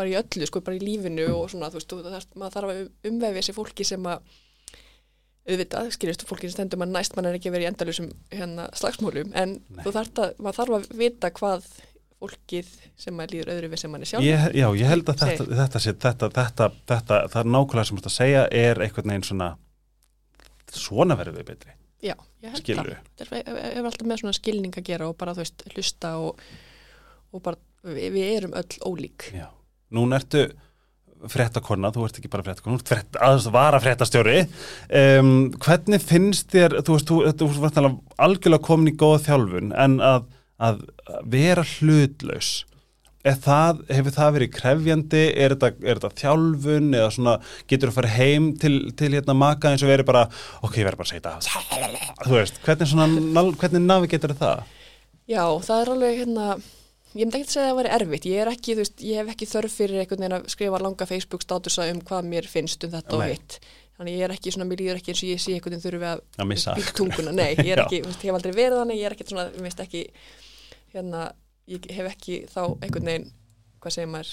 bara 0.00 0.08
í 0.14 0.16
öllu, 0.16 0.48
sko, 0.48 0.64
bara 0.64 0.78
í 0.78 0.80
lífinu 0.80 1.28
og 1.34 1.52
svona, 1.52 1.68
þú 1.68 1.80
veist, 1.80 1.92
þú, 1.92 2.00
þarf, 2.08 2.30
maður 2.40 2.56
þarf 2.56 2.72
að 2.72 3.12
umvefja 3.12 3.44
sér 3.44 3.58
fólki 3.58 3.88
sem 3.90 4.08
að, 4.14 4.40
auðvitað, 5.44 5.90
skiljast, 5.92 6.22
fólki 6.28 6.48
sem 6.48 6.54
stendur 6.56 6.80
maður 6.80 6.94
næst, 6.98 7.16
mann 7.16 7.28
er 7.28 7.38
ekki 7.38 7.50
að 7.50 7.56
vera 7.58 7.66
í 7.66 7.70
endalusum, 7.72 8.06
hérna, 8.32 8.68
slagsmálum, 8.78 9.34
en 9.36 9.58
þarf 9.84 10.22
að, 10.24 10.38
maður 10.40 10.60
þarf 10.60 10.76
að 10.78 10.86
vita 11.02 11.30
hvað 11.36 11.66
fólkið 12.24 12.70
sem 12.96 13.16
maður 13.18 13.34
líður 13.34 13.52
öðru 13.52 13.70
við 13.74 13.82
sem 13.82 13.92
mann 13.92 14.06
er 14.06 14.08
sjálf. 14.08 14.24
Ég, 14.24 14.46
já, 14.56 14.66
ég 14.80 14.88
held 14.88 15.10
að 15.12 15.20
þetta, 15.20 15.46
þetta, 15.60 15.82
þetta, 15.84 16.30
þetta, 16.38 16.68
þetta, 16.88 17.20
það 17.34 17.40
er 17.42 17.50
nákvæmlega 17.52 17.88
sem 17.90 17.98
þú 17.98 18.00
ert 18.00 18.10
að 18.10 18.16
segja 18.16 18.44
er 18.64 18.80
einhvern 18.86 19.12
veginn 19.12 19.28
svona 19.28 19.50
svona 20.74 21.16
verður 21.18 21.40
við 21.40 21.50
betri, 21.52 21.74
Já, 22.04 22.14
ég 22.44 22.52
held 22.52 22.60
skilur 22.60 22.88
það. 22.90 23.10
Það 23.20 23.34
er- 23.38 23.60
hefur 23.74 23.86
alltaf 23.88 24.08
með 24.10 24.20
svona 24.20 24.36
skilning 24.36 24.74
að 24.76 24.86
gera 24.88 25.08
og 25.08 25.16
bara, 25.20 25.34
þú 25.36 25.40
veist, 25.44 25.62
hlusta 25.72 26.10
og, 26.20 26.42
og 27.32 27.42
bara, 27.44 27.56
við, 27.86 28.08
við 28.12 28.32
erum 28.36 28.56
öll 28.58 28.80
ólík. 28.84 29.28
Já, 29.32 29.46
núna 29.94 30.18
ertu 30.20 30.42
fréttakonna, 31.32 31.92
þú 31.94 32.06
ert 32.08 32.20
ekki 32.20 32.32
bara 32.32 32.46
fréttakonna, 32.46 32.78
þú 32.78 32.84
ert 32.84 32.92
frétt, 32.92 33.18
aðeins 33.20 33.48
vara 33.54 33.80
fréttastjóri 33.82 34.36
um, 34.44 35.32
hvernig 35.64 36.04
finnst 36.04 36.52
þér 36.54 36.78
þú 36.84 36.98
veist, 36.98 37.14
þú, 37.40 37.48
alveg 37.70 37.98
algjörlega 38.26 38.66
komin 38.68 38.92
í 38.92 38.96
góða 39.00 39.24
þjálfun, 39.28 39.74
en 39.86 39.98
að, 40.04 40.30
að 40.62 40.86
vera 41.32 41.66
hlutlaus 41.76 42.54
það, 43.24 43.80
hefur 43.88 44.12
það 44.12 44.34
verið 44.36 44.50
krefjandi? 44.52 45.22
Er 45.40 45.54
þetta, 45.54 45.70
er 45.80 46.00
þetta 46.00 46.20
þjálfun 46.20 46.90
eða 46.98 47.10
svona, 47.14 47.34
getur 47.70 47.88
þú 47.88 47.94
að 47.94 47.98
fara 47.98 48.12
heim 48.18 48.50
til, 48.60 48.74
til 48.98 49.10
hérna 49.14 49.36
maka 49.38 49.72
eins 49.72 49.84
og 49.84 49.92
verið 49.92 50.08
bara 50.10 50.26
ok, 50.60 50.76
ég 50.76 50.88
verið 50.88 51.00
bara 51.00 51.08
að 51.08 51.12
segja 51.12 51.22
þetta. 51.24 52.12
Þú 52.24 52.36
veist, 52.36 52.60
hvernig 52.66 53.60
hvernig 53.62 53.86
navigetur 53.86 54.36
það? 54.36 54.64
Já, 55.24 55.44
það 55.64 55.78
er 55.78 55.92
alveg 55.94 56.18
hérna, 56.20 56.48
ég 57.14 57.22
myndi 57.22 57.38
ekki 57.38 57.46
að 57.46 57.54
segja 57.54 57.64
að 57.64 57.70
það 57.70 57.78
væri 57.78 57.92
erfitt, 57.94 58.26
ég 58.30 58.42
er 58.42 58.50
ekki, 58.50 58.74
veist, 58.80 59.02
ég 59.06 59.20
hef 59.20 59.32
ekki 59.34 59.48
þörf 59.50 59.76
fyrir 59.78 60.02
einhvern 60.02 60.24
veginn 60.24 60.36
að 60.38 60.46
skrifa 60.54 60.80
langa 60.82 61.06
Facebook 61.08 61.44
statusa 61.44 61.86
um 61.92 62.02
hvað 62.08 62.28
mér 62.32 62.48
finnst 62.50 62.86
um 62.86 62.94
þetta 62.94 63.14
og 63.14 63.22
Nei. 63.22 63.34
hitt. 63.34 63.58
Þannig 63.94 64.16
ég 64.18 64.26
er 64.26 64.34
ekki 64.34 64.54
svona, 64.54 64.66
mér 64.66 64.80
líður 64.82 64.98
ekki 64.98 65.12
eins 65.12 65.22
og 65.22 65.30
ég 65.30 65.42
sé 65.42 65.54
einhvern 65.54 65.76
veginn 65.76 65.84
þurfi 65.84 66.08
að 66.10 66.22
Að 66.42 66.48
býta 66.50 66.94
tunguna, 66.98 67.34
nei, 67.36 67.52
ég 67.60 67.72
er 67.76 67.82
ekki, 67.84 68.00
veist, 68.02 68.24
ég 68.24 68.32
hef 68.32 68.38
aldrei 68.40 68.56
verið 68.56 68.80
þannig, 68.80 68.98
ég 68.98 69.06
er 69.06 69.14
ekki 69.14 69.28
svona, 69.30 69.44
mér 69.54 69.68
finnst 69.68 69.84
ekki, 69.84 70.02
hérna, 70.96 71.20
ég 71.70 71.86
hef 71.94 72.08
ekki 72.10 72.40
þá 72.50 72.62
einhvern 72.64 73.12
veginn, 73.12 73.28
hvað 73.84 73.94
segir 73.94 74.10
maður, 74.10 74.32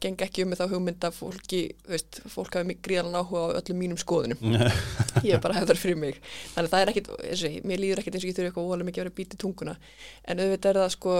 geng 0.00 0.22
ekki 0.24 0.44
um 0.44 0.52
með 0.52 0.60
þá 0.62 0.70
hugmynd 0.70 1.04
að 1.04 1.16
fólki, 1.18 1.60
veist, 1.90 2.20
fólk 2.32 2.54
hafi 2.56 2.76
gríðalega 2.86 3.20
áhuga 3.20 3.42
á 3.50 3.58
öllum 3.58 3.80
mínum 3.82 3.98
skoðunum. 4.00 4.38
Ég 5.26 5.34
er 5.36 5.42
bara 5.42 5.56
hefðar 5.58 5.80
fyrir 5.80 5.98
mig. 6.00 6.20
Þannig 6.54 6.70
að 6.70 6.72
það 6.72 6.84
er 6.84 6.92
ekkit, 6.92 7.10
og 7.12 7.66
mér 7.68 7.82
líður 7.82 8.00
ekkit 8.02 8.16
eins 8.16 8.24
og 8.24 8.30
ég 8.30 8.36
þurfi 8.38 8.50
eitthvað 8.50 8.70
óalega 8.70 8.88
mikið 8.88 9.02
að 9.02 9.10
vera 9.10 9.26
í 9.36 9.40
tunguna. 9.42 9.74
En 10.24 10.42
auðvitað 10.42 10.70
er 10.70 10.80
það 10.80 10.94
sko 10.96 11.16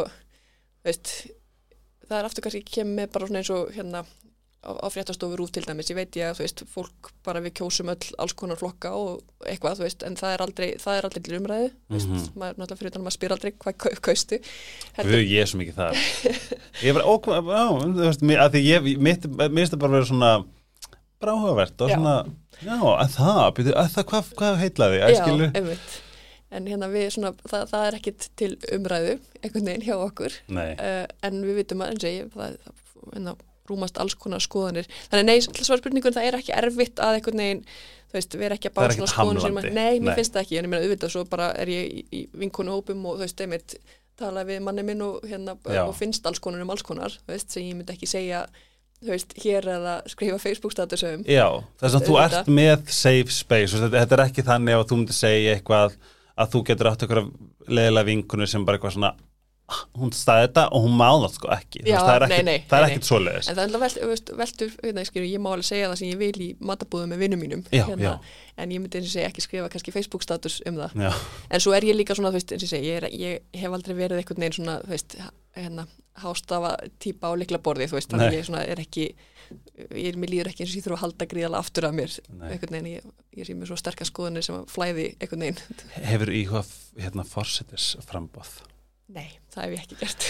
veist, 0.93 1.11
það 2.09 2.21
er 2.23 2.29
aftur 2.31 2.47
kannski 2.47 2.65
kemur 2.77 2.97
með 3.03 3.13
bara 3.17 3.27
svona 3.29 3.43
eins 3.43 3.51
og 3.55 3.71
hérna 3.77 4.03
á, 4.67 4.71
á 4.83 4.87
fréttastofur 4.91 5.39
út 5.45 5.53
til 5.55 5.63
dæmis, 5.67 5.91
ég 5.93 5.99
veit 5.99 6.17
ég 6.19 6.27
að 6.33 6.39
þú 6.41 6.43
veist, 6.47 6.63
fólk 6.73 7.11
bara 7.27 7.43
við 7.45 7.53
kjósum 7.61 7.91
öll 7.93 8.09
alls 8.19 8.35
konar 8.35 8.59
flokka 8.59 8.91
og 8.99 9.21
eitthvað, 9.47 9.77
þú 9.79 9.85
veist, 9.87 10.03
en 10.09 10.17
það 10.19 10.33
er 10.35 10.43
aldrei 10.47 10.69
það 10.83 10.97
er 10.99 11.07
aldrei 11.09 11.23
til 11.29 11.37
umræðu, 11.39 11.69
þú 11.87 11.95
veist, 11.99 12.09
Mhm. 12.11 12.25
maður 12.41 12.59
náttúrulega 12.63 12.79
fyrir 12.81 12.91
utan 12.91 13.01
að 13.03 13.07
maður 13.07 13.17
spyr 13.19 13.35
aldrei 13.37 13.53
hvað 13.53 13.77
kau- 13.85 14.01
kaustu 14.09 14.41
Guð, 14.97 15.23
ég 15.23 15.41
er 15.43 15.47
svo 15.47 15.61
mikið 15.63 15.79
það 15.79 15.93
Ég 16.87 16.95
var 16.99 17.07
ókvæm, 17.15 17.53
já, 17.55 17.65
þú 17.85 18.03
veist, 18.07 18.27
að 18.47 18.51
því 18.57 18.65
ég, 18.67 18.99
mitt, 18.99 19.23
finnst 19.23 19.73
það 19.77 19.79
bara 19.85 19.93
vera 19.99 20.11
svona 20.11 20.33
bara 21.21 21.33
áhugavert 21.33 21.81
og 21.81 21.89
Já. 21.91 21.95
svona, 21.97 22.17
já, 22.61 22.77
að 22.77 23.15
það, 23.17 23.39
byrju, 23.57 23.73
að 23.81 23.87
það, 23.95 24.05
hvað, 24.11 24.35
hvað 24.37 24.59
heitlaði, 24.61 24.99
að 25.07 25.15
skilu? 25.23 25.47
einmitt 25.57 25.95
en 26.55 26.71
hérna 26.71 26.89
við 26.93 27.09
svona, 27.17 27.33
það, 27.43 27.67
það 27.73 27.89
er 27.89 27.99
ekkit 27.99 28.29
til 28.39 28.53
umræðu 28.77 29.19
einhvern 29.43 29.69
veginn 29.71 29.87
hjá 29.87 29.97
okkur. 29.97 30.39
Nei, 30.55 30.71
uh, 30.77 31.03
en 31.27 31.43
við 31.43 31.61
vitum 31.63 31.85
að, 31.85 31.93
eins 31.95 32.07
og 32.07 32.15
ég, 32.15 32.31
það, 32.37 32.57
það 32.63 33.11
hérna, 33.17 33.37
rúmast 33.67 33.99
alls 33.99 34.15
konar 34.15 34.43
skoðanir. 34.45 34.89
Þannig 35.11 35.27
nei, 35.27 35.63
svar 35.67 35.83
spurningun, 35.83 36.15
það 36.15 36.29
er 36.29 36.39
ekki 36.39 36.55
erfitt 36.55 37.03
að 37.03 37.19
einhvern 37.19 37.43
veginn, 37.43 37.63
þú 38.07 38.19
veist, 38.19 38.39
vera 38.39 38.59
ekki 38.59 38.71
að 38.71 38.77
Það 38.77 38.87
bá 38.87 38.97
svona 38.97 39.13
skoðanir 39.13 39.49
að, 39.51 39.71
nei, 39.75 39.95
mér 39.99 40.13
Nei. 40.13 40.17
finnst 40.21 40.37
það 40.37 40.45
ekki, 40.45 40.59
en 40.61 40.69
ég 40.69 40.73
meina 40.73 40.85
auðvitað 40.85 41.15
svo 41.17 41.25
bara 41.31 41.49
er 41.59 41.73
ég 41.73 41.89
í, 41.91 42.05
í 42.15 42.21
vinkonu 42.45 42.77
hópum 42.77 43.09
og 43.11 43.19
þú 43.19 43.27
veist, 43.27 43.43
einmitt 43.43 43.77
tala 44.17 44.47
við 44.49 44.63
manni 44.65 44.85
minn 44.87 45.03
og 45.05 45.27
hérna 45.27 45.57
Já. 45.67 45.83
og 45.85 45.93
finnst 45.99 46.27
alls 46.29 46.41
konar 46.43 46.63
um 46.65 46.73
alls 46.73 46.85
konar, 46.87 47.13
þú 47.27 47.35
veist, 47.35 47.53
sem 47.53 47.67
ég 47.67 47.77
myndi 47.77 47.93
ekki 47.93 48.09
segja 48.09 48.47
þú 49.03 49.13
veist, 49.13 49.35
hér 49.43 49.69
eða 49.77 49.97
skrifa 50.09 50.39
Facebook 50.41 50.73
statusum 50.73 51.25
Já, 51.29 51.47
þess 51.83 51.99
að 51.99 52.07
þú 52.09 52.19
ert 52.23 52.49
með 52.49 52.93
safe 52.97 53.35
space 53.35 53.81
þetta 53.83 54.17
er 54.17 54.25
ekki 54.25 54.45
þannig 54.47 54.79
að 54.79 54.87
þú 54.89 55.01
myndir 55.03 55.19
segja 55.19 55.57
eitthvað 55.57 55.99
að 56.37 56.51
þú 56.53 56.65
getur 56.69 56.91
átt 56.93 57.07
eitthvað 57.07 57.31
leðilega 57.69 58.09
vinkunni 58.11 58.47
sem 58.51 58.65
bara 58.67 58.79
eitthvað 58.79 58.97
svona 58.99 59.15
"Ah, 59.69 59.81
hún 59.99 60.13
staði 60.15 60.45
þetta 60.47 60.63
og 60.71 60.85
hún 60.85 60.93
má 60.95 61.09
það 61.11 61.33
sko 61.35 61.49
ekki. 61.51 61.81
Já, 61.89 61.97
það 61.99 62.15
er 62.23 62.29
nei, 62.29 62.37
ekkit, 62.55 62.73
er 62.77 62.85
ekkit 62.87 63.07
svoleiðis. 63.09 63.49
En 63.51 63.57
það 63.57 63.63
er 63.63 63.67
alltaf 63.67 63.81
velt, 63.83 63.97
veist, 64.11 64.29
veltur, 64.39 64.69
hérna, 64.85 65.05
skilur, 65.09 65.27
ég 65.27 65.41
má 65.43 65.49
alveg 65.51 65.67
segja 65.67 65.89
það 65.91 65.97
sem 65.99 66.09
ég 66.13 66.19
vil 66.21 66.39
í 66.45 66.49
matabúðum 66.61 67.11
með 67.11 67.19
vinnum 67.25 67.41
mínum 67.43 67.65
Já, 67.73 67.83
hérna, 67.89 68.03
já. 68.05 68.21
en 68.63 68.71
ég 68.71 68.79
myndi 68.85 69.01
eins 69.01 69.09
og 69.09 69.15
segja 69.17 69.27
ekki 69.33 69.43
skrifa 69.43 69.69
kannski 69.73 69.91
Facebook 69.97 70.23
status 70.23 70.61
um 70.71 70.77
það. 70.79 70.95
Já, 71.03 71.11
en 71.51 71.61
svo 71.61 71.75
er 71.75 71.83
ég 71.83 71.97
líka 71.99 72.15
svona, 72.15 72.31
þú 72.31 72.39
veist, 72.39 72.53
eins 72.55 72.63
og 72.63 72.69
segi 72.77 72.87
ég, 72.93 73.03
er, 73.03 73.09
ég 73.11 73.41
hef 73.59 73.73
aldrei 73.75 73.95
verið 73.99 74.23
einhvern 74.23 74.39
veginn 74.45 74.59
svona 74.61 74.77
þú 74.85 74.95
veist, 74.95 75.17
hérna, 75.57 75.87
hástafa 76.23 76.77
típa 77.03 77.27
á 77.27 77.33
liklaborði, 77.35 77.89
þú 77.91 77.99
veist, 77.99 78.11
þannig 78.15 78.39
ég 78.39 78.47
svona 78.47 78.63
er 78.71 78.79
ekki 78.87 79.09
ég 79.87 80.11
er, 80.13 80.21
mér 80.21 80.33
líður 80.33 80.51
ekki 80.53 80.65
eins 80.65 80.73
og 80.75 80.79
ég 80.81 80.87
þurfa 80.87 80.99
að 81.01 81.05
halda 81.07 81.29
gríðala 81.33 81.61
aftur 81.63 81.89
af 81.89 81.97
mér, 81.97 82.15
Nei. 82.31 82.47
einhvern 82.53 82.77
veginn 82.79 82.93
ég, 82.93 83.11
ég 83.41 83.49
sé 83.49 83.57
mér 83.59 83.71
svo 83.71 83.79
sterkar 83.81 84.09
skoðunir 84.09 84.47
sem 84.47 84.57
að 84.59 84.71
flæði 84.73 85.11
einhvern 85.21 85.47
veginn, 85.47 85.85
hefur 86.07 86.33
íhuga 86.41 86.65
hérna 87.01 87.27
forsetis 87.29 87.93
frambóð 88.09 88.57
nei, 89.13 89.29
það 89.55 89.63
hef 89.63 89.75
ég 89.75 89.83
ekki 89.85 89.99
gert. 90.01 90.25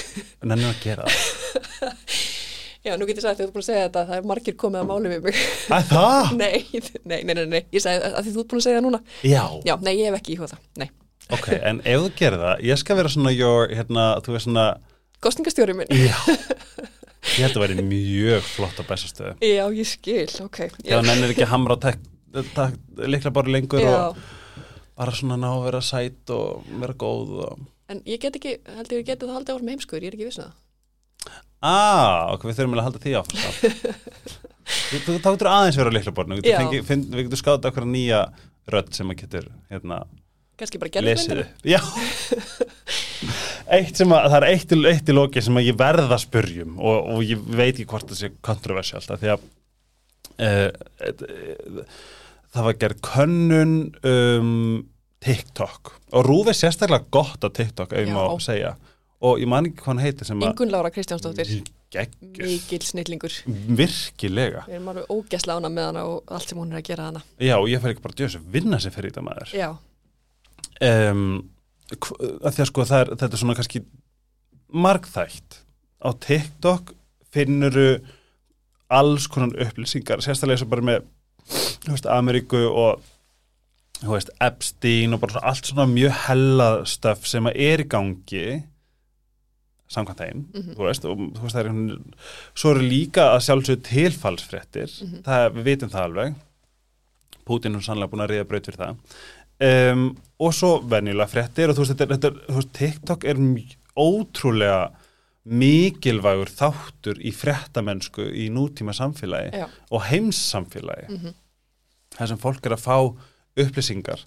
Nennir 0.45 0.69
að 0.69 0.83
gera 0.85 1.07
það? 1.09 2.01
Já, 2.87 2.93
nú 2.95 3.07
getur 3.09 3.19
ég 3.19 3.25
sagt, 3.25 3.41
þú 3.41 3.47
ert 3.49 3.55
búin 3.57 3.64
að 3.64 3.67
segja 3.67 3.87
þetta, 3.89 4.03
það 4.07 4.19
er 4.21 4.27
margir 4.31 4.55
komið 4.62 4.83
að 4.83 4.91
máli 4.93 5.11
við 5.11 5.25
mig. 5.25 5.39
Að 5.75 5.89
það? 5.91 6.29
nei, 6.43 6.83
nei, 7.03 7.17
nei, 7.17 7.35
nei, 7.35 7.47
nei, 7.51 7.62
ég 7.75 7.83
sagði 7.83 8.11
að 8.12 8.21
því 8.29 8.35
þú 8.37 8.43
ert 8.45 8.53
búin 8.53 8.61
að 8.61 8.67
segja 8.69 8.79
það 8.79 8.85
núna. 8.87 9.01
Já, 9.27 9.41
Já, 9.67 9.73
nei, 9.83 9.93
ég 9.97 10.11
hef 10.11 10.19
ekki 10.21 10.37
íhuga 10.37 10.51
það, 10.53 10.61
nei. 10.83 10.87
Ok, 11.35 11.49
en 11.57 11.81
ef 11.83 12.05
þú 12.05 12.12
gerir 12.21 12.45
það 12.45 12.62
ég 12.69 12.79
skal 12.79 12.99
vera 13.01 13.11
svona 13.11 13.33
your, 13.35 13.73
hérna, 13.75 14.05
þú 14.23 14.37
veist 14.37 14.47
svona 14.47 14.67
Kostningastjóri 15.25 15.75
minn. 15.75 15.91
Já, 15.91 16.14
ég 17.35 17.45
held 17.45 17.59
að 17.59 17.64
vera 17.66 17.87
mjög 17.91 18.49
flott 18.49 18.81
á 18.81 18.85
bestastöðu 18.89 19.35
Já, 19.43 19.64
ég 19.74 19.89
skil, 19.89 20.29
ok. 20.45 20.61
Já, 20.87 20.99
nennir 21.05 21.35
ekki 21.35 21.47
að 21.47 21.53
hamra 21.53 21.77
á 21.77 21.85
tek, 21.89 22.03
tek, 22.55 22.77
líkla 23.03 23.33
bara 23.35 23.53
lengur 23.53 23.83
Já, 23.83 23.95
og 24.11 24.20
bara 24.97 25.14
svona 25.16 25.39
ná 25.41 25.51
að 25.53 25.66
vera 25.68 25.83
sætt 25.85 26.33
og 26.35 26.68
vera 26.81 26.97
góð 26.97 27.35
og... 27.47 27.64
en 27.93 28.01
ég 28.09 28.22
get 28.22 28.39
ekki, 28.39 28.57
held 28.79 28.95
ég 28.95 29.09
geti 29.09 29.27
það 29.27 29.37
haldið 29.39 29.57
áfram 29.57 29.72
heimskur, 29.74 30.03
ég 30.03 30.12
er 30.12 30.16
ekki 30.16 30.31
vissin 30.31 30.47
það. 30.47 30.62
Ah, 31.66 32.33
ok, 32.33 32.47
við 32.49 32.61
þurfum 32.61 32.77
að 32.77 32.87
halda 32.87 33.03
því 33.03 33.16
áfram 33.20 34.45
þá 35.24 35.31
getur 35.31 35.51
aðeins 35.51 35.79
vera 35.79 35.93
á 35.93 35.97
líkla 35.97 36.14
borðinu 36.14 36.43
Við 36.43 36.87
getum, 36.87 37.39
skátt 37.39 37.68
okkur 37.68 37.87
nýja 37.89 38.22
rödd 38.72 38.93
sem 38.97 39.11
að 39.12 39.20
getur 39.22 39.51
hérna, 39.70 40.01
Kannski 40.57 40.80
bara 40.80 41.02
upp. 41.04 41.66
Já. 41.68 41.80
Eitt 43.76 43.98
sem 43.98 44.12
að, 44.14 44.28
það 44.30 44.36
er 44.38 44.46
eitt 44.52 44.74
eitt 44.92 45.11
í 45.11 45.14
loki 45.16 45.42
sem 45.42 45.59
að 45.59 45.68
ég 45.68 45.78
verð 45.78 46.12
að 46.14 46.22
spurjum 46.22 46.76
og, 46.78 47.09
og 47.16 47.22
ég 47.26 47.40
veit 47.50 47.72
ekki 47.74 47.88
hvort 47.90 48.09
það 48.12 48.20
sé 48.20 48.30
kontroversiált 48.46 49.11
af 49.11 49.22
því 49.22 49.32
að 49.34 49.46
uh, 50.46 51.96
það 52.54 52.68
var 52.68 52.78
gerð 52.82 53.00
könnun 53.04 53.74
um, 54.07 54.84
TikTok. 55.26 55.96
Og 56.14 56.26
Rúf 56.28 56.52
er 56.52 56.57
sérstaklega 56.57 57.09
gott 57.12 57.42
á 57.42 57.48
TikTok 57.50 57.96
ef 57.96 58.07
ég 58.07 58.12
má 58.14 58.22
segja. 58.42 58.76
Og 59.26 59.40
ég 59.40 59.48
man 59.50 59.66
ekki 59.66 59.80
hvað 59.80 59.92
hann 59.94 60.04
heitir 60.04 60.28
sem 60.28 60.40
að 60.44 60.52
Ingun 60.52 60.72
Lára 60.72 60.92
Kristjánsdóttir, 60.92 61.52
mikil 62.36 62.82
snillingur. 62.84 63.34
Virkilega. 63.80 64.66
Við 64.68 64.78
erum 64.78 64.90
alveg 64.92 65.12
ógæsla 65.12 65.57
ána 65.57 65.72
með 65.72 65.88
hana 65.90 66.07
og 66.12 66.36
allt 66.36 66.52
sem 66.52 66.61
hún 66.61 66.74
er 66.74 66.82
að 66.82 66.88
gera 66.90 67.09
hana 67.09 67.22
já 67.40 67.57
og 67.57 67.68
ég 67.72 67.82
fer 67.82 67.94
ekki 67.94 68.04
bara 68.04 68.16
að 68.16 68.22
djösa 68.22 68.42
vinna 68.57 68.80
fer 68.84 69.09
í 69.09 69.11
þetta 69.11 69.24
maður. 69.24 69.54
Já, 69.57 69.70
um, 70.85 71.51
að 71.97 72.53
því 72.57 72.62
að 72.64 72.68
sko 72.70 72.83
er, 72.83 73.12
þetta 73.16 73.33
er 73.33 73.41
svona 73.41 73.55
kannski 73.59 73.85
margþægt 74.74 75.61
á 76.03 76.09
TikTok 76.20 76.95
finnuru 77.33 78.01
alls 78.93 79.27
konar 79.31 79.55
upplýsingar 79.66 80.22
sérstaklega 80.24 80.57
eins 80.59 80.64
og 80.66 80.70
bara 80.72 80.87
með 80.87 81.05
veist, 81.87 82.07
Ameríku 82.11 82.64
og 82.68 83.03
veist, 84.07 84.31
Epstein 84.43 85.14
og 85.14 85.20
bara 85.22 85.33
svona, 85.37 85.47
allt 85.53 85.70
svona 85.70 85.87
mjög 85.91 86.16
hellað 86.27 86.81
stöf 86.91 87.27
sem 87.27 87.47
er 87.53 87.83
í 87.85 87.89
gangi 87.89 88.47
samkvæmt 89.89 90.18
þeim 90.18 90.41
Mhm. 90.51 90.74
þú 90.74 90.83
veist, 90.89 91.05
og 91.07 91.18
þú 91.18 91.43
veist, 91.45 91.55
það 91.55 91.61
er 91.61 91.68
einhvern 91.70 92.14
svo 92.55 92.70
eru 92.74 92.81
líka 92.91 93.29
að 93.37 93.45
sjálfsögðu 93.47 93.83
tilfallsfréttir 93.87 94.91
Mhm. 95.03 95.22
það, 95.22 95.51
við 95.55 95.64
vitum 95.70 95.91
það 95.91 96.05
alveg 96.11 96.35
Putin 97.47 97.77
er 97.77 97.81
sannlega 97.81 98.11
búin 98.11 98.24
að 98.27 98.31
reyða 98.33 98.49
braut 98.49 98.66
fyrir 98.66 98.81
það 98.83 98.97
um, 99.62 100.07
og 100.42 100.54
svo 100.54 100.76
venjulega 100.84 101.30
fréttir 101.32 101.70
og 101.70 101.78
þú 101.78 101.84
veist, 101.84 101.96
þetta, 101.96 102.16
þetta, 102.16 102.46
þú 102.50 102.61
veist 102.61 102.72
TikTok 102.76 103.26
er 103.26 103.42
ótrúlega 103.96 104.80
mikilvægur 105.46 106.50
þáttur 106.50 107.20
í 107.22 107.30
fréttamennsku 107.32 108.24
í 108.34 108.48
nútíma 108.50 108.92
samfélagi 108.96 109.62
já, 109.62 109.68
og 109.94 110.02
heims 110.09 110.40
samfélagi 110.50 111.07
mhm, 111.07 111.36
þar 112.16 112.32
sem 112.32 112.40
fólk 112.42 112.66
er 112.66 112.74
að 112.74 112.82
fá 112.82 112.96
upplýsingar. 113.57 114.24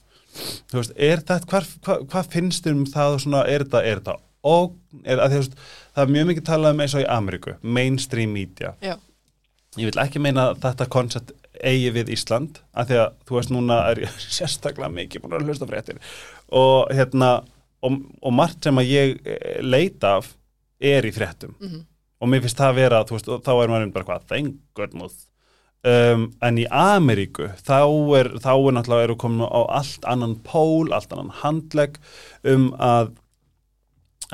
Veist, 0.72 0.94
er 0.96 1.22
þetta, 1.26 1.40
hvað 1.50 1.70
hva, 1.86 2.00
hva 2.12 2.24
finnst 2.30 2.66
þér 2.66 2.78
um 2.78 2.88
það 2.90 3.16
svona, 3.26 3.44
er 3.50 3.66
þetta, 3.66 3.82
er 3.84 4.02
þetta 4.02 4.16
og, 4.50 4.76
er, 5.04 5.20
að, 5.20 5.36
veist, 5.40 5.56
það 5.96 6.04
er 6.06 6.14
mjög 6.16 6.28
mikið 6.30 6.48
talað 6.48 6.76
um 6.76 6.84
eins 6.86 6.96
og 6.96 7.04
í 7.04 7.08
Ameríku, 7.12 7.56
mainstream 7.62 8.36
media. 8.36 8.74
Já, 8.86 8.96
ég 9.78 9.90
vil 9.90 10.02
ekki 10.02 10.22
meina 10.24 10.50
að 10.52 10.62
þetta 10.68 10.90
koncept 10.94 11.34
eigi 11.66 11.94
við 11.96 12.12
Ísland, 12.16 12.60
af 12.74 12.90
því 12.90 13.00
að 13.04 13.16
þú 13.28 13.38
veist 13.38 13.54
núna 13.54 13.80
er 13.92 14.04
ég 14.06 14.20
sérstaklega 14.40 14.92
mikið 14.96 15.24
búin 15.24 15.38
að 15.40 15.48
hlusta 15.50 15.70
fréttir. 15.70 16.02
Og 16.56 16.92
hérna 16.96 17.40
og, 17.86 18.02
og 18.22 18.36
margt 18.36 18.68
sem 18.68 18.82
að 18.82 18.92
ég 18.92 19.16
eh, 19.24 19.62
leita 19.64 20.18
af 20.20 20.34
er 20.80 21.08
í 21.08 21.14
fréttum. 21.16 21.56
Mhm, 21.60 21.86
og 22.20 22.32
mér 22.32 22.44
finnst 22.44 22.60
það 22.60 22.74
að 22.74 22.80
vera, 22.82 23.02
þú 23.08 23.18
veist, 23.18 23.34
þá 23.46 23.52
er 23.56 23.72
maður 23.72 23.92
bara 23.96 24.08
hvað, 24.10 24.30
thank 24.32 24.62
goodness. 24.76 25.26
Um, 25.80 26.26
en 26.44 26.58
í 26.60 26.66
Ameríku 26.76 27.46
þá 27.64 27.88
er, 28.18 28.28
þá 28.44 28.52
er 28.52 28.74
náttúrulega 28.76 29.06
eru 29.08 29.16
komin 29.16 29.46
á 29.48 29.64
allt 29.80 30.04
annan 30.12 30.34
pól, 30.44 30.92
allt 30.92 31.14
annan 31.16 31.32
handlegg 31.40 31.96
um 32.44 32.74
að 32.76 33.14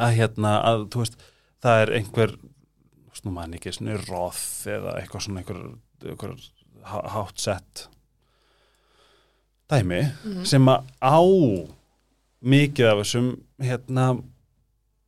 að 0.01 0.15
hérna, 0.17 0.55
að 0.65 0.87
þú 0.89 1.03
veist 1.03 1.19
það 1.61 1.81
er 1.83 1.91
einhver 1.99 2.33
þú 2.33 3.13
veist, 3.13 3.27
nú 3.27 3.35
mann 3.35 3.53
ekki, 3.53 3.75
svona 3.77 3.99
roth 4.07 4.65
eða 4.73 4.97
eitthvað 5.03 5.27
svona 5.27 5.43
einhver, 5.43 5.61
einhver 6.01 6.33
hátt 6.85 7.41
sett 7.41 7.87
dæmi 9.71 10.03
mhm, 10.05 10.45
sem 10.45 10.69
að 10.69 10.85
á 11.01 11.19
mikið 12.45 12.89
af 12.91 13.01
þessum 13.01 13.29
hérna 13.65 14.07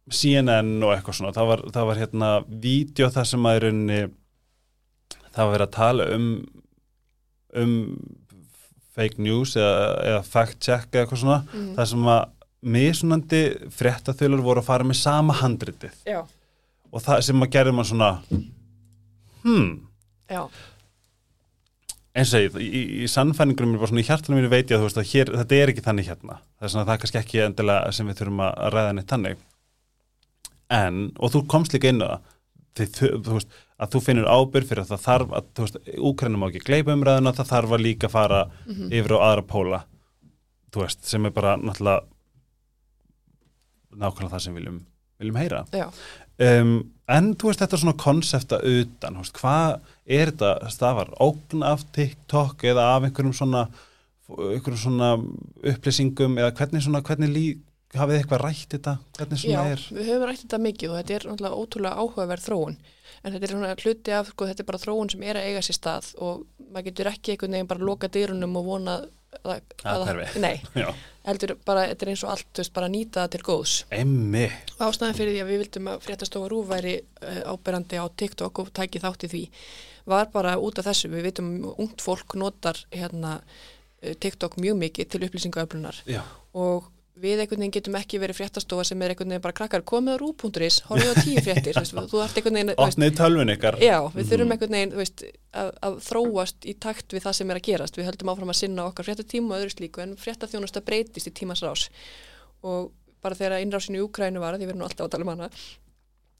CNN 0.08 0.78
og 0.88 0.94
eitthvað 0.94 1.18
svona. 1.18 1.34
Það 1.36 1.50
var, 1.52 1.62
það 1.76 1.90
var 1.90 2.00
hérna 2.00 2.30
vídeo 2.48 3.10
þar 3.12 3.28
sem 3.28 3.50
að 3.50 3.58
í 3.58 3.62
rauninni 3.66 4.00
það 5.36 5.42
var 5.42 5.52
verið 5.52 5.68
að 5.68 5.76
tala 5.76 6.08
um 6.16 6.30
um 7.58 7.76
fake 8.98 9.22
news 9.22 9.54
eða, 9.60 9.92
eða 10.08 10.24
fact 10.26 10.58
check 10.64 10.88
eða 10.90 11.04
eitthvað 11.04 11.22
svona. 11.22 11.42
Mhm, 11.52 11.70
þar 11.78 11.92
sem 11.92 12.10
að 12.16 12.24
misunandi 12.78 13.42
fréttaþölur 13.78 14.42
voru 14.44 14.64
að 14.64 14.70
fara 14.72 14.88
með 14.88 14.98
sama 15.04 15.36
handritið. 15.38 16.00
Já, 16.08 16.24
og 16.92 17.04
það 17.04 17.22
sem 17.28 17.44
að 17.44 17.54
gerði 17.54 17.76
mann 17.76 17.88
svona 17.88 18.10
hmm. 19.44 19.70
Já, 20.28 20.42
eins 22.18 22.34
og 22.34 22.46
ég, 22.46 22.56
í, 22.64 22.82
í 23.04 23.10
sannfæningunum 23.12 23.76
mér 23.76 23.84
bara 23.84 23.92
svona 23.92 24.04
í 24.04 24.08
hjartanum 24.08 24.40
mínu 24.42 24.52
veit 24.52 24.72
ég 24.72 24.78
að 24.78 24.84
þú 24.84 24.88
veist 24.90 25.02
að 25.02 25.12
hér, 25.12 25.34
þetta 25.42 25.60
er 25.60 25.74
ekki 25.74 25.86
þannig 25.86 26.10
hérna. 26.12 26.40
Það 26.58 26.68
er 26.68 26.74
svona 26.74 26.88
það 26.88 26.96
er 26.96 27.04
kannski 27.04 27.22
ekki 27.22 27.44
endilega 27.46 27.94
sem 27.94 28.10
við 28.10 28.20
þurfum 28.22 28.44
að 28.48 28.58
ræða 28.74 28.96
neitt 28.98 29.14
þannig. 29.14 29.46
En, 30.78 31.00
og 31.22 31.34
þú 31.34 31.44
komst 31.54 31.78
líka 31.78 31.94
inn 31.94 32.04
á 32.04 32.18
það 32.78 32.90
þú, 32.98 33.12
þú 33.26 33.36
veist, 33.38 33.60
að 33.78 33.94
þú 33.94 34.02
finnur 34.06 34.28
ábyrg 34.30 34.68
fyrir 34.70 34.84
að 34.84 34.92
það 34.92 35.06
þarf 35.06 35.32
að, 35.38 35.48
þú 35.58 35.66
veist, 35.66 35.78
Úkrænum 36.10 36.44
má 36.44 36.48
ekki 36.50 36.66
gleipa 36.66 36.94
umræðuna, 36.94 37.34
það 37.38 37.52
þarf 37.54 37.74
að 37.78 37.86
líka 37.86 38.10
fara 38.12 38.42
mhm, 38.68 38.92
yfir 38.94 39.16
á 39.18 39.20
aðra 39.30 39.46
póla 39.50 39.80
þú 40.74 40.84
veist, 40.84 41.08
sem 41.08 41.26
er 41.26 41.34
bara 41.36 41.56
náttúrulega 41.58 42.06
nákvæmlega 43.98 44.34
það 44.36 44.44
sem 44.44 44.58
viljum, 44.58 44.78
viljum 45.22 45.40
heyra. 45.42 45.64
Um, 46.38 46.74
en 47.08 47.30
þú 47.40 47.52
veist 47.52 47.62
þetta 47.64 47.82
svona 47.82 47.98
konsepta 48.00 48.62
utan, 48.64 49.20
veist, 49.22 49.38
hvað 49.38 49.78
er 50.06 50.32
þetta? 50.34 50.72
Stafar 50.74 51.14
ógn 51.24 51.64
af 51.68 51.86
TikTok 51.96 52.66
eða 52.68 52.90
af 52.96 53.08
einhverjum 53.08 53.36
svona 53.36 53.68
einhverjum 54.28 54.82
svona 54.82 55.14
upplýsingum 55.72 56.36
eða 56.42 56.52
hvernig 56.58 56.84
svona, 56.84 57.04
hvernig 57.06 57.32
lík 57.32 57.64
hafið 57.96 58.18
þið 58.18 58.22
eitthvað 58.22 58.42
rætt 58.44 58.74
þetta, 58.76 58.94
hvernig 59.18 59.44
já, 59.48 59.60
er? 59.64 59.84
við 59.96 60.10
höfum 60.12 60.28
rætt 60.28 60.42
þetta 60.44 60.60
mikið 60.64 60.92
og 60.92 60.98
þetta 61.00 61.16
er 61.16 61.26
náttúrulega 61.30 61.62
ótrúlega 61.62 62.02
áhugaverð 62.04 62.48
þróun. 62.48 62.76
En 63.24 63.34
þetta 63.34 63.48
er 63.48 63.54
svona 63.54 63.76
hluti 63.80 64.14
af, 64.14 64.32
sko, 64.34 64.48
þetta 64.50 64.64
er 64.64 64.68
bara 64.68 64.82
þróun 64.82 65.12
sem 65.14 65.24
er 65.24 65.40
að 65.40 65.48
eiga 65.48 65.62
sér 65.66 65.78
stað 65.78 66.10
og 66.20 66.44
maður 66.68 66.90
getur 66.90 67.10
ekki 67.14 67.34
einhvern 67.34 67.56
veginn 67.56 67.72
bara 67.72 67.88
loka 67.88 68.10
dyrunum 68.12 68.60
og 68.60 68.68
vona 68.68 68.98
að, 69.44 69.62
Að 69.84 70.04
hverfi. 70.08 70.42
nei, 70.44 70.62
heldur 71.28 71.56
bara, 71.68 71.86
þetta 71.92 72.06
er 72.08 72.12
eins 72.14 72.24
og 72.26 72.32
allt, 72.34 72.48
þú 72.54 72.64
veist, 72.64 72.74
bara 72.78 72.90
nýta 72.92 73.24
það 73.26 73.32
til 73.36 73.42
góðs. 73.48 73.76
Emmi 73.98 74.46
ástæðan 74.78 75.18
fyrir 75.18 75.34
því 75.36 75.42
að 75.44 75.52
við 75.52 75.62
vildum 75.64 75.90
að 75.94 76.04
fréttastofa 76.08 76.52
rúf 76.54 76.68
væri 76.72 76.96
uh, 77.02 77.40
áberandi 77.54 78.00
á 78.00 78.06
TikTok 78.22 78.62
og 78.64 78.74
tæki 78.78 79.02
þátt 79.04 79.28
í 79.28 79.32
því 79.34 79.44
var 80.08 80.30
bara 80.32 80.54
út 80.64 80.80
af 80.80 80.88
þessu, 80.88 81.10
við 81.12 81.26
vitum 81.28 81.50
að 81.68 81.82
ungt 81.84 82.04
fólk 82.06 82.38
notar 82.40 82.80
hérna 82.96 83.38
uh, 83.42 84.14
TikTok 84.24 84.56
mjög 84.64 84.80
mikið 84.86 85.10
til 85.12 85.24
upplýsingaöflunar. 85.28 86.00
Og 86.58 86.88
við 87.22 87.40
einhvern 87.44 87.62
veginn 87.64 87.74
getum 87.74 87.96
ekki 87.98 88.20
verið 88.22 88.38
fréttastofa 88.38 88.84
sem 88.86 89.02
er 89.02 89.14
einhvern 89.14 89.32
veginn 89.34 89.44
bara 89.46 89.56
krakkar 89.58 89.82
komið 89.90 90.14
á 90.14 90.18
rú.is, 90.22 90.78
horfið 90.90 91.12
á 91.12 91.16
tíu 91.24 91.42
fréttir. 91.46 91.80
Þú, 91.82 92.20
ert 92.24 92.38
einhvern 92.38 92.60
veginn 92.60 92.74
Opnið 92.78 93.16
tölvun 93.18 93.54
ykkar. 93.56 93.80
Já, 93.82 93.98
við 94.14 94.22
Mhm. 94.24 94.30
þurfum 94.32 94.54
einhvern 94.56 94.76
veginn 94.78 94.96
veist, 95.00 95.24
að, 95.54 95.72
að 95.82 95.98
þróast 96.10 96.70
í 96.70 96.78
takt 96.80 97.12
við 97.18 97.26
það 97.26 97.34
sem 97.40 97.52
er 97.52 97.58
að 97.62 97.66
gerast. 97.72 97.98
Við 97.98 98.06
höldum 98.12 98.30
áfram 98.36 98.54
að 98.54 98.60
sinna 98.62 98.86
okkar 98.92 99.06
fréttatíma 99.10 99.56
og 99.56 99.60
öðru 99.64 99.74
slíku 99.78 100.02
en 100.06 100.16
fréttaþjónusta 100.16 100.82
breytist 100.86 101.28
í 101.28 101.34
tímans 101.34 101.62
rás 101.66 101.90
og 102.64 102.92
bara 103.22 103.36
þegar 103.36 103.62
innrásin 103.66 103.98
í 103.98 104.02
Úkrænu 104.06 104.40
var, 104.40 104.56
því 104.58 104.66
við 104.68 104.74
erum 104.76 104.86
alltaf 104.88 105.08
að 105.08 105.12
tala 105.18 105.26
um 105.26 105.34
hana 105.34 105.50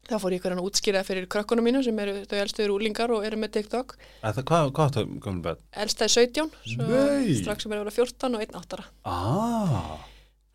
þá 0.08 0.16
fór 0.24 0.32
ég 0.32 0.40
hverjan 0.40 0.60
að 0.62 0.68
útskýra 0.70 1.02
fyrir 1.04 1.26
krökkunum 1.28 1.66
mínu 1.68 1.82
sem 1.84 1.98
eru 2.00 2.22
þau 2.30 2.38
elstuður 2.40 2.72
úlingar 2.78 3.12
og 3.12 3.26
eru 3.28 3.36
með 3.36 3.52
TikTok. 3.58 3.98
Að 4.24 4.38
það, 4.38 4.44
Hvað, 4.48 4.70
hvað 4.78 4.86
áttu 4.88 5.04
gömul 5.26 5.42
börn? 5.44 5.58
elsta 5.76 6.06
er 6.08 6.14
17, 6.14 6.52
svo 6.64 6.88
Nei. 6.88 7.34
strax 7.42 7.64
sem 7.66 7.74
er 7.74 7.82
að 7.82 7.84
vera 7.84 7.96
14 7.98 8.36
og 8.38 8.42
1 8.46 8.56
áttara. 8.56 8.86
Ah, 9.04 9.98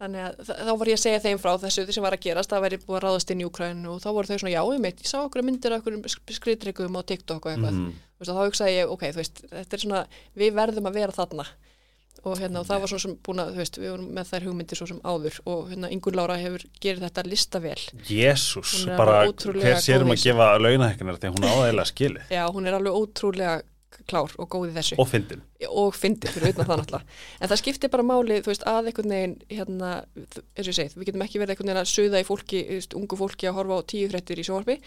Þannig 0.02 0.22
að 0.26 0.48
þá 0.50 0.72
var 0.80 0.88
ég 0.90 0.96
að 0.98 1.02
segja 1.04 1.22
þeim 1.22 1.38
frá 1.38 1.52
þessu 1.62 1.84
sem 1.94 2.02
var 2.02 2.16
að 2.16 2.24
gerast, 2.24 2.50
það 2.50 2.64
væri 2.64 2.78
búið 2.82 2.96
að 2.98 3.02
ráðast 3.04 3.30
inn 3.30 3.42
í 3.42 3.46
Úkrænu 3.46 3.90
og 3.92 4.00
þá 4.02 4.08
voru 4.16 4.30
þau 4.32 4.38
svona, 4.42 4.54
já, 4.56 4.62
ég 4.74 4.80
meitt, 4.82 5.02
ég 5.04 5.10
sá 5.12 5.18
okkur 5.20 5.44
myndir 5.46 5.76
okkur 5.76 5.98
skriðtryggum 6.38 6.98
á 6.98 7.02
TikTok 7.06 7.46
og 7.46 7.52
eitthvað. 7.52 7.76
Þú 7.78 8.24
veist, 8.24 8.32
og 8.32 8.40
þá 8.40 8.46
hugsaði 8.48 8.74
ég, 8.80 8.90
ok, 8.96 9.04
þú 9.14 9.22
veist, 9.22 9.44
þetta 9.52 9.78
er 9.78 9.84
svona, 9.84 10.00
við 10.42 10.56
verðum 10.58 10.90
að 10.90 10.98
vera 10.98 11.14
þarna. 11.20 11.46
Og 12.22 12.38
hérna, 12.38 12.60
og 12.60 12.66
það 12.68 12.82
var 12.82 12.90
svona 12.90 13.02
sem 13.02 13.14
búin 13.26 13.42
að, 13.42 13.48
þú 13.54 13.60
veist, 13.62 13.78
við 13.82 13.90
vorum 13.90 14.10
með 14.14 14.28
þær 14.28 14.44
hugmyndir 14.46 14.78
svo 14.78 14.86
sem 14.90 14.98
áður 15.02 15.38
og 15.48 15.70
hérna, 15.72 15.88
Ingur 15.90 16.14
Lára 16.18 16.36
hefur 16.38 16.62
gerð 16.82 17.06
þetta 17.06 17.24
listavel. 17.26 17.78
Jésús, 18.06 18.74
bara 18.98 19.24
hver 19.26 19.80
sér 19.82 20.04
um 20.04 20.12
góð 20.12 20.14
í 20.14 20.20
að 20.20 20.26
gefa 20.28 20.46
launahekkunar 20.60 21.18
þegar 21.18 21.34
hún 21.34 21.48
áðægilega 21.48 21.88
skilið 21.90 22.36
Já, 22.36 22.44
hún 22.54 22.68
er 22.68 22.76
alveg 22.78 23.00
ótrúlega 23.00 23.56
klár 24.10 24.32
og 24.38 24.48
góð 24.52 24.70
í 24.70 24.74
þessu. 24.76 24.98
og 24.98 25.08
fyndin. 25.10 25.42
Og 25.68 25.94
fyndið 25.96 26.34
fyrir 26.36 26.54
utan 26.54 26.68
það 26.68 26.80
náttúrulega. 26.82 27.18
En 27.40 27.50
það 27.52 27.60
skiptir 27.60 27.92
bara 27.92 28.06
máli, 28.06 28.38
þú 28.42 28.52
veist, 28.52 28.66
að 28.66 28.90
einhvern 28.90 29.14
veginn 29.14 29.36
hérna, 29.50 29.90
eins 30.16 30.66
og 30.66 30.70
ég 30.72 30.78
segið, 30.78 30.96
við 30.98 31.10
getum 31.10 31.24
ekki 31.26 31.42
verið 31.42 31.54
einhvern 31.54 31.70
veginn 31.72 31.82
að 31.82 31.90
suða 31.92 32.22
í 32.22 32.26
fólki, 32.28 32.62
þú 32.68 32.78
veist, 32.80 32.96
ungu 32.98 33.18
fólki 33.20 33.50
að 33.50 33.56
horfa 33.60 33.78
á 33.78 33.88
tíu 33.92 34.10
fréttir 34.12 34.42
í 34.42 34.46
sjónvarpi, 34.48 34.78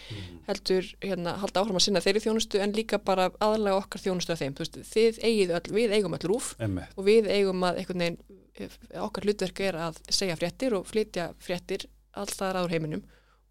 heldur 0.50 0.90
hérna, 1.04 1.36
halda 1.42 1.62
áfram 1.62 1.80
að 1.80 1.86
sinna 1.86 2.04
þeirri 2.04 2.24
þjónustu 2.26 2.62
en 2.62 2.76
líka 2.76 2.98
bara 2.98 3.30
aðalega 3.40 3.80
okkar 3.82 4.04
þjónustu 4.04 4.34
að 4.34 4.42
þeim, 4.44 4.56
þú 4.56 4.66
veist, 4.66 4.80
þið 4.92 5.20
eigið 5.24 5.56
öll, 5.58 5.66
við 5.80 5.96
eigum 5.96 6.16
öll 6.18 6.26
rúf 6.30 6.54
Einmitt. 6.60 6.96
og 6.96 7.08
við 7.08 7.30
eigum 7.32 7.66
að 7.66 7.82
einhvern 7.82 8.04
veginn 8.04 8.18
eh, 8.56 8.78
okkar 9.02 9.26
hlutverk 9.28 9.60
er 9.60 9.80
að 9.88 10.00
segja 10.08 10.36
fréttir 10.38 10.76
og 10.76 10.88
flytja 10.88 11.30
fréttir 11.42 11.86
alltaf 12.16 12.54
aður 12.54 12.74
heiminum. 12.76 13.04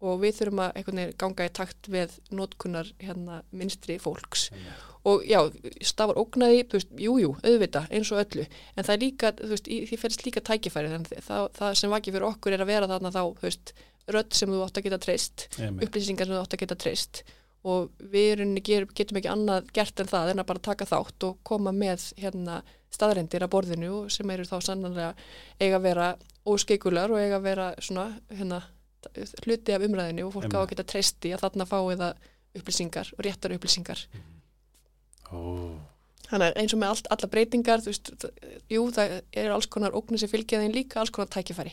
Og 0.04 0.18
við 0.20 0.34
þurfum 0.36 0.60
að 0.60 1.14
ganga 1.16 1.46
í 1.48 1.52
takt 1.56 1.88
við 1.88 2.18
notkunar 2.36 2.90
hérna 3.00 3.38
minstri 3.56 3.96
fólks 4.02 4.50
og 5.06 5.22
já, 5.26 5.38
stafar 5.86 6.18
ógnaði, 6.18 6.64
þú 6.66 6.78
veist, 6.80 6.94
jú, 6.98 7.16
jú, 7.22 7.32
auðvita 7.46 7.84
eins 7.94 8.10
og 8.10 8.22
öllu, 8.24 8.46
en 8.74 8.86
það 8.86 8.94
er 8.96 9.02
líka, 9.04 9.32
þú 9.38 9.50
veist, 9.52 9.68
í, 9.70 9.80
því 9.86 9.98
ferðist 10.02 10.24
líka 10.26 10.42
tækifæri, 10.48 10.92
þannig 10.92 11.12
að 11.14 11.26
það, 11.28 11.48
það 11.58 11.76
sem 11.80 11.94
vakið 11.94 12.16
fyrir 12.16 12.28
okkur 12.30 12.56
er 12.56 12.64
að 12.64 12.72
vera 12.72 12.90
þarna 12.90 13.12
þá, 13.14 13.22
þú 13.38 13.46
veist, 13.46 13.74
rödd 14.16 14.38
sem 14.38 14.54
þú 14.54 14.62
átt 14.64 14.80
að 14.80 14.86
geta 14.86 15.00
treyst, 15.02 15.46
upplýsingar 15.58 16.28
sem 16.28 16.34
þú 16.34 16.42
átt 16.42 16.56
að 16.56 16.62
geta 16.64 16.78
treyst. 16.82 17.22
Og 17.66 17.88
við 18.12 18.44
getum 18.94 19.18
ekki 19.18 19.30
annað 19.30 19.70
gert 19.74 19.98
en 20.02 20.10
það 20.10 20.28
en 20.30 20.42
að 20.42 20.48
bara 20.52 20.62
taka 20.62 20.86
þátt 20.86 21.26
og 21.26 21.40
koma 21.46 21.72
með 21.74 22.12
hérna 22.20 22.60
staðrendir 22.94 23.42
að 23.42 23.52
borðinu 23.56 24.04
sem 24.12 24.30
eru 24.30 24.46
þá 24.46 24.56
sannanlega 24.62 25.08
eiga 25.58 25.80
að 25.80 25.86
vera 25.88 26.06
óskeikular 26.46 27.10
og 27.10 27.18
eiga 27.18 27.40
að 27.40 27.48
vera 27.48 27.66
svona 27.82 28.06
hérna 28.30 28.62
hluti 29.42 29.74
af 29.74 29.82
umræðinu 29.82 30.28
og 30.28 30.36
fólk 30.36 30.54
á 30.54 30.62
að 30.62 30.70
geta 30.72 30.86
treysti 30.94 31.34
að 31.34 31.42
þarna 31.42 31.66
fáið 31.66 32.04
það 32.04 32.30
upplýsingar 32.60 33.12
og 33.16 33.26
réttar 33.26 33.56
upplýsingar 33.58 34.06
Ó, 35.32 35.38
Þannig 36.26 36.48
að 36.48 36.56
eins 36.58 36.72
og 36.74 36.80
með 36.82 36.90
allt, 36.92 37.08
alla 37.14 37.28
breytingar, 37.30 37.82
þú 37.84 37.92
veist, 37.92 38.08
það, 38.18 38.30
jú, 38.74 38.84
það 38.96 39.12
er 39.42 39.52
alls 39.54 39.68
konar 39.70 39.94
ógnir 39.94 40.18
sem 40.18 40.30
fylgja 40.32 40.58
þeim 40.58 40.72
líka, 40.74 40.98
alls 40.98 41.12
konar 41.14 41.28
tækifæri. 41.30 41.70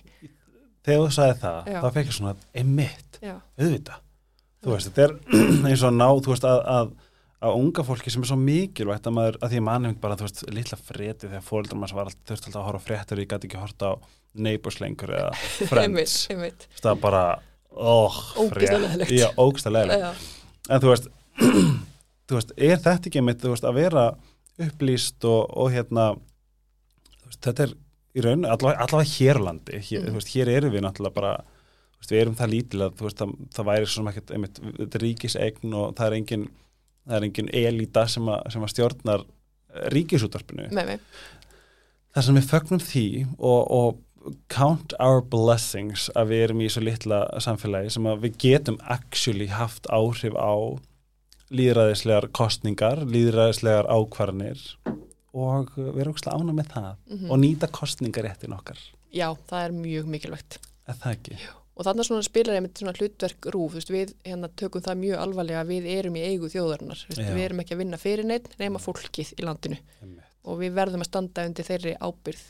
Þegar 0.85 0.99
þú 1.07 1.13
sagði 1.15 1.37
það, 1.41 1.69
Já. 1.73 1.77
þá 1.81 1.87
fekk 1.95 2.09
ég 2.11 2.17
svona 2.19 2.33
einmitt, 2.61 3.17
Já, 3.23 3.33
auðvitað. 3.57 4.03
Þú 4.63 4.75
veist, 4.75 4.91
þetta 4.91 5.07
er 5.07 5.15
eins 5.71 5.81
og 5.81 5.89
að 5.89 5.97
ná 5.97 6.05
þú 6.27 6.33
veist, 6.35 6.45
að, 6.51 6.59
að, 6.75 6.91
að 7.49 7.57
unga 7.63 7.85
fólki 7.87 8.13
sem 8.13 8.23
er 8.23 8.29
svo 8.29 8.37
mikilvægt 8.43 9.09
að 9.09 9.15
maður, 9.17 9.39
að 9.41 9.55
því 9.55 9.61
að 9.63 9.65
mann 9.71 9.87
hefði 9.89 10.01
bara, 10.05 10.17
þú 10.21 10.27
veist, 10.27 10.43
litla 10.59 10.79
freti 10.85 11.31
þegar 11.31 11.47
fóreldrar 11.49 11.81
maður 11.81 11.97
var 11.97 12.11
alltaf, 12.11 12.27
þurfti 12.29 12.49
alltaf 12.51 12.61
að 12.61 12.67
horfa 12.69 12.83
fréttur 12.91 13.23
ég 13.23 13.31
gæti 13.33 13.49
ekki 13.49 13.57
að 13.59 13.65
horta 13.65 13.89
á 13.89 13.93
neighbors 14.45 14.77
lengur 14.83 15.15
eða 15.17 15.33
friends. 15.71 16.27
það 16.77 16.91
er 16.93 17.01
bara, 17.03 17.23
óh, 17.73 18.21
Ógeðslega 18.37 18.79
leiðinlegt. 18.85 19.15
Já, 19.17 19.27
ógstlega 19.41 19.81
leiðilegt 19.81 20.29
en 20.69 20.83
þú 20.85 20.93
veist, 20.93 21.09
þú 22.29 22.39
veist, 22.39 22.53
er 22.57 22.77
þetta 22.77 23.09
ekki 23.09 23.21
einmitt, 23.21 23.41
þú 23.43 23.53
veist, 23.53 23.67
að 23.67 23.79
vera 23.79 24.05
upplýst 24.63 25.27
og, 25.29 25.41
og 25.59 25.73
hérna 25.73 26.09
veist, 27.25 27.41
þetta 27.41 27.67
er 27.67 27.75
í 28.13 28.23
raun 28.23 28.45
allavega, 28.45 28.85
allavega 28.85 29.15
hérlandi, 29.15 29.79
hér, 29.89 30.09
þú 30.09 30.17
veist, 30.19 30.33
hér 30.35 30.51
erum 30.53 30.73
við 30.75 30.85
náttúrulega 30.85 31.17
bara, 31.17 31.35
veist, 31.99 32.11
við 32.11 32.25
erum 32.25 32.37
það 32.39 32.53
lítil 32.53 32.83
að 32.87 33.05
það, 33.05 33.37
það 33.55 33.69
væri 33.71 33.87
svo 33.87 33.99
sem 33.99 34.11
ekkert 34.13 34.35
einmitt, 34.35 34.61
þetta 34.79 34.99
er 34.99 35.05
ríkisegn 35.07 35.79
og 35.79 35.95
það 35.97 36.09
er 36.09 36.19
engin 36.19 36.49
það 37.03 37.17
er 37.17 37.27
engin 37.27 37.51
elita 37.53 38.05
sem 38.11 38.29
að, 38.31 38.49
sem 38.53 38.63
að 38.63 38.73
stjórnar 38.73 39.25
ríkisútvarpinu. 39.93 40.69
Þar 42.13 42.27
sem 42.27 42.37
við 42.37 42.49
fögnum 42.51 42.83
því 42.83 43.07
og, 43.39 43.61
og 43.73 44.33
count 44.53 44.93
our 45.03 45.19
blessings 45.25 46.07
að 46.15 46.31
við 46.31 46.43
erum 46.45 46.63
í 46.63 46.69
svo 46.71 46.83
litla 46.85 47.23
samfélagi 47.43 47.91
sem 47.95 48.07
að 48.07 48.27
við 48.27 48.37
getum 48.45 48.79
actually 48.95 49.49
haft 49.51 49.89
áhrif 49.91 50.37
á 50.37 50.79
líðræðislegar 51.53 52.27
kostningar, 52.35 53.03
líðræðislegar 53.05 53.89
ákvarðanir 53.93 54.61
og 55.33 55.71
erum 55.77 56.13
ógslag 56.13 56.37
ána 56.37 56.53
með 56.53 56.67
það 56.73 56.95
Mhm. 57.09 57.31
og 57.31 57.39
nýta 57.41 57.67
kostningaréttin 57.71 58.53
okkar 58.57 58.77
Já, 59.13 59.29
það 59.49 59.65
er 59.65 59.71
mjög 59.71 60.05
mikilvægt. 60.09 60.57
er 60.87 60.93
það 60.93 61.11
ekki? 61.17 61.37
Og 61.75 61.85
þannig 61.85 62.05
svona 62.05 62.23
spilar 62.23 62.55
einmitt 62.55 62.77
svona 62.77 62.93
hlutverk 62.93 63.45
rúf, 63.53 63.73
veist, 63.73 63.89
við 63.89 64.13
hérna 64.25 64.47
tökum 64.55 64.81
það 64.81 64.97
mjög 64.99 65.17
alvarlega 65.17 65.61
að 65.63 65.67
við 65.73 65.85
erum 65.97 66.13
í 66.15 66.21
eigu 66.21 66.49
þjóðarinnar, 66.53 67.05
veist, 67.09 67.17
Já. 67.21 67.33
við 67.33 67.45
erum 67.45 67.59
ekki 67.63 67.73
að 67.73 67.77
vinna 67.81 67.97
fyrir 67.97 68.25
neitt 68.25 68.49
nema 68.59 68.77
fólkið 68.79 69.33
í 69.39 69.43
landinu 69.43 69.77
og 70.45 70.59
við 70.59 70.73
verðum 70.73 71.01
að 71.01 71.09
standa 71.09 71.45
undir 71.45 71.65
þeirri 71.65 71.97
ábyrð. 71.97 72.43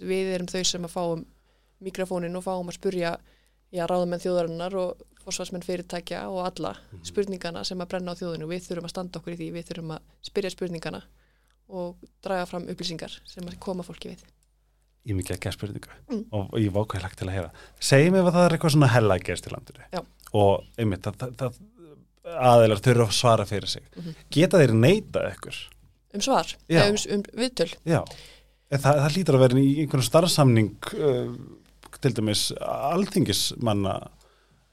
Við 0.00 0.34
erum 0.34 0.46
þau 0.46 0.62
sem 0.64 0.84
að 0.84 0.90
fáum 0.94 1.24
mikrofónin 1.82 2.36
og 2.36 2.44
fáum 2.44 2.68
að 2.68 2.78
spurja 2.78 3.16
já, 3.72 3.86
ráðamenn 3.88 4.20
þjóðarinnar 4.22 4.74
og 4.82 5.02
fórsvarsmenn 5.22 5.62
fyrirtækja 5.64 6.24
og 6.28 6.44
alla 6.46 6.74
Mhm. 6.92 7.04
spurningana 7.06 7.64
sem 7.64 7.78
að 7.78 7.88
brenna 7.88 8.12
á 8.12 8.18
þjóðinu. 8.18 8.48
Við 8.50 8.66
þurfum 8.68 8.84
að 8.88 8.94
standa 8.94 9.18
okkur 9.20 9.32
í 9.34 9.38
því, 9.38 9.52
við 9.52 9.64
þurfum 9.70 9.92
að 9.96 10.00
spyrja 10.22 10.50
spurningana 10.50 11.02
og 11.68 11.96
draga 12.22 12.46
fram 12.46 12.66
upplýsingar 12.68 13.20
sem 13.24 13.44
að 13.44 13.58
koma 13.60 13.82
fólki 13.82 14.10
við. 14.12 14.24
Ég 15.06 15.16
mikið 15.16 15.36
ekki 15.36 15.48
að 15.48 15.56
spurningu 15.56 15.88
Mm. 16.10 16.24
og, 16.32 16.50
ég 16.60 16.70
vákvæði 16.70 17.02
lagt 17.02 17.18
til 17.18 17.26
að 17.28 17.34
heyra 17.34 17.50
Segjum 17.80 18.14
ef 18.14 18.26
að 18.26 18.32
það 18.34 18.44
er 18.46 18.56
eitthvað 18.58 18.70
svona 18.74 18.88
hella 18.88 19.14
að 19.16 19.24
gerast 19.24 19.46
í 19.46 19.50
landinu 19.50 19.84
Já. 19.92 20.00
og 20.34 20.64
einmitt 20.78 21.02
það, 21.02 21.16
það, 21.16 21.32
það 21.36 21.54
aðeinar 22.24 22.80
þurfa 22.80 23.06
að 23.08 23.12
svara 23.12 23.44
fyrir 23.46 23.66
sig 23.68 23.82
Mhm. 23.96 24.14
Geta 24.30 24.58
þeir 24.58 24.74
neita 24.74 25.20
ykkur? 25.34 25.56
Um 26.14 26.20
svar, 26.20 26.54
um, 26.68 26.96
um 27.14 27.22
viðtöl. 27.34 27.74
Já, 27.86 28.04
það, 28.70 28.94
það 29.00 29.10
hlýtur 29.16 29.34
að 29.34 29.38
vera 29.40 29.54
í 29.58 29.78
einhvern 29.86 30.02
starfsamning 30.02 30.76
uh, 30.94 31.36
til 32.00 32.14
dæmis 32.16 32.48
alþingismanna 32.62 33.96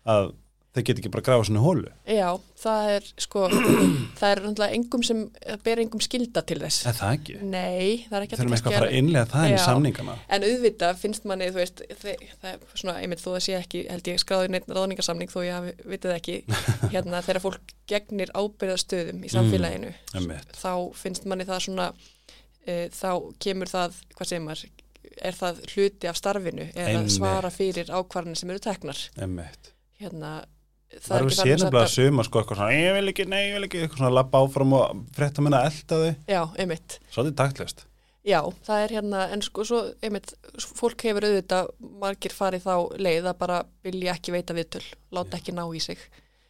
að 0.10 0.32
þeir 0.70 0.84
geta 0.86 1.02
ekki 1.02 1.10
bara 1.12 1.24
gráða 1.26 1.46
svona 1.48 1.62
hólu. 1.64 1.90
Já, 2.06 2.28
það 2.62 2.90
er 2.94 3.06
sko, 3.26 3.42
það 4.20 4.28
er 4.30 4.42
náttúrulega 4.44 4.76
engum 4.78 5.02
sem, 5.04 5.24
það 5.42 5.64
ber 5.66 5.82
engum 5.84 6.04
skilda 6.06 6.44
til 6.48 6.60
þess. 6.62 6.78
Er 6.92 6.96
það 7.00 7.16
ekki? 7.18 7.36
Nei, 7.42 8.06
það 8.06 8.18
er 8.20 8.26
ekki 8.28 8.38
Þurfum 8.40 8.56
eitthvað 8.56 8.76
að 8.76 8.78
fara 8.78 8.90
að 8.92 8.98
innlega 9.00 9.32
það 9.34 9.48
í 9.50 9.58
samningana. 9.66 10.16
En 10.38 10.46
auðvitað 10.46 11.02
finnst 11.02 11.26
manni, 11.32 11.48
þú 11.50 11.60
veist, 11.64 11.82
þe- 12.04 12.16
það 12.44 12.50
er 12.54 12.62
svona, 12.84 12.96
einmitt 13.02 13.24
þó 13.26 13.30
að 13.34 13.42
sé 13.48 13.58
ekki, 13.58 13.82
held 13.90 14.12
ég 14.14 14.22
skráði 14.24 14.54
neitt 14.54 14.70
ráðningarsamning 14.78 15.34
þó 15.34 15.40
ég 15.48 15.58
hafi 15.58 15.74
vitið 15.96 16.16
ekki, 16.20 16.38
hérna 16.94 17.24
þegar 17.26 17.44
fólk 17.48 17.76
gegnir 17.90 18.34
ábyrðastöðum 18.38 19.26
í 19.26 19.34
samfélaginu, 19.34 19.92
Einmitt. 20.22 20.54
þá 20.62 20.72
finnst 21.02 21.26
manni 21.28 21.50
það 21.50 21.66
svona, 21.66 21.90
e, 22.70 22.78
þá 22.94 23.10
kemur 23.42 23.74
það, 23.74 23.98
hvað 24.14 24.32
segir 24.36 24.46
maður, 24.46 24.70
er 25.20 25.36
það 25.36 25.60
hluti 25.74 26.10
af 26.10 26.18
starfinu, 26.20 26.70
er 26.76 26.94
að 27.00 27.12
svara 27.14 27.52
fyrir 27.54 27.92
ákvarðanir 27.92 28.40
sem 28.40 28.54
eru 28.54 28.64
teknar. 28.64 29.02
Einmitt. 29.20 29.74
Hérna, 30.00 30.32
það 30.96 31.06
Það 31.10 31.18
er 31.18 31.28
ekki 31.28 31.50
þannig 31.50 31.78
að 31.82 31.92
suma 31.96 32.26
sko 32.28 32.42
eitthvað 32.42 32.62
svona, 32.62 32.78
ég 32.78 32.98
vil 32.98 33.12
ekki, 33.14 33.28
nei, 33.30 33.42
ég 33.50 33.58
vil 33.58 33.68
ekki, 33.68 33.84
eitthvað 33.84 34.02
svona 34.02 34.16
labba 34.16 34.42
áfram 34.46 34.76
og 34.80 35.04
frétta 35.18 35.46
minna 35.46 35.62
elda 35.68 36.02
þau. 36.04 36.10
Já, 36.32 36.42
einmitt. 36.60 37.00
Svolítið 37.14 37.38
taktlust. 37.44 37.86
Já, 38.28 38.42
það 38.68 38.82
er 38.84 38.94
hérna, 38.98 39.26
en 39.34 39.42
sko 39.46 39.64
svo, 39.66 39.84
einmitt, 40.04 40.34
fólk 40.60 41.06
hefur 41.08 41.26
auðvitað 41.30 41.70
margir 42.02 42.36
farið 42.36 42.66
þá 42.66 42.74
leið 43.00 43.30
að 43.32 43.38
bara 43.40 43.60
vilja 43.86 44.16
ekki 44.18 44.34
veita 44.36 44.56
viðtöl, 44.58 44.84
láta 45.16 45.40
ekki 45.40 45.56
ná 45.56 45.64
í 45.72 45.82
sig. 45.84 46.02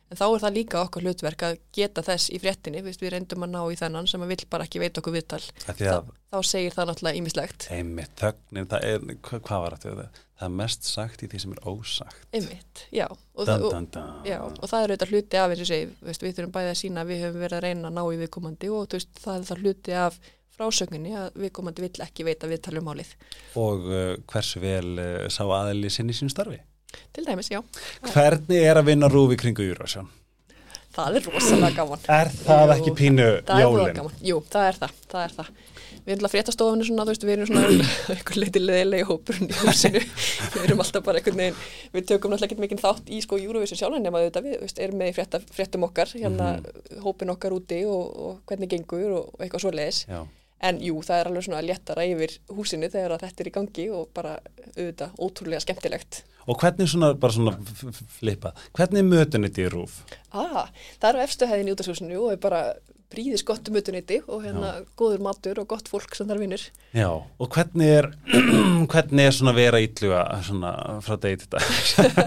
En 0.09 0.17
þá 0.17 0.23
er 0.25 0.41
það 0.41 0.55
líka 0.55 0.79
okkar 0.81 1.05
hlutverk 1.05 1.43
að 1.45 1.59
geta 1.75 2.01
þess 2.05 2.31
í 2.33 2.39
fréttinni, 2.41 2.81
við, 2.85 2.95
við 3.01 3.11
reyndum 3.13 3.45
að 3.45 3.51
ná 3.53 3.59
í 3.69 3.75
þennan 3.77 4.07
sem 4.09 4.23
að 4.25 4.31
vill 4.33 4.45
bara 4.49 4.65
ekki 4.65 4.81
veita 4.81 5.03
okkur 5.03 5.13
viðtal. 5.13 5.41
Að, 5.69 6.09
Þá 6.29 6.39
segir 6.45 6.73
það 6.73 6.89
náttúrulega 6.89 7.19
ímislegt. 7.19 7.67
einmitt, 7.73 8.15
þögnin, 8.17 8.67
það 8.69 8.87
er, 8.89 9.05
hva, 9.27 9.39
hvað 9.45 9.63
var 9.65 9.75
þetta? 9.83 10.07
Það 10.39 10.47
er 10.47 10.55
mest 10.55 10.85
sagt 10.87 11.23
í 11.25 11.29
því 11.29 11.39
sem 11.43 11.53
er 11.55 11.61
ósagt. 11.67 12.19
Einmitt, 12.33 12.83
já. 12.95 13.05
Og, 13.09 13.45
Dun, 13.45 13.63
og, 13.65 13.73
dun, 13.73 13.87
dun. 13.93 14.11
já, 14.29 14.37
og 14.45 14.65
það 14.71 14.83
er 14.85 14.93
auðvitað 14.93 15.13
hluti 15.13 15.39
af 15.41 15.53
veist, 15.53 16.23
við 16.25 16.35
þurfum 16.37 16.53
bæði 16.57 16.71
að 16.73 16.77
sína 16.81 17.03
að 17.03 17.11
við 17.13 17.23
höfum 17.25 17.43
verið 17.43 17.57
að 17.59 17.65
reyna 17.67 17.89
að 17.89 17.97
ná 17.97 18.03
í 18.05 18.19
viðkomandi 18.21 18.69
og 18.73 18.93
veist, 18.95 19.11
það 19.19 19.39
er 19.41 19.47
það 19.49 19.63
hluti 19.65 19.97
af 20.05 20.19
frásögninni 20.59 21.13
að 21.15 21.37
við 21.43 21.53
komandi 21.55 21.85
vill 21.85 22.03
ekki 22.05 22.25
veita 22.27 22.49
viðtalum 22.51 22.87
málið. 22.89 23.11
Og 23.59 23.85
uh, 23.89 24.15
hversu 24.31 24.61
vel 24.63 24.89
uh, 24.97 25.27
sá 25.31 25.43
aðli 25.45 25.91
sinni 25.93 26.15
sín 26.17 26.31
starfi? 26.31 26.59
Til 27.13 27.25
dæmis, 27.25 27.51
já. 27.51 27.59
Hvernig 28.13 28.63
er 28.63 28.79
að 28.81 28.89
vinna 28.91 29.09
rúfi 29.11 29.37
kringu 29.39 29.65
Júrasjón? 29.65 30.09
Það 30.99 31.17
er 31.19 31.27
rosalega 31.29 31.75
gaman. 31.77 32.05
Er 32.11 32.31
það 32.33 32.63
Jú, 32.63 32.75
ekki 32.75 32.93
pínu 32.97 33.27
Það 33.47 33.61
jólin? 33.63 33.99
Jú, 34.25 34.39
það 34.51 34.69
er 34.69 34.79
það. 34.79 34.95
Það 35.11 35.25
er 35.25 35.35
það. 35.37 35.51
Við 35.99 36.13
erum 36.13 36.23
alltaf 36.23 36.33
fréttastofunni 36.33 36.85
svona, 36.87 37.03
þú 37.05 37.13
veist, 37.13 37.25
við 37.27 37.33
erum 37.35 37.49
svona 37.49 37.85
eitthvað 38.15 38.39
litið 38.41 38.63
leðilegi 38.65 39.05
hópurinn 39.09 39.51
í 39.51 39.57
húsinu. 39.59 40.01
við 40.55 40.63
erum 40.63 40.81
alltaf 40.81 41.05
bara 41.05 41.21
einhvern 41.21 41.39
veginn, 41.43 41.59
við 41.93 42.07
tökum 42.09 42.33
náttúrulega 42.33 42.49
ekki 42.49 42.63
mikinn 42.63 42.81
þátt 42.81 43.11
í 43.13 43.19
sko 43.25 43.37
Eurovision 43.37 43.79
sjálfan 43.79 44.05
nema 44.07 44.23
þetta 44.23 44.43
við, 44.47 44.57
veist, 44.63 44.81
erum 44.81 45.03
með 45.03 45.13
frétta, 45.19 45.41
fréttum 45.53 45.85
okkar, 45.85 46.15
hérna 46.15 46.49
hópin 47.05 47.33
okkar 47.35 47.53
úti 47.59 47.83
og, 47.85 48.09
og 48.25 48.41
hvernig 48.49 48.73
gengur 48.73 49.15
og, 49.19 49.29
eitthvað 49.37 49.65
svo 49.67 49.75
leiðis. 49.75 50.01
Já. 50.09 50.23
En 50.69 50.81
jú, 50.83 50.97
það 51.05 51.21
er 51.21 51.29
alveg 51.29 51.45
svona 51.45 51.61
léttara 51.63 52.03
yfir 52.09 52.33
húsinu 52.51 52.89
þegar 52.91 53.19
þetta 53.21 53.45
er 53.45 53.51
í 53.51 53.55
gangi 53.55 53.85
og 53.95 54.09
bara 54.15 54.33
auðvitað 54.73 55.21
ótrúlega 55.21 55.63
skemmtilegt. 55.63 56.23
Og 56.49 56.57
hvernig 56.57 56.89
svona, 56.89 57.13
bara 57.19 57.35
svona 57.35 57.55
flipað, 58.19 58.57
hvernig 58.77 59.03
er 59.03 59.09
mötunit 59.09 59.59
í 59.61 59.67
rúf? 59.69 59.99
Ah, 60.33 60.69
það 61.01 61.11
eru 61.13 61.25
efstu 61.25 61.49
hæðin 61.49 61.69
í 61.69 61.75
útastúsinu 61.75 62.23
og 62.23 62.31
er 62.33 62.41
bara 62.41 62.61
bríðis 63.09 63.41
gott 63.45 63.69
mötuniti 63.73 64.19
og 64.29 64.43
hérna 64.45 64.71
góður 64.97 65.21
matur 65.25 65.61
og 65.63 65.69
gott 65.71 65.87
fólk 65.89 66.13
sem 66.17 66.27
þar 66.29 66.41
vinnur. 66.43 66.65
Já, 66.93 67.09
og 67.09 67.47
hvernig 67.55 67.89
er, 67.99 68.09
hvernig 68.91 69.25
er 69.29 69.33
svona 69.33 69.53
vera 69.57 69.81
ítluga 69.81 70.25
svona 70.45 70.73
frá 71.05 71.17
degi 71.21 71.39
til 71.43 71.49
dag? 71.55 71.71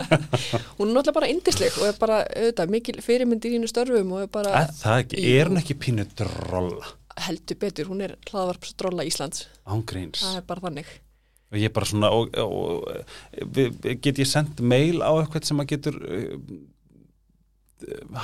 Hún 0.78 0.90
er 0.90 0.96
náttúrulega 0.96 1.18
bara 1.20 1.30
indisleg 1.30 1.78
og 1.78 1.86
er 1.90 2.00
bara 2.02 2.18
auðvitað 2.26 2.74
mikil 2.74 2.98
fyrirmynd 3.04 3.46
í 3.46 3.54
þínu 3.54 3.70
störfum 3.70 4.16
og 4.16 4.24
er 4.26 4.32
bara 4.34 4.56
Er 4.64 4.74
það 4.80 5.04
ekki, 5.04 5.22
Jú. 5.22 5.38
er 5.38 5.52
hún 5.52 5.62
ekki 5.62 5.78
pínu 5.86 6.08
drolla 6.18 6.90
heldur 7.22 7.58
betur, 7.60 7.90
hún 7.92 8.02
er 8.06 8.14
hlaðvarpsdrolla 8.30 9.04
Íslands. 9.06 9.46
ángríns? 9.68 10.22
Það 10.24 10.36
er 10.40 10.46
bara 10.48 10.64
þannig. 10.66 10.92
Og 11.52 11.58
ég 11.60 11.72
bara 11.72 11.88
svona, 11.88 12.08
og, 12.16 12.32
og, 12.40 12.86
og 12.88 13.88
get 14.00 14.20
ég 14.22 14.28
sendt 14.28 14.62
mail 14.64 15.02
á 15.04 15.12
eitthvað 15.20 15.48
sem 15.50 15.60
að 15.60 15.72
getur 15.74 15.98
uh, 16.00 16.36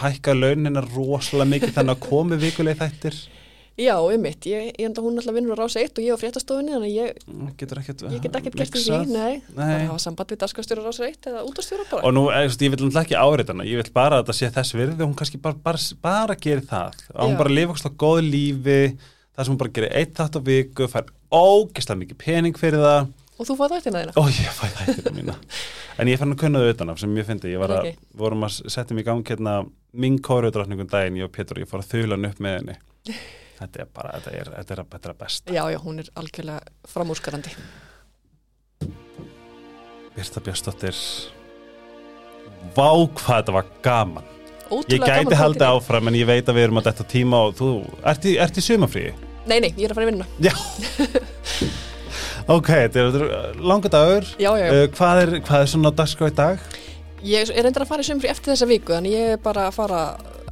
hækka 0.03 0.37
launina 0.37 0.85
rosalega 0.87 1.53
mikið 1.53 1.75
þannig 1.77 1.97
að 1.97 2.07
komi 2.09 2.39
vikuleg 2.41 2.79
þættir 2.79 3.19
Já, 3.79 3.95
um 4.03 4.19
mitt, 4.19 4.43
ég, 4.51 4.73
enda 4.83 5.03
hún 5.05 5.21
alltaf 5.21 5.37
vinnur 5.37 5.55
á 5.55 5.63
rása 5.63 5.79
1 5.79 6.01
og 6.01 6.03
ég 6.03 6.11
á 6.11 6.19
fréttastofunni 6.19 6.73
þannig 6.75 6.95
ég, 6.97 7.21
getur 7.61 7.79
ekkert 7.79 8.01
ég 8.11 8.25
get 8.25 8.39
ekkert 8.41 8.57
gert 8.59 8.73
því, 8.75 8.81
mixað. 8.83 9.13
nei, 9.13 9.37
bara 9.55 9.69
Nei. 9.71 9.85
hafa 9.87 10.03
samband 10.03 10.33
við 10.35 10.41
daskastjóra 10.43 10.83
rása 10.83 11.07
1 11.07 11.29
eða 11.31 11.45
útastjóra 11.47 11.87
bara. 11.87 12.03
og 12.03 12.17
nú, 12.17 12.25
eh, 12.35 12.49
ég 12.51 12.73
vil 12.75 12.81
náttúrulega 12.81 13.05
ekki 13.05 13.21
árið 13.23 13.53
hana 13.55 13.69
ég 13.69 13.79
vil 13.79 13.93
bara 13.95 14.19
að 14.19 14.25
þetta 14.25 14.37
sé 14.41 14.51
þess 14.57 14.75
virði 14.75 14.99
og 14.99 15.07
hún 15.07 15.15
kannski 15.21 15.39
bara, 15.45 15.61
bara, 15.63 15.85
bara 16.03 16.35
gerir 16.35 16.67
það 16.67 16.99
og 17.15 17.23
hún 17.23 17.39
bara 17.39 17.55
lifa 17.55 17.77
okkur 17.77 17.95
góð 18.03 18.21
lífi 18.27 18.81
það 19.39 19.47
sem 19.47 19.55
hún 19.55 19.61
bara 19.63 19.75
gerir 19.79 19.95
eitt 20.03 20.19
þátt 20.19 20.37
á 20.37 20.41
viku 20.51 20.89
fær 20.91 21.09
ógeðslega 21.31 22.03
mikið 22.03 22.19
pening 22.25 22.59
fyrir 22.59 22.83
það 22.83 23.09
Og 23.39 23.47
þú 23.47 23.55
fáið 23.55 23.73
þættina 23.77 24.01
þína? 24.03 24.13
Ó, 24.19 24.23
ég 24.35 24.55
fæ 24.59 24.65
þættina 24.75 25.11
mína. 25.15 25.35
En 26.03 26.09
ég 26.11 26.19
fann 26.19 26.35
að 26.35 26.41
kunna 26.41 26.59
þau 26.59 26.71
utan 26.73 26.89
af 26.91 26.97
sem 26.99 27.13
ég 27.21 27.27
fyndi. 27.29 27.53
Ég 27.53 27.61
var 27.63 27.71
að, 27.71 27.85
Ok. 27.93 28.01
vorum 28.19 28.43
að 28.49 28.57
setja 28.75 28.97
mig 28.99 29.05
í 29.05 29.07
gang 29.07 29.23
hérna 29.31 29.53
minn 29.95 30.17
kóruðdráttningun 30.19 30.91
daginn, 30.91 31.21
ég 31.21 31.29
og 31.29 31.31
Pétur, 31.37 31.61
ég 31.63 31.71
fór 31.71 31.85
að 31.85 31.93
þula 31.93 32.17
hann 32.19 32.27
upp 32.27 32.41
með 32.43 32.57
henni. 32.59 32.75
Þetta 33.61 33.81
er 33.85 33.87
bara, 33.95 34.11
þetta 34.19 34.33
er, 34.41 34.51
þetta 34.57 34.75
er, 34.75 34.83
þetta 34.91 35.13
að 35.13 35.19
besta. 35.23 35.55
Já, 35.55 35.63
já, 35.71 35.79
hún 35.85 36.03
er 36.03 36.11
algjörlega 36.19 36.91
framúrskarandi. 36.91 37.55
Birta 40.19 40.43
Björnsdóttir, 40.43 40.99
vá 42.75 42.91
hvað 42.91 43.39
þetta 43.39 43.55
var 43.55 43.71
gaman. 43.87 44.27
Ég 44.69 44.75
Ótrúlega 44.75 45.07
gæti 45.07 45.31
gaman 45.31 45.41
haldið 45.45 45.63
þáttir. 45.63 45.79
áfram 45.79 46.09
en 46.11 46.19
ég 46.19 46.27
veit 46.27 46.51
að 46.51 46.59
við 46.59 46.67
erum 46.67 46.83
að 46.83 46.91
detta 46.91 47.05
tíma 47.15 47.47
og 47.47 47.55
þú, 47.55 47.71
ert 48.03 48.27
í, 48.27 48.35
í 48.35 48.67
sumafríi? 48.67 49.28
Nei, 49.49 49.59
nei, 49.65 49.71
ég 49.77 49.87
er 49.89 49.95
að 49.95 49.99
fara 50.01 50.07
í 50.07 50.11
vinna. 50.13 50.27
Já. 50.45 50.53
ok, 52.57 52.69
þetta 52.69 53.05
er, 53.05 53.59
langa 53.61 53.91
dagur. 53.93 54.29
Já, 54.41 54.51
já, 54.61 54.65
já. 54.67 54.73
Uh, 54.75 54.87
hvað, 54.97 55.23
er, 55.25 55.33
hvað 55.49 55.65
er 55.65 55.71
svona 55.73 55.93
dagskrá 55.99 56.31
í 56.31 56.37
dag? 56.39 56.67
Ég 57.27 57.51
er 57.51 57.65
reyndar 57.67 57.83
að 57.85 57.91
fara 57.91 58.05
í 58.05 58.07
sömfri 58.07 58.31
eftir 58.31 58.53
þessa 58.55 58.69
viku, 58.71 58.95
þannig 58.95 59.15
ég 59.17 59.33
er 59.35 59.41
bara 59.43 59.65
að 59.69 59.75
fara 59.81 60.03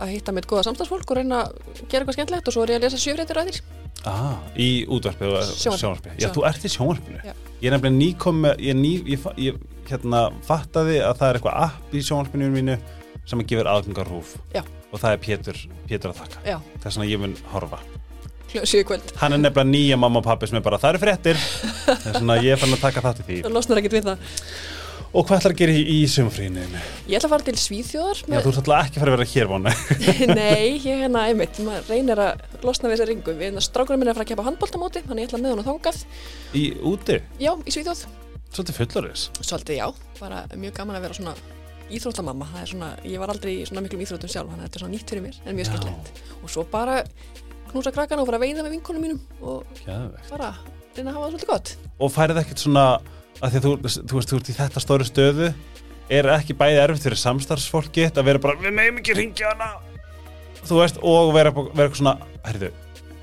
að 0.02 0.10
hitta 0.12 0.32
mitt 0.34 0.48
góða 0.50 0.64
samstagsfólk 0.66 1.12
og 1.14 1.20
reyna 1.20 1.44
að 1.46 1.60
gera 1.88 2.02
eitthvað 2.02 2.16
skemmtilegt 2.18 2.48
og 2.50 2.56
svo 2.56 2.64
er 2.66 2.72
ég 2.74 2.80
að 2.80 2.86
lesa 2.88 2.98
sjöfréttir 3.00 3.38
að 3.40 3.50
þér. 3.52 3.60
Ah, 4.06 4.34
í 4.60 4.68
útvarpi 4.92 5.24
og 5.30 5.38
Sjónvarpi. 5.46 5.80
sjónvarpi. 5.80 6.10
Já, 6.20 6.28
þú 6.34 6.44
ert 6.50 6.66
í 6.66 6.70
sjónvarpinu. 6.74 7.22
Já. 7.24 7.32
Ég 7.62 7.68
er 7.70 7.76
nefnilega 7.76 7.96
nýkom 7.96 8.42
með, 8.44 8.60
ég, 8.66 8.76
ný, 8.82 8.90
ég, 9.14 9.22
fa- 9.22 9.32
ég 9.40 9.62
hérna, 9.88 10.20
fattaði 10.46 10.98
að 11.06 11.16
það 11.22 11.30
er 11.32 11.38
eitthvað 11.40 11.62
app 11.64 11.94
í 11.96 12.02
sjónvarpinu 12.10 12.50
mínu 12.52 12.76
sem 13.26 13.40
að 13.42 13.48
gefur 13.54 13.70
aðgangar 13.72 14.10
rúf. 14.12 14.34
Já. 14.54 14.62
Og 14.92 15.00
það 15.02 15.16
er 15.16 15.22
Pétur, 15.24 15.62
Pétur 15.88 16.12
að 16.12 16.20
þakka. 16.20 16.44
Já, 16.50 16.58
Þess 16.84 16.98
vegna 17.00 17.08
ég 17.14 17.22
mun 17.24 17.38
horfa. 17.54 17.80
Hann 18.54 19.34
er 19.34 19.40
nefnilega 19.42 19.66
nýja 19.68 19.98
mamma 20.00 20.22
og 20.22 20.26
pappi 20.26 20.48
sem 20.48 20.56
er 20.60 20.64
bara, 20.64 20.78
það 20.80 20.94
eru 20.94 21.02
fréttir. 21.02 21.40
Þess 21.86 22.16
vegna 22.20 22.38
ég 22.44 22.60
fann 22.62 22.74
að 22.76 22.82
taka 22.86 23.02
þátt 23.04 23.22
í 23.24 23.28
því. 23.28 23.38
Það 23.44 23.56
losnar 23.56 23.80
ekkert 23.82 23.96
við 23.98 24.10
það. 24.10 24.26
Og 25.16 25.24
hvað 25.24 25.38
ætlar 25.38 25.52
að 25.54 25.60
gera 25.62 25.74
í, 25.78 25.96
sumfríinu? 26.12 26.62
Ég 27.08 27.16
ætla 27.16 27.28
að 27.28 27.32
fara 27.32 27.46
til 27.46 27.56
Svíþjóðar. 27.60 28.18
Já, 28.26 28.40
þú 28.44 28.50
alltaf 28.52 28.80
ekki 28.82 28.98
að 28.98 29.02
fara 29.02 29.12
að 29.12 29.16
vera 29.16 29.28
hér 29.30 29.48
vona. 29.48 29.72
Nei, 30.40 30.66
ég 30.90 31.02
hérna 31.04 31.22
einmitt, 31.30 31.60
maður 31.64 31.90
reynir 31.92 32.20
að 32.20 32.42
losna 32.66 32.90
við 32.90 32.96
þessa 32.96 33.08
ringu. 33.12 33.36
Við 33.38 33.48
hérna 33.48 33.64
strákurinn 33.64 34.02
minn 34.02 34.10
er 34.10 34.12
að 34.12 34.18
fara 34.20 34.26
að 34.26 34.32
kepa 34.34 34.46
handbóltamóti, 34.50 35.02
þannig 35.06 35.24
ég 35.24 35.30
ætla 35.30 35.40
með 35.40 35.54
hann 35.54 35.62
á 35.64 35.68
þangað. 35.70 36.02
Í 36.52 36.64
úti, 36.90 37.18
Já, 37.40 37.52
í 37.56 37.76
Svíþjóð. 37.76 38.02
svolítið 38.50 38.78
fullorðis. 38.82 39.24
Svolítið 39.40 39.80
já, 39.80 39.86
bara 40.20 40.42
mjög 40.52 40.76
gaman 40.82 40.98
að 40.98 41.06
vera 41.06 41.18
svona 41.20 41.36
íþróttamamma. 41.96 42.50
Það 42.52 42.66
er 42.66 42.70
svona, 42.74 42.92
ég 43.06 43.22
var 43.22 43.32
aldrei 43.32 43.52
í 43.54 43.64
svona 43.70 43.86
miklum 43.86 44.04
íþróttum 44.04 44.32
sjálf, 44.32 44.52
þannig 44.52 44.66
að 44.66 44.68
þetta 44.68 44.80
er 44.80 44.84
svona 44.84 44.96
nýtt 44.96 45.12
fyrir 45.14 45.24
mér, 45.30 45.40
en 45.46 45.56
mjög 45.56 45.70
skemmtilegt. 45.70 46.22
Og 46.42 46.52
svo 46.52 46.66
bara 46.72 47.00
knúsa 47.76 47.92
krakkana 47.94 48.24
og 48.24 48.28
fara 48.30 48.40
að 48.40 48.46
veiða 48.48 48.64
með 48.66 48.74
vinkonum 48.78 49.04
mínum 49.06 49.20
og 49.42 49.78
Geðvegt. 49.84 50.30
bara 50.32 50.50
reyna 50.96 51.10
að 51.12 51.14
hafa 51.14 51.26
það 51.26 51.32
svolítið 51.36 51.50
gott. 51.52 51.72
og 52.00 52.12
færið 52.16 52.42
ekkert 52.42 52.64
svona 52.64 52.86
að 53.36 53.50
því 53.52 53.58
að 53.60 53.64
þú, 53.66 53.72
þú 54.10 54.18
veist, 54.18 54.30
þú 54.32 54.40
ert 54.40 54.50
í 54.52 54.56
þetta 54.56 54.82
stóru 54.86 55.06
stöðu 55.10 55.48
er 56.16 56.28
ekki 56.36 56.54
bæði 56.56 56.82
erfitt 56.84 57.02
fyrir 57.06 57.18
samstarfsfólki 57.20 58.08
að 58.12 58.24
vera 58.30 58.38
bara, 58.42 58.56
við 58.62 58.72
meðum 58.76 59.00
ekki 59.02 59.16
ringja 59.18 59.50
hana. 59.52 59.72
Þú 60.66 60.78
veist, 60.80 61.00
og 61.02 61.32
vera, 61.34 61.50
vera 61.52 61.94
svona, 61.98 62.12
herriðu, 62.46 62.70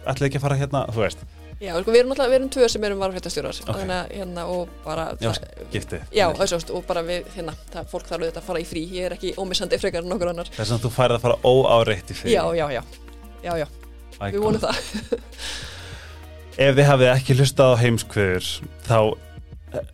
ætlaði 0.03 0.27
ekki 0.29 0.39
að 0.41 0.43
fara 0.45 0.57
hérna? 0.59 0.81
Þú 0.93 1.03
veist, 1.05 1.23
Já, 1.63 1.71
sko, 1.79 1.93
við 1.95 2.01
erum 2.01 2.11
alltaf, 2.11 2.27
við 2.27 2.35
erum 2.35 2.49
tvö 2.51 2.67
sem 2.67 2.83
erum 2.83 2.99
varfréttastjórar 2.99 3.59
Ok. 3.63 3.69
þannig 3.77 3.95
að 3.95 4.09
hérna 4.17 4.43
og 4.51 4.71
bara 4.83 5.05
já, 5.21 5.29
giftið 5.71 6.01
já 6.11 6.25
össast, 6.43 6.73
og 6.75 6.83
bara 6.89 7.03
við, 7.07 7.29
hérna, 7.37 7.53
það, 7.71 7.85
fólk 7.93 8.09
þarf 8.09 8.25
auðvitað 8.25 8.41
að 8.41 8.47
fara 8.49 8.59
í 8.59 8.65
frí. 8.67 8.83
Ég 8.97 9.05
er 9.07 9.15
ekki 9.15 9.31
ómissandi 9.39 9.79
frekar 9.79 10.03
en 10.03 10.11
nokkur 10.11 10.33
annar. 10.33 10.51
Þess 10.57 10.75
að 10.75 10.83
þú 10.83 10.91
færið 10.97 11.15
að 11.15 11.23
fara 11.23 11.37
óáreitt 11.47 12.11
í 12.11 12.17
fyrir 12.19 12.35
Já, 12.35 12.43
já, 12.59 12.65
já, 12.75 12.81
já, 13.45 13.53
já, 13.63 13.67
við 14.31 14.43
vonum 14.43 14.63
það. 14.63 14.81
Ef 16.63 16.75
þið 16.77 16.89
hafið 16.89 17.11
ekki 17.11 17.37
hlustað 17.39 17.71
á 17.73 17.81
heimskvöður 17.81 18.49
þá 18.85 18.97
eh, 19.73 19.87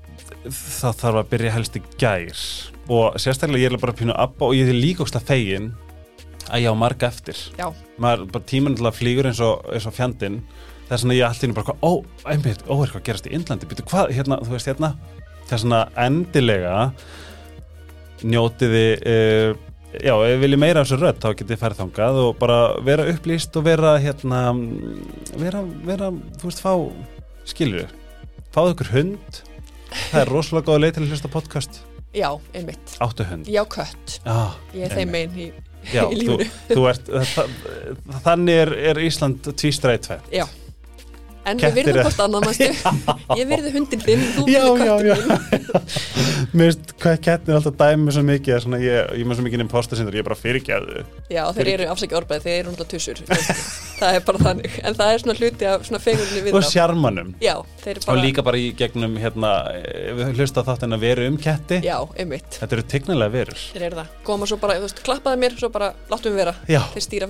þá 0.51 0.89
þarf 1.01 1.21
að 1.21 1.29
byrja 1.33 1.53
helst 1.55 1.77
í 1.79 1.83
gær. 2.01 2.41
Og 2.89 3.19
sérstaklega 3.21 3.63
ég 3.63 3.73
er 3.73 3.81
bara 3.81 3.95
pínu 3.95 4.15
abba 4.17 4.49
og 4.49 4.57
ég 4.57 4.69
er 4.69 4.77
líka 4.77 5.05
óslega 5.05 5.29
fegin 5.29 5.71
að 6.49 6.65
ég 6.65 6.73
á 6.73 6.81
marga 6.81 7.09
eftir. 7.09 7.39
Já, 7.59 7.69
maður 8.01 8.25
bara 8.33 8.49
tíman 8.49 8.75
til 8.77 8.89
að 8.89 8.97
flýgur 8.97 9.29
eins 9.29 9.41
og, 9.45 9.63
eins 9.71 9.87
og 9.87 9.95
fjandinn. 9.95 10.41
Þess 10.89 11.05
að 11.05 11.19
ég 11.19 11.43
einu 11.45 11.53
bara 11.53 11.67
hvað, 11.69 11.81
ó, 11.85 11.91
einmitt, 12.33 12.63
ó, 12.65 12.73
er 12.73 12.87
eitthvað 12.87 13.01
að 13.03 13.07
gerast 13.11 13.27
í 13.29 13.33
Indlandi? 13.37 13.69
Býtu 13.69 13.85
hvað, 13.91 14.13
hérna, 14.17 14.39
þú 14.41 14.55
veist 14.55 14.69
hérna. 14.71 14.89
Þess 15.49 15.67
að 15.69 15.99
endilega 16.01 16.77
njótiði 18.25 18.87
uh, 18.97 19.51
já, 19.93 20.13
ef 20.13 20.27
þið 20.29 20.41
viljið 20.43 20.61
meira 20.61 20.81
af 20.81 20.89
þessu 20.89 20.99
rödd 21.01 21.21
þá 21.23 21.29
getið 21.31 21.53
þið 21.53 21.61
færið 21.63 21.79
þangað 21.83 22.19
og 22.23 22.33
bara 22.41 22.59
vera 22.85 23.07
upplýst 23.13 23.55
og 23.59 23.65
vera 23.65 23.95
hérna 24.01 24.41
vera, 25.39 25.63
vera, 25.87 26.11
þú 26.39 26.51
veist, 26.51 26.61
fá 26.63 26.73
skilur 27.49 27.89
fáðu 28.53 28.75
ykkur 28.75 28.91
hund. 28.95 29.39
Það 30.09 30.21
er 30.21 30.31
rosalega 30.33 30.69
góð 30.69 30.83
leið 30.83 30.95
til 30.95 31.03
að 31.03 31.13
hlusta 31.13 31.31
podcast. 31.33 31.81
Já, 32.13 32.29
einmitt. 32.57 32.93
Áttu 33.01 33.25
hund. 33.29 33.49
Já, 33.49 33.61
kött, 33.69 34.15
ah, 34.29 34.55
ég 34.73 34.87
er 34.87 34.95
þeim 34.97 35.11
megin 35.13 35.35
í, 35.37 35.49
í 35.93 36.39
það, 36.73 37.53
þannig 38.25 38.61
er, 38.65 38.71
er 38.91 39.01
Ísland 39.05 39.45
tvístræði 39.47 40.01
tveið 40.07 40.33
Já, 40.39 40.45
en 41.49 41.61
við 41.63 41.79
virðum 41.79 42.05
hvort 42.07 42.23
annað 42.25 42.47
Ég 43.39 43.49
virði 43.49 43.73
hundin 43.75 44.03
þinn, 44.03 44.25
þú 44.35 44.45
virði 44.49 44.89
já 45.09 45.17
minn 45.19 45.59
mér 46.55 46.69
veist 46.69 46.93
hvað 46.99 47.19
kettin 47.25 47.53
er 47.53 47.59
alltaf 47.59 47.75
dæmi 47.79 48.13
svo 48.15 48.23
mikið 48.25 48.61
svona, 48.63 48.79
ég, 48.81 48.97
ég 49.13 49.23
er 49.23 49.27
með 49.29 49.39
svo 49.39 49.45
mikið 49.45 49.63
imposter 49.65 49.99
sindur, 49.99 50.17
ég 50.17 50.23
er 50.23 50.29
bara 50.29 50.39
fyrirgæðu 50.39 51.03
Já, 51.29 51.43
þeir 51.53 51.69
eru 51.75 51.85
afsækja 51.93 52.17
orðbæði, 52.19 52.41
þeir 52.45 52.55
eru 52.55 52.71
náttúrulega 52.73 52.91
tussur. 52.95 53.17
Það 53.99 54.15
er 54.15 54.21
bara 54.25 54.39
þannig, 54.39 54.75
en 54.87 54.95
það 54.95 55.09
er 55.11 55.21
svona 55.21 55.35
hluti 55.35 55.65
af 55.67 55.81
svona 55.83 55.99
fegurni 55.99 56.41
við 56.45 56.55
og 56.55 56.63
sjarmanum. 56.63 57.31
Já, 57.43 57.55
þeir 57.81 57.89
eru 57.91 57.99
og 57.99 58.05
bara 58.07 58.21
líka 58.23 58.45
bara 58.47 58.57
í 58.61 58.69
gegnum 58.79 59.17
hérna, 59.19 59.49
ef 59.75 60.15
við 60.15 60.39
hlusta 60.39 60.63
á 60.63 60.67
þátt 60.69 60.85
en 60.87 60.95
að 60.95 61.03
veru 61.03 61.25
um 61.27 61.35
ketti. 61.41 61.81
Já, 61.83 61.97
einmitt, 62.15 62.47
þetta 62.61 62.77
eru 62.77 62.85
tignilega 62.93 63.33
verur. 63.33 63.59
Þeir 63.73 63.85
eru 63.89 63.99
það. 63.99 64.13
Koma 64.29 64.47
svo 64.47 64.57
bara, 64.61 64.77
þú 64.79 64.85
veist, 64.87 65.03
klappaði 65.03 65.41
mér, 65.43 65.57
svo 65.59 65.69
bara 65.73 65.91
láttum 66.07 66.31
við 66.31 66.39
vera. 66.45 66.55
Já, 66.71 66.79
Þeir 66.95 67.03
stýra 67.09 67.27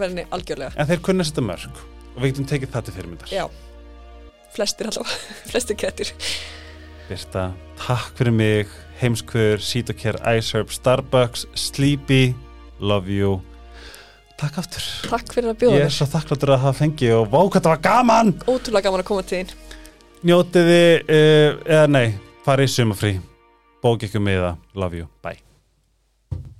flestir 4.55 4.89
allavega, 4.89 5.17
flestir 5.51 5.79
kettir. 5.79 6.13
Birta, 7.09 7.49
takk 7.81 8.13
fyrir 8.19 8.35
mig 8.35 8.73
heimskvör, 8.99 9.61
Sítokjær, 9.63 10.19
Iceherb, 10.35 10.71
Starbucks 10.73 11.47
Sleepy, 11.57 12.35
love 12.79 13.11
you. 13.11 13.39
Takk 14.39 14.61
aftur. 14.61 14.85
Takk 15.09 15.33
fyrir 15.35 15.51
að 15.51 15.59
bjóða 15.63 15.75
Ég 15.75 15.83
er 15.83 15.89
mér 15.89 15.97
svo 15.97 16.07
þakkláttur 16.13 16.53
að 16.55 16.63
hafa 16.63 16.79
fengið 16.83 17.17
og 17.17 17.27
vá 17.33 17.41
hvað 17.41 17.59
það 17.65 17.73
var 17.73 17.83
gaman! 17.89 18.31
Ótrúlega 18.47 18.87
gaman 18.87 19.03
að 19.03 19.09
koma 19.09 19.25
til 19.27 19.41
þín. 19.41 19.51
Njótiði, 20.29 20.81
uh, 21.03 21.59
eða 21.67 21.91
nei 21.91 22.07
farið 22.47 22.71
í 22.71 22.73
sumafrí 22.75 23.13
Bók 23.83 24.07
ykkur 24.07 24.23
með 24.23 24.41
það, 24.45 24.65
love 24.83 24.99
you, 24.99 25.11
bye 25.23 25.48